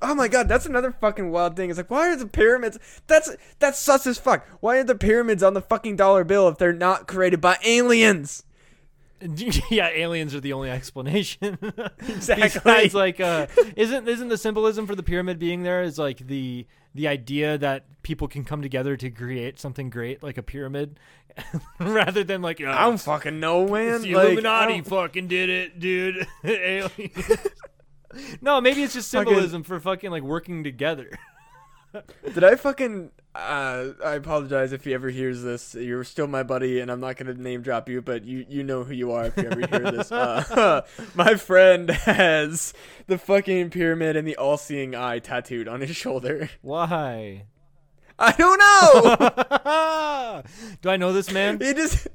Oh 0.04 0.16
my 0.16 0.28
god, 0.28 0.48
that's 0.48 0.66
another 0.66 0.92
fucking 0.92 1.30
wild 1.32 1.56
thing. 1.56 1.70
It's 1.70 1.78
like, 1.78 1.92
why 1.92 2.12
are 2.12 2.16
the 2.16 2.26
pyramids? 2.26 2.80
That's 3.06 3.36
that's 3.60 3.78
sus 3.78 4.08
as 4.08 4.18
fuck. 4.18 4.48
Why 4.60 4.78
are 4.78 4.84
the 4.84 4.96
pyramids 4.96 5.44
on 5.44 5.54
the 5.54 5.62
fucking 5.62 5.96
dollar 5.96 6.24
bill 6.24 6.48
if 6.48 6.58
they're 6.58 6.74
not 6.74 7.08
created 7.08 7.40
by 7.40 7.58
aliens? 7.64 8.44
yeah, 9.70 9.90
aliens 9.90 10.34
are 10.36 10.40
the 10.40 10.54
only 10.54 10.70
explanation. 10.70 11.58
Exactly. 12.08 12.48
Besides, 12.62 12.94
like, 12.94 13.20
uh, 13.20 13.48
isn't 13.76 14.08
isn't 14.08 14.28
the 14.30 14.38
symbolism 14.38 14.88
for 14.88 14.96
the 14.96 15.04
pyramid 15.04 15.38
being 15.40 15.64
there 15.64 15.84
is 15.84 15.98
like 16.00 16.18
the 16.28 16.66
the 16.94 17.08
idea 17.08 17.58
that 17.58 17.86
people 18.04 18.28
can 18.28 18.44
come 18.44 18.62
together 18.62 18.98
to 18.98 19.10
create 19.10 19.60
something 19.60 19.90
great, 19.90 20.22
like 20.24 20.38
a 20.38 20.44
pyramid, 20.44 21.00
rather 21.80 22.24
than 22.24 22.42
like, 22.42 22.60
oh, 22.62 22.70
I 22.70 22.82
don't 22.86 22.98
fucking 23.00 23.40
know, 23.40 23.68
man. 23.68 23.96
it's 23.96 24.04
the 24.04 24.16
Like, 24.16 24.26
Illuminati 24.28 24.82
fucking 24.82 25.28
did 25.28 25.50
it, 25.50 25.80
dude. 25.80 26.28
Aliens. 26.44 27.32
no, 28.42 28.60
maybe 28.60 28.84
it's 28.84 28.94
just 28.94 29.12
Fucking- 29.12 29.28
symbolism 29.30 29.64
for 29.64 29.80
fucking 29.80 30.12
like 30.12 30.24
working 30.24 30.64
together. 30.64 31.12
Did 32.34 32.44
I 32.44 32.56
fucking? 32.56 33.12
Uh, 33.34 33.90
I 34.04 34.16
apologize 34.16 34.74
if 34.74 34.84
he 34.84 34.94
ever 34.94 35.10
hears 35.10 35.42
this. 35.42 35.76
You're 35.76 36.04
still 36.04 36.28
my 36.28 36.44
buddy, 36.44 36.80
and 36.80 36.92
I'm 36.92 37.00
not 37.00 37.18
gonna 37.18 37.34
name 37.34 37.62
drop 37.62 37.90
you, 37.90 38.02
but 38.02 38.24
you 38.26 38.46
you 38.48 38.64
know 38.64 38.84
who 38.84 38.94
you 38.94 39.12
are 39.12 39.26
if 39.26 39.38
you 39.38 39.50
ever 39.50 39.68
hear 39.68 39.92
this. 39.92 40.12
Uh, 40.22 40.82
my 41.16 41.36
friend 41.36 41.90
has 41.90 42.74
the 43.08 43.18
fucking 43.18 43.70
pyramid 43.70 44.16
and 44.16 44.28
the 44.28 44.36
all-seeing 44.36 44.96
eye 44.96 45.20
tattooed 45.20 45.68
on 45.68 45.82
his 45.82 45.96
shoulder. 45.96 46.50
Why? 46.62 47.46
I 48.20 48.32
don't 48.34 48.60
know. 48.60 50.44
Do 50.82 50.90
I 50.90 50.98
know 50.98 51.12
this 51.14 51.32
man? 51.32 51.60
he 51.60 51.74
just 51.74 52.08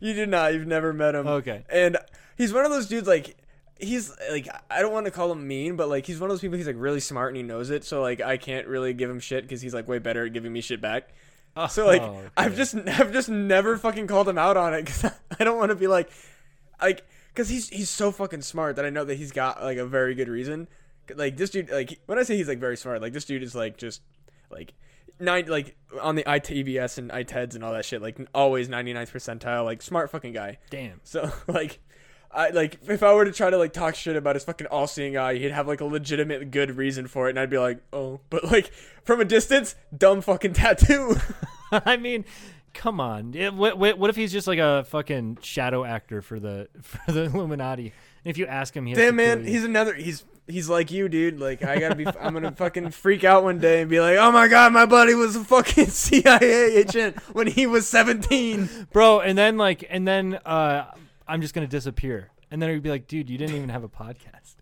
you 0.00 0.14
do 0.14 0.26
not. 0.26 0.54
You've 0.54 0.66
never 0.66 0.92
met 0.92 1.14
him. 1.14 1.26
Okay. 1.26 1.64
And 1.68 1.96
he's 2.36 2.52
one 2.52 2.64
of 2.64 2.70
those 2.70 2.86
dudes 2.86 3.08
like 3.08 3.36
he's 3.78 4.12
like 4.30 4.48
I 4.70 4.80
don't 4.80 4.92
want 4.92 5.06
to 5.06 5.12
call 5.12 5.30
him 5.32 5.46
mean, 5.46 5.76
but 5.76 5.88
like 5.88 6.06
he's 6.06 6.20
one 6.20 6.30
of 6.30 6.34
those 6.34 6.40
people. 6.40 6.56
He's 6.56 6.66
like 6.66 6.76
really 6.78 7.00
smart 7.00 7.30
and 7.30 7.36
he 7.36 7.42
knows 7.42 7.70
it. 7.70 7.84
So 7.84 8.02
like 8.02 8.20
I 8.20 8.36
can't 8.36 8.66
really 8.66 8.92
give 8.92 9.08
him 9.08 9.20
shit 9.20 9.42
because 9.44 9.60
he's 9.60 9.74
like 9.74 9.88
way 9.88 9.98
better 9.98 10.26
at 10.26 10.32
giving 10.32 10.52
me 10.52 10.60
shit 10.60 10.80
back. 10.80 11.10
Oh, 11.56 11.66
So 11.66 11.86
like 11.86 12.02
Oh, 12.02 12.16
okay. 12.16 12.28
I've 12.36 12.56
just 12.56 12.74
I've 12.86 13.12
just 13.12 13.28
never 13.28 13.76
fucking 13.76 14.06
called 14.06 14.28
him 14.28 14.38
out 14.38 14.56
on 14.56 14.74
it 14.74 14.84
because 14.84 15.04
I 15.40 15.44
don't 15.44 15.58
want 15.58 15.70
to 15.70 15.76
be 15.76 15.86
like 15.86 16.10
like 16.80 17.04
because 17.32 17.48
he's 17.48 17.68
he's 17.68 17.90
so 17.90 18.10
fucking 18.10 18.42
smart 18.42 18.76
that 18.76 18.84
I 18.84 18.90
know 18.90 19.04
that 19.04 19.14
he's 19.14 19.32
got 19.32 19.62
like 19.62 19.78
a 19.78 19.86
very 19.86 20.14
good 20.14 20.28
reason. 20.28 20.68
Like 21.14 21.36
this 21.36 21.50
dude, 21.50 21.70
like 21.70 21.98
when 22.06 22.18
I 22.18 22.22
say 22.22 22.36
he's 22.36 22.48
like 22.48 22.58
very 22.58 22.76
smart, 22.76 23.00
like 23.00 23.12
this 23.12 23.24
dude 23.24 23.42
is 23.42 23.54
like 23.54 23.76
just 23.76 24.02
like 24.50 24.74
nine 25.20 25.46
like 25.46 25.76
on 26.02 26.16
the 26.16 26.24
ITBS 26.24 26.98
and 26.98 27.10
ITEDs 27.10 27.54
and 27.54 27.64
all 27.64 27.72
that 27.72 27.84
shit, 27.84 28.02
like 28.02 28.18
always 28.34 28.68
99th 28.68 29.12
percentile, 29.12 29.64
like 29.64 29.82
smart 29.82 30.10
fucking 30.10 30.32
guy. 30.32 30.58
Damn. 30.70 31.00
So 31.04 31.32
like. 31.46 31.80
I 32.30 32.50
like 32.50 32.78
if 32.86 33.02
I 33.02 33.14
were 33.14 33.24
to 33.24 33.32
try 33.32 33.50
to 33.50 33.56
like 33.56 33.72
talk 33.72 33.94
shit 33.94 34.16
about 34.16 34.36
his 34.36 34.44
fucking 34.44 34.66
all-seeing 34.66 35.16
eye, 35.16 35.34
he'd 35.34 35.50
have 35.50 35.66
like 35.66 35.80
a 35.80 35.84
legitimate 35.84 36.50
good 36.50 36.76
reason 36.76 37.06
for 37.06 37.26
it, 37.26 37.30
and 37.30 37.40
I'd 37.40 37.50
be 37.50 37.58
like, 37.58 37.80
oh, 37.92 38.20
but 38.30 38.44
like 38.44 38.72
from 39.02 39.20
a 39.20 39.24
distance, 39.24 39.74
dumb 39.96 40.20
fucking 40.20 40.52
tattoo. 40.52 41.16
I 41.72 41.96
mean, 41.96 42.24
come 42.74 43.00
on. 43.00 43.34
It, 43.34 43.54
what, 43.54 43.78
what, 43.78 43.98
what 43.98 44.10
if 44.10 44.16
he's 44.16 44.32
just 44.32 44.46
like 44.46 44.58
a 44.58 44.84
fucking 44.84 45.38
shadow 45.42 45.84
actor 45.84 46.22
for 46.22 46.38
the 46.38 46.68
for 46.82 47.12
the 47.12 47.24
Illuminati? 47.24 47.92
If 48.24 48.36
you 48.36 48.46
ask 48.46 48.76
him, 48.76 48.84
he 48.84 48.94
Damn 48.94 49.16
man, 49.16 49.44
he's 49.44 49.64
another. 49.64 49.94
He's 49.94 50.24
he's 50.46 50.68
like 50.68 50.90
you, 50.90 51.08
dude. 51.08 51.40
Like 51.40 51.64
I 51.64 51.78
gotta 51.78 51.94
be. 51.94 52.06
I'm 52.20 52.34
gonna 52.34 52.52
fucking 52.52 52.90
freak 52.90 53.24
out 53.24 53.42
one 53.42 53.58
day 53.58 53.80
and 53.80 53.90
be 53.90 54.00
like, 54.00 54.18
oh 54.18 54.30
my 54.32 54.48
god, 54.48 54.72
my 54.72 54.86
buddy 54.86 55.14
was 55.14 55.34
a 55.36 55.44
fucking 55.44 55.86
CIA 55.86 56.76
agent 56.76 57.18
when 57.32 57.46
he 57.46 57.66
was 57.66 57.88
17. 57.88 58.88
bro. 58.92 59.20
And 59.20 59.38
then 59.38 59.56
like, 59.56 59.86
and 59.88 60.06
then 60.06 60.34
uh, 60.44 60.90
I'm 61.28 61.40
just 61.40 61.54
gonna 61.54 61.66
disappear. 61.66 62.30
And 62.50 62.62
then 62.62 62.70
he'd 62.70 62.82
be 62.82 62.90
like, 62.90 63.06
dude, 63.06 63.28
you 63.28 63.36
didn't 63.36 63.56
even 63.56 63.68
have 63.68 63.84
a 63.84 63.88
podcast. 63.88 64.54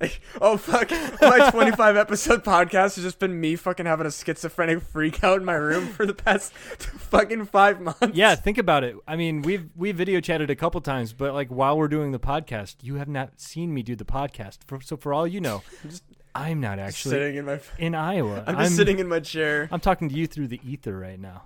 Like, 0.00 0.20
oh 0.40 0.56
fuck, 0.56 0.90
my 1.20 1.50
25 1.50 1.96
episode 1.96 2.44
podcast 2.44 2.94
has 2.94 3.02
just 3.02 3.18
been 3.18 3.38
me 3.38 3.56
fucking 3.56 3.84
having 3.84 4.06
a 4.06 4.10
schizophrenic 4.12 4.80
freak 4.80 5.22
out 5.24 5.38
in 5.40 5.44
my 5.44 5.54
room 5.54 5.88
for 5.88 6.06
the 6.06 6.14
past 6.14 6.52
fucking 6.54 7.46
five 7.46 7.80
months. 7.80 8.10
Yeah, 8.14 8.34
think 8.36 8.58
about 8.58 8.84
it. 8.84 8.96
I 9.06 9.16
mean, 9.16 9.42
we've 9.42 9.68
we 9.76 9.92
video 9.92 10.20
chatted 10.20 10.50
a 10.50 10.56
couple 10.56 10.80
times, 10.80 11.12
but 11.12 11.34
like 11.34 11.48
while 11.48 11.76
we're 11.76 11.88
doing 11.88 12.12
the 12.12 12.20
podcast, 12.20 12.76
you 12.82 12.94
have 12.94 13.08
not 13.08 13.40
seen 13.40 13.74
me 13.74 13.82
do 13.82 13.96
the 13.96 14.04
podcast. 14.04 14.58
For, 14.66 14.80
so 14.80 14.96
for 14.96 15.12
all 15.12 15.26
you 15.26 15.40
know, 15.40 15.62
Just 15.82 16.04
I'm 16.34 16.60
not 16.60 16.78
actually 16.78 17.12
sitting 17.12 17.36
in 17.36 17.44
my. 17.46 17.60
in 17.78 17.94
Iowa. 17.94 18.44
I'm 18.46 18.56
just 18.58 18.76
sitting 18.76 19.00
in 19.00 19.08
my 19.08 19.18
chair. 19.18 19.68
I'm 19.72 19.80
talking 19.80 20.08
to 20.08 20.14
you 20.14 20.26
through 20.26 20.48
the 20.48 20.60
ether 20.64 20.96
right 20.96 21.18
now. 21.18 21.44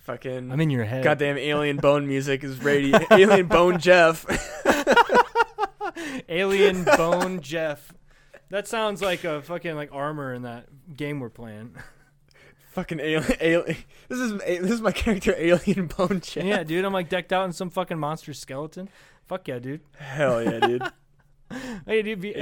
Fucking. 0.00 0.52
I'm 0.52 0.60
in 0.60 0.70
your 0.70 0.84
head. 0.84 1.02
Goddamn 1.04 1.38
alien 1.38 1.76
bone 1.76 2.06
music 2.06 2.44
is 2.44 2.62
radio. 2.62 2.98
alien 3.10 3.46
bone 3.46 3.78
Jeff. 3.78 4.24
Alien 6.28 6.84
Bone 6.84 7.40
Jeff. 7.42 7.92
That 8.50 8.66
sounds 8.68 9.02
like 9.02 9.24
a 9.24 9.42
fucking 9.42 9.74
like 9.74 9.90
armor 9.92 10.32
in 10.32 10.42
that 10.42 10.66
game 10.96 11.20
we're 11.20 11.30
playing. 11.30 11.74
fucking 12.72 13.00
alien. 13.00 13.36
alien. 13.40 13.76
This 14.08 14.18
is 14.18 14.38
this 14.38 14.70
is 14.70 14.80
my 14.80 14.92
character, 14.92 15.34
Alien 15.36 15.86
Bone 15.86 16.20
Jeff. 16.20 16.44
yeah, 16.44 16.62
dude, 16.62 16.84
I'm 16.84 16.92
like 16.92 17.08
decked 17.08 17.32
out 17.32 17.44
in 17.44 17.52
some 17.52 17.70
fucking 17.70 17.98
monster 17.98 18.32
skeleton. 18.32 18.88
Fuck 19.26 19.48
yeah, 19.48 19.58
dude. 19.58 19.80
Hell 19.96 20.42
yeah, 20.42 20.60
dude. 20.60 20.82
Hey, 21.86 22.00
dude, 22.00 22.20
be, 22.20 22.32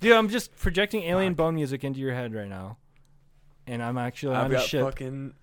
dude, 0.00 0.12
I'm 0.12 0.28
just 0.28 0.56
projecting 0.56 1.04
alien 1.04 1.34
bone 1.34 1.54
music 1.54 1.84
into 1.84 2.00
your 2.00 2.12
head 2.12 2.34
right 2.34 2.48
now, 2.48 2.78
and 3.68 3.80
I'm 3.80 3.96
actually 3.96 4.34
I've 4.34 4.46
on 4.46 4.54
a 4.56 4.60
ship. 4.60 4.82
fucking. 4.84 5.34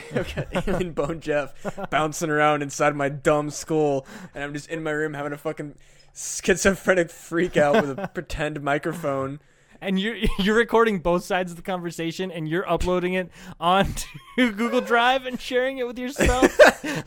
I've 0.14 0.34
got 0.34 0.68
Alien 0.68 0.92
Bone 0.92 1.20
Jeff 1.20 1.54
bouncing 1.90 2.30
around 2.30 2.62
inside 2.62 2.94
my 2.96 3.08
dumb 3.08 3.50
skull, 3.50 4.06
and 4.34 4.42
I'm 4.42 4.52
just 4.52 4.68
in 4.68 4.82
my 4.82 4.90
room 4.90 5.14
having 5.14 5.32
a 5.32 5.38
fucking 5.38 5.74
schizophrenic 6.14 7.10
freak 7.10 7.56
out 7.56 7.74
with 7.86 7.98
a 7.98 8.08
pretend 8.14 8.62
microphone. 8.62 9.40
and 9.80 9.98
you're 9.98 10.16
you're 10.38 10.56
recording 10.56 10.98
both 10.98 11.24
sides 11.24 11.50
of 11.52 11.56
the 11.56 11.62
conversation 11.62 12.30
and 12.30 12.48
you're 12.48 12.68
uploading 12.70 13.14
it 13.14 13.30
onto 13.58 14.06
Google 14.36 14.80
Drive 14.80 15.26
and 15.26 15.40
sharing 15.40 15.78
it 15.78 15.86
with 15.86 15.98
yourself. 15.98 16.58
like 16.84 17.06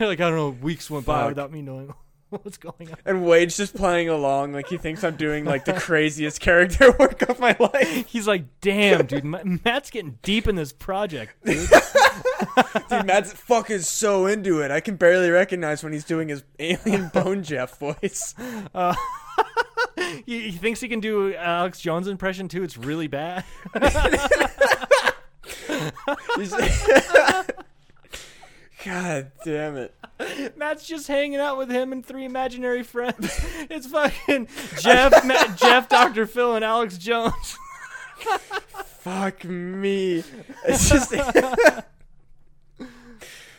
I 0.00 0.28
don't 0.28 0.36
know, 0.36 0.50
weeks 0.50 0.90
went 0.90 1.06
by 1.06 1.26
without 1.28 1.52
me 1.52 1.62
knowing 1.62 1.94
what's 2.30 2.56
going 2.56 2.90
on. 2.90 2.96
And 3.04 3.24
Wade's 3.24 3.56
just 3.56 3.74
playing 3.74 4.08
along, 4.08 4.52
like 4.52 4.68
he 4.68 4.78
thinks 4.78 5.04
I'm 5.04 5.16
doing 5.16 5.44
like 5.44 5.64
the 5.64 5.72
craziest 5.80 6.40
character 6.40 6.92
work 6.98 7.22
of 7.22 7.38
my 7.38 7.56
life. 7.58 8.06
He's 8.06 8.26
like, 8.26 8.44
"Damn, 8.60 9.06
dude, 9.06 9.24
Matt's 9.64 9.90
getting 9.90 10.18
deep 10.22 10.48
in 10.48 10.56
this 10.56 10.72
project." 10.72 11.34
Dude. 11.44 11.68
Dude, 12.90 13.06
Matt's 13.06 13.32
fucking 13.32 13.80
so 13.80 14.26
into 14.26 14.60
it. 14.60 14.70
I 14.70 14.80
can 14.80 14.96
barely 14.96 15.30
recognize 15.30 15.82
when 15.82 15.92
he's 15.92 16.04
doing 16.04 16.28
his 16.28 16.44
Alien 16.58 17.08
Bone 17.08 17.42
Jeff 17.42 17.78
voice. 17.78 18.34
Uh, 18.74 18.94
he, 20.24 20.50
he 20.50 20.52
thinks 20.52 20.80
he 20.80 20.88
can 20.88 21.00
do 21.00 21.34
Alex 21.34 21.80
Jones 21.80 22.08
impression 22.08 22.48
too. 22.48 22.62
It's 22.62 22.76
really 22.76 23.06
bad. 23.06 23.44
God 28.86 29.32
damn 29.44 29.76
it. 29.76 30.56
Matt's 30.56 30.86
just 30.86 31.08
hanging 31.08 31.40
out 31.40 31.58
with 31.58 31.68
him 31.70 31.90
and 31.92 32.06
three 32.06 32.24
imaginary 32.24 32.84
friends. 32.84 33.44
It's 33.68 33.88
fucking 33.88 34.46
Jeff, 34.78 35.24
Matt, 35.24 35.56
Jeff, 35.58 35.88
Dr. 35.88 36.24
Phil, 36.26 36.54
and 36.54 36.64
Alex 36.64 36.98
Jones. 36.98 37.58
Fuck 39.00 39.44
me. 39.44 40.22
It's 40.64 40.88
just 40.88 41.12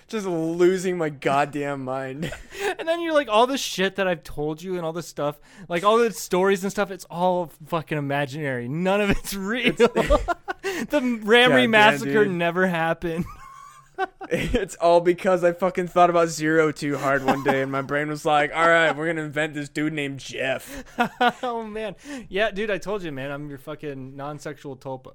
just 0.08 0.26
losing 0.26 0.98
my 0.98 1.10
goddamn 1.10 1.84
mind. 1.84 2.32
And 2.80 2.88
then 2.88 3.02
you're 3.02 3.14
like, 3.14 3.28
all 3.28 3.48
the 3.48 3.58
shit 3.58 3.98
that 3.98 4.08
I've 4.08 4.24
told 4.24 4.62
you 4.62 4.78
and 4.78 4.86
all 4.86 4.94
this 4.94 5.08
stuff, 5.08 5.40
like 5.68 5.84
all 5.84 5.98
the 5.98 6.12
stories 6.12 6.64
and 6.64 6.72
stuff, 6.72 6.90
it's 6.90 7.06
all 7.10 7.52
fucking 7.68 7.98
imaginary. 7.98 8.70
None 8.70 9.02
of 9.02 9.10
it's 9.10 9.34
real. 9.34 9.74
the 9.74 11.20
Ramree 11.24 11.68
massacre 11.68 12.26
never 12.26 12.66
happened. 12.68 13.26
It's 14.30 14.76
all 14.76 15.00
because 15.02 15.43
I 15.43 15.54
fucking 15.54 15.88
thought 15.88 16.10
about 16.10 16.28
zero 16.30 16.72
too 16.72 16.98
hard 16.98 17.24
one 17.24 17.43
day 17.43 17.62
and 17.62 17.72
my 17.72 17.82
brain 17.84 18.10
was 18.10 18.26
like, 18.26 18.52
all 18.54 18.68
right, 18.68 18.95
we're 18.95 19.08
gonna 19.08 19.24
invent 19.24 19.54
this 19.54 19.70
dude 19.70 19.93
named 19.93 20.20
Jeff. 20.20 20.84
oh 21.43 21.64
man, 21.64 21.95
yeah, 22.28 22.52
dude, 22.52 22.70
I 22.70 22.78
told 22.78 23.04
you, 23.04 23.12
man, 23.12 23.32
I'm 23.32 23.50
your 23.50 23.58
fucking 23.58 24.16
non-sexual 24.16 24.78
tulpa. 24.78 25.14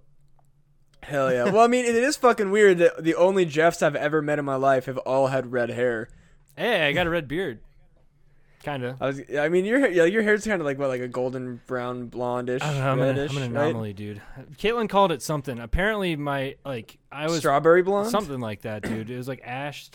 Hell 1.03 1.33
yeah. 1.33 1.45
Well, 1.45 1.61
I 1.61 1.67
mean, 1.67 1.85
it 1.85 1.97
is 1.97 2.17
fucking 2.17 2.51
weird 2.51 2.79
that 2.79 3.03
the 3.03 3.17
only 3.17 3.45
Jeffs 3.45 3.83
I've 3.83 3.97
ever 3.97 4.23
met 4.23 4.39
in 4.39 4.45
my 4.45 4.55
life 4.55 4.87
have 4.87 4.99
all 4.99 5.27
had 5.27 5.53
red 5.53 5.71
hair. 5.71 6.09
Hey, 6.57 6.87
I 6.87 6.93
got 6.93 7.07
a 7.07 7.11
red 7.11 7.27
beard, 7.27 7.61
kind 8.63 8.85
of. 8.85 9.01
I 9.01 9.07
was, 9.07 9.21
I 9.39 9.49
mean, 9.49 9.65
your 9.65 9.89
yeah, 9.89 10.05
your 10.05 10.23
hair's 10.23 10.47
kind 10.47 10.61
of 10.61 10.67
like 10.67 10.79
what, 10.79 10.89
like 10.89 11.01
a 11.01 11.09
golden 11.09 11.61
brown 11.67 12.09
blondish, 12.09 12.63
I. 12.63 12.91
I'm, 12.91 13.01
an, 13.01 13.17
reddish, 13.17 13.31
I'm 13.33 13.43
an 13.43 13.53
right? 13.53 13.65
anomaly, 13.67 13.93
dude. 13.93 14.23
Caitlin 14.57 14.89
called 14.89 15.13
it 15.13 15.23
something. 15.23 15.59
Apparently, 15.59 16.17
my 16.17 16.57
like 16.65 16.99
I 17.11 17.27
was 17.27 17.39
Strawberry 17.39 17.83
blonde. 17.83 18.11
something 18.11 18.41
like 18.41 18.63
that, 18.63 18.83
dude. 18.83 19.11
It 19.11 19.17
was 19.17 19.29
like 19.29 19.43
ash. 19.45 19.91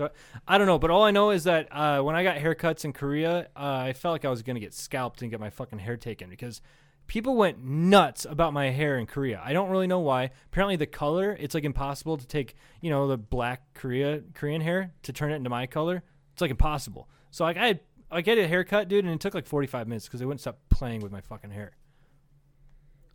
I 0.48 0.58
don't 0.58 0.68
know, 0.68 0.80
but 0.80 0.92
all 0.92 1.04
I 1.04 1.12
know 1.12 1.32
is 1.32 1.46
that 1.46 1.68
uh, 1.72 2.02
when 2.02 2.16
I 2.16 2.24
got 2.24 2.38
haircuts 2.38 2.86
in 2.86 2.94
Korea, 2.94 3.48
uh, 3.56 3.84
I 3.88 3.94
felt 3.94 4.14
like 4.14 4.26
I 4.26 4.30
was 4.30 4.44
gonna 4.44 4.60
get 4.60 4.74
scalped 4.74 5.22
and 5.22 5.32
get 5.32 5.40
my 5.40 5.50
fucking 5.50 5.80
hair 5.80 5.98
taken 5.98 6.30
because 6.30 6.62
people 7.08 7.36
went 7.36 7.64
nuts 7.64 8.26
about 8.26 8.54
my 8.54 8.70
hair 8.70 8.98
in 8.98 9.06
Korea. 9.06 9.42
I 9.44 9.54
don't 9.54 9.70
really 9.70 9.88
know 9.88 10.00
why. 10.00 10.32
Apparently, 10.52 10.76
the 10.76 10.86
color 10.86 11.36
it's 11.40 11.56
like 11.56 11.64
impossible 11.64 12.18
to 12.18 12.28
take 12.28 12.56
you 12.82 12.90
know 12.90 13.08
the 13.08 13.18
black 13.18 13.74
Korea 13.74 14.22
Korean 14.34 14.62
hair 14.62 14.92
to 15.04 15.14
turn 15.14 15.32
it 15.32 15.36
into 15.36 15.50
my 15.50 15.66
color. 15.68 16.04
It's 16.34 16.42
like 16.42 16.52
impossible. 16.52 17.10
So 17.32 17.44
like 17.44 17.58
I 17.58 17.68
had 17.68 17.80
I 18.10 18.22
get 18.22 18.38
a 18.38 18.48
haircut, 18.48 18.88
dude, 18.88 19.06
and 19.06 19.14
it 19.14 19.20
took 19.20 19.34
like 19.34 19.46
45 19.46 19.88
minutes 19.88 20.06
because 20.06 20.20
they 20.20 20.26
wouldn't 20.26 20.42
stop 20.42 20.60
playing 20.70 21.02
with 21.02 21.12
my 21.12 21.22
fucking 21.22 21.52
hair. 21.52 21.74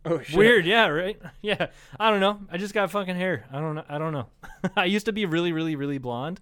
Oh 0.05 0.21
shit. 0.21 0.35
Weird, 0.35 0.65
yeah, 0.65 0.87
right? 0.87 1.19
Yeah. 1.41 1.67
I 1.99 2.11
don't 2.11 2.19
know. 2.19 2.41
I 2.51 2.57
just 2.57 2.73
got 2.73 2.91
fucking 2.91 3.15
hair. 3.15 3.45
I 3.51 3.59
don't 3.59 3.75
know. 3.75 3.85
I 3.87 3.97
don't 3.97 4.13
know. 4.13 4.27
I 4.75 4.85
used 4.85 5.05
to 5.05 5.13
be 5.13 5.25
really, 5.25 5.51
really, 5.51 5.75
really 5.75 5.97
blonde. 5.97 6.41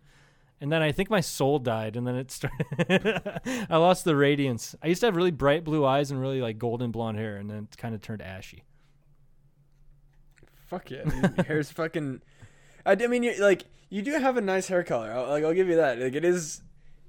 And 0.59 0.71
then 0.71 0.81
I 0.81 0.91
think 0.91 1.09
my 1.09 1.21
soul 1.21 1.57
died 1.57 1.95
and 1.95 2.05
then 2.05 2.15
it 2.15 2.29
started 2.31 3.41
I 3.69 3.77
lost 3.77 4.03
the 4.05 4.15
radiance. 4.15 4.75
I 4.81 4.87
used 4.87 5.01
to 5.01 5.07
have 5.07 5.15
really 5.15 5.31
bright 5.31 5.63
blue 5.63 5.85
eyes 5.85 6.11
and 6.11 6.21
really 6.21 6.39
like 6.39 6.59
golden 6.59 6.91
blonde 6.91 7.17
hair 7.17 7.37
and 7.37 7.49
then 7.49 7.67
it 7.71 7.77
kind 7.77 7.95
of 7.95 8.01
turned 8.01 8.21
ashy. 8.21 8.63
Fuck 10.67 10.91
yeah, 10.91 11.03
dude. 11.03 11.45
Hair's 11.47 11.71
fucking. 11.71 12.21
I, 12.85 12.91
I 12.93 13.07
mean, 13.07 13.23
you 13.23 13.41
like 13.41 13.65
you 13.89 14.01
do 14.01 14.11
have 14.13 14.37
a 14.37 14.41
nice 14.41 14.67
hair 14.67 14.83
color. 14.83 15.11
I'll, 15.11 15.27
like 15.27 15.43
I'll 15.43 15.53
give 15.53 15.67
you 15.67 15.75
that. 15.75 15.99
Like 15.99 16.15
it 16.15 16.23
is. 16.23 16.61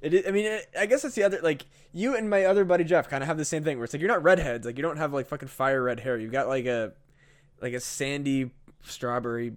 It 0.03 0.15
is, 0.15 0.27
I 0.27 0.33
mean, 0.33 0.47
it, 0.47 0.69
I 0.79 0.87
guess 0.87 1.03
that's 1.03 1.15
the 1.15 1.23
other 1.23 1.39
like 1.43 1.65
you 1.93 2.17
and 2.17 2.29
my 2.29 2.45
other 2.45 2.65
buddy 2.65 2.85
Jeff 2.85 3.09
kind 3.09 3.23
of 3.23 3.29
have 3.29 3.39
the 3.39 3.45
same 3.45 3.63
thing 3.63 3.79
where 3.79 3.85
it's 3.85 3.95
like 3.95 4.01
you're 4.01 4.11
not 4.11 4.23
redheads. 4.23 4.67
Like 4.67 4.77
you 4.77 4.83
don't 4.83 4.97
have 4.97 5.13
like 5.13 5.29
fucking 5.29 5.49
fire 5.49 5.83
red 5.83 6.01
hair. 6.01 6.19
You've 6.19 6.33
got 6.33 6.49
like 6.49 6.67
a 6.67 6.93
like 7.61 7.73
a 7.73 7.81
sandy 7.81 8.51
strawberry, 8.83 9.53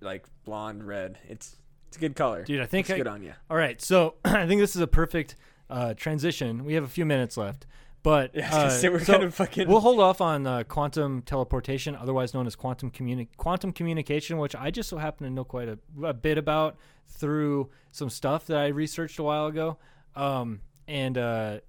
like 0.00 0.26
blonde 0.44 0.86
red. 0.86 1.18
It's 1.28 1.56
it's 1.88 1.96
a 1.96 2.00
good 2.00 2.14
color. 2.14 2.44
Dude, 2.44 2.60
I 2.60 2.66
think 2.66 2.88
Looks 2.88 2.96
I, 2.96 2.98
good 2.98 3.06
on 3.06 3.22
you. 3.22 3.32
All 3.48 3.56
right. 3.56 3.80
So, 3.80 4.16
I 4.24 4.46
think 4.46 4.60
this 4.60 4.76
is 4.76 4.82
a 4.82 4.86
perfect 4.86 5.36
uh, 5.70 5.94
transition. 5.94 6.64
We 6.64 6.74
have 6.74 6.84
a 6.84 6.88
few 6.88 7.06
minutes 7.06 7.36
left. 7.36 7.66
But 8.04 8.34
Yeah, 8.34 8.54
I 8.54 8.64
was 8.66 8.82
gonna 8.82 8.90
uh, 8.90 8.98
we're 8.98 9.04
so 9.04 9.30
fucking. 9.30 9.66
We'll 9.66 9.80
hold 9.80 9.98
off 9.98 10.20
on 10.20 10.46
uh, 10.46 10.62
quantum 10.64 11.22
teleportation, 11.22 11.96
otherwise 11.96 12.34
known 12.34 12.46
as 12.46 12.54
quantum 12.54 12.90
communi- 12.90 13.28
quantum 13.38 13.72
communication, 13.72 14.36
which 14.36 14.54
I 14.54 14.70
just 14.70 14.90
so 14.90 14.98
happen 14.98 15.26
to 15.26 15.32
know 15.32 15.42
quite 15.42 15.68
a, 15.70 15.78
a 16.02 16.12
bit 16.12 16.36
about 16.36 16.76
through 17.08 17.70
some 17.92 18.10
stuff 18.10 18.46
that 18.48 18.58
I 18.58 18.66
researched 18.66 19.18
a 19.18 19.22
while 19.22 19.46
ago. 19.46 19.78
Um, 20.14 20.60
and 20.86 21.16
uh, 21.16 21.60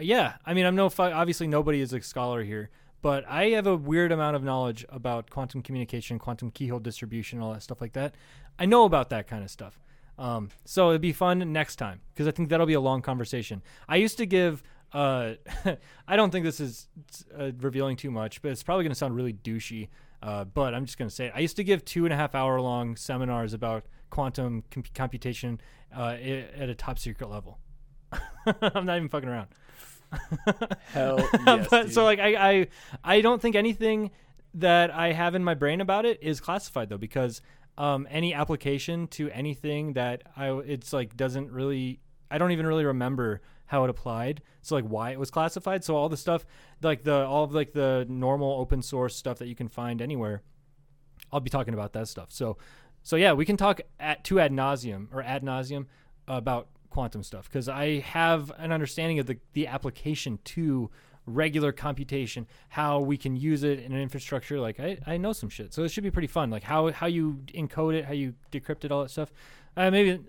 yeah, 0.00 0.34
I 0.44 0.52
mean, 0.52 0.66
I'm 0.66 0.74
no 0.74 0.90
fu- 0.90 1.04
obviously 1.04 1.46
nobody 1.46 1.80
is 1.80 1.92
a 1.92 2.02
scholar 2.02 2.42
here, 2.42 2.70
but 3.00 3.24
I 3.28 3.50
have 3.50 3.68
a 3.68 3.76
weird 3.76 4.10
amount 4.10 4.34
of 4.34 4.42
knowledge 4.42 4.84
about 4.88 5.30
quantum 5.30 5.62
communication, 5.62 6.18
quantum 6.18 6.50
keyhole 6.50 6.80
distribution, 6.80 7.40
all 7.40 7.52
that 7.52 7.62
stuff 7.62 7.80
like 7.80 7.92
that. 7.92 8.16
I 8.58 8.66
know 8.66 8.84
about 8.84 9.10
that 9.10 9.28
kind 9.28 9.44
of 9.44 9.50
stuff. 9.50 9.78
Um, 10.18 10.48
so 10.64 10.88
it'd 10.88 11.00
be 11.00 11.12
fun 11.12 11.52
next 11.52 11.76
time 11.76 12.00
because 12.12 12.26
I 12.26 12.32
think 12.32 12.48
that'll 12.48 12.66
be 12.66 12.74
a 12.74 12.80
long 12.80 13.00
conversation. 13.00 13.62
I 13.88 13.94
used 13.94 14.18
to 14.18 14.26
give. 14.26 14.64
Uh, 14.92 15.34
I 16.08 16.16
don't 16.16 16.30
think 16.30 16.44
this 16.44 16.60
is 16.60 16.88
uh, 17.38 17.50
revealing 17.60 17.96
too 17.96 18.10
much, 18.10 18.40
but 18.42 18.50
it's 18.52 18.62
probably 18.62 18.84
going 18.84 18.92
to 18.92 18.98
sound 18.98 19.14
really 19.14 19.32
douchey. 19.32 19.88
Uh, 20.22 20.44
but 20.44 20.74
I'm 20.74 20.84
just 20.84 20.98
going 20.98 21.08
to 21.08 21.14
say 21.14 21.26
it. 21.26 21.32
I 21.34 21.40
used 21.40 21.56
to 21.56 21.64
give 21.64 21.84
two 21.84 22.04
and 22.04 22.12
a 22.12 22.16
half 22.16 22.34
hour 22.34 22.60
long 22.60 22.96
seminars 22.96 23.52
about 23.54 23.84
quantum 24.10 24.64
com- 24.70 24.82
computation 24.94 25.60
uh, 25.96 26.16
i- 26.16 26.48
at 26.56 26.68
a 26.68 26.74
top 26.74 26.98
secret 26.98 27.30
level. 27.30 27.58
I'm 28.46 28.86
not 28.86 28.96
even 28.96 29.08
fucking 29.08 29.28
around. 29.28 29.48
Hell 30.92 31.18
yes, 31.46 31.66
but 31.68 31.90
so 31.92 32.02
like 32.04 32.18
I, 32.18 32.50
I 32.50 32.66
I 33.04 33.20
don't 33.20 33.42
think 33.42 33.54
anything 33.56 34.10
that 34.54 34.90
I 34.90 35.12
have 35.12 35.34
in 35.34 35.44
my 35.44 35.52
brain 35.54 35.80
about 35.82 36.06
it 36.06 36.22
is 36.22 36.40
classified 36.40 36.88
though 36.88 36.96
because 36.96 37.42
um, 37.76 38.08
any 38.10 38.32
application 38.32 39.06
to 39.08 39.28
anything 39.30 39.92
that 39.92 40.22
I 40.34 40.50
it's 40.60 40.92
like 40.94 41.14
doesn't 41.16 41.52
really 41.52 42.00
I 42.30 42.38
don't 42.38 42.52
even 42.52 42.66
really 42.66 42.86
remember 42.86 43.42
how 43.68 43.84
it 43.84 43.90
applied 43.90 44.42
so 44.60 44.74
like 44.74 44.84
why 44.84 45.10
it 45.10 45.18
was 45.18 45.30
classified 45.30 45.82
so 45.82 45.96
all 45.96 46.08
the 46.08 46.16
stuff 46.16 46.44
like 46.82 47.04
the 47.04 47.24
all 47.24 47.44
of 47.44 47.54
like 47.54 47.72
the 47.72 48.04
normal 48.08 48.60
open 48.60 48.82
source 48.82 49.16
stuff 49.16 49.38
that 49.38 49.48
you 49.48 49.54
can 49.54 49.68
find 49.68 50.02
anywhere 50.02 50.42
I'll 51.32 51.40
be 51.40 51.50
talking 51.50 51.74
about 51.74 51.92
that 51.94 52.08
stuff 52.08 52.30
so 52.30 52.58
so 53.02 53.16
yeah 53.16 53.32
we 53.32 53.44
can 53.44 53.56
talk 53.56 53.80
at 53.98 54.24
to 54.24 54.40
ad 54.40 54.52
nauseum 54.52 55.06
or 55.12 55.22
ad 55.22 55.42
nauseum 55.42 55.86
about 56.26 56.68
quantum 56.90 57.22
stuff 57.22 57.48
because 57.48 57.68
I 57.68 58.00
have 58.00 58.52
an 58.58 58.72
understanding 58.72 59.18
of 59.18 59.26
the, 59.26 59.38
the 59.52 59.66
application 59.66 60.38
to 60.44 60.90
regular 61.26 61.72
computation, 61.72 62.46
how 62.70 63.00
we 63.00 63.16
can 63.16 63.36
use 63.36 63.62
it 63.62 63.78
in 63.80 63.92
an 63.92 64.00
infrastructure. 64.00 64.58
Like 64.58 64.80
I, 64.80 64.98
I 65.06 65.16
know 65.16 65.32
some 65.32 65.48
shit, 65.48 65.72
so 65.72 65.84
it 65.84 65.90
should 65.90 66.04
be 66.04 66.10
pretty 66.10 66.28
fun. 66.28 66.50
Like 66.50 66.62
how 66.62 66.90
how 66.92 67.06
you 67.06 67.40
encode 67.54 67.94
it, 67.94 68.04
how 68.04 68.14
you 68.14 68.34
decrypt 68.50 68.84
it, 68.84 68.92
all 68.92 69.02
that 69.02 69.10
stuff. 69.10 69.32
Uh, 69.76 69.90
maybe 69.90 70.20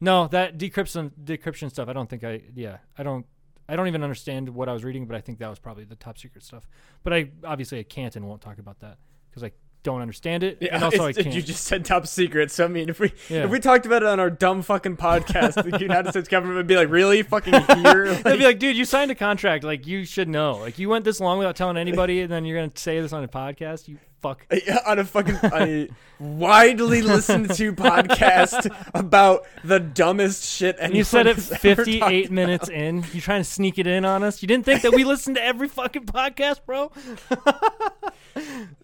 no 0.00 0.28
that 0.28 0.58
decryption 0.58 1.10
decryption 1.22 1.70
stuff. 1.70 1.88
I 1.88 1.92
don't 1.92 2.08
think 2.08 2.24
I 2.24 2.42
yeah 2.54 2.78
I 2.98 3.02
don't. 3.02 3.26
I 3.68 3.74
don't 3.74 3.88
even 3.88 4.04
understand 4.04 4.48
what 4.50 4.68
I 4.68 4.72
was 4.72 4.84
reading, 4.84 5.06
but 5.06 5.16
I 5.16 5.20
think 5.20 5.38
that 5.40 5.48
was 5.50 5.58
probably 5.58 5.82
the 5.82 5.96
top 5.96 6.18
secret 6.18 6.44
stuff. 6.44 6.68
But 7.02 7.12
I 7.12 7.30
obviously 7.44 7.80
I 7.80 7.82
can't 7.82 8.14
and 8.14 8.28
won't 8.28 8.40
talk 8.40 8.58
about 8.58 8.78
that 8.80 8.98
because 9.28 9.42
I 9.42 9.50
don't 9.82 10.00
understand 10.02 10.42
it, 10.44 10.58
Yeah, 10.60 10.74
and 10.76 10.84
also 10.84 11.04
I 11.06 11.12
can't. 11.12 11.34
you 11.34 11.42
just 11.42 11.64
said 11.64 11.84
top 11.84 12.06
secret. 12.06 12.50
So 12.52 12.64
I 12.64 12.68
mean, 12.68 12.88
if 12.88 13.00
we 13.00 13.12
Yeah. 13.28 13.44
if 13.44 13.50
we 13.50 13.58
talked 13.58 13.84
about 13.84 14.02
it 14.02 14.08
on 14.08 14.20
our 14.20 14.30
dumb 14.30 14.62
fucking 14.62 14.96
podcast, 14.98 15.68
the 15.68 15.78
United 15.80 16.10
States 16.10 16.28
government 16.28 16.56
would 16.58 16.66
be 16.68 16.76
like, 16.76 16.90
"Really, 16.90 17.22
fucking 17.22 17.54
here?" 17.82 18.14
They'd 18.24 18.38
be 18.38 18.44
like, 18.44 18.58
dude, 18.60 18.76
you 18.76 18.84
signed 18.84 19.10
a 19.10 19.14
contract. 19.16 19.64
Like, 19.64 19.84
you 19.86 20.04
should 20.04 20.28
know. 20.28 20.58
Like, 20.58 20.78
you 20.78 20.88
went 20.88 21.04
this 21.04 21.18
long 21.18 21.38
without 21.38 21.56
telling 21.56 21.76
anybody, 21.76 22.20
and 22.20 22.30
then 22.32 22.44
you're 22.44 22.58
gonna 22.58 22.70
say 22.76 23.00
this 23.00 23.12
on 23.12 23.24
a 23.24 23.28
podcast. 23.28 23.88
You 23.88 23.98
fuck. 24.20 24.46
on 24.86 24.98
a 24.98 25.04
fucking 25.04 25.36
a 25.44 25.88
widely 26.18 27.02
listened 27.02 27.50
to 27.54 27.72
podcast 27.74 28.70
about 28.94 29.46
the 29.64 29.80
dumbest 29.80 30.44
shit. 30.44 30.76
And 30.80 30.94
you 30.94 31.04
said 31.04 31.26
it 31.26 31.38
anyone 31.38 31.42
has 31.42 31.52
ever 31.52 31.84
58 31.84 32.00
talked 32.00 32.30
minutes 32.30 32.68
in. 32.68 33.04
You 33.12 33.20
trying 33.20 33.40
to 33.40 33.48
sneak 33.48 33.78
it 33.78 33.86
in 33.86 34.04
on 34.04 34.22
us? 34.22 34.42
You 34.42 34.48
didn't 34.48 34.64
think 34.64 34.82
that 34.82 34.92
we 34.92 35.04
listened 35.04 35.36
to 35.36 35.44
every 35.44 35.68
fucking 35.68 36.06
podcast, 36.06 36.60
bro? 36.64 36.90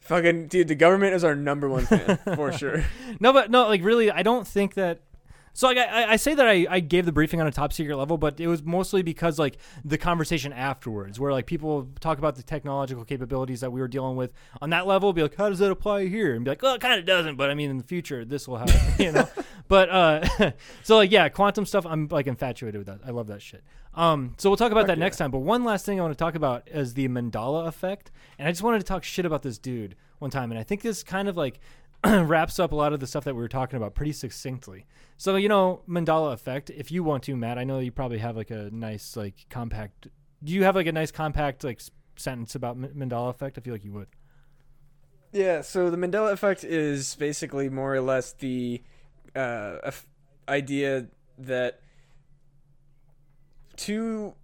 Fucking 0.00 0.48
dude, 0.48 0.68
the 0.68 0.74
government 0.74 1.14
is 1.14 1.24
our 1.24 1.34
number 1.34 1.68
one 1.68 1.86
fan 1.86 2.18
for 2.34 2.52
sure. 2.52 2.84
No, 3.20 3.32
but 3.32 3.50
no, 3.50 3.66
like 3.66 3.82
really, 3.82 4.10
I 4.10 4.22
don't 4.22 4.46
think 4.46 4.74
that. 4.74 5.00
So 5.54 5.68
like 5.68 5.78
I, 5.78 6.12
I 6.12 6.16
say 6.16 6.34
that 6.34 6.46
I, 6.46 6.66
I 6.68 6.80
gave 6.80 7.04
the 7.04 7.12
briefing 7.12 7.40
on 7.40 7.46
a 7.46 7.50
top 7.50 7.72
secret 7.72 7.96
level, 7.96 8.16
but 8.16 8.40
it 8.40 8.46
was 8.46 8.62
mostly 8.62 9.02
because 9.02 9.38
like 9.38 9.58
the 9.84 9.98
conversation 9.98 10.52
afterwards, 10.52 11.20
where 11.20 11.32
like 11.32 11.46
people 11.46 11.88
talk 12.00 12.18
about 12.18 12.36
the 12.36 12.42
technological 12.42 13.04
capabilities 13.04 13.60
that 13.60 13.70
we 13.70 13.80
were 13.80 13.88
dealing 13.88 14.16
with 14.16 14.32
on 14.60 14.70
that 14.70 14.86
level, 14.86 15.12
be 15.12 15.22
like, 15.22 15.36
how 15.36 15.48
does 15.48 15.58
that 15.58 15.70
apply 15.70 16.06
here? 16.06 16.34
And 16.34 16.44
be 16.44 16.50
like, 16.50 16.62
well, 16.62 16.74
it 16.74 16.80
kind 16.80 16.98
of 16.98 17.04
doesn't, 17.04 17.36
but 17.36 17.50
I 17.50 17.54
mean, 17.54 17.70
in 17.70 17.78
the 17.78 17.84
future, 17.84 18.24
this 18.24 18.48
will 18.48 18.58
happen, 18.58 18.80
you 18.98 19.12
know. 19.12 19.28
But 19.68 19.90
uh, 19.90 20.52
so 20.82 20.96
like 20.96 21.10
yeah, 21.10 21.28
quantum 21.28 21.66
stuff, 21.66 21.84
I'm 21.86 22.08
like 22.08 22.26
infatuated 22.26 22.78
with 22.78 22.86
that. 22.86 23.00
I 23.06 23.10
love 23.10 23.26
that 23.26 23.42
shit. 23.42 23.62
Um, 23.94 24.34
so 24.38 24.48
we'll 24.48 24.56
talk 24.56 24.72
about 24.72 24.86
that 24.86 24.98
next 24.98 25.18
time. 25.18 25.30
But 25.30 25.40
one 25.40 25.64
last 25.64 25.84
thing 25.84 26.00
I 26.00 26.02
want 26.02 26.16
to 26.16 26.18
talk 26.18 26.34
about 26.34 26.66
is 26.68 26.94
the 26.94 27.08
Mandela 27.08 27.66
effect, 27.66 28.10
and 28.38 28.48
I 28.48 28.50
just 28.50 28.62
wanted 28.62 28.78
to 28.78 28.84
talk 28.84 29.04
shit 29.04 29.26
about 29.26 29.42
this 29.42 29.58
dude 29.58 29.96
one 30.18 30.30
time, 30.30 30.50
and 30.50 30.58
I 30.58 30.62
think 30.62 30.80
this 30.80 31.02
kind 31.02 31.28
of 31.28 31.36
like 31.36 31.60
wraps 32.06 32.58
up 32.58 32.72
a 32.72 32.74
lot 32.74 32.92
of 32.92 33.00
the 33.00 33.06
stuff 33.06 33.24
that 33.24 33.34
we 33.34 33.40
were 33.40 33.48
talking 33.48 33.76
about 33.76 33.94
pretty 33.94 34.12
succinctly. 34.12 34.86
So 35.16 35.36
you 35.36 35.48
know, 35.48 35.82
Mandela 35.88 36.32
effect. 36.32 36.70
If 36.70 36.90
you 36.90 37.04
want 37.04 37.22
to, 37.24 37.36
Matt, 37.36 37.58
I 37.58 37.64
know 37.64 37.78
you 37.78 37.92
probably 37.92 38.18
have 38.18 38.36
like 38.36 38.50
a 38.50 38.70
nice 38.72 39.16
like 39.16 39.46
compact. 39.50 40.08
Do 40.42 40.52
you 40.52 40.64
have 40.64 40.74
like 40.74 40.86
a 40.86 40.92
nice 40.92 41.12
compact 41.12 41.64
like 41.64 41.80
sentence 42.16 42.54
about 42.54 42.76
M- 42.76 42.92
Mandela 42.96 43.30
effect? 43.30 43.56
I 43.58 43.60
feel 43.60 43.74
like 43.74 43.84
you 43.84 43.92
would. 43.92 44.08
Yeah, 45.32 45.62
so 45.62 45.90
the 45.90 45.96
Mandela 45.96 46.32
effect 46.32 46.62
is 46.62 47.14
basically 47.14 47.70
more 47.70 47.94
or 47.94 48.02
less 48.02 48.32
the 48.34 48.82
uh, 49.34 49.90
idea 50.46 51.06
that 51.38 51.80
two 53.76 54.34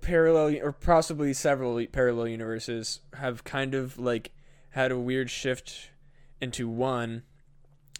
parallel 0.00 0.56
or 0.62 0.72
possibly 0.72 1.32
several 1.32 1.84
parallel 1.86 2.28
universes 2.28 3.00
have 3.14 3.44
kind 3.44 3.74
of 3.74 3.98
like 3.98 4.32
had 4.70 4.92
a 4.92 4.98
weird 4.98 5.30
shift 5.30 5.90
into 6.40 6.68
one. 6.68 7.22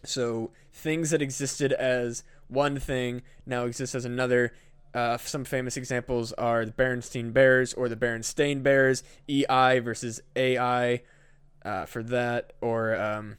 So 0.04 0.50
things 0.72 1.10
that 1.10 1.22
existed 1.22 1.72
as 1.72 2.22
one 2.48 2.78
thing 2.78 3.22
now 3.46 3.64
exist 3.64 3.94
as 3.94 4.04
another. 4.04 4.52
Uh, 4.94 5.18
some 5.18 5.44
famous 5.44 5.76
examples 5.76 6.32
are 6.34 6.64
the 6.64 6.72
Berenstein 6.72 7.32
Bears 7.32 7.74
or 7.74 7.88
the 7.88 7.96
Berenstain 7.96 8.62
Bears, 8.62 9.02
EI 9.28 9.80
versus 9.80 10.20
AI 10.34 11.02
uh, 11.64 11.84
for 11.84 12.02
that, 12.02 12.54
or 12.60 12.96
um, 12.96 13.36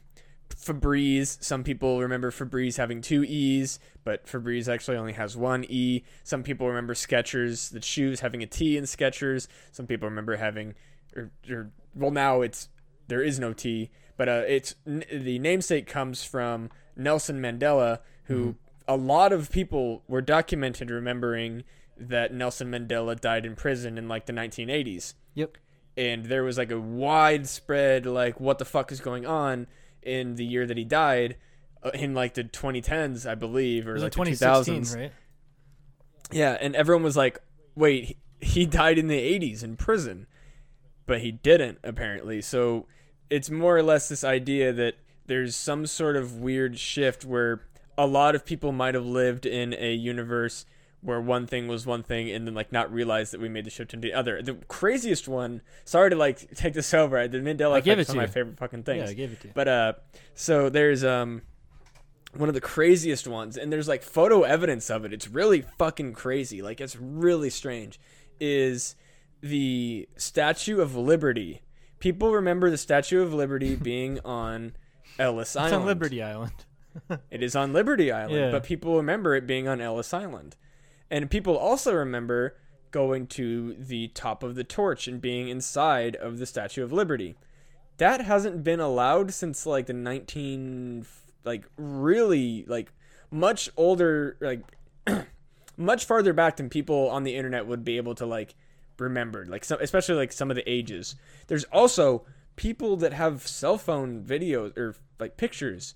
Febreze. 0.48 1.42
Some 1.42 1.64
people 1.64 2.00
remember 2.00 2.30
Febreze 2.30 2.76
having 2.76 3.00
two 3.00 3.24
E's, 3.24 3.80
but 4.04 4.26
Febreze 4.26 4.72
actually 4.72 4.96
only 4.96 5.14
has 5.14 5.36
one 5.36 5.64
E. 5.68 6.04
Some 6.22 6.42
people 6.42 6.68
remember 6.68 6.94
Skechers, 6.94 7.70
the 7.70 7.82
shoes, 7.82 8.20
having 8.20 8.42
a 8.42 8.46
T 8.46 8.76
in 8.76 8.84
Skechers. 8.84 9.48
Some 9.72 9.86
people 9.86 10.08
remember 10.08 10.36
having, 10.36 10.74
or, 11.16 11.30
or 11.50 11.70
well, 11.94 12.10
now 12.10 12.42
it's 12.42 12.68
there 13.08 13.22
is 13.22 13.40
no 13.40 13.52
T, 13.52 13.90
but 14.20 14.28
uh, 14.28 14.42
it's 14.46 14.74
n- 14.86 15.02
the 15.10 15.38
namesake 15.38 15.86
comes 15.86 16.22
from 16.22 16.68
Nelson 16.94 17.40
Mandela, 17.40 18.00
who 18.24 18.54
a 18.86 18.94
lot 18.94 19.32
of 19.32 19.50
people 19.50 20.02
were 20.08 20.20
documented 20.20 20.90
remembering 20.90 21.64
that 21.96 22.30
Nelson 22.34 22.70
Mandela 22.70 23.18
died 23.18 23.46
in 23.46 23.56
prison 23.56 23.96
in 23.96 24.08
like 24.08 24.26
the 24.26 24.34
1980s 24.34 25.14
Yep. 25.36 25.56
and 25.96 26.26
there 26.26 26.42
was 26.44 26.58
like 26.58 26.70
a 26.70 26.78
widespread 26.78 28.04
like 28.04 28.38
what 28.38 28.58
the 28.58 28.66
fuck 28.66 28.92
is 28.92 29.00
going 29.00 29.24
on 29.24 29.66
in 30.02 30.34
the 30.34 30.44
year 30.44 30.66
that 30.66 30.76
he 30.76 30.84
died 30.84 31.36
uh, 31.82 31.90
in 31.94 32.12
like 32.12 32.34
the 32.34 32.44
2010s 32.44 33.26
i 33.28 33.34
believe 33.34 33.88
or 33.88 33.98
like 33.98 34.12
the 34.12 34.20
2000s 34.20 34.96
right? 34.96 35.12
yeah 36.30 36.58
and 36.60 36.74
everyone 36.76 37.02
was 37.02 37.16
like 37.16 37.38
wait 37.74 38.18
he 38.40 38.66
died 38.66 38.98
in 38.98 39.06
the 39.08 39.38
80s 39.38 39.62
in 39.62 39.76
prison. 39.76 40.26
But 41.06 41.20
he 41.20 41.32
didn't 41.32 41.78
apparently. 41.82 42.40
So 42.40 42.86
it's 43.30 43.48
more 43.48 43.76
or 43.76 43.82
less 43.82 44.08
this 44.08 44.24
idea 44.24 44.72
that 44.72 44.96
there's 45.26 45.54
some 45.56 45.86
sort 45.86 46.16
of 46.16 46.36
weird 46.36 46.78
shift 46.78 47.24
where 47.24 47.62
a 47.96 48.06
lot 48.06 48.34
of 48.34 48.44
people 48.44 48.72
might 48.72 48.94
have 48.94 49.06
lived 49.06 49.46
in 49.46 49.74
a 49.74 49.94
universe 49.94 50.66
where 51.02 51.20
one 51.20 51.46
thing 51.46 51.66
was 51.66 51.86
one 51.86 52.02
thing 52.02 52.30
and 52.30 52.46
then 52.46 52.54
like 52.54 52.72
not 52.72 52.92
realize 52.92 53.30
that 53.30 53.40
we 53.40 53.48
made 53.48 53.64
the 53.64 53.70
shift 53.70 53.94
into 53.94 54.08
the 54.08 54.12
other. 54.14 54.42
The 54.42 54.54
craziest 54.68 55.28
one, 55.28 55.62
sorry 55.84 56.10
to 56.10 56.16
like 56.16 56.54
take 56.54 56.74
this 56.74 56.92
over, 56.94 57.26
the 57.28 57.38
Mandela 57.38 57.76
I 57.76 57.80
give 57.80 57.98
effect 57.98 58.10
is 58.10 58.14
one 58.14 58.24
of 58.24 58.30
my 58.30 58.32
favorite 58.32 58.58
fucking 58.58 58.82
things. 58.82 59.04
Yeah, 59.04 59.10
I 59.10 59.14
gave 59.14 59.32
it 59.32 59.40
to 59.42 59.48
you. 59.48 59.54
But 59.54 59.68
uh, 59.68 59.92
so 60.34 60.68
there's 60.68 61.04
um, 61.04 61.42
one 62.34 62.48
of 62.48 62.54
the 62.54 62.60
craziest 62.60 63.26
ones, 63.26 63.56
and 63.56 63.72
there's 63.72 63.88
like 63.88 64.02
photo 64.02 64.42
evidence 64.42 64.90
of 64.90 65.04
it. 65.04 65.12
It's 65.12 65.28
really 65.28 65.62
fucking 65.78 66.14
crazy. 66.14 66.62
Like 66.62 66.80
it's 66.80 66.96
really 66.96 67.50
strange. 67.50 67.98
Is 68.38 68.94
the 69.40 70.08
Statue 70.16 70.80
of 70.80 70.96
Liberty? 70.96 71.62
People 72.00 72.32
remember 72.32 72.70
the 72.70 72.78
Statue 72.78 73.22
of 73.22 73.32
Liberty 73.32 73.76
being 73.90 74.18
on 74.24 74.72
Ellis 75.18 75.54
Island. 75.54 75.66
It's 75.68 75.72
Island. 75.72 75.74
on 75.82 75.86
Liberty 75.86 76.22
Island. 76.22 76.52
It 77.30 77.40
is 77.40 77.54
on 77.54 77.72
Liberty 77.72 78.10
Island, 78.10 78.34
Yeah. 78.34 78.50
but 78.50 78.64
people 78.64 78.96
remember 78.96 79.36
it 79.36 79.46
being 79.46 79.68
on 79.68 79.80
Ellis 79.80 80.12
Island. 80.12 80.56
And 81.08 81.30
people 81.30 81.56
also 81.56 81.94
remember 81.94 82.56
going 82.90 83.28
to 83.28 83.74
the 83.78 84.08
top 84.08 84.42
of 84.42 84.56
the 84.56 84.64
torch 84.64 85.06
and 85.06 85.20
being 85.20 85.48
inside 85.48 86.16
of 86.16 86.38
the 86.38 86.46
Statue 86.46 86.82
of 86.82 86.92
Liberty. 86.92 87.36
That 87.98 88.22
hasn't 88.22 88.64
been 88.64 88.80
allowed 88.80 89.32
since 89.32 89.66
like 89.66 89.86
the 89.86 89.92
19 89.92 91.06
like 91.44 91.64
really 91.76 92.64
like 92.66 92.92
much 93.30 93.70
older 93.76 94.36
like 94.40 94.62
much 95.76 96.04
farther 96.04 96.32
back 96.32 96.56
than 96.56 96.68
people 96.68 97.08
on 97.08 97.22
the 97.22 97.36
internet 97.36 97.66
would 97.66 97.84
be 97.84 97.98
able 97.98 98.14
to 98.16 98.26
like 98.26 98.54
remember 99.00 99.46
like 99.46 99.64
some 99.64 99.78
especially 99.80 100.14
like 100.14 100.32
some 100.32 100.50
of 100.50 100.56
the 100.56 100.70
ages. 100.70 101.16
There's 101.46 101.64
also 101.64 102.24
people 102.56 102.96
that 102.98 103.12
have 103.12 103.46
cell 103.46 103.78
phone 103.78 104.22
videos 104.22 104.76
or 104.76 104.94
like 105.18 105.36
pictures 105.36 105.94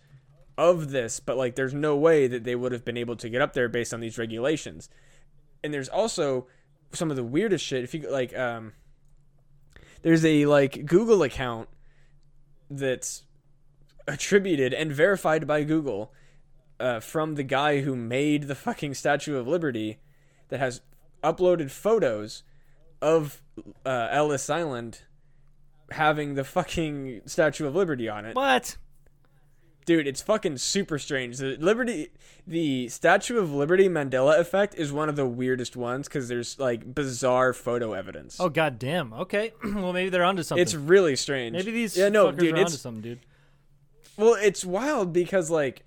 of 0.56 0.90
this, 0.90 1.20
but 1.20 1.36
like 1.36 1.56
there's 1.56 1.74
no 1.74 1.96
way 1.96 2.26
that 2.26 2.44
they 2.44 2.54
would 2.54 2.72
have 2.72 2.84
been 2.84 2.96
able 2.96 3.16
to 3.16 3.28
get 3.28 3.42
up 3.42 3.52
there 3.52 3.68
based 3.68 3.92
on 3.92 4.00
these 4.00 4.18
regulations. 4.18 4.88
And 5.62 5.72
there's 5.72 5.88
also 5.88 6.46
some 6.92 7.10
of 7.10 7.16
the 7.16 7.24
weirdest 7.24 7.64
shit. 7.64 7.84
If 7.84 7.94
you 7.94 8.10
like, 8.10 8.36
um, 8.36 8.72
there's 10.02 10.24
a 10.24 10.46
like 10.46 10.86
Google 10.86 11.22
account 11.22 11.68
that's 12.70 13.24
attributed 14.06 14.72
and 14.72 14.92
verified 14.92 15.46
by 15.46 15.64
Google 15.64 16.12
uh, 16.78 17.00
from 17.00 17.34
the 17.34 17.42
guy 17.42 17.80
who 17.80 17.96
made 17.96 18.44
the 18.44 18.54
fucking 18.54 18.94
Statue 18.94 19.36
of 19.36 19.48
Liberty 19.48 19.98
that 20.48 20.60
has 20.60 20.82
uploaded 21.22 21.70
photos 21.70 22.42
of 23.02 23.42
uh, 23.84 24.08
Ellis 24.10 24.48
Island 24.50 25.02
having 25.90 26.34
the 26.34 26.44
fucking 26.44 27.22
Statue 27.26 27.66
of 27.66 27.74
Liberty 27.74 28.08
on 28.08 28.24
it 28.24 28.34
What? 28.34 28.76
dude 29.86 30.06
it's 30.06 30.22
fucking 30.22 30.56
super 30.56 30.98
strange 30.98 31.36
the 31.36 31.56
liberty 31.58 32.08
the 32.46 32.88
statue 32.88 33.36
of 33.38 33.52
liberty 33.52 33.86
mandela 33.86 34.38
effect 34.38 34.74
is 34.76 34.90
one 34.90 35.10
of 35.10 35.16
the 35.16 35.26
weirdest 35.26 35.76
ones 35.76 36.08
because 36.08 36.26
there's 36.26 36.58
like 36.58 36.94
bizarre 36.94 37.52
photo 37.52 37.92
evidence 37.92 38.40
Oh 38.40 38.48
god 38.48 38.78
damn. 38.78 39.12
Okay. 39.12 39.52
well, 39.64 39.92
maybe 39.92 40.08
they're 40.08 40.24
onto 40.24 40.42
something. 40.42 40.62
it's 40.62 40.74
really 40.74 41.16
strange 41.16 41.54
maybe 41.54 41.70
these 41.70 41.98
yeah 41.98 42.08
no 42.08 42.32
dude 42.32 42.54
are 42.54 42.56
onto 42.60 42.72
it's 42.72 42.80
something, 42.80 43.02
dude. 43.02 43.20
well 44.16 44.32
it's 44.40 44.64
wild 44.64 45.12
because 45.12 45.50
like 45.50 45.84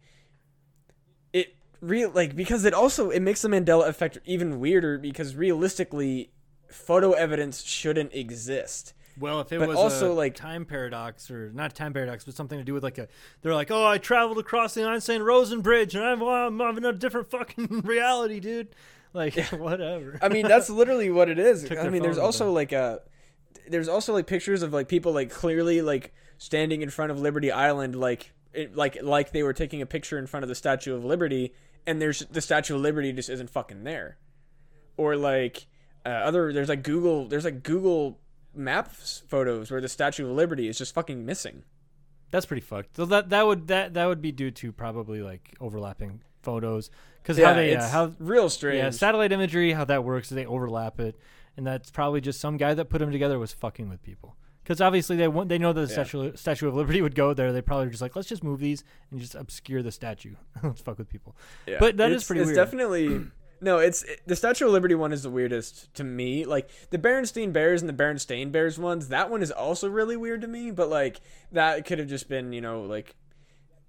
it 1.33 1.55
real 1.81 2.11
like 2.11 2.35
because 2.35 2.65
it 2.65 2.75
also 2.75 3.09
it 3.09 3.21
makes 3.21 3.41
the 3.41 3.47
mandela 3.49 3.87
effect 3.87 4.19
even 4.25 4.59
weirder 4.59 4.99
because 4.99 5.35
realistically 5.35 6.29
photo 6.69 7.11
evidence 7.13 7.63
shouldn't 7.63 8.13
exist 8.13 8.93
Well, 9.19 9.41
if 9.41 9.51
it 9.51 9.59
But 9.59 9.69
was 9.69 9.77
also, 9.77 10.11
a 10.11 10.13
like- 10.13 10.35
time 10.35 10.65
paradox 10.65 11.31
or 11.31 11.51
not 11.53 11.73
time 11.75 11.93
paradox, 11.93 12.23
but 12.25 12.35
something 12.35 12.57
to 12.59 12.63
do 12.63 12.73
with 12.73 12.83
like 12.83 12.97
a, 12.97 13.07
they're 13.41 13.53
like, 13.55 13.71
oh, 13.71 13.85
I 13.85 13.97
traveled 13.97 14.37
across 14.37 14.73
the 14.73 14.83
Einstein 14.83 15.21
Rosen 15.21 15.61
Bridge 15.61 15.95
and 15.95 16.03
I'm, 16.03 16.21
I'm, 16.21 16.61
I'm 16.61 16.77
in 16.77 16.85
a 16.85 16.93
different 16.93 17.29
fucking 17.31 17.81
reality, 17.85 18.39
dude. 18.39 18.67
Like 19.13 19.35
whatever. 19.53 20.19
I 20.21 20.29
mean, 20.29 20.47
that's 20.47 20.69
literally 20.69 21.09
what 21.09 21.29
it 21.29 21.39
is. 21.39 21.71
I 21.79 21.89
mean, 21.89 22.03
there's 22.03 22.17
also 22.19 22.45
them. 22.45 22.53
like 22.53 22.71
a, 22.73 23.01
there's 23.69 23.87
also 23.87 24.13
like 24.13 24.27
pictures 24.27 24.61
of 24.61 24.73
like 24.73 24.87
people 24.87 25.13
like 25.13 25.29
clearly 25.31 25.81
like 25.81 26.13
standing 26.37 26.81
in 26.83 26.89
front 26.89 27.11
of 27.11 27.19
Liberty 27.19 27.51
Island, 27.51 27.95
like 27.95 28.31
it, 28.53 28.75
like 28.75 28.97
like 29.01 29.31
they 29.31 29.41
were 29.43 29.53
taking 29.53 29.81
a 29.81 29.85
picture 29.85 30.17
in 30.19 30.27
front 30.27 30.43
of 30.43 30.49
the 30.49 30.55
Statue 30.55 30.93
of 30.95 31.03
Liberty, 31.03 31.53
and 31.87 31.99
there's 32.01 32.19
the 32.31 32.41
Statue 32.41 32.75
of 32.75 32.81
Liberty 32.81 33.11
just 33.13 33.29
isn't 33.29 33.49
fucking 33.49 33.83
there, 33.83 34.17
or 34.97 35.15
like 35.15 35.65
uh, 36.07 36.25
other 36.27 36.53
there's 36.53 36.69
like 36.69 36.83
Google 36.83 37.27
there's 37.27 37.45
like 37.45 37.61
Google 37.63 38.19
Maps 38.55 39.23
photos 39.27 39.69
where 39.69 39.81
the 39.81 39.89
Statue 39.89 40.25
of 40.29 40.31
Liberty 40.35 40.67
is 40.67 40.77
just 40.77 40.93
fucking 40.95 41.25
missing. 41.25 41.63
That's 42.31 42.45
pretty 42.45 42.61
fucked. 42.61 42.95
So 42.95 43.05
that 43.05 43.29
that 43.29 43.45
would 43.45 43.67
that 43.67 43.93
that 43.93 44.05
would 44.05 44.21
be 44.21 44.31
due 44.31 44.51
to 44.51 44.71
probably 44.71 45.21
like 45.21 45.55
overlapping 45.59 46.21
photos 46.41 46.89
because 47.21 47.37
Yeah, 47.37 47.47
how 47.49 47.53
they 47.53 47.75
uh, 47.75 47.87
how 47.89 48.13
real 48.19 48.49
strange. 48.49 48.77
yeah 48.77 48.89
satellite 48.89 49.31
imagery 49.31 49.73
how 49.73 49.85
that 49.85 50.03
works 50.03 50.31
is 50.31 50.35
they 50.35 50.45
overlap 50.45 50.99
it 50.99 51.17
and 51.57 51.67
that's 51.67 51.91
probably 51.91 52.21
just 52.21 52.39
some 52.39 52.55
guy 52.57 52.73
that 52.73 52.85
put 52.89 52.99
them 52.99 53.11
together 53.11 53.37
was 53.37 53.51
fucking 53.51 53.89
with 53.89 54.01
people 54.01 54.37
because 54.63 54.79
obviously 54.79 55.17
they 55.17 55.27
want 55.27 55.49
they 55.49 55.57
know 55.57 55.73
that 55.73 55.81
the 55.81 55.93
Yeah. 55.93 56.03
statue 56.03 56.35
Statue 56.37 56.67
of 56.69 56.75
Liberty 56.75 57.01
would 57.01 57.15
go 57.15 57.33
there 57.33 57.51
they 57.51 57.61
probably 57.61 57.87
were 57.87 57.91
just 57.91 58.01
like 58.01 58.15
let's 58.15 58.29
just 58.29 58.43
move 58.45 58.59
these 58.61 58.83
and 59.11 59.19
just 59.19 59.35
obscure 59.35 59.83
the 59.83 59.91
statue 59.91 60.35
let's 60.63 60.79
fuck 60.81 60.97
with 60.97 61.09
people 61.09 61.35
Yeah. 61.65 61.77
But 61.79 61.97
that 61.97 62.11
is 62.11 62.17
it's, 62.21 62.27
pretty 62.27 62.41
it's 62.41 62.47
weird. 62.47 62.55
definitely 62.55 63.25
no. 63.61 63.77
It's 63.79 64.03
it, 64.03 64.21
the 64.25 64.35
Statue 64.35 64.65
of 64.65 64.71
Liberty 64.71 64.95
one 64.95 65.11
is 65.11 65.23
the 65.23 65.29
weirdest 65.29 65.93
to 65.95 66.03
me. 66.03 66.45
Like 66.45 66.69
the 66.89 66.97
Berenstein 66.97 67.53
Bears 67.53 67.81
and 67.81 67.89
the 67.89 67.93
Berenstain 67.93 68.51
Bears 68.51 68.77
ones. 68.79 69.09
That 69.09 69.29
one 69.29 69.41
is 69.41 69.51
also 69.51 69.89
really 69.89 70.17
weird 70.17 70.41
to 70.41 70.47
me. 70.47 70.71
But 70.71 70.89
like 70.89 71.21
that 71.51 71.85
could 71.85 71.99
have 71.99 72.07
just 72.07 72.29
been 72.29 72.53
you 72.53 72.61
know 72.61 72.81
like 72.81 73.15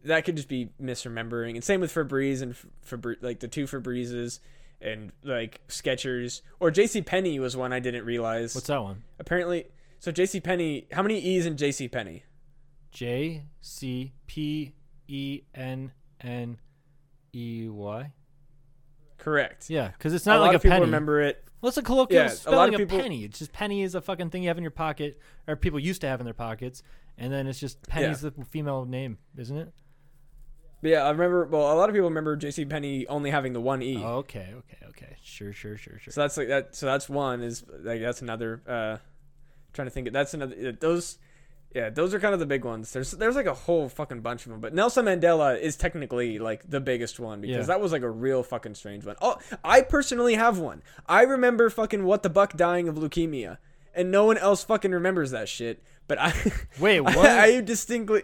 that 0.04 0.24
could 0.24 0.36
just 0.36 0.48
be 0.48 0.70
misremembering. 0.80 1.54
And 1.54 1.64
same 1.64 1.80
with 1.80 1.92
Febreze 1.92 2.42
and 2.42 2.54
Fabri- 2.86 3.22
like 3.22 3.40
the 3.40 3.48
two 3.48 3.64
Febrezes 3.64 4.40
and 4.80 5.12
like 5.24 5.60
Skechers 5.68 6.42
or 6.60 6.70
J.C. 6.70 7.02
Penney 7.02 7.38
was 7.40 7.56
one 7.56 7.72
I 7.72 7.80
didn't 7.80 8.04
realize. 8.04 8.54
what's 8.54 8.68
that 8.68 8.82
one 8.82 9.02
Apparently, 9.18 9.66
so 9.98 10.12
J.C. 10.12 10.40
Penney. 10.40 10.86
How 10.92 11.02
many 11.02 11.18
E's 11.18 11.46
in 11.46 11.56
J.C. 11.56 11.88
Penney? 11.88 12.24
J 12.90 13.44
C 13.60 14.12
P 14.26 14.72
E 15.08 15.42
N 15.54 15.92
N 16.20 16.58
E 17.34 17.68
Y 17.68 18.12
Correct. 19.18 19.68
yeah 19.68 19.88
because 19.88 20.14
it's 20.14 20.26
not 20.26 20.36
a 20.36 20.38
not 20.38 20.40
lot 20.40 20.46
like 20.48 20.54
of 20.56 20.60
a 20.60 20.62
people 20.62 20.74
penny 20.76 20.84
remember 20.86 21.20
it. 21.20 21.44
What's 21.60 21.76
a 21.76 21.82
colloquial 21.82 22.20
Yeah, 22.22 22.26
a 22.26 22.30
lot 22.30 22.36
spelling 22.36 22.74
of 22.74 22.80
of, 22.80 22.88
people- 22.88 23.00
penny? 23.02 23.24
It's 23.24 23.38
just 23.40 23.52
penny 23.52 23.82
is 23.82 23.94
a 23.96 24.00
fucking 24.00 24.30
thing 24.30 24.44
you 24.44 24.48
have 24.48 24.58
in 24.58 24.62
your 24.62 24.70
pocket, 24.70 25.18
or 25.48 25.56
people 25.56 25.80
used 25.80 26.00
to 26.02 26.06
have 26.06 26.20
in 26.20 26.24
their 26.24 26.32
pockets, 26.34 26.84
and 27.16 27.32
then 27.32 27.48
it's 27.48 27.58
just 27.58 27.82
penny's 27.88 28.20
the 28.20 28.30
female 28.48 28.84
name, 28.84 29.18
isn't 29.36 29.56
it? 29.56 29.72
But 30.80 30.90
yeah, 30.92 31.02
I 31.02 31.10
remember. 31.10 31.44
Well, 31.46 31.72
a 31.72 31.74
lot 31.74 31.88
of 31.88 31.94
people 31.96 32.08
remember 32.08 32.36
J.C. 32.36 32.64
Penney 32.64 33.08
only 33.08 33.30
having 33.32 33.52
the 33.52 33.60
one 33.60 33.82
E. 33.82 33.96
Okay, 33.98 34.54
okay, 34.56 34.78
okay. 34.90 35.16
Sure, 35.24 35.52
sure, 35.52 35.76
sure, 35.76 35.98
sure. 35.98 36.12
So 36.12 36.20
that's 36.20 36.36
like 36.36 36.46
that. 36.46 36.76
So 36.76 36.86
that's 36.86 37.08
one 37.08 37.42
is 37.42 37.64
like 37.82 38.00
that's 38.00 38.22
another 38.22 38.62
uh, 38.64 38.96
trying 39.72 39.88
to 39.88 39.90
think. 39.90 40.12
That's 40.12 40.34
another 40.34 40.70
those. 40.70 41.18
Yeah, 41.74 41.90
those 41.90 42.14
are 42.14 42.20
kind 42.20 42.32
of 42.32 42.40
the 42.40 42.46
big 42.46 42.64
ones. 42.64 42.92
There's 42.92 43.10
there's 43.12 43.36
like 43.36 43.46
a 43.46 43.52
whole 43.54 43.88
fucking 43.90 44.20
bunch 44.20 44.46
of 44.46 44.52
them, 44.52 44.60
but 44.60 44.72
Nelson 44.74 45.04
Mandela 45.04 45.60
is 45.60 45.76
technically 45.76 46.38
like 46.38 46.68
the 46.68 46.80
biggest 46.80 47.20
one 47.20 47.42
because 47.42 47.56
Yeah. 47.56 47.62
that 47.74 47.80
was 47.80 47.92
like 47.92 48.02
a 48.02 48.10
real 48.10 48.42
fucking 48.42 48.74
strange 48.74 49.04
one. 49.04 49.16
Oh, 49.20 49.36
I 49.62 49.82
personally 49.82 50.34
have 50.34 50.58
one. 50.58 50.82
I 51.06 51.22
remember 51.22 51.68
fucking 51.68 52.04
what 52.04 52.22
the 52.22 52.30
buck 52.30 52.56
dying 52.56 52.88
of 52.88 52.94
leukemia, 52.96 53.58
and 53.94 54.10
no 54.10 54.24
one 54.24 54.38
else 54.38 54.64
fucking 54.64 54.92
remembers 54.92 55.30
that 55.32 55.48
shit. 55.48 55.82
But 56.06 56.18
I 56.18 56.32
Wait, 56.80 57.00
what? 57.02 57.18
I, 57.18 57.56
I 57.56 57.60
distinctly, 57.60 58.22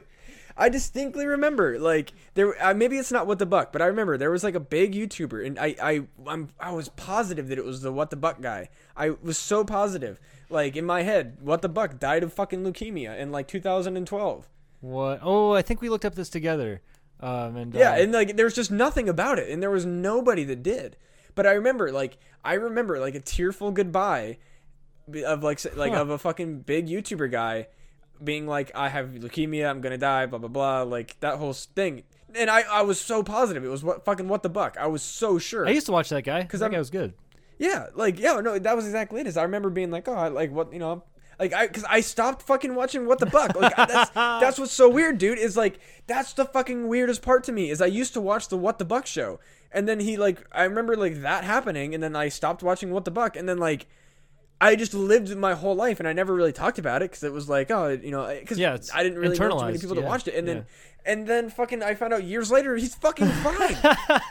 I 0.56 0.68
distinctly 0.68 1.26
remember 1.26 1.78
like 1.78 2.12
there. 2.34 2.54
Uh, 2.64 2.74
maybe 2.74 2.96
it's 2.96 3.10
not 3.10 3.26
what 3.26 3.38
the 3.38 3.46
buck, 3.46 3.72
but 3.72 3.82
I 3.82 3.86
remember 3.86 4.16
there 4.16 4.30
was 4.30 4.44
like 4.44 4.54
a 4.54 4.60
big 4.60 4.94
YouTuber, 4.94 5.44
and 5.44 5.58
I, 5.58 5.74
I, 5.82 6.02
I'm, 6.26 6.50
I 6.60 6.70
was 6.72 6.88
positive 6.90 7.48
that 7.48 7.58
it 7.58 7.64
was 7.64 7.82
the 7.82 7.90
what 7.92 8.10
the 8.10 8.16
buck 8.16 8.40
guy. 8.40 8.68
I 8.96 9.10
was 9.10 9.36
so 9.36 9.64
positive, 9.64 10.20
like 10.48 10.76
in 10.76 10.84
my 10.84 11.02
head, 11.02 11.38
what 11.40 11.60
the 11.62 11.68
buck 11.68 11.98
died 11.98 12.22
of 12.22 12.32
fucking 12.32 12.62
leukemia 12.62 13.18
in 13.18 13.32
like 13.32 13.48
2012. 13.48 14.48
what? 14.80 15.18
Oh, 15.22 15.52
I 15.52 15.62
think 15.62 15.80
we 15.80 15.88
looked 15.88 16.04
up 16.04 16.14
this 16.14 16.28
together. 16.28 16.80
Um, 17.20 17.56
and 17.56 17.74
Yeah, 17.74 17.92
uh, 17.92 17.96
and 17.96 18.12
like 18.12 18.36
there 18.36 18.46
was 18.46 18.54
just 18.54 18.70
nothing 18.70 19.08
about 19.08 19.38
it, 19.40 19.50
and 19.50 19.60
there 19.62 19.70
was 19.70 19.84
nobody 19.86 20.44
that 20.44 20.62
did. 20.62 20.96
But 21.34 21.46
I 21.48 21.52
remember, 21.52 21.90
like, 21.90 22.16
I 22.44 22.54
remember 22.54 23.00
like 23.00 23.16
a 23.16 23.20
tearful 23.20 23.72
goodbye 23.72 24.38
of 25.26 25.42
like 25.42 25.58
like 25.76 25.92
Huh. 25.94 26.02
of 26.02 26.10
a 26.10 26.18
fucking 26.18 26.60
big 26.60 26.86
YouTuber 26.86 27.30
guy 27.30 27.66
being 28.24 28.46
like, 28.46 28.70
"I 28.74 28.88
have 28.88 29.08
leukemia, 29.10 29.68
I'm 29.68 29.80
gonna 29.80 29.98
die," 29.98 30.26
blah 30.26 30.38
blah 30.38 30.48
blah, 30.48 30.82
like 30.82 31.18
that 31.20 31.38
whole 31.38 31.52
thing. 31.52 32.02
And 32.34 32.50
I, 32.50 32.62
I 32.62 32.82
was 32.82 33.00
so 33.00 33.22
positive 33.22 33.64
it 33.64 33.68
was 33.68 33.84
what 33.84 34.04
fucking 34.04 34.26
what 34.28 34.42
the 34.42 34.48
buck. 34.48 34.76
I 34.80 34.86
was 34.88 35.02
so 35.02 35.38
sure. 35.38 35.66
I 35.66 35.70
used 35.70 35.86
to 35.86 35.92
watch 35.92 36.08
that 36.08 36.22
guy 36.24 36.42
because 36.42 36.60
that 36.60 36.72
guy 36.72 36.78
was 36.78 36.90
good. 36.90 37.14
Yeah, 37.58 37.86
like 37.94 38.18
yeah, 38.18 38.40
no, 38.40 38.58
that 38.58 38.74
was 38.76 38.86
exactly 38.86 39.20
it. 39.20 39.26
Is 39.28 39.36
I 39.36 39.42
remember 39.44 39.70
being 39.70 39.90
like, 39.92 40.08
oh, 40.08 40.14
I- 40.14 40.28
like 40.28 40.50
what 40.50 40.72
you 40.72 40.80
know, 40.80 41.04
like 41.38 41.52
I 41.52 41.68
because 41.68 41.84
I 41.88 42.00
stopped 42.00 42.42
fucking 42.42 42.74
watching 42.74 43.06
What 43.06 43.20
the 43.20 43.26
Buck. 43.26 43.54
Like 43.54 43.78
I- 43.78 43.86
that's 43.86 44.10
that's 44.14 44.58
what's 44.58 44.72
so 44.72 44.88
weird, 44.88 45.18
dude. 45.18 45.38
Is 45.38 45.56
like 45.56 45.78
that's 46.08 46.32
the 46.32 46.44
fucking 46.44 46.88
weirdest 46.88 47.22
part 47.22 47.44
to 47.44 47.52
me. 47.52 47.70
Is 47.70 47.80
I 47.80 47.86
used 47.86 48.14
to 48.14 48.20
watch 48.20 48.48
the 48.48 48.56
What 48.56 48.78
the 48.80 48.84
Buck 48.84 49.06
show, 49.06 49.38
and 49.70 49.88
then 49.88 50.00
he 50.00 50.16
like 50.16 50.44
I 50.50 50.64
remember 50.64 50.96
like 50.96 51.22
that 51.22 51.44
happening, 51.44 51.94
and 51.94 52.02
then 52.02 52.16
I 52.16 52.28
stopped 52.28 52.64
watching 52.64 52.90
What 52.90 53.04
the 53.04 53.10
Buck, 53.12 53.36
and 53.36 53.48
then 53.48 53.58
like. 53.58 53.86
I 54.64 54.76
just 54.76 54.94
lived 54.94 55.36
my 55.36 55.52
whole 55.54 55.74
life, 55.74 56.00
and 56.00 56.08
I 56.08 56.14
never 56.14 56.34
really 56.34 56.52
talked 56.52 56.78
about 56.78 57.02
it 57.02 57.10
because 57.10 57.22
it 57.22 57.32
was 57.32 57.50
like, 57.50 57.70
oh, 57.70 57.88
you 57.88 58.10
know, 58.10 58.26
because 58.26 58.58
Yeah, 58.58 58.78
I 58.94 59.02
didn't 59.02 59.18
really 59.18 59.38
know 59.38 59.50
too 59.50 59.64
many 59.66 59.78
people 59.78 59.94
that 59.96 60.04
watched 60.04 60.26
it, 60.26 60.34
and 60.34 60.48
then, 60.48 60.66
and 61.04 61.26
then 61.26 61.50
fucking, 61.50 61.82
I 61.82 61.94
found 61.94 62.14
out 62.14 62.24
years 62.24 62.50
later 62.50 62.74
he's 62.74 62.94
fucking 62.94 63.28
fine. 63.44 63.76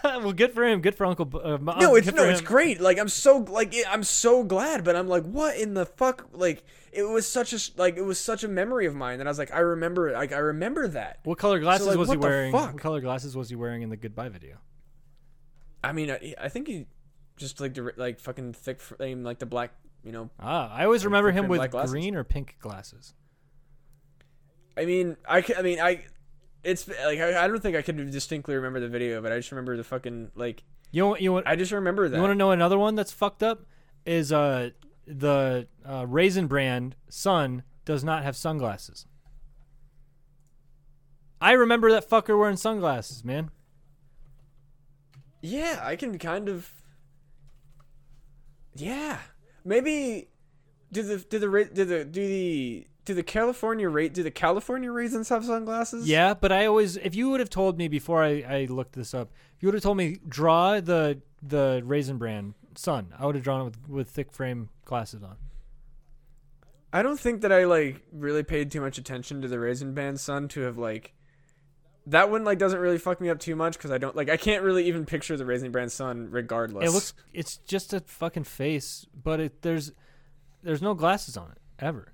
well, 0.23 0.33
good 0.33 0.51
for 0.53 0.63
him. 0.63 0.81
Good 0.81 0.95
for 0.95 1.05
Uncle. 1.05 1.29
Uh, 1.35 1.57
No, 1.79 1.93
it's 1.95 2.11
no, 2.11 2.23
it's 2.23 2.41
great. 2.41 2.81
Like 2.81 2.97
I'm 2.97 3.09
so 3.09 3.45
like 3.49 3.75
I'm 3.87 4.03
so 4.03 4.43
glad, 4.43 4.83
but 4.83 4.95
I'm 4.95 5.07
like, 5.07 5.23
what 5.23 5.55
in 5.55 5.75
the 5.75 5.85
fuck? 5.85 6.27
Like 6.33 6.63
it 6.91 7.03
was 7.03 7.27
such 7.27 7.53
a 7.53 7.59
like 7.79 7.97
it 7.97 8.03
was 8.03 8.19
such 8.19 8.43
a 8.43 8.47
memory 8.47 8.87
of 8.87 8.95
mine 8.95 9.19
that 9.19 9.27
I 9.27 9.29
was 9.29 9.37
like, 9.37 9.53
I 9.53 9.59
remember, 9.59 10.09
it. 10.09 10.13
like 10.13 10.31
I 10.31 10.39
remember 10.39 10.87
that. 10.87 11.19
What 11.25 11.37
color 11.37 11.59
glasses 11.59 11.87
like, 11.87 11.97
was 11.97 12.09
he 12.09 12.17
wearing? 12.17 12.51
fuck? 12.51 12.73
What 12.73 12.81
color 12.81 13.01
glasses 13.01 13.35
was 13.35 13.49
he 13.49 13.55
wearing 13.55 13.83
in 13.83 13.89
the 13.89 13.97
goodbye 13.97 14.29
video? 14.29 14.57
I 15.83 15.91
mean, 15.91 16.09
I, 16.09 16.33
I 16.41 16.49
think 16.49 16.67
he 16.67 16.87
just 17.37 17.59
like 17.59 17.73
the 17.73 17.93
like 17.97 18.19
fucking 18.19 18.53
thick 18.53 18.79
frame, 18.79 19.23
like 19.23 19.39
the 19.39 19.45
black, 19.45 19.73
you 20.03 20.11
know. 20.11 20.29
Ah, 20.39 20.73
I 20.73 20.85
always 20.85 21.05
remember 21.05 21.31
him 21.31 21.47
with 21.47 21.71
glasses. 21.71 21.91
green 21.91 22.15
or 22.15 22.23
pink 22.23 22.57
glasses. 22.59 23.13
I 24.77 24.85
mean, 24.85 25.17
I 25.27 25.43
I 25.57 25.61
mean, 25.61 25.79
I. 25.79 26.03
It's 26.63 26.87
like 26.87 27.19
I, 27.19 27.43
I 27.43 27.47
don't 27.47 27.61
think 27.61 27.75
I 27.75 27.81
could 27.81 28.09
distinctly 28.09 28.55
remember 28.55 28.79
the 28.79 28.87
video, 28.87 29.21
but 29.21 29.33
I 29.33 29.37
just 29.37 29.51
remember 29.51 29.75
the 29.75 29.83
fucking 29.83 30.31
like 30.35 30.63
You 30.91 31.03
know, 31.03 31.17
you 31.17 31.33
know, 31.33 31.43
I 31.45 31.57
just 31.57 31.73
remember 31.73 32.07
that. 32.07 32.15
you 32.15 32.21
want 32.21 32.31
to 32.31 32.35
know 32.35 32.51
another 32.51 32.77
one 32.77 32.95
that's 32.95 33.11
fucked 33.11 33.43
up? 33.43 33.65
Is 34.05 34.31
uh 34.31 34.69
the 35.05 35.67
uh, 35.85 36.05
Raisin 36.07 36.47
Bran 36.47 36.95
sun 37.09 37.63
does 37.85 38.03
not 38.03 38.23
have 38.23 38.35
sunglasses. 38.37 39.05
I 41.41 41.51
remember 41.51 41.91
that 41.91 42.09
fucker 42.09 42.39
wearing 42.39 42.55
sunglasses, 42.55 43.25
man. 43.25 43.51
Yeah, 45.41 45.81
I 45.83 45.97
can 45.97 46.17
kind 46.17 46.47
of. 46.47 46.71
Yeah, 48.75 49.19
maybe. 49.63 50.29
Do 50.91 51.01
the 51.01 51.17
do 51.17 51.39
the 51.39 51.69
do 51.73 51.85
the 51.85 52.05
do 52.05 52.27
the 52.27 52.87
do 53.05 53.13
the 53.13 53.23
California 53.23 53.89
rate 53.89 54.13
do 54.13 54.23
the 54.23 54.31
California 54.31 54.91
raisins 54.91 55.29
have 55.29 55.43
sunglasses? 55.43 56.07
Yeah, 56.07 56.33
but 56.33 56.51
I 56.51 56.65
always, 56.65 56.97
if 56.97 57.15
you 57.15 57.29
would 57.31 57.39
have 57.39 57.49
told 57.49 57.77
me 57.77 57.87
before 57.87 58.23
I, 58.23 58.43
I 58.47 58.67
looked 58.69 58.93
this 58.93 59.13
up, 59.13 59.31
if 59.55 59.63
you 59.63 59.67
would 59.67 59.73
have 59.73 59.83
told 59.83 59.97
me 59.97 60.19
draw 60.27 60.79
the 60.79 61.21
the 61.41 61.81
Raisin 61.83 62.17
Bran 62.17 62.53
sun, 62.75 63.13
I 63.17 63.25
would 63.25 63.35
have 63.35 63.43
drawn 63.43 63.61
it 63.61 63.63
with, 63.65 63.89
with 63.89 64.09
thick 64.09 64.31
frame 64.31 64.69
glasses 64.85 65.23
on. 65.23 65.37
I 66.93 67.01
don't 67.01 67.19
think 67.19 67.41
that 67.41 67.51
I 67.51 67.65
like 67.65 68.01
really 68.11 68.43
paid 68.43 68.71
too 68.71 68.81
much 68.81 68.97
attention 68.97 69.41
to 69.41 69.47
the 69.47 69.59
Raisin 69.59 69.93
Bran 69.93 70.17
sun 70.17 70.47
to 70.49 70.61
have 70.61 70.77
like. 70.77 71.13
That 72.07 72.29
one 72.29 72.43
like 72.43 72.57
doesn't 72.57 72.79
really 72.79 72.97
fuck 72.97 73.21
me 73.21 73.29
up 73.29 73.39
too 73.39 73.55
much 73.55 73.77
because 73.77 73.91
I 73.91 73.97
don't 73.97 74.15
like 74.15 74.29
I 74.29 74.37
can't 74.37 74.63
really 74.63 74.87
even 74.87 75.05
picture 75.05 75.37
the 75.37 75.45
Raisin 75.45 75.71
Bran 75.71 75.89
sun 75.89 76.29
regardless. 76.31 76.89
It 76.89 76.93
looks, 76.93 77.13
it's 77.33 77.57
just 77.57 77.93
a 77.93 78.01
fucking 78.01 78.43
face, 78.43 79.05
but 79.23 79.39
it 79.39 79.61
there's 79.61 79.93
there's 80.63 80.81
no 80.81 80.93
glasses 80.93 81.37
on 81.37 81.51
it 81.51 81.57
ever. 81.79 82.13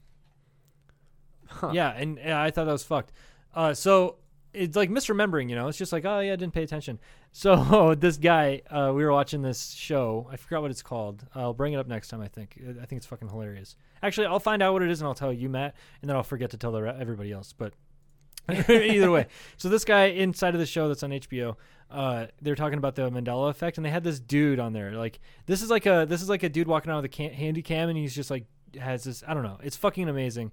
Huh. 1.47 1.71
Yeah, 1.73 1.89
and, 1.89 2.19
and 2.19 2.33
I 2.33 2.51
thought 2.51 2.65
that 2.65 2.71
was 2.71 2.83
fucked. 2.83 3.11
Uh, 3.55 3.73
so 3.73 4.17
it's 4.53 4.75
like 4.75 4.89
misremembering, 4.89 5.49
you 5.49 5.55
know. 5.55 5.67
It's 5.67 5.77
just 5.77 5.91
like, 5.91 6.05
oh 6.05 6.19
yeah, 6.19 6.33
I 6.33 6.35
didn't 6.35 6.53
pay 6.53 6.63
attention. 6.63 6.99
So 7.31 7.93
this 7.93 8.17
guy, 8.17 8.63
uh, 8.71 8.91
we 8.91 9.05
were 9.05 9.11
watching 9.11 9.43
this 9.43 9.69
show. 9.69 10.27
I 10.31 10.35
forgot 10.35 10.63
what 10.63 10.71
it's 10.71 10.81
called. 10.81 11.27
I'll 11.35 11.53
bring 11.53 11.73
it 11.73 11.77
up 11.77 11.85
next 11.85 12.07
time. 12.07 12.21
I 12.21 12.27
think. 12.27 12.59
I 12.59 12.87
think 12.87 12.97
it's 12.97 13.05
fucking 13.05 13.29
hilarious. 13.29 13.75
Actually, 14.01 14.25
I'll 14.25 14.39
find 14.39 14.63
out 14.63 14.73
what 14.73 14.81
it 14.81 14.89
is 14.89 14.99
and 14.99 15.07
I'll 15.07 15.13
tell 15.13 15.31
you, 15.31 15.47
Matt, 15.47 15.75
and 16.01 16.09
then 16.09 16.17
I'll 16.17 16.23
forget 16.23 16.49
to 16.49 16.57
tell 16.57 16.71
the 16.71 16.79
everybody 16.79 17.31
else. 17.31 17.53
But 17.53 17.75
either 18.69 19.11
way, 19.11 19.27
so 19.57 19.69
this 19.69 19.85
guy 19.85 20.05
inside 20.05 20.53
of 20.53 20.59
the 20.59 20.65
show 20.65 20.87
that's 20.87 21.03
on 21.03 21.11
HBO, 21.11 21.55
uh, 21.91 22.27
they're 22.41 22.55
talking 22.55 22.77
about 22.77 22.95
the 22.95 23.09
Mandela 23.09 23.49
effect, 23.49 23.77
and 23.77 23.85
they 23.85 23.89
had 23.89 24.03
this 24.03 24.19
dude 24.19 24.59
on 24.59 24.73
there. 24.73 24.91
Like 24.91 25.19
this 25.45 25.61
is 25.61 25.69
like 25.69 25.85
a 25.85 26.05
this 26.07 26.21
is 26.21 26.29
like 26.29 26.43
a 26.43 26.49
dude 26.49 26.67
walking 26.67 26.89
around 26.89 27.03
with 27.03 27.11
a 27.11 27.15
can- 27.15 27.33
handy 27.33 27.61
cam, 27.61 27.89
and 27.89 27.97
he's 27.97 28.15
just 28.15 28.29
like 28.29 28.45
has 28.79 29.03
this. 29.03 29.23
I 29.27 29.33
don't 29.33 29.43
know. 29.43 29.57
It's 29.63 29.77
fucking 29.77 30.07
amazing. 30.07 30.51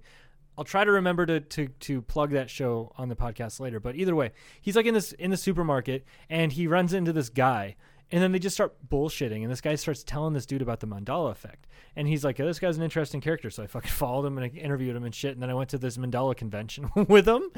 I'll 0.57 0.63
try 0.63 0.83
to 0.83 0.91
remember 0.91 1.25
to, 1.27 1.39
to 1.39 1.67
to 1.67 2.01
plug 2.01 2.31
that 2.31 2.49
show 2.49 2.91
on 2.97 3.09
the 3.09 3.15
podcast 3.15 3.59
later. 3.59 3.79
But 3.79 3.95
either 3.95 4.15
way, 4.15 4.31
he's 4.59 4.75
like 4.75 4.87
in 4.87 4.93
this 4.93 5.11
in 5.13 5.29
the 5.29 5.37
supermarket 5.37 6.05
and 6.29 6.51
he 6.51 6.65
runs 6.65 6.93
into 6.93 7.13
this 7.13 7.29
guy 7.29 7.75
and 8.11 8.23
then 8.23 8.31
they 8.31 8.39
just 8.39 8.55
start 8.55 8.73
bullshitting 8.89 9.43
and 9.43 9.51
this 9.51 9.59
guy 9.59 9.75
starts 9.75 10.03
telling 10.03 10.33
this 10.33 10.45
dude 10.45 10.61
about 10.61 10.79
the 10.79 10.87
Mandela 10.87 11.29
effect. 11.29 11.67
And 11.95 12.07
he's 12.07 12.23
like, 12.23 12.39
oh, 12.39 12.45
this 12.45 12.59
guy's 12.59 12.77
an 12.77 12.83
interesting 12.83 13.19
character. 13.19 13.49
So 13.49 13.63
I 13.63 13.67
fucking 13.67 13.89
followed 13.91 14.25
him 14.25 14.37
and 14.37 14.45
I 14.45 14.57
interviewed 14.57 14.95
him 14.95 15.03
and 15.03 15.13
shit. 15.13 15.33
And 15.33 15.41
then 15.41 15.49
I 15.49 15.53
went 15.53 15.69
to 15.71 15.77
this 15.77 15.97
Mandela 15.97 16.35
convention 16.35 16.89
with 17.07 17.27
him. 17.27 17.49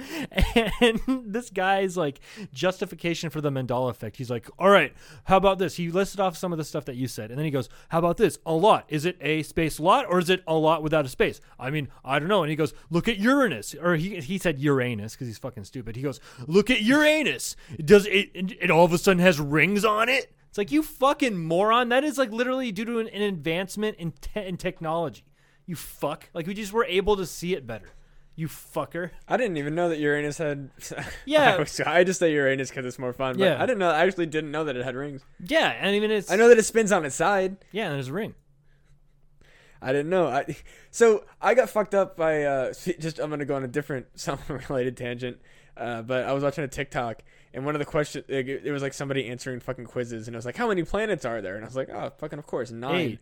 And 0.82 1.02
this 1.28 1.52
guy's 1.52 1.96
like 1.96 2.20
justification 2.52 3.30
for 3.30 3.42
the 3.42 3.52
Mandela 3.52 3.92
effect. 3.92 4.18
He's 4.18 4.32
like, 4.32 4.50
all 4.58 4.70
right, 4.70 4.94
how 5.26 5.38
about 5.38 5.60
this? 5.60 5.76
He 5.76 5.92
listed 5.92 6.20
off 6.20 6.36
some 6.36 6.52
of 6.52 6.58
the 6.58 6.64
stuff 6.64 6.86
that 6.86 6.96
you 6.96 7.08
said. 7.08 7.30
And 7.30 7.38
then 7.38 7.46
he 7.46 7.52
goes, 7.52 7.70
how 7.90 8.00
about 8.00 8.18
this? 8.18 8.40
A 8.46 8.54
lot. 8.54 8.86
Is 8.90 9.06
it 9.06 9.18
a 9.22 9.44
space 9.44 9.80
lot 9.80 10.06
or 10.10 10.18
is 10.18 10.32
it 10.32 10.42
a 10.48 10.56
lot 10.56 10.82
without 10.82 11.06
a 11.06 11.10
space? 11.10 11.42
I 11.60 11.70
mean, 11.70 11.90
I 12.04 12.18
don't 12.18 12.30
know. 12.30 12.42
And 12.42 12.50
he 12.50 12.56
goes, 12.56 12.74
look 12.90 13.08
at 13.08 13.18
Uranus. 13.18 13.76
Or 13.76 13.98
he, 13.98 14.20
he 14.22 14.40
said 14.40 14.60
Uranus 14.60 15.14
because 15.14 15.28
he's 15.28 15.38
fucking 15.38 15.66
stupid. 15.66 15.96
He 15.96 16.02
goes, 16.02 16.20
look 16.48 16.72
at 16.72 16.82
Uranus. 16.82 17.56
Does 17.78 18.08
it, 18.08 18.32
it 18.34 18.72
all 18.72 18.86
of 18.86 18.94
a 18.94 18.98
sudden 18.98 19.20
has 19.20 19.40
rings 19.40 19.86
on 19.86 20.10
it? 20.10 20.32
It's 20.50 20.58
like, 20.58 20.72
you 20.72 20.84
fucking 20.84 21.38
moron. 21.38 21.90
That 21.90 22.04
is 22.04 22.18
like 22.18 22.32
literally 22.32 22.72
due 22.72 22.86
to 22.86 23.00
an, 23.00 23.08
an 23.08 23.22
advancement 23.22 23.98
in, 23.98 24.12
te- 24.12 24.46
in 24.48 24.58
technology. 24.58 25.24
You 25.66 25.76
fuck. 25.76 26.30
Like, 26.34 26.48
we 26.48 26.54
just 26.56 26.74
were 26.74 26.86
able 26.86 27.16
to 27.18 27.26
see 27.26 27.54
it 27.54 27.66
better. 27.68 27.90
You 28.36 28.48
fucker. 28.48 29.12
I 29.28 29.38
didn't 29.38 29.58
even 29.58 29.76
know 29.76 29.90
that 29.90 30.00
Uranus 30.00 30.38
had. 30.38 30.72
Yeah. 31.26 31.56
I, 31.56 31.58
was- 31.60 31.80
I 31.82 32.04
just 32.04 32.20
say 32.20 32.32
Uranus 32.34 32.70
because 32.70 32.86
it's 32.86 32.98
more 32.98 33.14
fun. 33.14 33.36
But 33.38 33.44
Yeah. 33.44 33.62
I 33.62 33.66
didn't 33.66 33.80
know. 33.80 33.90
I 33.92 34.06
actually 34.06 34.26
didn't 34.28 34.52
know 34.52 34.64
that 34.64 34.76
it 34.76 34.84
had 34.84 34.96
rings. 34.96 35.22
Yeah, 35.46 35.76
and 35.80 35.96
even 35.96 36.10
it's 36.10 36.32
I 36.32 36.36
know 36.38 36.48
that 36.50 36.58
it 36.58 36.64
spins 36.64 36.92
on 36.92 37.06
its 37.06 37.16
side. 37.16 37.58
yeah, 37.72 37.86
and 37.88 37.96
there's 37.96 38.08
a 38.08 38.14
ring. 38.14 38.34
I 39.82 39.94
didn't 39.94 40.10
know. 40.10 40.28
I 40.28 40.58
so 40.92 41.24
I 41.42 41.54
got 41.54 41.70
fucked 41.70 41.96
up 41.96 42.18
by 42.18 42.44
uh 42.44 42.74
just 43.00 43.20
I'm 43.20 43.30
gonna 43.30 43.46
go 43.46 43.56
on 43.56 43.64
a 43.64 43.68
different 43.68 44.08
something 44.16 44.58
related 44.70 44.98
tangent. 44.98 45.38
Uh, 45.78 46.02
but 46.02 46.26
I 46.26 46.34
was 46.34 46.44
watching 46.44 46.64
a 46.66 46.68
TikTok 46.68 47.24
and 47.54 47.66
one 47.66 47.76
of 47.76 47.80
the 47.80 47.86
questions 47.86 48.26
it 48.28 48.72
was 48.72 48.82
like 48.82 48.94
somebody 48.94 49.28
answering 49.28 49.60
fucking 49.60 49.86
quizzes 49.86 50.28
and 50.28 50.36
it 50.36 50.38
was 50.38 50.46
like 50.46 50.56
how 50.58 50.68
many 50.68 50.84
planets 50.84 51.26
are 51.26 51.42
there 51.42 51.56
and 51.56 51.64
I 51.64 51.68
was 51.68 51.76
like 51.76 51.90
oh 51.90 52.12
fucking 52.18 52.40
of 52.40 52.46
course 52.48 52.72
nine. 52.72 52.96
Eight. 52.96 53.20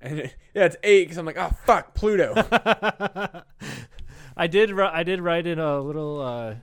And 0.00 0.18
it- 0.20 0.34
yeah, 0.54 0.64
it's 0.64 0.76
eight 0.82 1.04
because 1.04 1.18
I'm 1.18 1.26
like 1.26 1.38
oh 1.38 1.50
fuck 1.66 1.94
Pluto. 1.94 2.34
I 4.36 4.46
did. 4.46 4.78
I 4.78 5.02
did 5.02 5.20
write 5.20 5.46
in 5.46 5.58
a 5.58 5.80
little. 5.80 6.20
Uh, 6.22 6.54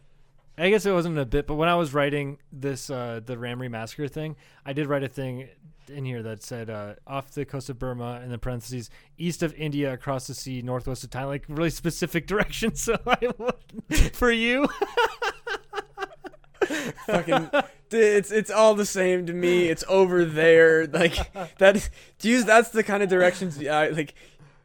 I 0.57 0.69
guess 0.71 0.85
it 0.88 0.91
wasn't 0.91 1.19
a 1.19 1.25
bit, 1.25 1.45
but 1.45 1.55
when 1.55 1.69
I 1.69 1.75
was 1.75 1.93
writing 1.93 2.39
this, 2.51 2.89
uh, 2.89 3.19
the 3.23 3.38
Ramree 3.38 3.69
massacre 3.69 4.07
thing, 4.07 4.35
I 4.65 4.73
did 4.73 4.88
write 4.88 5.03
a 5.03 5.07
thing 5.07 5.49
in 5.88 6.03
here 6.03 6.23
that 6.23 6.41
said 6.41 6.69
uh, 6.71 6.95
off 7.05 7.31
the 7.31 7.45
coast 7.45 7.69
of 7.69 7.77
Burma, 7.77 8.19
and 8.23 8.31
the 8.31 8.39
parentheses 8.39 8.89
east 9.19 9.43
of 9.43 9.53
India, 9.53 9.93
across 9.93 10.25
the 10.25 10.34
sea, 10.34 10.63
northwest 10.63 11.03
of 11.03 11.11
Thailand, 11.11 11.27
like 11.27 11.45
really 11.49 11.69
specific 11.69 12.25
directions. 12.34 12.81
So 12.81 12.97
I 13.05 13.29
for 14.13 14.31
you, 14.31 14.67
fucking 17.06 17.49
it's 17.91 18.31
it's 18.31 18.52
all 18.52 18.76
the 18.76 18.85
same 18.85 19.26
to 19.27 19.34
me. 19.34 19.69
It's 19.69 19.84
over 19.88 20.26
there. 20.26 20.88
Like 20.88 21.34
that. 21.57 21.89
Use 22.22 22.45
that's 22.45 22.69
the 22.69 22.84
kind 22.84 23.03
of 23.03 23.10
directions. 23.10 23.65
I 23.65 23.89
like. 23.89 24.14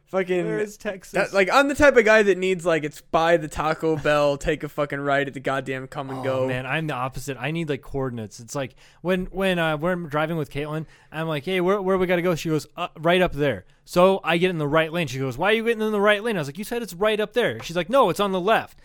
fucking 0.05 0.45
Where 0.45 0.59
is 0.59 0.77
Texas? 0.77 1.13
that, 1.13 1.33
like 1.33 1.49
I'm 1.51 1.67
the 1.67 1.75
type 1.75 1.97
of 1.97 2.05
guy 2.05 2.21
that 2.23 2.37
needs 2.37 2.65
like 2.65 2.83
it's 2.83 3.01
by 3.01 3.37
the 3.37 3.47
Taco 3.47 3.97
Bell, 3.97 4.37
take 4.37 4.63
a 4.63 4.69
fucking 4.69 4.99
ride 4.99 5.27
at 5.27 5.33
the 5.33 5.39
goddamn 5.39 5.87
come 5.87 6.09
and 6.11 6.19
Oh, 6.19 6.23
go. 6.23 6.47
man, 6.47 6.65
I'm 6.67 6.85
the 6.87 6.93
opposite. 6.93 7.35
I 7.39 7.49
need 7.51 7.67
like 7.69 7.81
coordinates. 7.81 8.39
It's 8.39 8.53
like 8.55 8.75
when 9.01 9.25
when 9.27 9.57
uh, 9.57 9.77
we're 9.77 9.95
driving 9.95 10.37
with 10.37 10.51
Caitlin, 10.51 10.85
I'm 11.11 11.27
like, 11.27 11.45
hey, 11.45 11.61
where 11.61 11.81
where 11.81 11.97
we 11.97 12.05
gotta 12.07 12.21
go? 12.21 12.35
She 12.35 12.49
goes, 12.49 12.67
uh, 12.77 12.89
right 12.99 13.21
up 13.21 13.33
there. 13.33 13.65
So 13.85 14.21
I 14.23 14.37
get 14.37 14.49
in 14.49 14.59
the 14.59 14.67
right 14.67 14.91
lane. 14.93 15.07
She 15.07 15.19
goes, 15.19 15.37
why 15.37 15.49
are 15.49 15.53
you 15.55 15.63
getting 15.65 15.81
in 15.81 15.91
the 15.91 15.99
right 15.99 16.23
lane? 16.23 16.35
I 16.37 16.39
was 16.39 16.47
like, 16.47 16.57
you 16.57 16.63
said 16.63 16.81
it's 16.83 16.93
right 16.93 17.19
up 17.19 17.33
there. 17.33 17.61
She's 17.63 17.75
like, 17.75 17.89
no, 17.89 18.09
it's 18.09 18.19
on 18.19 18.31
the 18.31 18.39
left. 18.39 18.79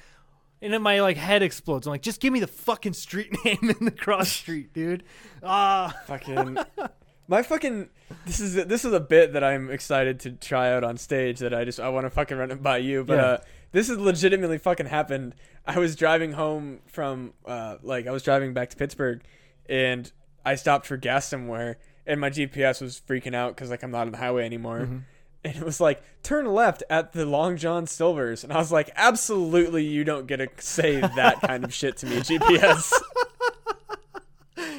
And 0.61 0.73
then 0.73 0.83
my 0.83 1.01
like 1.01 1.17
head 1.17 1.43
explodes. 1.43 1.87
I'm 1.87 1.93
like, 1.93 2.03
just 2.03 2.21
give 2.21 2.33
me 2.33 2.41
the 2.41 2.47
fucking 2.49 2.93
street 2.95 3.33
name 3.45 3.75
in 3.79 3.85
the 3.85 3.91
cross 3.93 4.29
street, 4.31 4.73
dude. 4.73 5.05
Ah, 5.43 5.95
fucking 6.07 6.59
my 7.29 7.43
fucking 7.43 7.89
this 8.27 8.41
is 8.41 8.55
this 8.67 8.85
is 8.85 8.93
a 8.93 9.01
bit 9.01 9.35
that 9.35 9.45
I'm 9.45 9.71
excited 9.71 10.21
to 10.21 10.33
try 10.33 10.73
out 10.73 10.83
on 10.83 10.97
stage 10.97 11.39
that 11.41 11.53
I 11.55 11.65
just 11.65 11.79
I 11.79 11.91
want 11.91 12.07
to 12.07 12.11
fucking 12.11 12.37
run 12.37 12.51
it 12.51 12.63
by 12.63 12.79
you 12.79 13.05
but 13.05 13.15
Yeah. 13.19 13.23
uh 13.25 13.39
this 13.71 13.89
has 13.89 13.99
legitimately 13.99 14.57
fucking 14.57 14.87
happened 14.87 15.35
I 15.67 15.79
was 15.79 15.95
driving 15.95 16.33
home 16.33 16.81
from 16.87 17.35
uh 17.45 17.77
like 17.83 18.07
I 18.07 18.13
was 18.13 18.23
driving 18.23 18.55
back 18.55 18.71
to 18.71 18.77
Pittsburgh 18.79 19.21
and 19.69 20.11
I 20.45 20.55
stopped 20.55 20.87
for 20.87 20.97
gas 20.97 21.29
somewhere 21.29 21.77
and 22.07 22.19
my 22.19 22.31
GPS 22.31 22.81
was 22.81 22.99
freaking 23.07 23.35
out 23.35 23.55
cuz 23.59 23.69
like 23.69 23.83
I'm 23.83 23.91
not 23.91 24.07
on 24.07 24.13
the 24.13 24.19
highway 24.19 24.47
anymore 24.47 24.81
Mm-hmm. 24.81 24.99
And 25.45 25.57
it 25.57 25.63
was 25.63 25.81
like 25.81 26.03
turn 26.23 26.47
left 26.47 26.83
at 26.91 27.13
the 27.13 27.25
Long 27.25 27.57
John 27.57 27.87
Silvers 27.87 28.45
and 28.45 28.53
I 28.53 28.59
was 28.59 28.73
like 28.73 28.91
absolutely 28.97 29.85
you 29.85 30.05
don't 30.05 30.27
get 30.27 30.37
to 30.37 30.49
say 30.63 31.01
that 31.01 31.41
kind 31.41 31.65
of 31.65 31.73
shit 31.73 31.97
to 31.99 32.07
me 32.07 32.17
GPS 32.17 32.93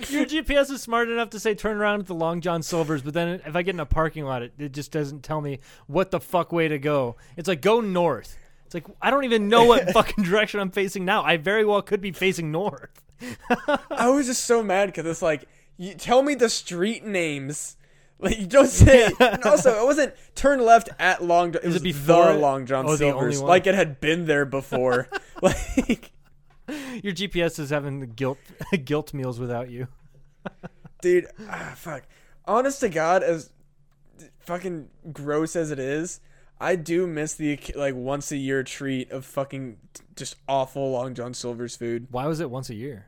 your 0.10 0.26
GPS 0.26 0.72
is 0.72 0.81
smart 0.81 1.10
enough 1.10 1.30
to 1.31 1.40
say 1.40 1.56
turn 1.56 1.77
around 1.77 2.02
at 2.02 2.07
the 2.07 2.15
Long 2.15 2.41
John 2.41 2.61
Silvers, 2.61 3.02
but 3.02 3.14
then 3.14 3.41
if 3.45 3.56
I 3.56 3.61
get 3.61 3.76
in 3.76 3.80
a 3.80 3.86
parking 3.86 4.26
lot, 4.26 4.41
it, 4.41 4.53
it 4.57 4.72
just 4.73 4.91
doesn't 4.91 5.23
tell 5.23 5.41
me 5.41 5.60
what 5.88 6.11
the 6.11 6.19
fuck 6.19 6.52
way 6.52 6.68
to 6.68 6.80
go. 6.80 7.15
It's 7.38 7.48
like 7.48 7.61
go 7.61 7.81
north. 7.81 8.38
It's 8.65 8.73
like 8.73 8.86
I 9.02 9.10
don't 9.11 9.23
even 9.23 9.48
know 9.48 9.65
what 9.65 9.90
fucking 9.94 10.23
direction 10.23 10.60
I'm 10.60 10.72
facing 10.72 11.06
now. 11.06 11.23
I 11.23 11.38
very 11.38 11.65
well 11.65 11.81
could 11.81 12.02
be 12.02 12.11
facing 12.11 12.52
north. 12.52 13.02
I 13.90 14.10
was 14.10 14.27
just 14.27 14.45
so 14.45 14.64
mad 14.64 14.88
because 14.88 15.06
it's 15.06 15.22
like, 15.22 15.48
you 15.77 15.94
tell 15.94 16.22
me 16.22 16.36
the 16.36 16.49
street 16.49 17.06
names. 17.06 17.77
Like 18.19 18.37
you 18.39 18.47
don't 18.47 18.67
say. 18.67 19.09
and 19.19 19.43
also, 19.45 19.81
it 19.81 19.85
wasn't 19.85 20.13
turn 20.35 20.63
left 20.63 20.89
at 20.99 21.23
Long 21.23 21.53
John. 21.53 21.61
It 21.63 21.67
was 21.67 21.77
it 21.77 21.83
before 21.83 22.25
the 22.25 22.33
it? 22.33 22.39
Long 22.41 22.65
John 22.65 22.85
Oh, 22.87 22.95
Silvers. 22.95 23.41
Like 23.41 23.65
it 23.65 23.75
had 23.75 23.99
been 24.01 24.25
there 24.25 24.45
before. 24.45 25.07
like, 25.41 26.11
Your 27.01 27.13
GPS 27.13 27.59
is 27.59 27.69
having 27.69 28.01
the 28.01 28.07
guilt 28.07 28.37
guilt 28.83 29.13
meals 29.13 29.39
without 29.39 29.69
you. 29.69 29.87
dude, 31.01 31.27
ah, 31.49 31.73
fuck. 31.75 32.03
Honest 32.45 32.81
to 32.81 32.89
God, 32.89 33.23
as 33.23 33.51
fucking 34.39 34.89
gross 35.13 35.55
as 35.55 35.71
it 35.71 35.79
is, 35.79 36.19
I 36.59 36.75
do 36.75 37.07
miss 37.07 37.35
the 37.35 37.57
like 37.75 37.95
once 37.95 38.31
a 38.31 38.37
year 38.37 38.63
treat 38.63 39.11
of 39.11 39.25
fucking 39.25 39.77
just 40.15 40.35
awful 40.47 40.91
Long 40.91 41.13
John 41.13 41.33
Silver's 41.33 41.77
food. 41.77 42.07
Why 42.11 42.27
was 42.27 42.39
it 42.41 42.49
once 42.49 42.69
a 42.69 42.75
year? 42.75 43.05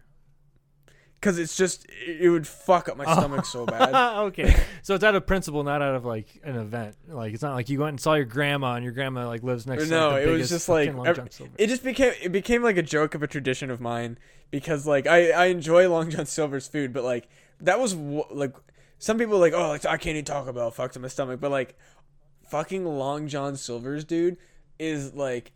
Because 1.22 1.38
it's 1.38 1.56
just 1.56 1.86
it 2.04 2.30
would 2.30 2.48
fuck 2.48 2.90
up 2.90 2.98
my 2.98 3.06
oh. 3.08 3.14
stomach 3.14 3.46
so 3.46 3.68
bad. 3.68 3.94
okay, 4.26 4.56
so 4.82 4.96
it's 4.96 5.04
out 5.04 5.14
of 5.14 5.28
principle, 5.28 5.64
not 5.64 5.80
out 5.80 5.94
of 5.94 6.04
like 6.04 6.26
an 6.44 6.56
event. 6.56 6.96
Like 7.08 7.36
it's 7.36 7.44
not 7.44 7.54
like 7.54 7.70
you 7.70 7.80
went 7.80 7.90
and 7.90 8.00
saw 8.02 8.16
your 8.16 8.26
grandma 8.26 8.74
and 8.74 8.84
your 8.84 8.92
grandma 8.92 9.28
like 9.28 9.44
lives 9.44 9.68
next. 9.68 9.84
to 9.84 9.90
no, 9.90 10.10
like, 10.10 10.26
it 10.26 10.32
was 10.32 10.50
just 10.50 10.68
like 10.68 10.88
fucking 10.88 10.98
Long 10.98 11.08
ev- 11.08 11.50
it 11.60 11.68
just 11.68 11.84
became 11.84 12.14
it 12.20 12.32
became 12.32 12.64
like 12.64 12.78
a 12.78 12.82
joke 12.82 13.14
of 13.14 13.22
a 13.22 13.28
tradition 13.28 13.70
of 13.70 13.80
mine 13.80 14.18
because 14.50 14.88
like 14.88 15.06
I 15.06 15.30
I 15.30 15.46
enjoy 15.46 15.88
Long 15.88 16.10
John 16.10 16.26
Silver's 16.26 16.68
food, 16.68 16.92
but 16.92 17.04
like 17.04 17.30
that 17.60 17.80
was 17.80 17.94
like 17.94 18.56
some 18.98 19.20
people 19.20 19.36
are 19.36 19.40
like 19.40 19.54
oh 19.54 19.70
like 19.70 19.86
I 19.86 19.98
can't 19.98 20.16
even 20.16 20.26
talk 20.26 20.48
about 20.48 20.74
fucked 20.74 20.96
in 20.96 21.04
my 21.04 21.08
stomach, 21.08 21.40
but 21.40 21.52
like 21.52 21.78
fucking 22.50 22.84
Long 22.84 23.28
John 23.28 23.56
Silver's 23.56 24.04
dude 24.04 24.38
is 24.80 25.14
like 25.14 25.52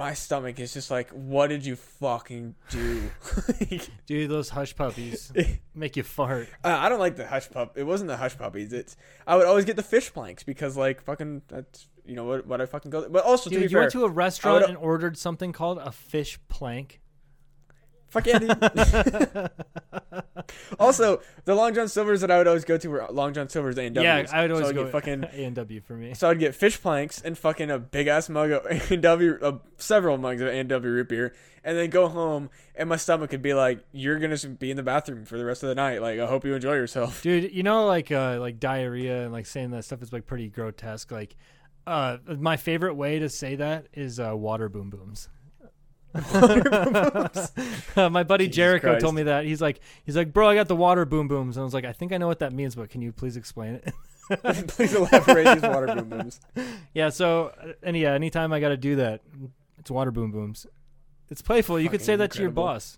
my 0.00 0.14
stomach 0.14 0.58
is 0.58 0.72
just 0.72 0.90
like 0.90 1.10
what 1.10 1.48
did 1.48 1.64
you 1.64 1.76
fucking 1.76 2.54
do? 2.70 3.10
Like, 3.46 3.90
Dude, 4.06 4.30
those 4.30 4.48
hush 4.48 4.74
puppies 4.74 5.30
make 5.74 5.94
you 5.94 6.02
fart. 6.02 6.48
uh, 6.64 6.74
I 6.80 6.88
don't 6.88 6.98
like 6.98 7.16
the 7.16 7.26
hush 7.26 7.50
pup. 7.50 7.76
It 7.76 7.84
wasn't 7.84 8.08
the 8.08 8.16
hush 8.16 8.36
puppies. 8.38 8.72
It's 8.72 8.96
I 9.26 9.36
would 9.36 9.44
always 9.44 9.66
get 9.66 9.76
the 9.76 9.82
fish 9.82 10.10
planks 10.10 10.42
because 10.42 10.74
like 10.74 11.02
fucking 11.02 11.42
that's 11.48 11.86
you 12.06 12.16
know 12.16 12.24
what 12.24 12.46
what 12.46 12.62
I 12.62 12.66
fucking 12.66 12.90
go. 12.90 13.10
But 13.10 13.24
also 13.24 13.50
to 13.50 13.54
Dude, 13.54 13.64
you 13.64 13.68
fair, 13.68 13.80
went 13.80 13.92
to 13.92 14.04
a 14.04 14.08
restaurant 14.08 14.64
and 14.64 14.78
ordered 14.78 15.18
something 15.18 15.52
called 15.52 15.76
a 15.76 15.92
fish 15.92 16.38
plank. 16.48 16.99
Fuck 18.10 18.26
yeah, 18.26 18.38
dude. 18.40 19.50
also, 20.80 21.20
the 21.44 21.54
Long 21.54 21.74
John 21.74 21.88
Silvers 21.88 22.22
that 22.22 22.30
I 22.30 22.38
would 22.38 22.48
always 22.48 22.64
go 22.64 22.76
to 22.76 22.88
were 22.88 23.06
Long 23.08 23.32
John 23.32 23.48
Silvers 23.48 23.78
A 23.78 23.82
and 23.82 23.94
W. 23.94 24.08
Yeah, 24.08 24.26
I 24.32 24.42
would 24.42 24.50
always 24.50 24.66
so 24.66 24.70
I'd 24.70 24.74
go 24.74 24.84
get 24.84 24.92
fucking. 24.92 25.24
A 25.24 25.44
and 25.44 25.54
W 25.54 25.80
for 25.80 25.94
me. 25.94 26.14
So 26.14 26.28
I'd 26.28 26.40
get 26.40 26.56
fish 26.56 26.80
planks 26.80 27.22
and 27.22 27.38
fucking 27.38 27.70
a 27.70 27.78
big 27.78 28.08
ass 28.08 28.28
mug 28.28 28.50
of 28.50 28.66
A 28.66 28.82
and 28.92 29.02
W, 29.02 29.38
uh, 29.40 29.58
several 29.76 30.18
mugs 30.18 30.42
of 30.42 30.48
A 30.48 30.52
and 30.52 30.68
W 30.68 30.92
root 30.92 31.08
beer, 31.08 31.34
and 31.62 31.78
then 31.78 31.88
go 31.88 32.08
home, 32.08 32.50
and 32.74 32.88
my 32.88 32.96
stomach 32.96 33.30
would 33.30 33.42
be 33.42 33.54
like, 33.54 33.84
"You're 33.92 34.18
gonna 34.18 34.38
be 34.58 34.72
in 34.72 34.76
the 34.76 34.82
bathroom 34.82 35.24
for 35.24 35.38
the 35.38 35.44
rest 35.44 35.62
of 35.62 35.68
the 35.68 35.76
night. 35.76 36.02
Like, 36.02 36.18
I 36.18 36.26
hope 36.26 36.44
you 36.44 36.54
enjoy 36.54 36.74
yourself." 36.74 37.22
Dude, 37.22 37.52
you 37.52 37.62
know, 37.62 37.86
like 37.86 38.10
uh, 38.10 38.38
like 38.40 38.58
diarrhea 38.58 39.22
and 39.22 39.32
like 39.32 39.46
saying 39.46 39.70
that 39.70 39.84
stuff 39.84 40.02
is 40.02 40.12
like 40.12 40.26
pretty 40.26 40.48
grotesque. 40.48 41.12
Like, 41.12 41.36
uh, 41.86 42.18
my 42.26 42.56
favorite 42.56 42.94
way 42.94 43.20
to 43.20 43.28
say 43.28 43.54
that 43.54 43.86
is 43.92 44.18
uh, 44.18 44.36
water 44.36 44.68
boom 44.68 44.90
booms. 44.90 45.28
Uh, 46.14 47.28
my 48.10 48.22
buddy 48.22 48.46
Jesus 48.46 48.56
Jericho 48.56 48.88
Christ. 48.90 49.02
told 49.02 49.14
me 49.14 49.24
that. 49.24 49.44
He's 49.44 49.60
like 49.60 49.80
he's 50.04 50.16
like 50.16 50.32
bro 50.32 50.48
I 50.48 50.54
got 50.54 50.68
the 50.68 50.76
water 50.76 51.04
boom 51.04 51.28
booms. 51.28 51.56
And 51.56 51.62
I 51.62 51.64
was 51.64 51.74
like 51.74 51.84
I 51.84 51.92
think 51.92 52.12
I 52.12 52.18
know 52.18 52.26
what 52.26 52.40
that 52.40 52.52
means 52.52 52.74
but 52.74 52.90
can 52.90 53.02
you 53.02 53.12
please 53.12 53.36
explain 53.36 53.74
it? 53.74 53.92
Please 54.68 54.94
elaborate 54.94 55.60
these 55.60 55.62
water 55.68 55.88
boom 55.88 56.08
booms. 56.08 56.40
yeah 56.94 57.08
so 57.08 57.52
uh, 57.60 57.72
and 57.82 57.96
yeah 57.96 58.12
anytime 58.12 58.52
I 58.52 58.60
got 58.60 58.68
to 58.68 58.76
do 58.76 58.96
that 58.96 59.22
it's 59.78 59.90
water 59.90 60.12
boom 60.12 60.30
booms. 60.30 60.66
It's 61.30 61.42
playful. 61.42 61.80
You 61.80 61.88
could 61.88 62.02
say 62.02 62.16
that 62.16 62.30
to 62.32 62.40
your 62.40 62.50
boss. 62.50 62.96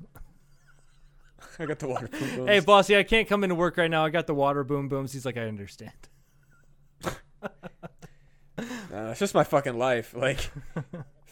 I 1.58 1.64
got 1.66 1.78
the 1.78 1.88
water 1.88 2.08
boom 2.08 2.36
booms. 2.36 2.48
hey 2.48 2.60
bossy 2.60 2.96
I 2.98 3.02
can't 3.02 3.28
come 3.28 3.44
into 3.44 3.54
work 3.54 3.78
right 3.78 3.90
now. 3.90 4.04
I 4.04 4.10
got 4.10 4.26
the 4.26 4.34
water 4.34 4.62
boom 4.62 4.88
booms. 4.88 5.12
He's 5.12 5.24
like 5.24 5.38
I 5.38 5.48
understand. 5.48 5.92
Nah, 8.90 9.10
it's 9.10 9.20
just 9.20 9.34
my 9.34 9.44
fucking 9.44 9.78
life. 9.78 10.14
Like, 10.14 10.50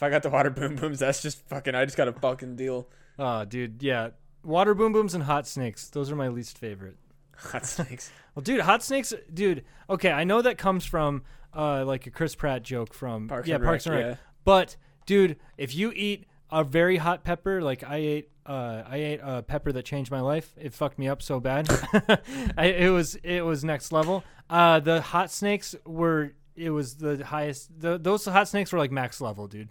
if 0.00 0.02
I 0.02 0.08
got 0.08 0.22
the 0.22 0.30
water 0.30 0.48
boom 0.48 0.76
booms, 0.76 1.00
that's 1.00 1.20
just 1.20 1.46
fucking. 1.48 1.74
I 1.74 1.84
just 1.84 1.98
got 1.98 2.08
a 2.08 2.12
fucking 2.12 2.56
deal. 2.56 2.88
oh 3.18 3.44
dude 3.44 3.82
yeah 3.82 4.08
water 4.42 4.72
boom 4.74 4.92
booms 4.94 5.12
and 5.12 5.24
hot 5.24 5.46
snakes 5.46 5.90
those 5.90 6.10
are 6.10 6.16
my 6.16 6.28
least 6.28 6.56
favorite 6.56 6.96
Hot 7.36 7.66
snakes. 7.76 8.10
Well, 8.34 8.42
dude, 8.42 8.60
hot 8.60 8.82
snakes, 8.82 9.12
dude. 9.32 9.64
Okay, 9.88 10.10
I 10.10 10.24
know 10.24 10.40
that 10.42 10.56
comes 10.58 10.84
from 10.86 11.22
uh 11.54 11.84
like 11.84 12.06
a 12.06 12.10
Chris 12.10 12.34
Pratt 12.34 12.62
joke 12.62 12.94
from 12.94 13.28
Parks 13.28 13.46
yeah 13.48 13.56
and 13.56 13.64
Parks 13.64 13.86
Rec, 13.86 13.98
and 13.98 14.08
Rec. 14.08 14.16
yeah. 14.18 14.24
But 14.44 14.76
dude, 15.06 15.36
if 15.58 15.74
you 15.74 15.92
eat 15.94 16.26
a 16.50 16.64
very 16.64 16.96
hot 16.96 17.22
pepper, 17.24 17.60
like 17.62 17.82
I 17.84 17.96
ate, 17.96 18.30
uh, 18.46 18.82
I 18.86 18.96
ate 18.96 19.20
a 19.22 19.42
pepper 19.42 19.72
that 19.72 19.84
changed 19.84 20.10
my 20.10 20.20
life. 20.20 20.52
It 20.58 20.72
fucked 20.74 20.98
me 20.98 21.08
up 21.08 21.20
so 21.22 21.40
bad. 21.40 21.68
I, 22.56 22.66
it 22.66 22.90
was 22.90 23.16
it 23.16 23.42
was 23.44 23.64
next 23.64 23.92
level. 23.92 24.24
Uh, 24.48 24.80
the 24.80 25.00
hot 25.00 25.30
snakes 25.30 25.74
were 25.86 26.32
it 26.56 26.70
was 26.70 26.96
the 26.96 27.24
highest. 27.24 27.70
The, 27.80 27.98
those 27.98 28.24
hot 28.26 28.48
snakes 28.48 28.72
were 28.72 28.78
like 28.78 28.90
max 28.92 29.20
level, 29.20 29.46
dude. 29.46 29.70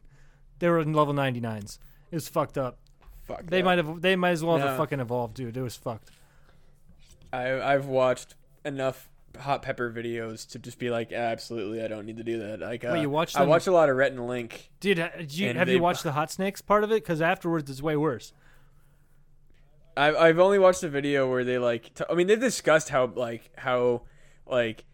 They 0.59 0.69
were 0.69 0.79
in 0.79 0.93
level 0.93 1.13
99s. 1.13 1.79
It 2.11 2.15
was 2.15 2.27
fucked 2.29 2.57
up. 2.57 2.77
Fuck. 3.23 3.45
They 3.45 3.59
that. 3.59 3.65
might 3.65 3.77
have. 3.77 4.01
They 4.01 4.15
might 4.15 4.31
as 4.31 4.43
well 4.43 4.57
have 4.57 4.71
No. 4.71 4.77
fucking 4.77 4.99
evolved, 4.99 5.35
dude. 5.35 5.55
It 5.55 5.61
was 5.61 5.75
fucked. 5.75 6.09
I 7.31 7.61
I've 7.61 7.85
watched 7.85 8.35
enough 8.65 9.09
hot 9.39 9.61
pepper 9.61 9.91
videos 9.91 10.49
to 10.49 10.59
just 10.59 10.79
be 10.79 10.89
like, 10.89 11.11
absolutely, 11.11 11.83
I 11.83 11.87
don't 11.87 12.05
need 12.05 12.17
to 12.17 12.23
do 12.23 12.39
that. 12.39 12.59
Like, 12.59 12.83
uh, 12.83 12.89
Wait, 12.93 13.01
you 13.01 13.09
watched 13.09 13.37
I 13.37 13.41
them- 13.41 13.49
watched 13.49 13.67
a 13.67 13.71
lot 13.71 13.87
of 13.89 13.95
Rhett 13.95 14.11
and 14.11 14.27
Link. 14.27 14.71
Dude, 14.79 14.97
ha- 14.97 15.11
did 15.17 15.33
you, 15.37 15.47
And 15.49 15.57
have 15.57 15.67
they- 15.67 15.75
you 15.75 15.81
watched 15.81 16.03
the 16.03 16.13
hot 16.13 16.31
snakes 16.31 16.61
part 16.61 16.83
of 16.83 16.91
it? 16.91 16.95
Because 17.03 17.21
afterwards, 17.21 17.69
it's 17.69 17.81
way 17.81 17.95
worse. 17.95 18.33
I've 19.95 20.15
I've 20.15 20.39
only 20.39 20.59
watched 20.59 20.81
a 20.83 20.89
video 20.89 21.29
where 21.29 21.43
they 21.43 21.57
like. 21.57 21.93
T- 21.93 22.03
I 22.09 22.13
mean, 22.15 22.27
they've 22.27 22.39
discussed 22.39 22.89
how 22.89 23.07
like 23.15 23.51
how 23.57 24.03
like. 24.45 24.85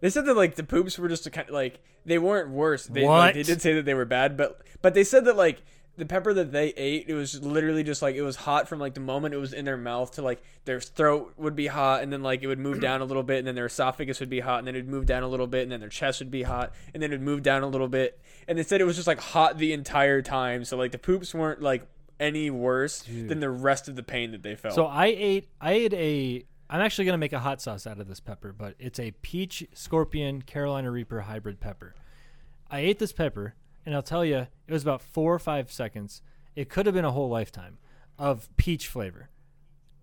They 0.00 0.10
said 0.10 0.24
that 0.26 0.34
like 0.36 0.56
the 0.56 0.64
poops 0.64 0.98
were 0.98 1.08
just 1.08 1.26
a 1.26 1.30
kind 1.30 1.48
of 1.48 1.54
like 1.54 1.80
they 2.04 2.18
weren't 2.18 2.50
worse. 2.50 2.86
They, 2.86 3.06
like, 3.06 3.08
What? 3.08 3.34
they 3.34 3.42
did 3.42 3.62
say 3.62 3.74
that 3.74 3.84
they 3.84 3.94
were 3.94 4.04
bad, 4.04 4.36
but 4.36 4.60
but 4.80 4.94
they 4.94 5.04
said 5.04 5.24
that 5.26 5.36
like 5.36 5.62
the 5.96 6.06
pepper 6.06 6.32
that 6.32 6.52
they 6.52 6.68
ate, 6.68 7.04
it 7.08 7.14
was 7.14 7.42
literally 7.42 7.84
just 7.84 8.00
like 8.00 8.14
it 8.16 8.22
was 8.22 8.36
hot 8.36 8.66
from 8.66 8.78
like 8.78 8.94
the 8.94 9.00
moment 9.00 9.34
it 9.34 9.38
was 9.38 9.52
in 9.52 9.64
their 9.66 9.76
mouth 9.76 10.12
to 10.12 10.22
like 10.22 10.42
their 10.64 10.80
throat 10.80 11.34
would 11.36 11.54
be 11.54 11.66
hot, 11.66 12.02
and 12.02 12.12
then 12.12 12.22
like 12.22 12.42
it 12.42 12.46
would 12.46 12.58
move 12.58 12.80
down 12.80 13.00
a 13.02 13.04
little 13.04 13.22
bit, 13.22 13.38
and 13.38 13.46
then 13.46 13.54
their 13.54 13.66
esophagus 13.66 14.18
would 14.20 14.30
be 14.30 14.40
hot, 14.40 14.58
and 14.58 14.66
then 14.66 14.74
it 14.74 14.78
would 14.78 14.88
move 14.88 15.06
down 15.06 15.22
a 15.22 15.28
little 15.28 15.46
bit, 15.46 15.64
and 15.64 15.72
then 15.72 15.80
their 15.80 15.88
chest 15.90 16.20
would 16.20 16.30
be 16.30 16.44
hot, 16.44 16.72
and 16.94 17.02
then 17.02 17.10
it 17.10 17.14
would 17.14 17.22
move 17.22 17.42
down 17.42 17.62
a 17.62 17.66
little 17.68 17.88
bit, 17.88 18.18
and 18.48 18.58
they 18.58 18.62
said 18.62 18.80
it 18.80 18.84
was 18.84 18.96
just 18.96 19.06
like 19.06 19.20
hot 19.20 19.58
the 19.58 19.72
entire 19.72 20.22
time. 20.22 20.64
So 20.64 20.76
like 20.76 20.92
the 20.92 20.98
poops 20.98 21.34
weren't 21.34 21.60
like 21.60 21.86
any 22.18 22.50
worse 22.50 23.02
Dude. 23.02 23.28
than 23.28 23.40
the 23.40 23.50
rest 23.50 23.88
of 23.88 23.96
the 23.96 24.02
pain 24.02 24.30
that 24.32 24.42
they 24.42 24.54
felt. 24.54 24.74
So 24.74 24.86
I 24.86 25.06
ate, 25.06 25.48
I 25.60 25.72
ate 25.72 25.92
a. 25.92 26.44
I'm 26.72 26.80
actually 26.80 27.04
gonna 27.04 27.18
make 27.18 27.34
a 27.34 27.40
hot 27.40 27.60
sauce 27.60 27.86
out 27.86 28.00
of 28.00 28.08
this 28.08 28.18
pepper, 28.18 28.50
but 28.50 28.74
it's 28.78 28.98
a 28.98 29.10
peach 29.20 29.66
scorpion 29.74 30.40
Carolina 30.40 30.90
Reaper 30.90 31.20
hybrid 31.20 31.60
pepper. 31.60 31.94
I 32.70 32.78
ate 32.80 32.98
this 32.98 33.12
pepper, 33.12 33.54
and 33.84 33.94
I'll 33.94 34.02
tell 34.02 34.24
you, 34.24 34.46
it 34.66 34.72
was 34.72 34.82
about 34.82 35.02
four 35.02 35.34
or 35.34 35.38
five 35.38 35.70
seconds. 35.70 36.22
It 36.56 36.70
could 36.70 36.86
have 36.86 36.94
been 36.94 37.04
a 37.04 37.12
whole 37.12 37.28
lifetime 37.28 37.76
of 38.18 38.48
peach 38.56 38.88
flavor, 38.88 39.28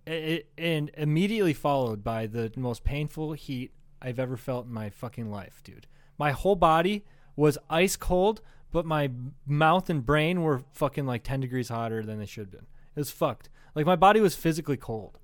it- 0.05 0.51
and 0.59 0.91
immediately 0.95 1.53
followed 1.53 2.03
by 2.03 2.27
the 2.27 2.51
most 2.55 2.83
painful 2.83 3.33
heat 3.33 3.71
I've 3.99 4.19
ever 4.19 4.37
felt 4.37 4.67
in 4.67 4.71
my 4.71 4.91
fucking 4.91 5.31
life, 5.31 5.61
dude. 5.63 5.87
My 6.19 6.31
whole 6.33 6.55
body 6.55 7.03
was 7.35 7.57
ice 7.67 7.95
cold, 7.95 8.41
but 8.71 8.85
my 8.85 9.09
mouth 9.47 9.89
and 9.89 10.05
brain 10.05 10.43
were 10.43 10.61
fucking 10.73 11.07
like 11.07 11.23
10 11.23 11.39
degrees 11.39 11.69
hotter 11.69 12.03
than 12.03 12.19
they 12.19 12.27
should 12.27 12.43
have 12.45 12.51
been. 12.51 12.67
It 12.95 12.99
was 12.99 13.09
fucked. 13.09 13.49
Like 13.73 13.87
my 13.87 13.95
body 13.95 14.21
was 14.21 14.35
physically 14.35 14.77
cold. 14.77 15.17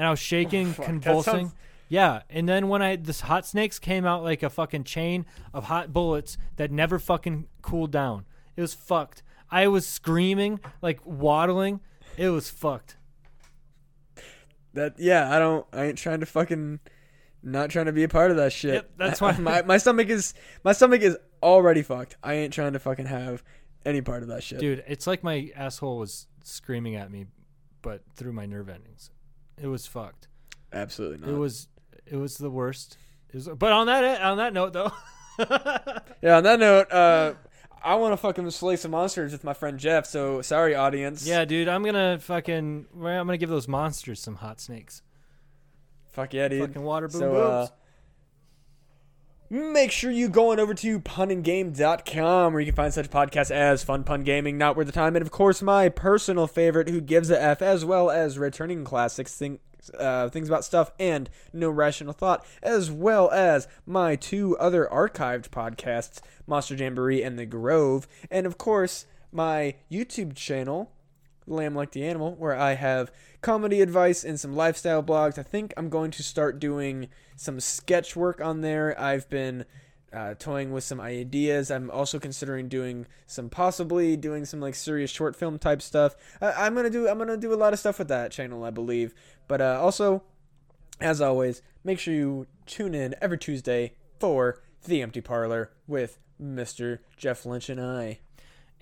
And 0.00 0.06
I 0.06 0.10
was 0.10 0.18
shaking, 0.18 0.68
oh, 0.68 0.70
that 0.70 0.84
convulsing. 0.86 1.32
sounds- 1.48 1.54
Yeah, 1.90 2.22
and 2.30 2.48
then 2.48 2.68
when 2.68 2.80
I 2.80 2.96
this 2.96 3.20
hot 3.20 3.44
snakes 3.44 3.78
came 3.78 4.06
out 4.06 4.22
like 4.24 4.42
a 4.42 4.48
fucking 4.48 4.84
chain 4.84 5.26
of 5.52 5.64
hot 5.64 5.92
bullets 5.92 6.38
that 6.56 6.70
never 6.70 6.98
fucking 6.98 7.48
cooled 7.60 7.90
down. 7.92 8.24
It 8.56 8.62
was 8.62 8.72
fucked. 8.72 9.22
I 9.50 9.66
was 9.68 9.86
screaming, 9.86 10.58
like 10.80 11.00
waddling. 11.04 11.80
It 12.16 12.30
was 12.30 12.48
fucked. 12.48 12.96
That 14.72 14.94
yeah, 14.98 15.34
I 15.34 15.38
don't. 15.38 15.66
I 15.72 15.84
ain't 15.86 15.98
trying 15.98 16.20
to 16.20 16.26
fucking. 16.26 16.80
Not 17.42 17.68
trying 17.68 17.86
to 17.86 17.92
be 17.92 18.04
a 18.04 18.08
part 18.08 18.30
of 18.30 18.36
that 18.38 18.52
shit. 18.54 18.74
Yep, 18.74 18.90
that's 18.96 19.20
why- 19.20 19.36
my 19.38 19.60
my 19.62 19.76
stomach 19.76 20.08
is 20.08 20.32
my 20.64 20.72
stomach 20.72 21.02
is 21.02 21.18
already 21.42 21.82
fucked. 21.82 22.16
I 22.22 22.34
ain't 22.34 22.54
trying 22.54 22.72
to 22.72 22.78
fucking 22.78 23.06
have 23.06 23.42
any 23.84 24.00
part 24.00 24.22
of 24.22 24.28
that 24.28 24.42
shit. 24.42 24.60
Dude, 24.60 24.82
it's 24.86 25.06
like 25.06 25.22
my 25.22 25.50
asshole 25.54 25.98
was 25.98 26.26
screaming 26.42 26.94
at 26.96 27.10
me, 27.10 27.26
but 27.82 28.02
through 28.14 28.32
my 28.32 28.46
nerve 28.46 28.70
endings. 28.70 29.10
It 29.60 29.66
was 29.66 29.86
fucked. 29.86 30.28
Absolutely 30.72 31.18
not. 31.18 31.30
It 31.30 31.38
was 31.38 31.68
it 32.06 32.16
was 32.16 32.36
the 32.38 32.50
worst. 32.50 32.96
It 33.28 33.36
was, 33.36 33.48
but 33.48 33.72
on 33.72 33.86
that 33.86 34.20
on 34.22 34.38
that 34.38 34.52
note 34.52 34.72
though, 34.72 34.92
Yeah. 36.22 36.36
On 36.38 36.42
that 36.44 36.58
note, 36.60 36.90
uh, 36.92 37.34
I 37.82 37.94
want 37.94 38.12
to 38.12 38.16
fucking 38.16 38.50
slay 38.50 38.76
some 38.76 38.90
monsters 38.90 39.32
with 39.32 39.44
my 39.44 39.54
friend 39.54 39.78
Jeff. 39.78 40.06
So 40.06 40.42
sorry, 40.42 40.74
audience. 40.74 41.26
yeah, 41.26 41.44
dude, 41.44 41.68
I'm 41.68 41.82
gonna 41.82 42.18
fucking 42.18 42.86
I'm 42.94 43.00
gonna 43.02 43.36
give 43.38 43.48
those 43.48 43.68
monsters 43.68 44.20
some 44.20 44.36
hot 44.36 44.60
snakes. 44.60 45.02
Fuck 46.12 46.34
yeah, 46.34 46.48
dude. 46.48 46.68
Fucking 46.68 46.82
water 46.82 47.08
boom 47.08 47.20
So, 47.20 47.36
uh. 47.36 47.66
Make 49.50 49.90
sure 49.90 50.12
you 50.12 50.28
go 50.28 50.52
on 50.52 50.60
over 50.60 50.74
to 50.74 51.00
punandgame.com 51.00 52.52
where 52.52 52.60
you 52.60 52.66
can 52.66 52.76
find 52.76 52.94
such 52.94 53.10
podcasts 53.10 53.50
as 53.50 53.82
Fun 53.82 54.04
Pun 54.04 54.22
Gaming, 54.22 54.56
Not 54.56 54.76
Worth 54.76 54.86
the 54.86 54.92
Time, 54.92 55.16
and 55.16 55.24
of 55.24 55.32
course 55.32 55.60
my 55.60 55.88
personal 55.88 56.46
favorite, 56.46 56.88
Who 56.88 57.00
Gives 57.00 57.30
a 57.30 57.42
F, 57.42 57.60
as 57.60 57.84
well 57.84 58.10
as 58.10 58.38
returning 58.38 58.84
classics, 58.84 59.42
uh, 59.98 60.28
things 60.28 60.48
about 60.48 60.64
stuff, 60.64 60.92
and 61.00 61.28
No 61.52 61.68
Rational 61.68 62.12
Thought, 62.12 62.46
as 62.62 62.92
well 62.92 63.28
as 63.30 63.66
my 63.84 64.14
two 64.14 64.56
other 64.58 64.88
archived 64.90 65.48
podcasts, 65.48 66.20
Monster 66.46 66.76
Jamboree 66.76 67.24
and 67.24 67.36
The 67.36 67.46
Grove, 67.46 68.06
and 68.30 68.46
of 68.46 68.56
course 68.56 69.06
my 69.32 69.74
YouTube 69.90 70.36
channel, 70.36 70.92
Lamb 71.48 71.74
Like 71.74 71.90
the 71.90 72.04
Animal, 72.04 72.36
where 72.36 72.54
I 72.54 72.74
have 72.74 73.10
comedy 73.40 73.80
advice 73.80 74.24
and 74.24 74.38
some 74.38 74.54
lifestyle 74.54 75.02
blogs. 75.02 75.38
I 75.38 75.42
think 75.42 75.72
I'm 75.76 75.88
going 75.88 76.10
to 76.12 76.22
start 76.22 76.58
doing 76.58 77.08
some 77.36 77.60
sketch 77.60 78.16
work 78.16 78.40
on 78.40 78.60
there. 78.60 78.98
I've 79.00 79.28
been 79.28 79.64
uh, 80.12 80.34
toying 80.38 80.72
with 80.72 80.84
some 80.84 81.00
ideas. 81.00 81.70
I'm 81.70 81.90
also 81.90 82.18
considering 82.18 82.68
doing 82.68 83.06
some, 83.26 83.48
possibly 83.48 84.16
doing 84.16 84.44
some 84.44 84.60
like 84.60 84.74
serious 84.74 85.10
short 85.10 85.36
film 85.36 85.58
type 85.58 85.82
stuff. 85.82 86.16
I'm 86.40 86.74
gonna 86.74 86.90
do. 86.90 87.08
I'm 87.08 87.18
gonna 87.18 87.36
do 87.36 87.52
a 87.52 87.56
lot 87.56 87.72
of 87.72 87.78
stuff 87.78 87.98
with 87.98 88.08
that 88.08 88.32
channel, 88.32 88.64
I 88.64 88.70
believe. 88.70 89.14
But 89.48 89.60
uh, 89.60 89.78
also, 89.80 90.22
as 91.00 91.20
always, 91.20 91.62
make 91.84 91.98
sure 91.98 92.14
you 92.14 92.46
tune 92.66 92.94
in 92.94 93.14
every 93.20 93.38
Tuesday 93.38 93.94
for 94.18 94.60
the 94.84 95.02
Empty 95.02 95.20
Parlor 95.20 95.70
with 95.86 96.18
Mr. 96.40 97.00
Jeff 97.16 97.44
Lynch 97.46 97.68
and 97.68 97.80
I. 97.80 98.20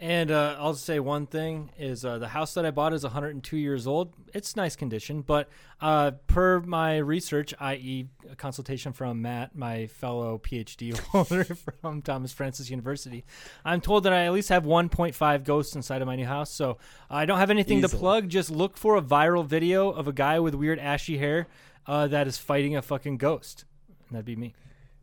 And 0.00 0.30
uh, 0.30 0.54
I'll 0.60 0.74
say 0.74 1.00
one 1.00 1.26
thing 1.26 1.70
is 1.76 2.04
uh, 2.04 2.18
the 2.18 2.28
house 2.28 2.54
that 2.54 2.64
I 2.64 2.70
bought 2.70 2.92
is 2.92 3.02
102 3.02 3.56
years 3.56 3.84
old. 3.88 4.12
It's 4.32 4.54
nice 4.54 4.76
condition, 4.76 5.22
but 5.22 5.48
uh, 5.80 6.12
per 6.28 6.60
my 6.60 6.98
research, 6.98 7.52
i.e., 7.58 8.06
a 8.30 8.36
consultation 8.36 8.92
from 8.92 9.20
Matt, 9.22 9.56
my 9.56 9.88
fellow 9.88 10.38
PhD 10.38 10.96
holder 11.08 11.42
from 11.42 12.00
Thomas 12.02 12.32
Francis 12.32 12.70
University, 12.70 13.24
I'm 13.64 13.80
told 13.80 14.04
that 14.04 14.12
I 14.12 14.26
at 14.26 14.32
least 14.32 14.50
have 14.50 14.62
1.5 14.62 15.44
ghosts 15.44 15.74
inside 15.74 16.00
of 16.00 16.06
my 16.06 16.14
new 16.14 16.26
house. 16.26 16.52
So 16.52 16.78
I 17.10 17.26
don't 17.26 17.38
have 17.38 17.50
anything 17.50 17.82
to 17.82 17.88
plug. 17.88 18.28
Just 18.28 18.50
look 18.50 18.76
for 18.76 18.94
a 18.94 19.02
viral 19.02 19.44
video 19.44 19.90
of 19.90 20.06
a 20.06 20.12
guy 20.12 20.38
with 20.38 20.54
weird 20.54 20.78
ashy 20.78 21.18
hair 21.18 21.48
uh, 21.88 22.06
that 22.06 22.28
is 22.28 22.38
fighting 22.38 22.76
a 22.76 22.82
fucking 22.82 23.16
ghost. 23.16 23.64
And 24.08 24.14
that'd 24.14 24.24
be 24.24 24.36
me. 24.36 24.54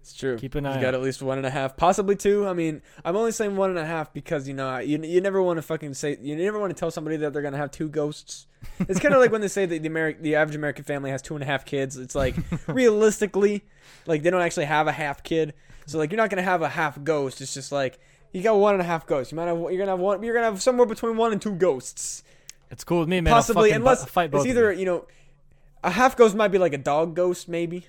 It's 0.06 0.14
true. 0.14 0.38
Keep 0.38 0.54
an 0.54 0.68
eye 0.68 0.80
got 0.80 0.94
at 0.94 1.02
least 1.02 1.24
one 1.24 1.40
and 1.40 1.48
a 1.48 1.50
half, 1.50 1.76
possibly 1.78 2.16
two. 2.16 2.46
I 2.48 2.54
mean, 2.54 2.84
I'm 3.04 3.16
only 3.16 3.32
saying 3.32 3.56
one 3.56 3.72
and 3.72 3.80
a 3.80 3.86
half 3.88 4.14
because 4.14 4.48
you 4.48 4.54
know 4.54 4.78
you, 4.78 5.02
you 5.02 5.20
never 5.20 5.42
want 5.42 5.58
to 5.58 5.64
fucking 5.64 5.96
say 5.96 6.16
you 6.22 6.36
never 6.36 6.60
want 6.60 6.70
to 6.70 6.80
tell 6.80 6.92
somebody 6.92 7.18
that 7.18 7.34
they're 7.34 7.42
gonna 7.42 7.58
have 7.58 7.72
two 7.72 7.90
ghosts. 7.90 8.46
It's 8.88 9.00
kind 9.00 9.16
of 9.16 9.20
like 9.20 9.32
when 9.32 9.42
they 9.42 9.48
say 9.48 9.66
that 9.66 9.82
the 9.82 9.90
Ameri- 9.90 10.22
the 10.22 10.36
average 10.36 10.56
American 10.56 10.84
family 10.84 11.10
has 11.10 11.24
two 11.24 11.34
and 11.34 11.42
a 11.42 11.48
half 11.48 11.66
kids. 11.66 11.98
It's 11.98 12.14
like 12.14 12.36
realistically, 12.68 13.64
like 14.06 14.22
they 14.22 14.30
don't 14.30 14.42
actually 14.44 14.66
have 14.66 14.86
a 14.88 14.92
half 14.92 15.24
kid. 15.24 15.56
So 15.88 15.98
like 15.98 16.12
you're 16.12 16.18
not 16.18 16.30
gonna 16.30 16.44
have 16.44 16.62
a 16.62 16.70
half 16.70 17.04
ghost. 17.04 17.42
It's 17.42 17.56
just 17.56 17.72
like 17.72 17.98
you 18.32 18.44
got 18.44 18.58
one 18.58 18.76
and 18.76 18.82
a 18.82 18.86
half 18.86 19.08
ghosts. 19.08 19.32
You 19.32 19.38
might 19.38 19.46
have 19.48 19.58
you're 19.58 19.78
gonna 19.80 19.92
have 19.92 20.00
one. 20.00 20.22
You're 20.22 20.36
gonna 20.36 20.46
have 20.46 20.62
somewhere 20.62 20.86
between 20.86 21.18
one 21.18 21.32
and 21.32 21.42
two 21.42 21.56
ghosts. 21.56 22.24
It's 22.70 22.84
cool 22.84 23.00
with 23.00 23.10
me, 23.10 23.22
man. 23.22 23.34
Possibly, 23.34 23.72
bu- 23.72 23.78
unless 23.78 24.06
fight 24.06 24.30
both 24.30 24.42
it's 24.42 24.50
either 24.50 24.72
you 24.72 24.86
know 24.86 25.08
a 25.84 25.90
half 25.90 26.16
ghost 26.16 26.36
might 26.36 26.50
be 26.50 26.60
like 26.60 26.74
a 26.74 26.78
dog 26.78 27.16
ghost 27.16 27.50
maybe. 27.50 27.88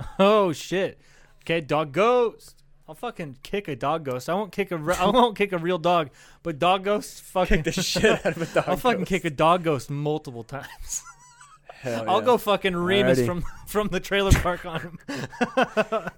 Oh 0.20 0.52
shit. 0.52 1.00
Okay, 1.48 1.62
dog 1.62 1.92
ghost. 1.92 2.62
I'll 2.86 2.94
fucking 2.94 3.38
kick 3.42 3.68
a 3.68 3.76
dog 3.76 4.04
ghost. 4.04 4.28
I 4.28 4.34
won't 4.34 4.52
kick 4.52 4.70
a 4.70 4.76
re- 4.76 4.96
I 4.98 5.06
won't 5.10 5.34
kick 5.34 5.52
a 5.52 5.58
real 5.58 5.78
dog, 5.78 6.10
but 6.42 6.58
dog 6.58 6.84
ghost 6.84 7.22
fucking 7.22 7.62
Kick 7.62 7.74
the 7.74 7.82
shit 7.82 8.04
out 8.26 8.36
of 8.36 8.42
a 8.42 8.46
dog. 8.54 8.64
I'll 8.68 8.76
fucking 8.76 8.98
ghost. 9.00 9.08
kick 9.08 9.24
a 9.24 9.30
dog 9.30 9.62
ghost 9.64 9.88
multiple 9.88 10.44
times. 10.44 11.02
Hell 11.72 12.04
I'll 12.06 12.18
yeah. 12.18 12.24
go 12.26 12.36
fucking 12.36 12.76
Remus 12.76 13.20
Alrighty. 13.20 13.24
from 13.26 13.44
from 13.66 13.88
the 13.88 13.98
trailer 13.98 14.32
park 14.32 14.66
on 14.66 14.80
him. 14.80 14.98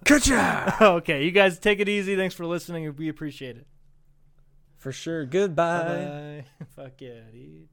Ka-chow! 0.05 0.77
okay, 0.97 1.23
you 1.24 1.31
guys 1.31 1.61
take 1.61 1.78
it 1.78 1.89
easy. 1.89 2.16
Thanks 2.16 2.35
for 2.35 2.44
listening. 2.44 2.93
We 2.97 3.09
appreciate 3.09 3.57
it. 3.57 3.69
For 4.78 4.90
sure. 4.90 5.27
Goodbye. 5.27 6.43
Bye. 6.59 6.66
Fuck 6.74 7.01
yeah, 7.01 7.20
dude. 7.32 7.69